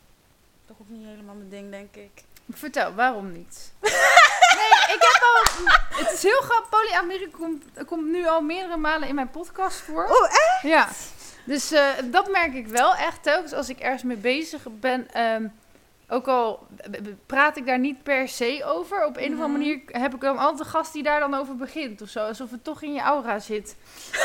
toch 0.66 0.76
ook 0.80 0.88
niet 0.88 1.06
helemaal 1.06 1.34
mijn 1.34 1.48
ding, 1.48 1.70
denk 1.70 1.94
ik. 1.94 2.22
Vertel, 2.50 2.94
waarom 2.94 3.32
niet? 3.32 3.72
nee, 4.60 4.94
ik 4.96 5.08
heb 5.12 5.22
al... 5.22 5.64
Het 6.04 6.12
is 6.12 6.22
heel 6.22 6.40
grappig. 6.40 6.68
Polyamorie 6.68 7.30
komt, 7.30 7.64
komt 7.86 8.06
nu 8.10 8.26
al 8.26 8.40
meerdere 8.40 8.76
malen 8.76 9.08
in 9.08 9.14
mijn 9.14 9.30
podcast 9.30 9.76
voor. 9.80 10.04
Oh, 10.04 10.24
echt? 10.30 10.62
Ja. 10.62 10.88
Dus 11.44 11.72
eh, 11.72 11.88
dat 12.04 12.30
merk 12.30 12.54
ik 12.54 12.66
wel 12.66 12.94
echt 12.94 13.22
telkens 13.22 13.52
als 13.52 13.68
ik 13.68 13.78
ergens 13.78 14.02
mee 14.02 14.16
bezig 14.16 14.62
ben. 14.70 15.10
ehm, 15.12 15.46
ook 16.08 16.28
al 16.28 16.66
praat 17.26 17.56
ik 17.56 17.66
daar 17.66 17.78
niet 17.78 18.02
per 18.02 18.28
se 18.28 18.62
over. 18.64 19.04
Op 19.06 19.16
een 19.16 19.22
of 19.34 19.40
andere 19.40 19.48
Mhm. 19.48 19.52
manier 19.58 19.80
heb 19.86 20.14
ik 20.14 20.20
dan 20.20 20.38
altijd 20.38 20.60
een 20.60 20.66
gast 20.66 20.92
die 20.92 21.02
daar 21.02 21.20
dan 21.20 21.34
over 21.34 21.56
begint. 21.56 22.02
Of 22.02 22.08
zo. 22.08 22.20
Alsof 22.26 22.50
het 22.50 22.64
toch 22.64 22.82
in 22.82 22.92
je 22.92 23.00
aura 23.00 23.38
zit. 23.38 23.76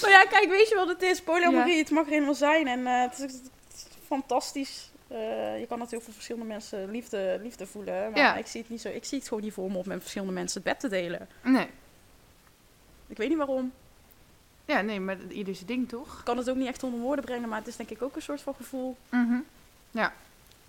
Nou 0.00 0.14
ja, 0.14 0.24
kijk, 0.24 0.48
weet 0.48 0.68
je 0.68 0.74
wat 0.74 0.88
het 0.88 1.02
is? 1.02 1.22
Polyamorie, 1.22 1.78
het 1.78 1.90
mag 1.90 2.04
er 2.04 2.10
helemaal 2.12 2.34
zijn 2.34 2.66
en 2.68 2.86
eh, 2.86 3.00
het, 3.00 3.12
is, 3.12 3.20
het 3.20 3.50
is 3.74 3.86
fantastisch. 4.06 4.90
Eh, 5.08 5.18
je 5.60 5.66
kan 5.68 5.78
natuurlijk 5.78 6.04
voor 6.04 6.12
verschillende 6.14 6.46
mensen 6.46 6.90
liefde, 6.90 7.38
liefde 7.42 7.66
voelen, 7.66 8.10
maar 8.10 8.18
Ja. 8.20 8.34
ik 8.36 8.46
zie 8.46 8.60
het 8.60 8.70
niet 8.70 8.80
zo. 8.80 8.88
Ik 8.88 9.04
zie 9.04 9.18
het 9.18 9.28
gewoon 9.28 9.42
niet 9.42 9.52
voor 9.52 9.70
me 9.70 9.78
om 9.78 9.88
met 9.88 10.00
verschillende 10.00 10.32
mensen 10.32 10.62
het 10.62 10.70
bed 10.72 10.80
te 10.80 10.88
delen. 10.88 11.28
Nee. 11.42 11.66
Ik 13.08 13.16
weet 13.16 13.28
niet 13.28 13.38
waarom. 13.38 13.72
Ja, 14.72 14.80
nee, 14.80 15.00
maar 15.00 15.16
ieder 15.28 15.54
zijn 15.54 15.66
ding 15.66 15.88
toch? 15.88 16.18
Ik 16.18 16.24
kan 16.24 16.36
het 16.36 16.50
ook 16.50 16.56
niet 16.56 16.66
echt 16.66 16.82
onder 16.82 17.00
woorden 17.00 17.24
brengen, 17.24 17.48
maar 17.48 17.58
het 17.58 17.66
is 17.68 17.76
denk 17.76 17.90
ik 17.90 18.02
ook 18.02 18.16
een 18.16 18.22
soort 18.22 18.40
van 18.40 18.54
gevoel. 18.54 18.96
Mhm. 19.10 19.36
Ja. 19.90 20.12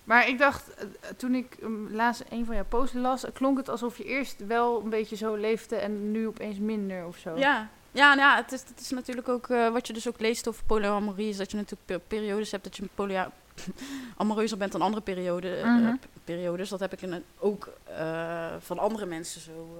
Maar 0.04 0.28
ik 0.28 0.38
dacht, 0.38 0.74
eh, 0.74 0.84
toen 1.16 1.34
ik 1.34 1.56
um, 1.62 1.88
laatst 1.94 2.22
een 2.30 2.44
van 2.44 2.54
jouw 2.54 2.64
posts 2.68 2.94
las, 2.96 3.24
klonk 3.32 3.56
het 3.58 3.68
alsof 3.68 3.98
je 3.98 4.04
eerst 4.04 4.46
wel 4.46 4.80
een 4.82 4.88
beetje 4.90 5.16
zo 5.16 5.34
leefde 5.34 5.76
en 5.76 6.10
nu 6.10 6.26
opeens 6.26 6.58
minder 6.58 7.06
of 7.06 7.16
zo. 7.16 7.36
Ja, 7.36 7.68
ja, 7.92 8.14
nou 8.14 8.28
ja 8.30 8.36
het, 8.36 8.52
is, 8.52 8.60
het 8.68 8.80
is 8.80 8.90
natuurlijk 8.90 9.28
ook 9.28 9.48
eh, 9.48 9.68
wat 9.68 9.86
je 9.86 9.92
dus 9.92 10.08
ook 10.08 10.20
leest 10.20 10.48
over 10.48 10.64
polyamorie, 10.64 11.28
is 11.28 11.36
dat 11.36 11.50
je 11.50 11.56
natuurlijk 11.56 11.86
per- 11.86 12.00
periodes 12.18 12.50
hebt 12.50 12.64
dat 12.64 12.76
je 12.76 12.88
amoreuzer 14.16 14.58
bent 14.58 14.72
dan 14.72 14.82
andere 14.82 15.02
periode, 15.02 15.56
eh, 15.56 15.64
Mhm. 15.64 15.94
periodes. 16.24 16.68
Dat 16.68 16.80
heb 16.80 16.92
ik 16.92 17.02
in 17.02 17.12
het- 17.12 17.24
ook 17.38 17.68
van 18.58 18.78
andere 18.78 19.06
mensen 19.06 19.40
zo, 19.40 19.78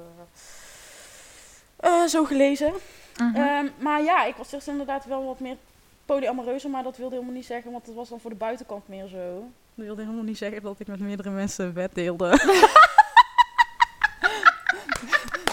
zo 2.08 2.24
gelezen. 2.24 2.72
Mhm. 3.18 3.36
Ehm, 3.36 3.66
maar 3.78 4.02
ja, 4.02 4.24
ik 4.24 4.34
was 4.36 4.50
dus 4.50 4.68
inderdaad 4.68 5.04
wel 5.04 5.24
wat 5.26 5.40
meer 5.40 5.56
polyamoreuzer, 6.04 6.70
maar 6.70 6.82
dat 6.82 6.96
wilde 6.96 7.14
helemaal 7.14 7.34
niet 7.36 7.46
zeggen, 7.46 7.72
want 7.72 7.86
het 7.86 7.94
was 7.94 8.08
dan 8.08 8.20
voor 8.20 8.30
de 8.30 8.36
buitenkant 8.36 8.88
meer 8.88 9.06
zo. 9.06 9.48
Dat 9.74 9.84
wilde 9.86 10.02
helemaal 10.02 10.24
niet 10.24 10.38
zeggen 10.38 10.62
dat 10.62 10.80
ik 10.80 10.86
met 10.86 11.00
meerdere 11.00 11.30
mensen 11.30 11.72
bed 11.72 11.94
deelde. 11.94 12.36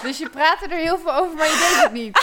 Dus 0.01 0.17
je 0.17 0.29
praatte 0.29 0.65
er 0.67 0.77
heel 0.77 0.97
veel 0.97 1.13
over, 1.13 1.35
maar 1.35 1.45
je 1.45 1.69
deed 1.73 1.83
het 1.83 1.91
niet. 1.91 2.17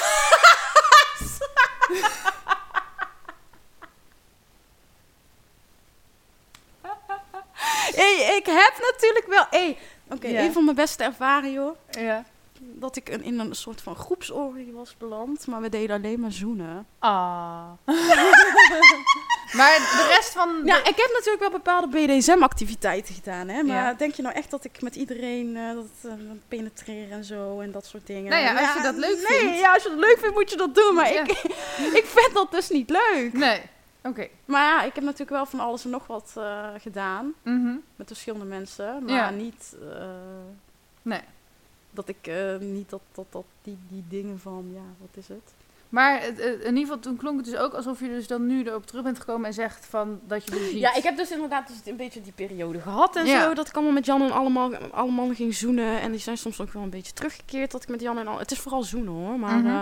hey, 8.01 8.37
ik 8.37 8.47
heb 8.47 8.73
natuurlijk 8.93 9.27
wel... 9.29 9.45
Hey, 9.51 9.79
Oké, 10.11 10.27
Ja. 10.29 10.41
een 10.41 10.53
van 10.53 10.65
mijn 10.65 10.77
beste 10.77 11.05
ervaringen, 11.05 11.63
hoor. 11.63 11.77
Ja. 11.91 12.25
Dat 12.61 12.97
ik 12.97 13.09
een- 13.09 13.23
in 13.23 13.39
een 13.39 13.55
soort 13.55 13.81
van 13.81 13.97
groepsorgie 13.97 14.73
was 14.73 14.97
beland, 14.99 15.47
maar 15.47 15.61
we 15.61 15.69
deden 15.69 15.97
alleen 15.97 16.21
maar 16.21 16.33
zoenen. 16.33 16.87
Ah. 16.99 17.71
maar 19.59 19.77
de 19.79 20.15
rest 20.17 20.33
van... 20.33 20.61
Ja, 20.65 20.77
ik 20.79 20.97
heb 20.97 21.11
natuurlijk 21.13 21.39
wel 21.41 21.51
bepaalde 21.51 21.87
BDSM-activiteiten 21.89 23.15
gedaan, 23.15 23.49
hè. 23.49 23.63
Maar 23.63 23.77
Ja. 23.77 23.95
denk 23.95 24.15
je 24.15 24.23
nou 24.23 24.35
echt 24.35 24.51
dat 24.51 24.65
ik 24.65 24.83
met 24.83 24.97
iedereen 24.97 25.57
eh, 25.57 25.75
dat, 25.75 25.87
eh, 26.03 26.13
penetreren 26.49 27.11
en 27.11 27.25
zo 27.25 27.61
en 27.61 27.71
dat 27.73 27.87
soort 27.87 28.07
dingen... 28.07 28.31
Nou 28.31 28.43
ja, 28.43 28.59
als 28.67 28.75
je 28.77 28.83
dat 28.83 28.97
leuk 28.97 29.27
nee, 29.29 29.39
vindt. 29.39 29.59
ja, 29.59 29.73
als 29.75 29.83
je 29.83 29.89
dat 29.89 29.99
leuk 29.99 30.17
vindt 30.19 30.35
moet 30.35 30.51
je 30.51 30.57
dat 30.57 30.75
doen, 30.75 30.95
maar 30.95 31.13
Ja. 31.13 31.21
ik, 31.21 31.31
ik 32.01 32.05
vind 32.07 32.35
dat 32.35 32.51
dus 32.51 32.69
niet 32.71 32.91
leuk. 32.91 33.33
Nee. 33.33 33.61
Oké. 34.03 34.29
Maar 34.45 34.63
ja, 34.63 34.83
ik 34.83 34.95
heb 34.95 35.05
natuurlijk 35.05 35.31
wel 35.31 35.47
van 35.47 35.61
alles 35.61 35.85
en 35.85 35.91
nog 35.91 36.07
wat 36.07 36.33
eh, 36.37 36.67
gedaan 36.79 37.35
Mhm. 37.43 37.75
met 37.97 38.07
verschillende 38.07 38.45
mensen, 38.47 39.05
maar 39.05 39.33
niet... 39.33 39.77
Nee. 41.03 41.21
Dat 41.99 42.09
ik 42.09 42.27
eh, 42.27 42.57
niet 42.59 42.91
dat, 42.91 43.01
dat, 43.15 43.25
dat 43.31 43.45
die, 43.63 43.79
die 43.89 44.05
dingen 44.09 44.39
van, 44.41 44.71
ja, 44.75 44.81
wat 45.01 45.09
is 45.15 45.29
het? 45.29 45.55
Maar 45.89 46.21
het- 46.23 46.43
het- 46.43 46.61
in 46.61 46.67
ieder 46.67 46.81
geval, 46.81 46.99
toen 46.99 47.17
klonk 47.17 47.37
het 47.37 47.45
dus 47.51 47.57
ook 47.61 47.73
alsof 47.75 48.01
je 48.01 48.09
dus 48.09 48.27
dan 48.27 48.47
nu 48.47 48.65
erop 48.65 48.87
terug 48.87 49.03
bent 49.03 49.19
gekomen 49.19 49.47
en 49.47 49.53
zegt 49.55 49.87
van 49.91 50.21
dat 50.27 50.45
je 50.45 50.51
dus 50.51 50.61
niet... 50.73 50.81
Ja, 50.81 50.95
ik 50.95 51.03
heb 51.03 51.17
dus 51.17 51.31
inderdaad 51.31 51.69
dus 51.69 51.77
een 51.85 51.97
beetje 51.97 52.21
die 52.21 52.33
periode 52.33 52.81
gehad 52.81 53.17
en 53.17 53.27
Ja. 53.27 53.43
zo. 53.43 53.55
Dat 53.55 53.69
ik 53.69 53.75
allemaal 53.75 53.93
met 53.93 54.07
Jan 54.07 54.23
en 54.23 54.31
allemaal, 54.33 54.77
allemaal 54.77 55.35
ging 55.35 55.55
zoenen. 55.55 56.01
En 56.01 56.11
die 56.11 56.21
zijn 56.21 56.39
soms 56.39 56.61
ook 56.61 56.73
wel 56.73 56.83
een 56.83 56.91
beetje 56.91 57.13
teruggekeerd 57.13 57.71
dat 57.71 57.83
ik 57.83 57.89
met 57.89 58.01
Jan 58.01 58.19
en 58.19 58.27
al. 58.27 58.39
Het 58.39 58.51
is 58.51 58.59
vooral 58.59 58.83
zoenen 58.83 59.13
hoor, 59.13 59.39
maar... 59.39 59.59
Eh, 59.65 59.81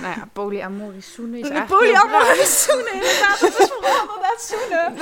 Nou 0.00 0.14
ja, 0.18 0.28
polyamorisch 0.32 1.12
zoenen 1.12 1.38
is 1.40 1.48
eigenlijk 1.50 1.80
polyamorous 1.80 2.62
zoenen, 2.62 2.92
inderdaad. 2.92 3.40
Het 3.40 3.58
is 3.58 3.70
vooral 3.72 4.00
inderdaad 4.00 4.42
zoenen. 4.42 4.96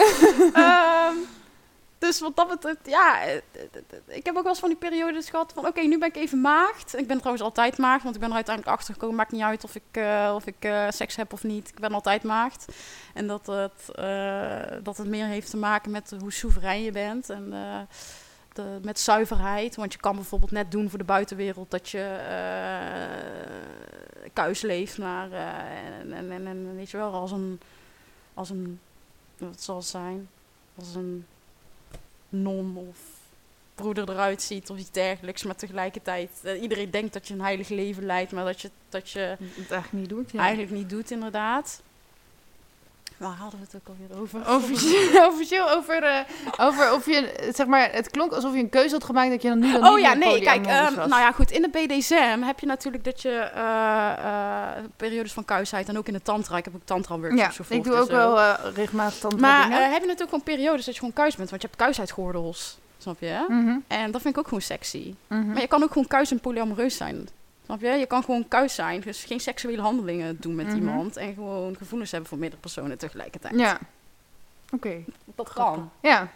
Ehm, 0.65 1.15
dus 2.01 2.20
wat 2.20 2.36
dat 2.36 2.48
betreft, 2.48 2.86
ja, 2.86 3.22
eh, 3.22 3.36
ik 4.06 4.24
heb 4.24 4.36
ook 4.36 4.43
wel 4.43 4.52
eens 4.52 4.59
van 4.60 4.68
die 4.68 4.78
periodes 4.78 5.31
gehad 5.31 5.52
van, 5.52 5.66
oké, 5.66 5.81
nu 5.81 5.98
ben 5.98 6.09
ik 6.09 6.16
even 6.16 6.40
maagd. 6.40 6.98
Ik 6.98 7.06
ben 7.06 7.16
trouwens 7.16 7.44
altijd 7.44 7.78
maagd, 7.78 8.02
want 8.02 8.14
ik 8.14 8.20
ben 8.20 8.31
er 8.31 8.36
uiteindelijk 8.36 8.77
achter 8.77 8.94
gekomen. 8.94 9.16
Maakt 9.16 9.32
niet 9.32 9.43
uit 9.43 9.64
of 9.64 9.74
ik, 9.74 9.82
eh, 9.90 10.32
of 10.35 10.47
ik 10.47 10.55
eh, 10.59 10.86
seks 10.90 11.16
heb 11.16 11.32
of 11.32 11.43
niet. 11.43 11.68
Ik 11.68 11.81
ben 11.81 11.93
altijd 11.93 12.22
maagd. 12.22 12.64
En 13.14 13.27
dat 13.27 13.47
het, 13.47 13.85
dat 14.85 14.97
het 14.97 15.06
meer 15.06 15.27
heeft 15.27 15.51
te 15.51 15.56
maken 15.56 15.90
met 15.90 16.14
hoe 16.20 16.32
soeverein 16.32 16.82
je 16.82 16.93
bent 16.93 17.31
en 17.31 17.55
met 18.82 18.98
zuiverheid. 18.98 19.77
Want 19.77 19.93
je 19.93 19.98
kan 19.98 20.14
bijvoorbeeld 20.14 20.51
net 20.51 20.70
doen 20.70 20.90
voor 20.90 20.98
de 20.98 21.05
buitenwereld 21.05 21.70
dat 21.70 21.89
je 21.89 22.18
kuis 24.32 24.60
leeft, 24.60 24.98
en, 24.98 25.32
en, 26.12 26.31
en, 26.31 26.47
en 26.47 26.77
weet 26.77 26.90
je 26.90 26.97
wel, 26.97 27.12
als 27.12 27.31
een, 27.31 27.60
als 28.35 28.51
een, 28.51 28.81
wat 29.39 29.62
zal 29.62 29.77
het 29.77 29.86
zijn, 29.86 30.28
als 30.74 30.94
een 30.94 31.27
non 32.31 32.77
of 32.89 32.98
broeder 33.74 34.11
eruit 34.11 34.43
ziet 34.43 34.70
of 34.70 34.78
iets 34.78 34.90
dergelijks, 34.90 35.43
maar 35.43 35.57
tegelijkertijd 35.57 36.31
eh, 36.43 36.62
iedereen 36.62 36.90
denkt 36.90 37.12
dat 37.12 37.28
je 37.28 37.35
een 37.35 37.40
heilig 37.40 37.69
leven 37.69 38.07
leidt, 38.07 38.32
maar 38.32 38.44
dat 38.44 38.61
je, 38.61 38.70
dat 38.89 39.11
je 39.11 39.20
Het 39.20 39.70
eigenlijk 39.70 39.93
niet 39.93 40.09
doet, 40.09 40.31
ja. 40.31 40.39
eigenlijk 40.40 40.73
niet 40.73 40.90
doet 40.90 41.11
inderdaad. 41.11 41.82
Waar 43.21 43.37
hadden 43.37 43.61
we 43.61 43.67
het 43.71 43.75
ook 43.75 43.89
alweer 43.89 44.21
over? 44.23 44.55
Officieel, 44.55 45.27
officieel 45.33 45.71
over, 45.71 46.03
eh, 46.03 46.21
over 46.59 46.93
of 46.93 47.07
je, 47.07 47.51
zeg 47.55 47.67
maar, 47.67 47.93
het 47.93 48.11
klonk 48.11 48.33
alsof 48.33 48.53
je 48.55 48.59
een 48.59 48.69
keuze 48.69 48.95
had 48.95 49.05
gemaakt 49.05 49.31
dat 49.31 49.43
je 49.43 49.49
dan 49.49 49.59
nu 49.59 49.73
dan 49.73 49.87
Oh 49.87 49.95
niet 49.95 50.05
ja, 50.05 50.15
nee, 50.15 50.41
kijk, 50.41 50.67
ehm, 50.67 50.95
nou 50.95 51.09
ja, 51.09 51.33
goed, 51.33 51.51
in 51.51 51.63
de 51.63 51.69
BDSM 51.69 52.41
heb 52.43 52.61
je 52.61 52.67
natuurlijk 52.67 53.05
dat 53.05 53.23
je 53.23 53.29
eh, 53.29 54.11
eh, 54.13 54.85
periodes 54.97 55.33
van 55.33 55.45
kuisheid 55.45 55.89
en 55.89 55.99
ook 55.99 56.07
in 56.07 56.13
de 56.13 56.23
tantra, 56.23 56.57
ik 56.57 56.65
heb 56.65 56.75
ook 56.75 56.85
tantra 56.85 57.15
ja, 57.15 57.21
workshops 57.21 57.57
gevolgd 57.57 57.87
ik 57.87 57.93
doe 57.93 58.01
ook 58.01 58.11
wel 58.11 58.57
regelmatig 58.75 59.19
tantra 59.19 59.41
Maar 59.41 59.63
dingen. 59.63 59.83
heb 59.83 60.01
je 60.01 60.07
natuurlijk 60.07 60.29
gewoon 60.29 60.43
periodes 60.57 60.85
dat 60.85 60.95
je 60.95 61.01
gewoon 61.01 61.15
kuis 61.15 61.37
bent, 61.37 61.51
want 61.51 61.63
je 61.63 61.69
hebt 61.69 61.81
kuisheidsgordels, 61.81 62.79
snap 62.99 63.21
je? 63.21 63.45
Mhm, 63.49 63.77
En 63.87 64.11
dat 64.11 64.21
vind 64.21 64.35
ik 64.35 64.41
ook 64.41 64.47
gewoon 64.49 64.63
sexy. 64.63 65.15
mhm. 65.27 65.47
Maar 65.53 65.61
je 65.61 65.69
kan 65.69 65.83
ook 65.83 65.93
gewoon 65.93 66.09
kuis 66.09 66.31
en 66.31 66.41
polyamoreus 66.41 66.97
zijn. 66.97 67.29
Snap 67.71 67.81
je? 67.93 67.99
Je 67.99 68.07
kan 68.07 68.23
gewoon 68.25 68.49
kuis 68.49 68.75
zijn, 68.75 69.01
dus 69.01 69.25
geen 69.25 69.41
seksuele 69.41 69.83
handelingen 69.83 70.37
doen 70.41 70.55
met 70.55 70.67
Mhm. 70.67 70.77
iemand 70.77 71.17
en 71.17 71.35
gewoon 71.35 71.77
gevoelens 71.77 72.11
hebben 72.11 72.29
voor 72.29 72.39
meerdere 72.39 72.61
personen 72.61 72.99
tegelijkertijd. 72.99 73.55
Ja. 73.59 73.79
Oké. 74.73 75.05
dat 75.35 75.53
kan. 75.53 75.91
Ja. 76.03 76.29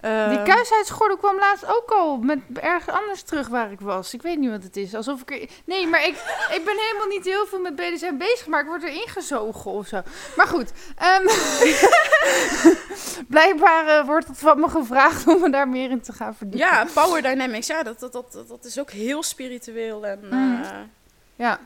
Die 0.00 0.10
Ehm, 0.10 0.44
kuisheidsgordel 0.44 1.16
kwam 1.16 1.38
laatst 1.38 1.66
ook 1.66 1.90
al 1.90 2.16
met 2.16 2.38
ergens 2.54 2.96
anders 2.96 3.22
terug 3.22 3.48
waar 3.48 3.72
ik 3.72 3.80
was. 3.80 4.14
Ik 4.14 4.22
weet 4.22 4.38
niet 4.38 4.50
wat 4.50 4.62
het 4.62 4.76
is. 4.76 4.94
Alsof 4.94 5.20
ik 5.20 5.30
er... 5.30 5.48
Nee, 5.64 5.86
maar 5.86 6.06
ik, 6.06 6.14
ik 6.52 6.64
ben 6.64 6.76
helemaal 6.78 7.06
niet 7.08 7.24
heel 7.24 7.46
veel 7.46 7.60
met 7.60 7.76
BDSM 7.76 8.16
bezig, 8.16 8.46
maar 8.46 8.60
ik 8.60 8.66
word 8.66 8.82
erin 8.82 9.08
gezogen 9.08 9.70
of 9.70 9.86
zo. 9.86 10.00
Maar 10.36 10.46
goed. 10.46 10.72
ehm, 10.96 11.26
blijkbaar 13.28 13.86
eh, 13.86 14.06
wordt 14.06 14.26
het 14.28 14.38
van 14.38 14.60
me 14.60 14.68
gevraagd 14.68 15.26
om 15.26 15.40
me 15.40 15.50
daar 15.50 15.68
meer 15.68 15.90
in 15.90 16.00
te 16.00 16.12
gaan 16.12 16.34
verdiepen. 16.34 16.68
Ja, 16.68 16.86
power 16.94 17.22
dynamics, 17.22 17.66
ja, 17.66 17.82
dat, 17.82 18.00
dat, 18.00 18.12
dat, 18.12 18.44
dat 18.48 18.64
is 18.64 18.80
ook 18.80 18.90
heel 18.90 19.22
spiritueel. 19.22 20.06
En, 20.06 20.18
Mhm. 20.28 20.62
eh, 20.62 20.70
Ja. 21.36 21.58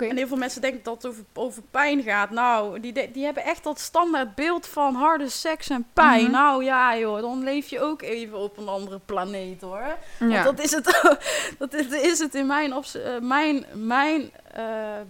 En 0.00 0.16
heel 0.16 0.26
veel 0.26 0.36
mensen 0.36 0.60
denken 0.60 0.80
dat 0.82 0.94
het 0.94 1.06
over, 1.06 1.24
over 1.34 1.62
pijn 1.70 2.02
gaat. 2.02 2.30
Nou, 2.30 2.80
die, 2.80 3.10
die 3.10 3.24
hebben 3.24 3.44
echt 3.44 3.64
dat 3.64 3.80
standaard 3.80 4.34
beeld 4.34 4.66
van 4.66 4.94
harde 4.94 5.28
seks 5.28 5.68
en 5.68 5.86
pijn. 5.92 6.22
Mhm. 6.22 6.30
Nou 6.32 6.64
ja, 6.64 6.98
joh, 6.98 7.20
dan 7.20 7.42
leef 7.42 7.68
je 7.68 7.80
ook 7.80 8.02
even 8.02 8.38
op 8.38 8.58
een 8.58 8.68
andere 8.68 9.00
planeet 9.06 9.60
hoor. 9.60 9.96
Want 10.18 10.32
Ja. 10.32 10.42
dat 10.42 10.60
is 10.60 10.70
het, 10.70 11.16
dat 11.58 11.74
is, 11.74 11.86
is 11.86 12.18
het 12.18 12.34
in 12.34 12.46
mijn, 12.46 12.72
eh, 12.72 13.18
mijn, 13.20 13.66
mijn 13.72 14.30
eh, 14.52 14.64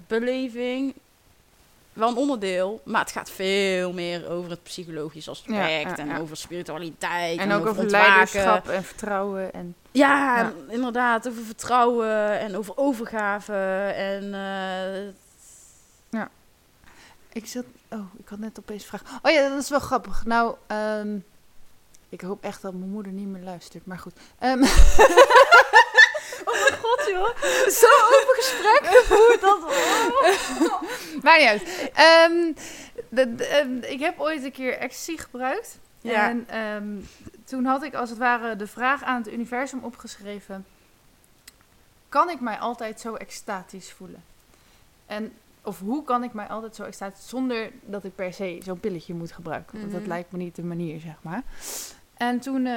beleving 0.07 0.95
wel 1.93 2.09
een 2.09 2.16
onderdeel. 2.16 2.81
Maar 2.85 3.01
het 3.01 3.12
gaat 3.12 3.31
veel 3.31 3.93
meer 3.93 4.28
over 4.28 4.51
het 4.51 4.62
psychologisch 4.62 5.28
aspect. 5.28 5.56
Ja, 5.56 5.66
ja, 5.66 5.97
en 5.97 6.06
ja. 6.09 6.19
over 6.19 6.36
spiritualiteit. 6.36 7.39
En 7.39 7.52
ook 7.52 7.66
over 7.66 7.85
leiderschap 7.85 8.69
en 8.69 8.85
vertrouwen. 8.85 9.52
En... 9.52 9.74
Ja, 9.90 10.36
Ja. 10.36 10.44
en 10.44 10.55
inderdaad, 10.69 11.28
over 11.28 11.43
vertrouwen 11.43 12.39
en 12.39 12.56
over 12.56 12.77
overgave. 12.77 13.55
En 13.97 14.35
eh, 14.35 16.20
Ik 17.32 17.47
zat... 17.47 17.64
Oh, 17.90 18.14
ik 18.19 18.28
had 18.28 18.39
net 18.39 18.59
opeens 18.59 18.82
een 18.82 18.89
vraag. 18.89 19.02
Oh 19.23 19.31
ja, 19.32 19.48
dat 19.48 19.62
is 19.62 19.69
wel 19.69 19.81
grappig. 19.81 20.24
Nou, 20.24 20.55
ehm, 20.66 21.16
ik 22.09 22.20
hoop 22.20 22.44
echt 22.44 22.62
dat 22.62 22.73
mijn 22.73 22.90
moeder 22.90 23.12
niet 23.12 23.27
meer 23.27 23.43
luistert. 23.43 23.86
Maar 23.86 23.98
goed. 23.98 24.12
Ehm, 24.39 24.62
God 26.97 27.06
joh, 27.09 27.36
zo 27.82 27.86
open 28.06 28.35
gesprek 28.35 28.81
gevoerd. 28.94 29.40
Dat, 29.40 29.60
Maakt 31.24 31.39
niet 31.39 31.48
uit. 31.48 31.90
Ehm, 31.94 32.52
de- 33.09 33.35
de- 33.35 33.47
ehm, 33.47 33.77
ik 33.93 34.01
heb 34.01 34.20
ooit 34.20 34.44
een 34.44 34.52
keer 34.52 34.78
ecstasy 34.78 35.16
gebruikt. 35.16 35.78
Ja. 36.01 36.28
En 36.28 36.48
ehm, 36.48 36.86
toen 37.44 37.64
had 37.64 37.82
ik 37.82 37.94
als 37.94 38.10
het 38.10 38.19
ware 38.19 38.56
de 38.56 38.66
vraag 38.66 39.02
aan 39.02 39.16
het 39.23 39.32
universum 39.32 39.85
opgeschreven. 39.85 40.66
Kan 42.09 42.31
ik 42.31 42.40
mij 42.40 42.59
altijd 42.59 43.01
zo 43.01 43.14
extatisch 43.14 43.93
voelen? 43.93 44.24
En, 45.06 45.32
of 45.62 45.78
hoe 45.81 46.05
kan 46.05 46.24
ik 46.24 46.32
mij 46.32 46.47
altijd 46.47 46.74
zo 46.77 46.82
extatisch... 46.82 47.28
zonder 47.28 47.70
dat 47.82 48.05
ik 48.05 48.14
per 48.14 48.32
se 48.32 48.60
zo'n 48.64 48.81
pilletje 48.81 49.14
moet 49.14 49.32
gebruiken? 49.32 49.78
Want 49.81 49.93
dat 49.93 50.01
Mhm. 50.01 50.09
lijkt 50.10 50.32
me 50.32 50.39
niet 50.39 50.56
de 50.56 50.62
manier, 50.62 51.01
zeg 51.01 51.14
maar. 51.23 51.43
En 52.16 52.40
toen 52.40 52.69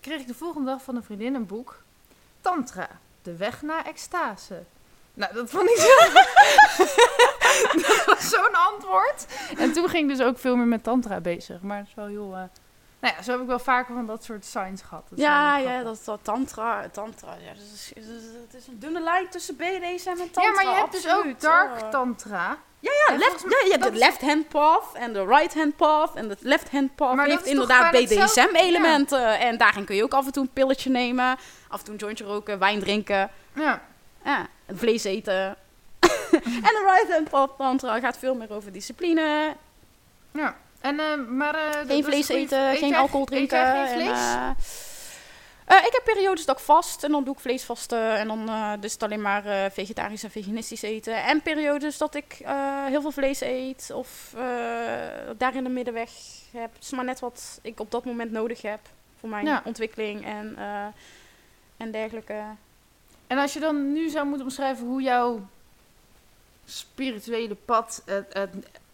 kreeg 0.00 0.20
ik 0.20 0.26
de 0.26 0.34
volgende 0.34 0.70
dag 0.70 0.82
van 0.82 0.96
een 0.96 1.02
vriendin 1.02 1.34
een 1.34 1.46
boek. 1.46 1.82
Tantra, 2.40 2.88
de 3.30 3.36
weg 3.36 3.62
naar 3.62 3.84
extase. 3.86 4.62
Nou, 5.14 5.32
dat 5.34 5.50
vond 5.50 5.70
ik 5.70 5.76
zo... 5.76 6.12
dat 7.86 8.04
was 8.06 8.28
zo'n 8.28 8.54
antwoord. 8.54 9.26
En 9.58 9.72
toen 9.72 9.88
ging 9.88 10.10
ik 10.10 10.16
dus 10.16 10.26
ook 10.26 10.38
veel 10.38 10.56
meer 10.56 10.66
met 10.66 10.82
tantra 10.82 11.20
bezig. 11.20 11.60
Maar 11.62 11.78
het 11.78 11.86
is 11.88 11.94
wel 11.94 12.06
heel... 12.06 12.32
eh, 12.34 12.42
Nou 13.00 13.14
ja, 13.16 13.22
zo 13.22 13.30
heb 13.32 13.40
ik 13.40 13.46
wel 13.46 13.58
vaker 13.58 13.94
van 13.94 14.06
dat 14.06 14.24
soort 14.24 14.44
signs 14.44 14.82
gehad. 14.82 15.02
Dat 15.08 15.18
is 15.18 15.24
wel 15.24 15.34
ja, 15.34 15.56
ja, 15.58 15.82
dat, 15.82 16.00
dat 16.04 16.18
tantra, 16.22 16.88
tantra, 16.92 17.34
ja, 17.40 17.48
dat 17.52 17.62
is, 17.74 17.92
dat 17.94 18.04
is- 18.04 18.22
het 18.46 18.54
is 18.62 18.66
een 18.66 18.78
dunne 18.78 19.00
lijn 19.00 19.28
tussen 19.28 19.56
BDSM 19.56 20.08
en 20.08 20.16
tantra. 20.16 20.42
Ja, 20.42 20.52
maar 20.52 20.64
je 20.64 20.74
hebt 20.80 20.92
dus 20.92 21.08
ook 21.12 21.40
dark 21.40 21.82
Oh. 21.82 21.88
tantra. 21.90 22.58
Ja, 22.80 22.90
En 23.08 23.18
left, 23.18 23.42
ja, 23.42 23.58
je 23.64 23.68
hebt 23.70 23.82
dat 23.82 23.92
de 23.92 23.98
left 23.98 24.20
hand 24.20 24.48
path 24.48 24.84
en 24.94 25.12
de 25.12 25.24
right 25.26 25.54
hand 25.54 25.76
path. 25.76 26.14
En 26.14 26.28
de 26.28 26.36
left 26.40 26.70
hand 26.70 26.94
path 26.94 27.14
Maar 27.16 27.26
heeft 27.26 27.46
inderdaad? 27.46 27.92
BDSM-elementen. 27.92 29.38
En 29.38 29.58
daarin 29.58 29.84
kun 29.84 29.96
je 29.96 30.02
ook 30.02 30.14
af 30.14 30.26
en 30.26 30.32
toe 30.32 30.42
een 30.42 30.52
pilletje 30.52 30.90
nemen. 30.90 31.36
Af 31.68 31.78
en 31.78 31.84
toe 31.84 31.94
een 31.94 32.00
jointje 32.00 32.24
roken, 32.24 32.58
wijn 32.58 32.80
drinken. 32.80 33.30
Ja. 33.52 33.82
Ja, 34.24 34.46
vlees 34.74 35.04
eten. 35.04 35.34
en 36.30 36.74
de 36.76 36.96
right 36.96 37.12
hand 37.12 37.30
path 37.30 37.50
tantra 37.58 38.00
gaat 38.00 38.18
veel 38.18 38.34
meer 38.34 38.52
over 38.52 38.72
discipline. 38.72 39.54
ja. 40.32 40.56
En, 40.80 41.00
eh, 41.00 41.06
maar, 41.28 41.54
eh, 41.54 41.86
Geen 41.86 42.04
vlees 42.04 42.28
eten, 42.28 42.70
eet 42.70 42.78
geen 42.78 42.94
alcohol 42.94 43.24
drinken. 43.24 43.66
geen 43.66 43.88
vlees? 43.88 44.08
En, 44.08 44.14
eh, 44.14 44.50
eh, 45.68 45.76
ik 45.86 45.92
heb 45.92 46.02
periodes 46.04 46.44
dat 46.44 46.58
ik 46.58 46.64
vast 46.64 47.04
en 47.04 47.10
dan 47.10 47.24
doe 47.24 47.34
ik 47.34 47.40
vleesvasten. 47.40 48.16
En 48.18 48.28
dan 48.28 48.48
eh 48.48 48.72
dus 48.80 48.92
het 48.92 49.02
alleen 49.02 49.20
maar 49.22 49.44
eh, 49.46 49.70
vegetarisch 49.70 50.24
en 50.24 50.30
veganistisch 50.30 50.82
eten. 50.82 51.24
En 51.24 51.42
periodes 51.42 51.98
dat 51.98 52.14
ik 52.14 52.38
heel 52.86 53.00
veel 53.00 53.10
vlees 53.12 53.40
eet 53.40 53.90
of 53.94 54.34
daar 55.36 55.54
in 55.54 55.64
de 55.64 55.70
middenweg 55.70 56.10
heb. 56.52 56.74
Het 56.74 56.82
is 56.82 56.90
maar 56.90 57.04
net 57.04 57.20
wat 57.20 57.58
ik 57.62 57.80
op 57.80 57.90
dat 57.90 58.04
moment 58.04 58.30
nodig 58.30 58.62
heb 58.62 58.80
voor 59.20 59.28
mijn 59.28 59.46
Ja. 59.46 59.62
ontwikkeling 59.64 60.24
en, 60.24 60.56
en 61.76 61.90
dergelijke. 61.90 62.42
En 63.26 63.38
als 63.38 63.52
je 63.52 63.60
dan 63.60 63.92
nu 63.92 64.08
zou 64.08 64.26
moeten 64.26 64.46
omschrijven 64.46 64.86
hoe 64.86 65.02
jouw 65.02 65.46
spirituele 66.64 67.54
pad 67.54 68.02
het, 68.04 68.26
het, 68.32 68.50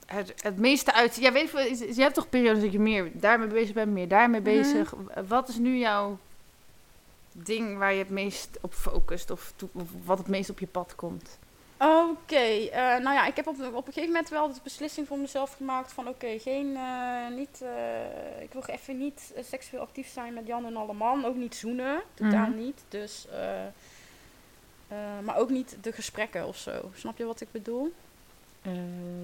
het, 0.06 0.34
het 0.42 0.59
meeste 0.59 0.92
uit... 0.92 1.16
Ja, 1.16 1.32
weet 1.32 1.51
veel, 1.51 1.60
je 1.94 2.02
hebt 2.02 2.14
toch 2.14 2.28
periodes 2.28 2.62
dat 2.62 2.72
je 2.72 2.78
meer 2.78 3.10
daarmee 3.12 3.48
bezig 3.48 3.74
bent, 3.74 3.92
meer 3.92 4.09
daarmee 4.09 4.40
Mhm. 4.40 4.51
bezig. 4.51 4.94
Wat 5.28 5.48
is 5.48 5.56
nu 5.56 5.76
jouw 5.78 6.18
ding 7.36 7.78
waar 7.78 7.93
je 7.93 7.98
het 7.98 8.11
meest 8.11 8.59
op 8.61 8.74
focust 8.74 9.31
of, 9.31 9.52
wat 10.05 10.19
het 10.19 10.28
meest 10.28 10.51
op 10.51 10.59
je 10.59 10.66
pad 10.66 10.94
komt? 10.94 11.39
Oké, 11.78 12.36
eh, 12.36 12.81
nou 12.81 13.15
ja, 13.15 13.27
ik 13.27 13.36
heb 13.36 13.47
op, 13.47 13.55
op 13.74 13.86
een 13.86 13.93
gegeven 13.93 14.12
moment 14.12 14.28
wel 14.28 14.52
de 14.52 14.61
beslissing 14.62 15.06
voor 15.06 15.19
mezelf 15.19 15.55
gemaakt 15.56 15.93
van 15.93 16.09
oké, 16.09 16.39
geen, 16.39 16.77
eh, 16.77 17.36
niet, 17.36 17.62
eh, 17.62 18.43
ik 18.43 18.52
wil 18.52 18.62
even 18.66 18.98
niet 18.98 19.32
seksueel 19.40 19.82
actief 19.82 20.09
zijn 20.09 20.35
met 20.35 20.47
Jan 20.47 20.66
en 20.66 20.77
alle 20.77 20.93
man, 20.93 21.24
ook 21.24 21.36
niet 21.36 21.55
zoenen, 21.55 22.02
totaal 22.15 22.47
Mhm. 22.48 22.56
niet. 22.56 22.85
Dus, 22.89 23.27
maar 25.24 25.36
ook 25.36 25.51
niet 25.51 25.77
de 25.81 25.93
gesprekken 25.93 26.47
of 26.47 26.56
zo. 26.56 26.90
Snap 26.94 27.19
je 27.19 27.24
wat 27.24 27.40
ik 27.40 27.48
bedoel? 27.51 27.93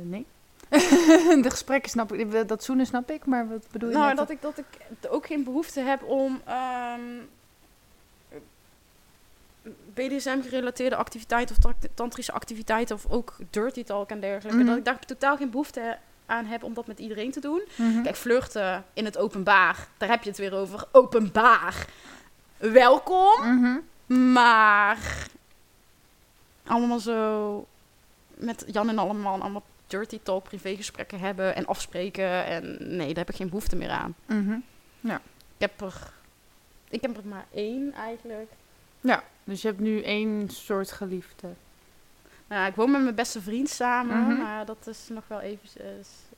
Nee. 0.03 0.27
de 1.43 1.51
gesprekken 1.51 1.91
snap 1.91 2.13
ik, 2.13 2.49
dat 2.49 2.65
zoenen 2.65 2.87
snap 2.87 3.11
ik, 3.11 3.27
maar 3.27 3.49
wat 3.49 3.67
bedoel 3.71 3.91
je 3.91 3.97
Nou, 3.97 4.15
dat 4.15 4.31
ik, 4.31 4.43
dat 4.43 4.59
ik 4.59 4.67
ook 5.09 5.27
geen 5.27 5.45
behoefte 5.45 5.81
heb 5.81 6.03
om 6.03 6.41
ehm, 6.45 7.01
BDSM-gerelateerde 9.95 10.97
activiteiten 10.97 11.57
of 11.57 11.63
ta- 11.63 11.89
tantrische 11.95 12.33
activiteiten 12.33 12.97
of 12.97 13.07
ook 13.09 13.37
dirty 13.51 13.85
talk 13.85 14.11
en 14.11 14.21
dergelijke, 14.21 14.59
Mhm. 14.59 14.67
dat 14.67 14.77
ik 14.79 14.85
daar 14.85 14.99
totaal 14.99 15.37
geen 15.37 15.51
behoefte 15.51 15.99
aan 16.27 16.45
heb 16.45 16.63
om 16.65 16.75
dat 16.75 16.87
met 16.87 16.99
iedereen 16.99 17.31
te 17.31 17.41
doen. 17.41 17.63
Mhm. 17.77 18.03
Kijk, 18.03 18.17
flirten 18.17 18.85
in 18.93 19.05
het 19.05 19.19
openbaar, 19.19 19.87
daar 19.97 20.09
heb 20.09 20.23
je 20.23 20.29
het 20.29 20.39
weer 20.39 20.55
over. 20.55 20.85
Openbaar. 20.93 21.87
Welkom, 22.57 23.57
Mhm. 23.57 23.79
maar 24.33 24.99
allemaal 26.67 26.99
zo 26.99 27.67
met 28.35 28.65
Jan 28.67 28.89
en 28.89 28.99
allemaal 28.99 29.41
allemaal 29.41 29.63
dirty 29.87 30.21
talk, 30.23 30.43
privégesprekken 30.45 31.19
hebben 31.21 31.55
en 31.57 31.67
afspreken. 31.67 32.45
En 32.45 32.77
nee, 32.97 33.07
daar 33.09 33.17
heb 33.25 33.29
ik 33.31 33.37
geen 33.37 33.49
behoefte 33.49 33.77
meer 33.77 33.91
aan. 33.91 34.15
Mhm. 34.27 34.59
Ik 35.57 35.71
heb 35.71 35.81
er, 35.81 35.95
ik 36.89 37.03
heb 37.03 37.17
er 37.17 37.27
maar 37.27 37.47
één 37.55 37.93
eigenlijk. 37.93 38.51
Ja, 39.01 39.23
dus 39.51 39.63
je 39.63 39.69
hebt 39.69 39.81
nu 39.81 40.03
één 40.03 40.49
soort 40.51 40.93
geliefde. 40.93 41.49
Nou, 42.49 42.69
ik 42.69 42.75
woon 42.75 42.91
met 42.91 43.03
mijn 43.03 43.15
beste 43.15 43.41
vriend 43.41 43.69
samen, 43.69 44.19
Mhm. 44.19 44.37
maar 44.43 44.65
dat 44.67 44.87
is 44.87 44.99
nog 45.09 45.25
wel 45.27 45.41
even... 45.41 45.69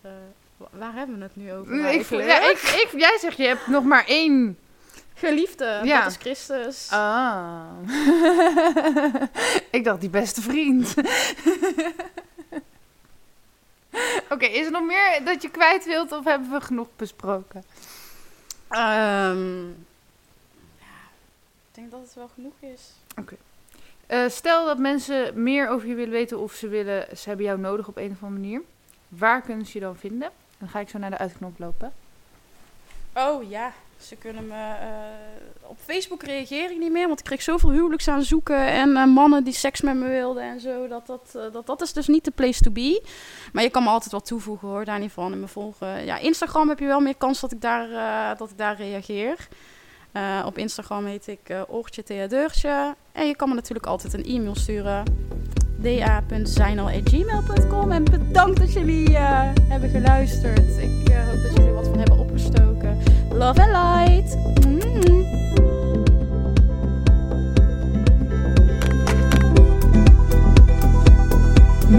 eh, 0.03 0.11
wa- 0.57 0.69
waar 0.71 0.95
hebben 0.95 1.17
we 1.17 1.23
het 1.23 1.37
nu 1.37 1.53
over 1.53 1.73
Ik, 1.75 2.09
ja, 2.11 2.41
ik, 2.51 2.59
ik, 2.83 2.89
jij 3.01 3.19
zegt 3.21 3.37
je 3.37 3.47
hebt 3.47 3.67
nog 3.67 3.85
maar 3.85 4.05
één. 4.07 4.59
Geliefde, 5.15 5.81
Ja. 5.85 6.03
dat 6.03 6.11
is 6.11 6.17
Christus. 6.17 6.89
Ah. 6.91 7.65
ik 9.71 9.85
dacht 9.85 10.01
die 10.01 10.11
beste 10.11 10.41
vriend. 10.43 10.95
Oké, 14.31 14.45
is 14.47 14.65
er 14.67 14.73
nog 14.73 14.85
meer 14.87 15.21
dat 15.25 15.43
je 15.43 15.51
kwijt 15.51 15.85
wilt 15.85 16.13
of 16.13 16.25
hebben 16.25 16.51
we 16.51 16.61
genoeg 16.61 16.89
besproken? 16.97 17.65
Ehm, 18.69 19.67
ja, 20.79 20.95
ik 21.69 21.75
denk 21.75 21.91
dat 21.91 22.01
het 22.01 22.15
wel 22.15 22.31
genoeg 22.35 22.53
is. 22.61 22.81
Eh, 24.13 24.29
stel 24.29 24.67
dat 24.67 24.79
mensen 24.79 25.43
meer 25.43 25.69
over 25.69 25.89
je 25.89 25.95
willen 25.95 26.13
weten 26.13 26.39
of 26.39 26.53
ze 26.53 26.69
willen, 26.69 27.17
ze 27.17 27.29
hebben 27.29 27.47
jou 27.47 27.59
nodig 27.59 27.89
op 27.89 27.97
een 27.97 28.11
of 28.11 28.23
andere 28.23 28.41
manier. 28.41 28.63
Waar 29.09 29.43
kunnen 29.43 29.67
ze 29.67 29.79
je 29.79 29.85
dan 29.85 29.97
vinden? 29.97 30.31
Dan 30.59 30.69
ga 30.69 30.81
ik 30.81 30.89
zo 30.89 30.99
naar 30.99 31.11
de 31.11 31.19
uitknop 31.19 31.59
lopen. 31.59 31.93
Oh 33.15 33.51
ja, 33.51 33.73
ze 34.01 34.17
kunnen 34.17 34.47
me... 34.47 34.75
eh, 34.81 35.69
op 35.69 35.79
Facebook 35.85 36.23
reageer 36.23 36.71
ik 36.71 36.79
niet 36.79 36.93
meer, 36.93 37.07
want 37.07 37.19
ik 37.19 37.25
kreeg 37.25 37.43
zoveel 37.43 37.71
huwelijks 37.71 38.09
aan 38.09 38.23
zoeken 38.23 38.67
en 38.67 38.97
eh, 38.97 39.05
mannen 39.05 39.45
die 39.45 39.53
seks 39.53 39.81
met 39.81 39.95
me 39.95 40.09
wilden 40.09 40.43
en 40.43 40.61
zo. 40.61 40.89
Dat 40.89 41.07
dat, 41.07 41.39
dat 41.53 41.67
dat 41.67 41.83
is 41.83 41.93
dus 41.93 42.07
niet 42.07 42.25
de 42.25 42.31
place 42.31 42.61
to 42.61 42.71
be. 42.71 43.03
Maar 43.53 43.63
je 43.63 43.71
kan 43.71 43.83
me 43.83 43.89
altijd 43.89 44.13
wat 44.13 44.27
toevoegen 44.27 44.69
hoor, 44.69 44.85
daar 44.85 45.09
van. 45.09 45.33
En 45.33 45.41
me 45.41 45.49
volgen. 45.49 46.05
Ja, 46.05 46.19
Instagram 46.19 46.69
heb 46.69 46.79
je 46.79 46.87
wel 46.87 47.01
meer 47.01 47.17
kans 47.17 47.41
dat 47.41 47.53
ik 47.53 47.61
daar, 47.61 48.37
dat 48.37 48.51
ik 48.51 48.59
daar 48.59 48.77
reageer. 48.77 49.49
Eh, 50.13 50.43
op 50.47 50.59
Instagram 50.59 51.05
heet 51.05 51.27
ik 51.27 51.49
eh 51.49 51.61
Oortje 51.69 52.03
Theadeurtje. 52.03 52.95
En 53.13 53.27
je 53.27 53.37
kan 53.37 53.49
me 53.49 53.55
natuurlijk 53.55 53.87
altijd 53.87 54.13
een 54.13 54.25
e-mail 54.25 54.55
sturen. 54.55 55.05
da.zijnal.gmail.com 55.77 57.91
En 57.91 58.05
bedankt 58.05 58.59
dat 58.59 58.73
jullie 58.73 59.17
eh, 59.17 59.49
hebben 59.69 59.91
geluisterd. 59.91 60.79
Ik 60.79 61.13
hoop 61.13 61.43
dat 61.43 61.57
jullie 61.57 61.73
wat 61.73 61.87
van 61.87 61.99
hebben 61.99 62.19
opgestoken. 62.19 62.99
Love 63.31 63.63
and 63.63 63.71
light. 63.71 64.37
Mm. 64.67 64.81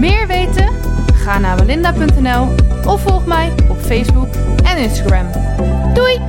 Meer 0.00 0.26
weten? 0.26 0.68
Ga 1.14 1.38
naar 1.38 1.56
belinda.nl 1.56 2.48
of 2.86 3.00
volg 3.02 3.26
mij 3.26 3.52
op 3.68 3.78
Facebook 3.78 4.28
en 4.64 4.78
Instagram. 4.78 5.26
Doei! 5.94 6.20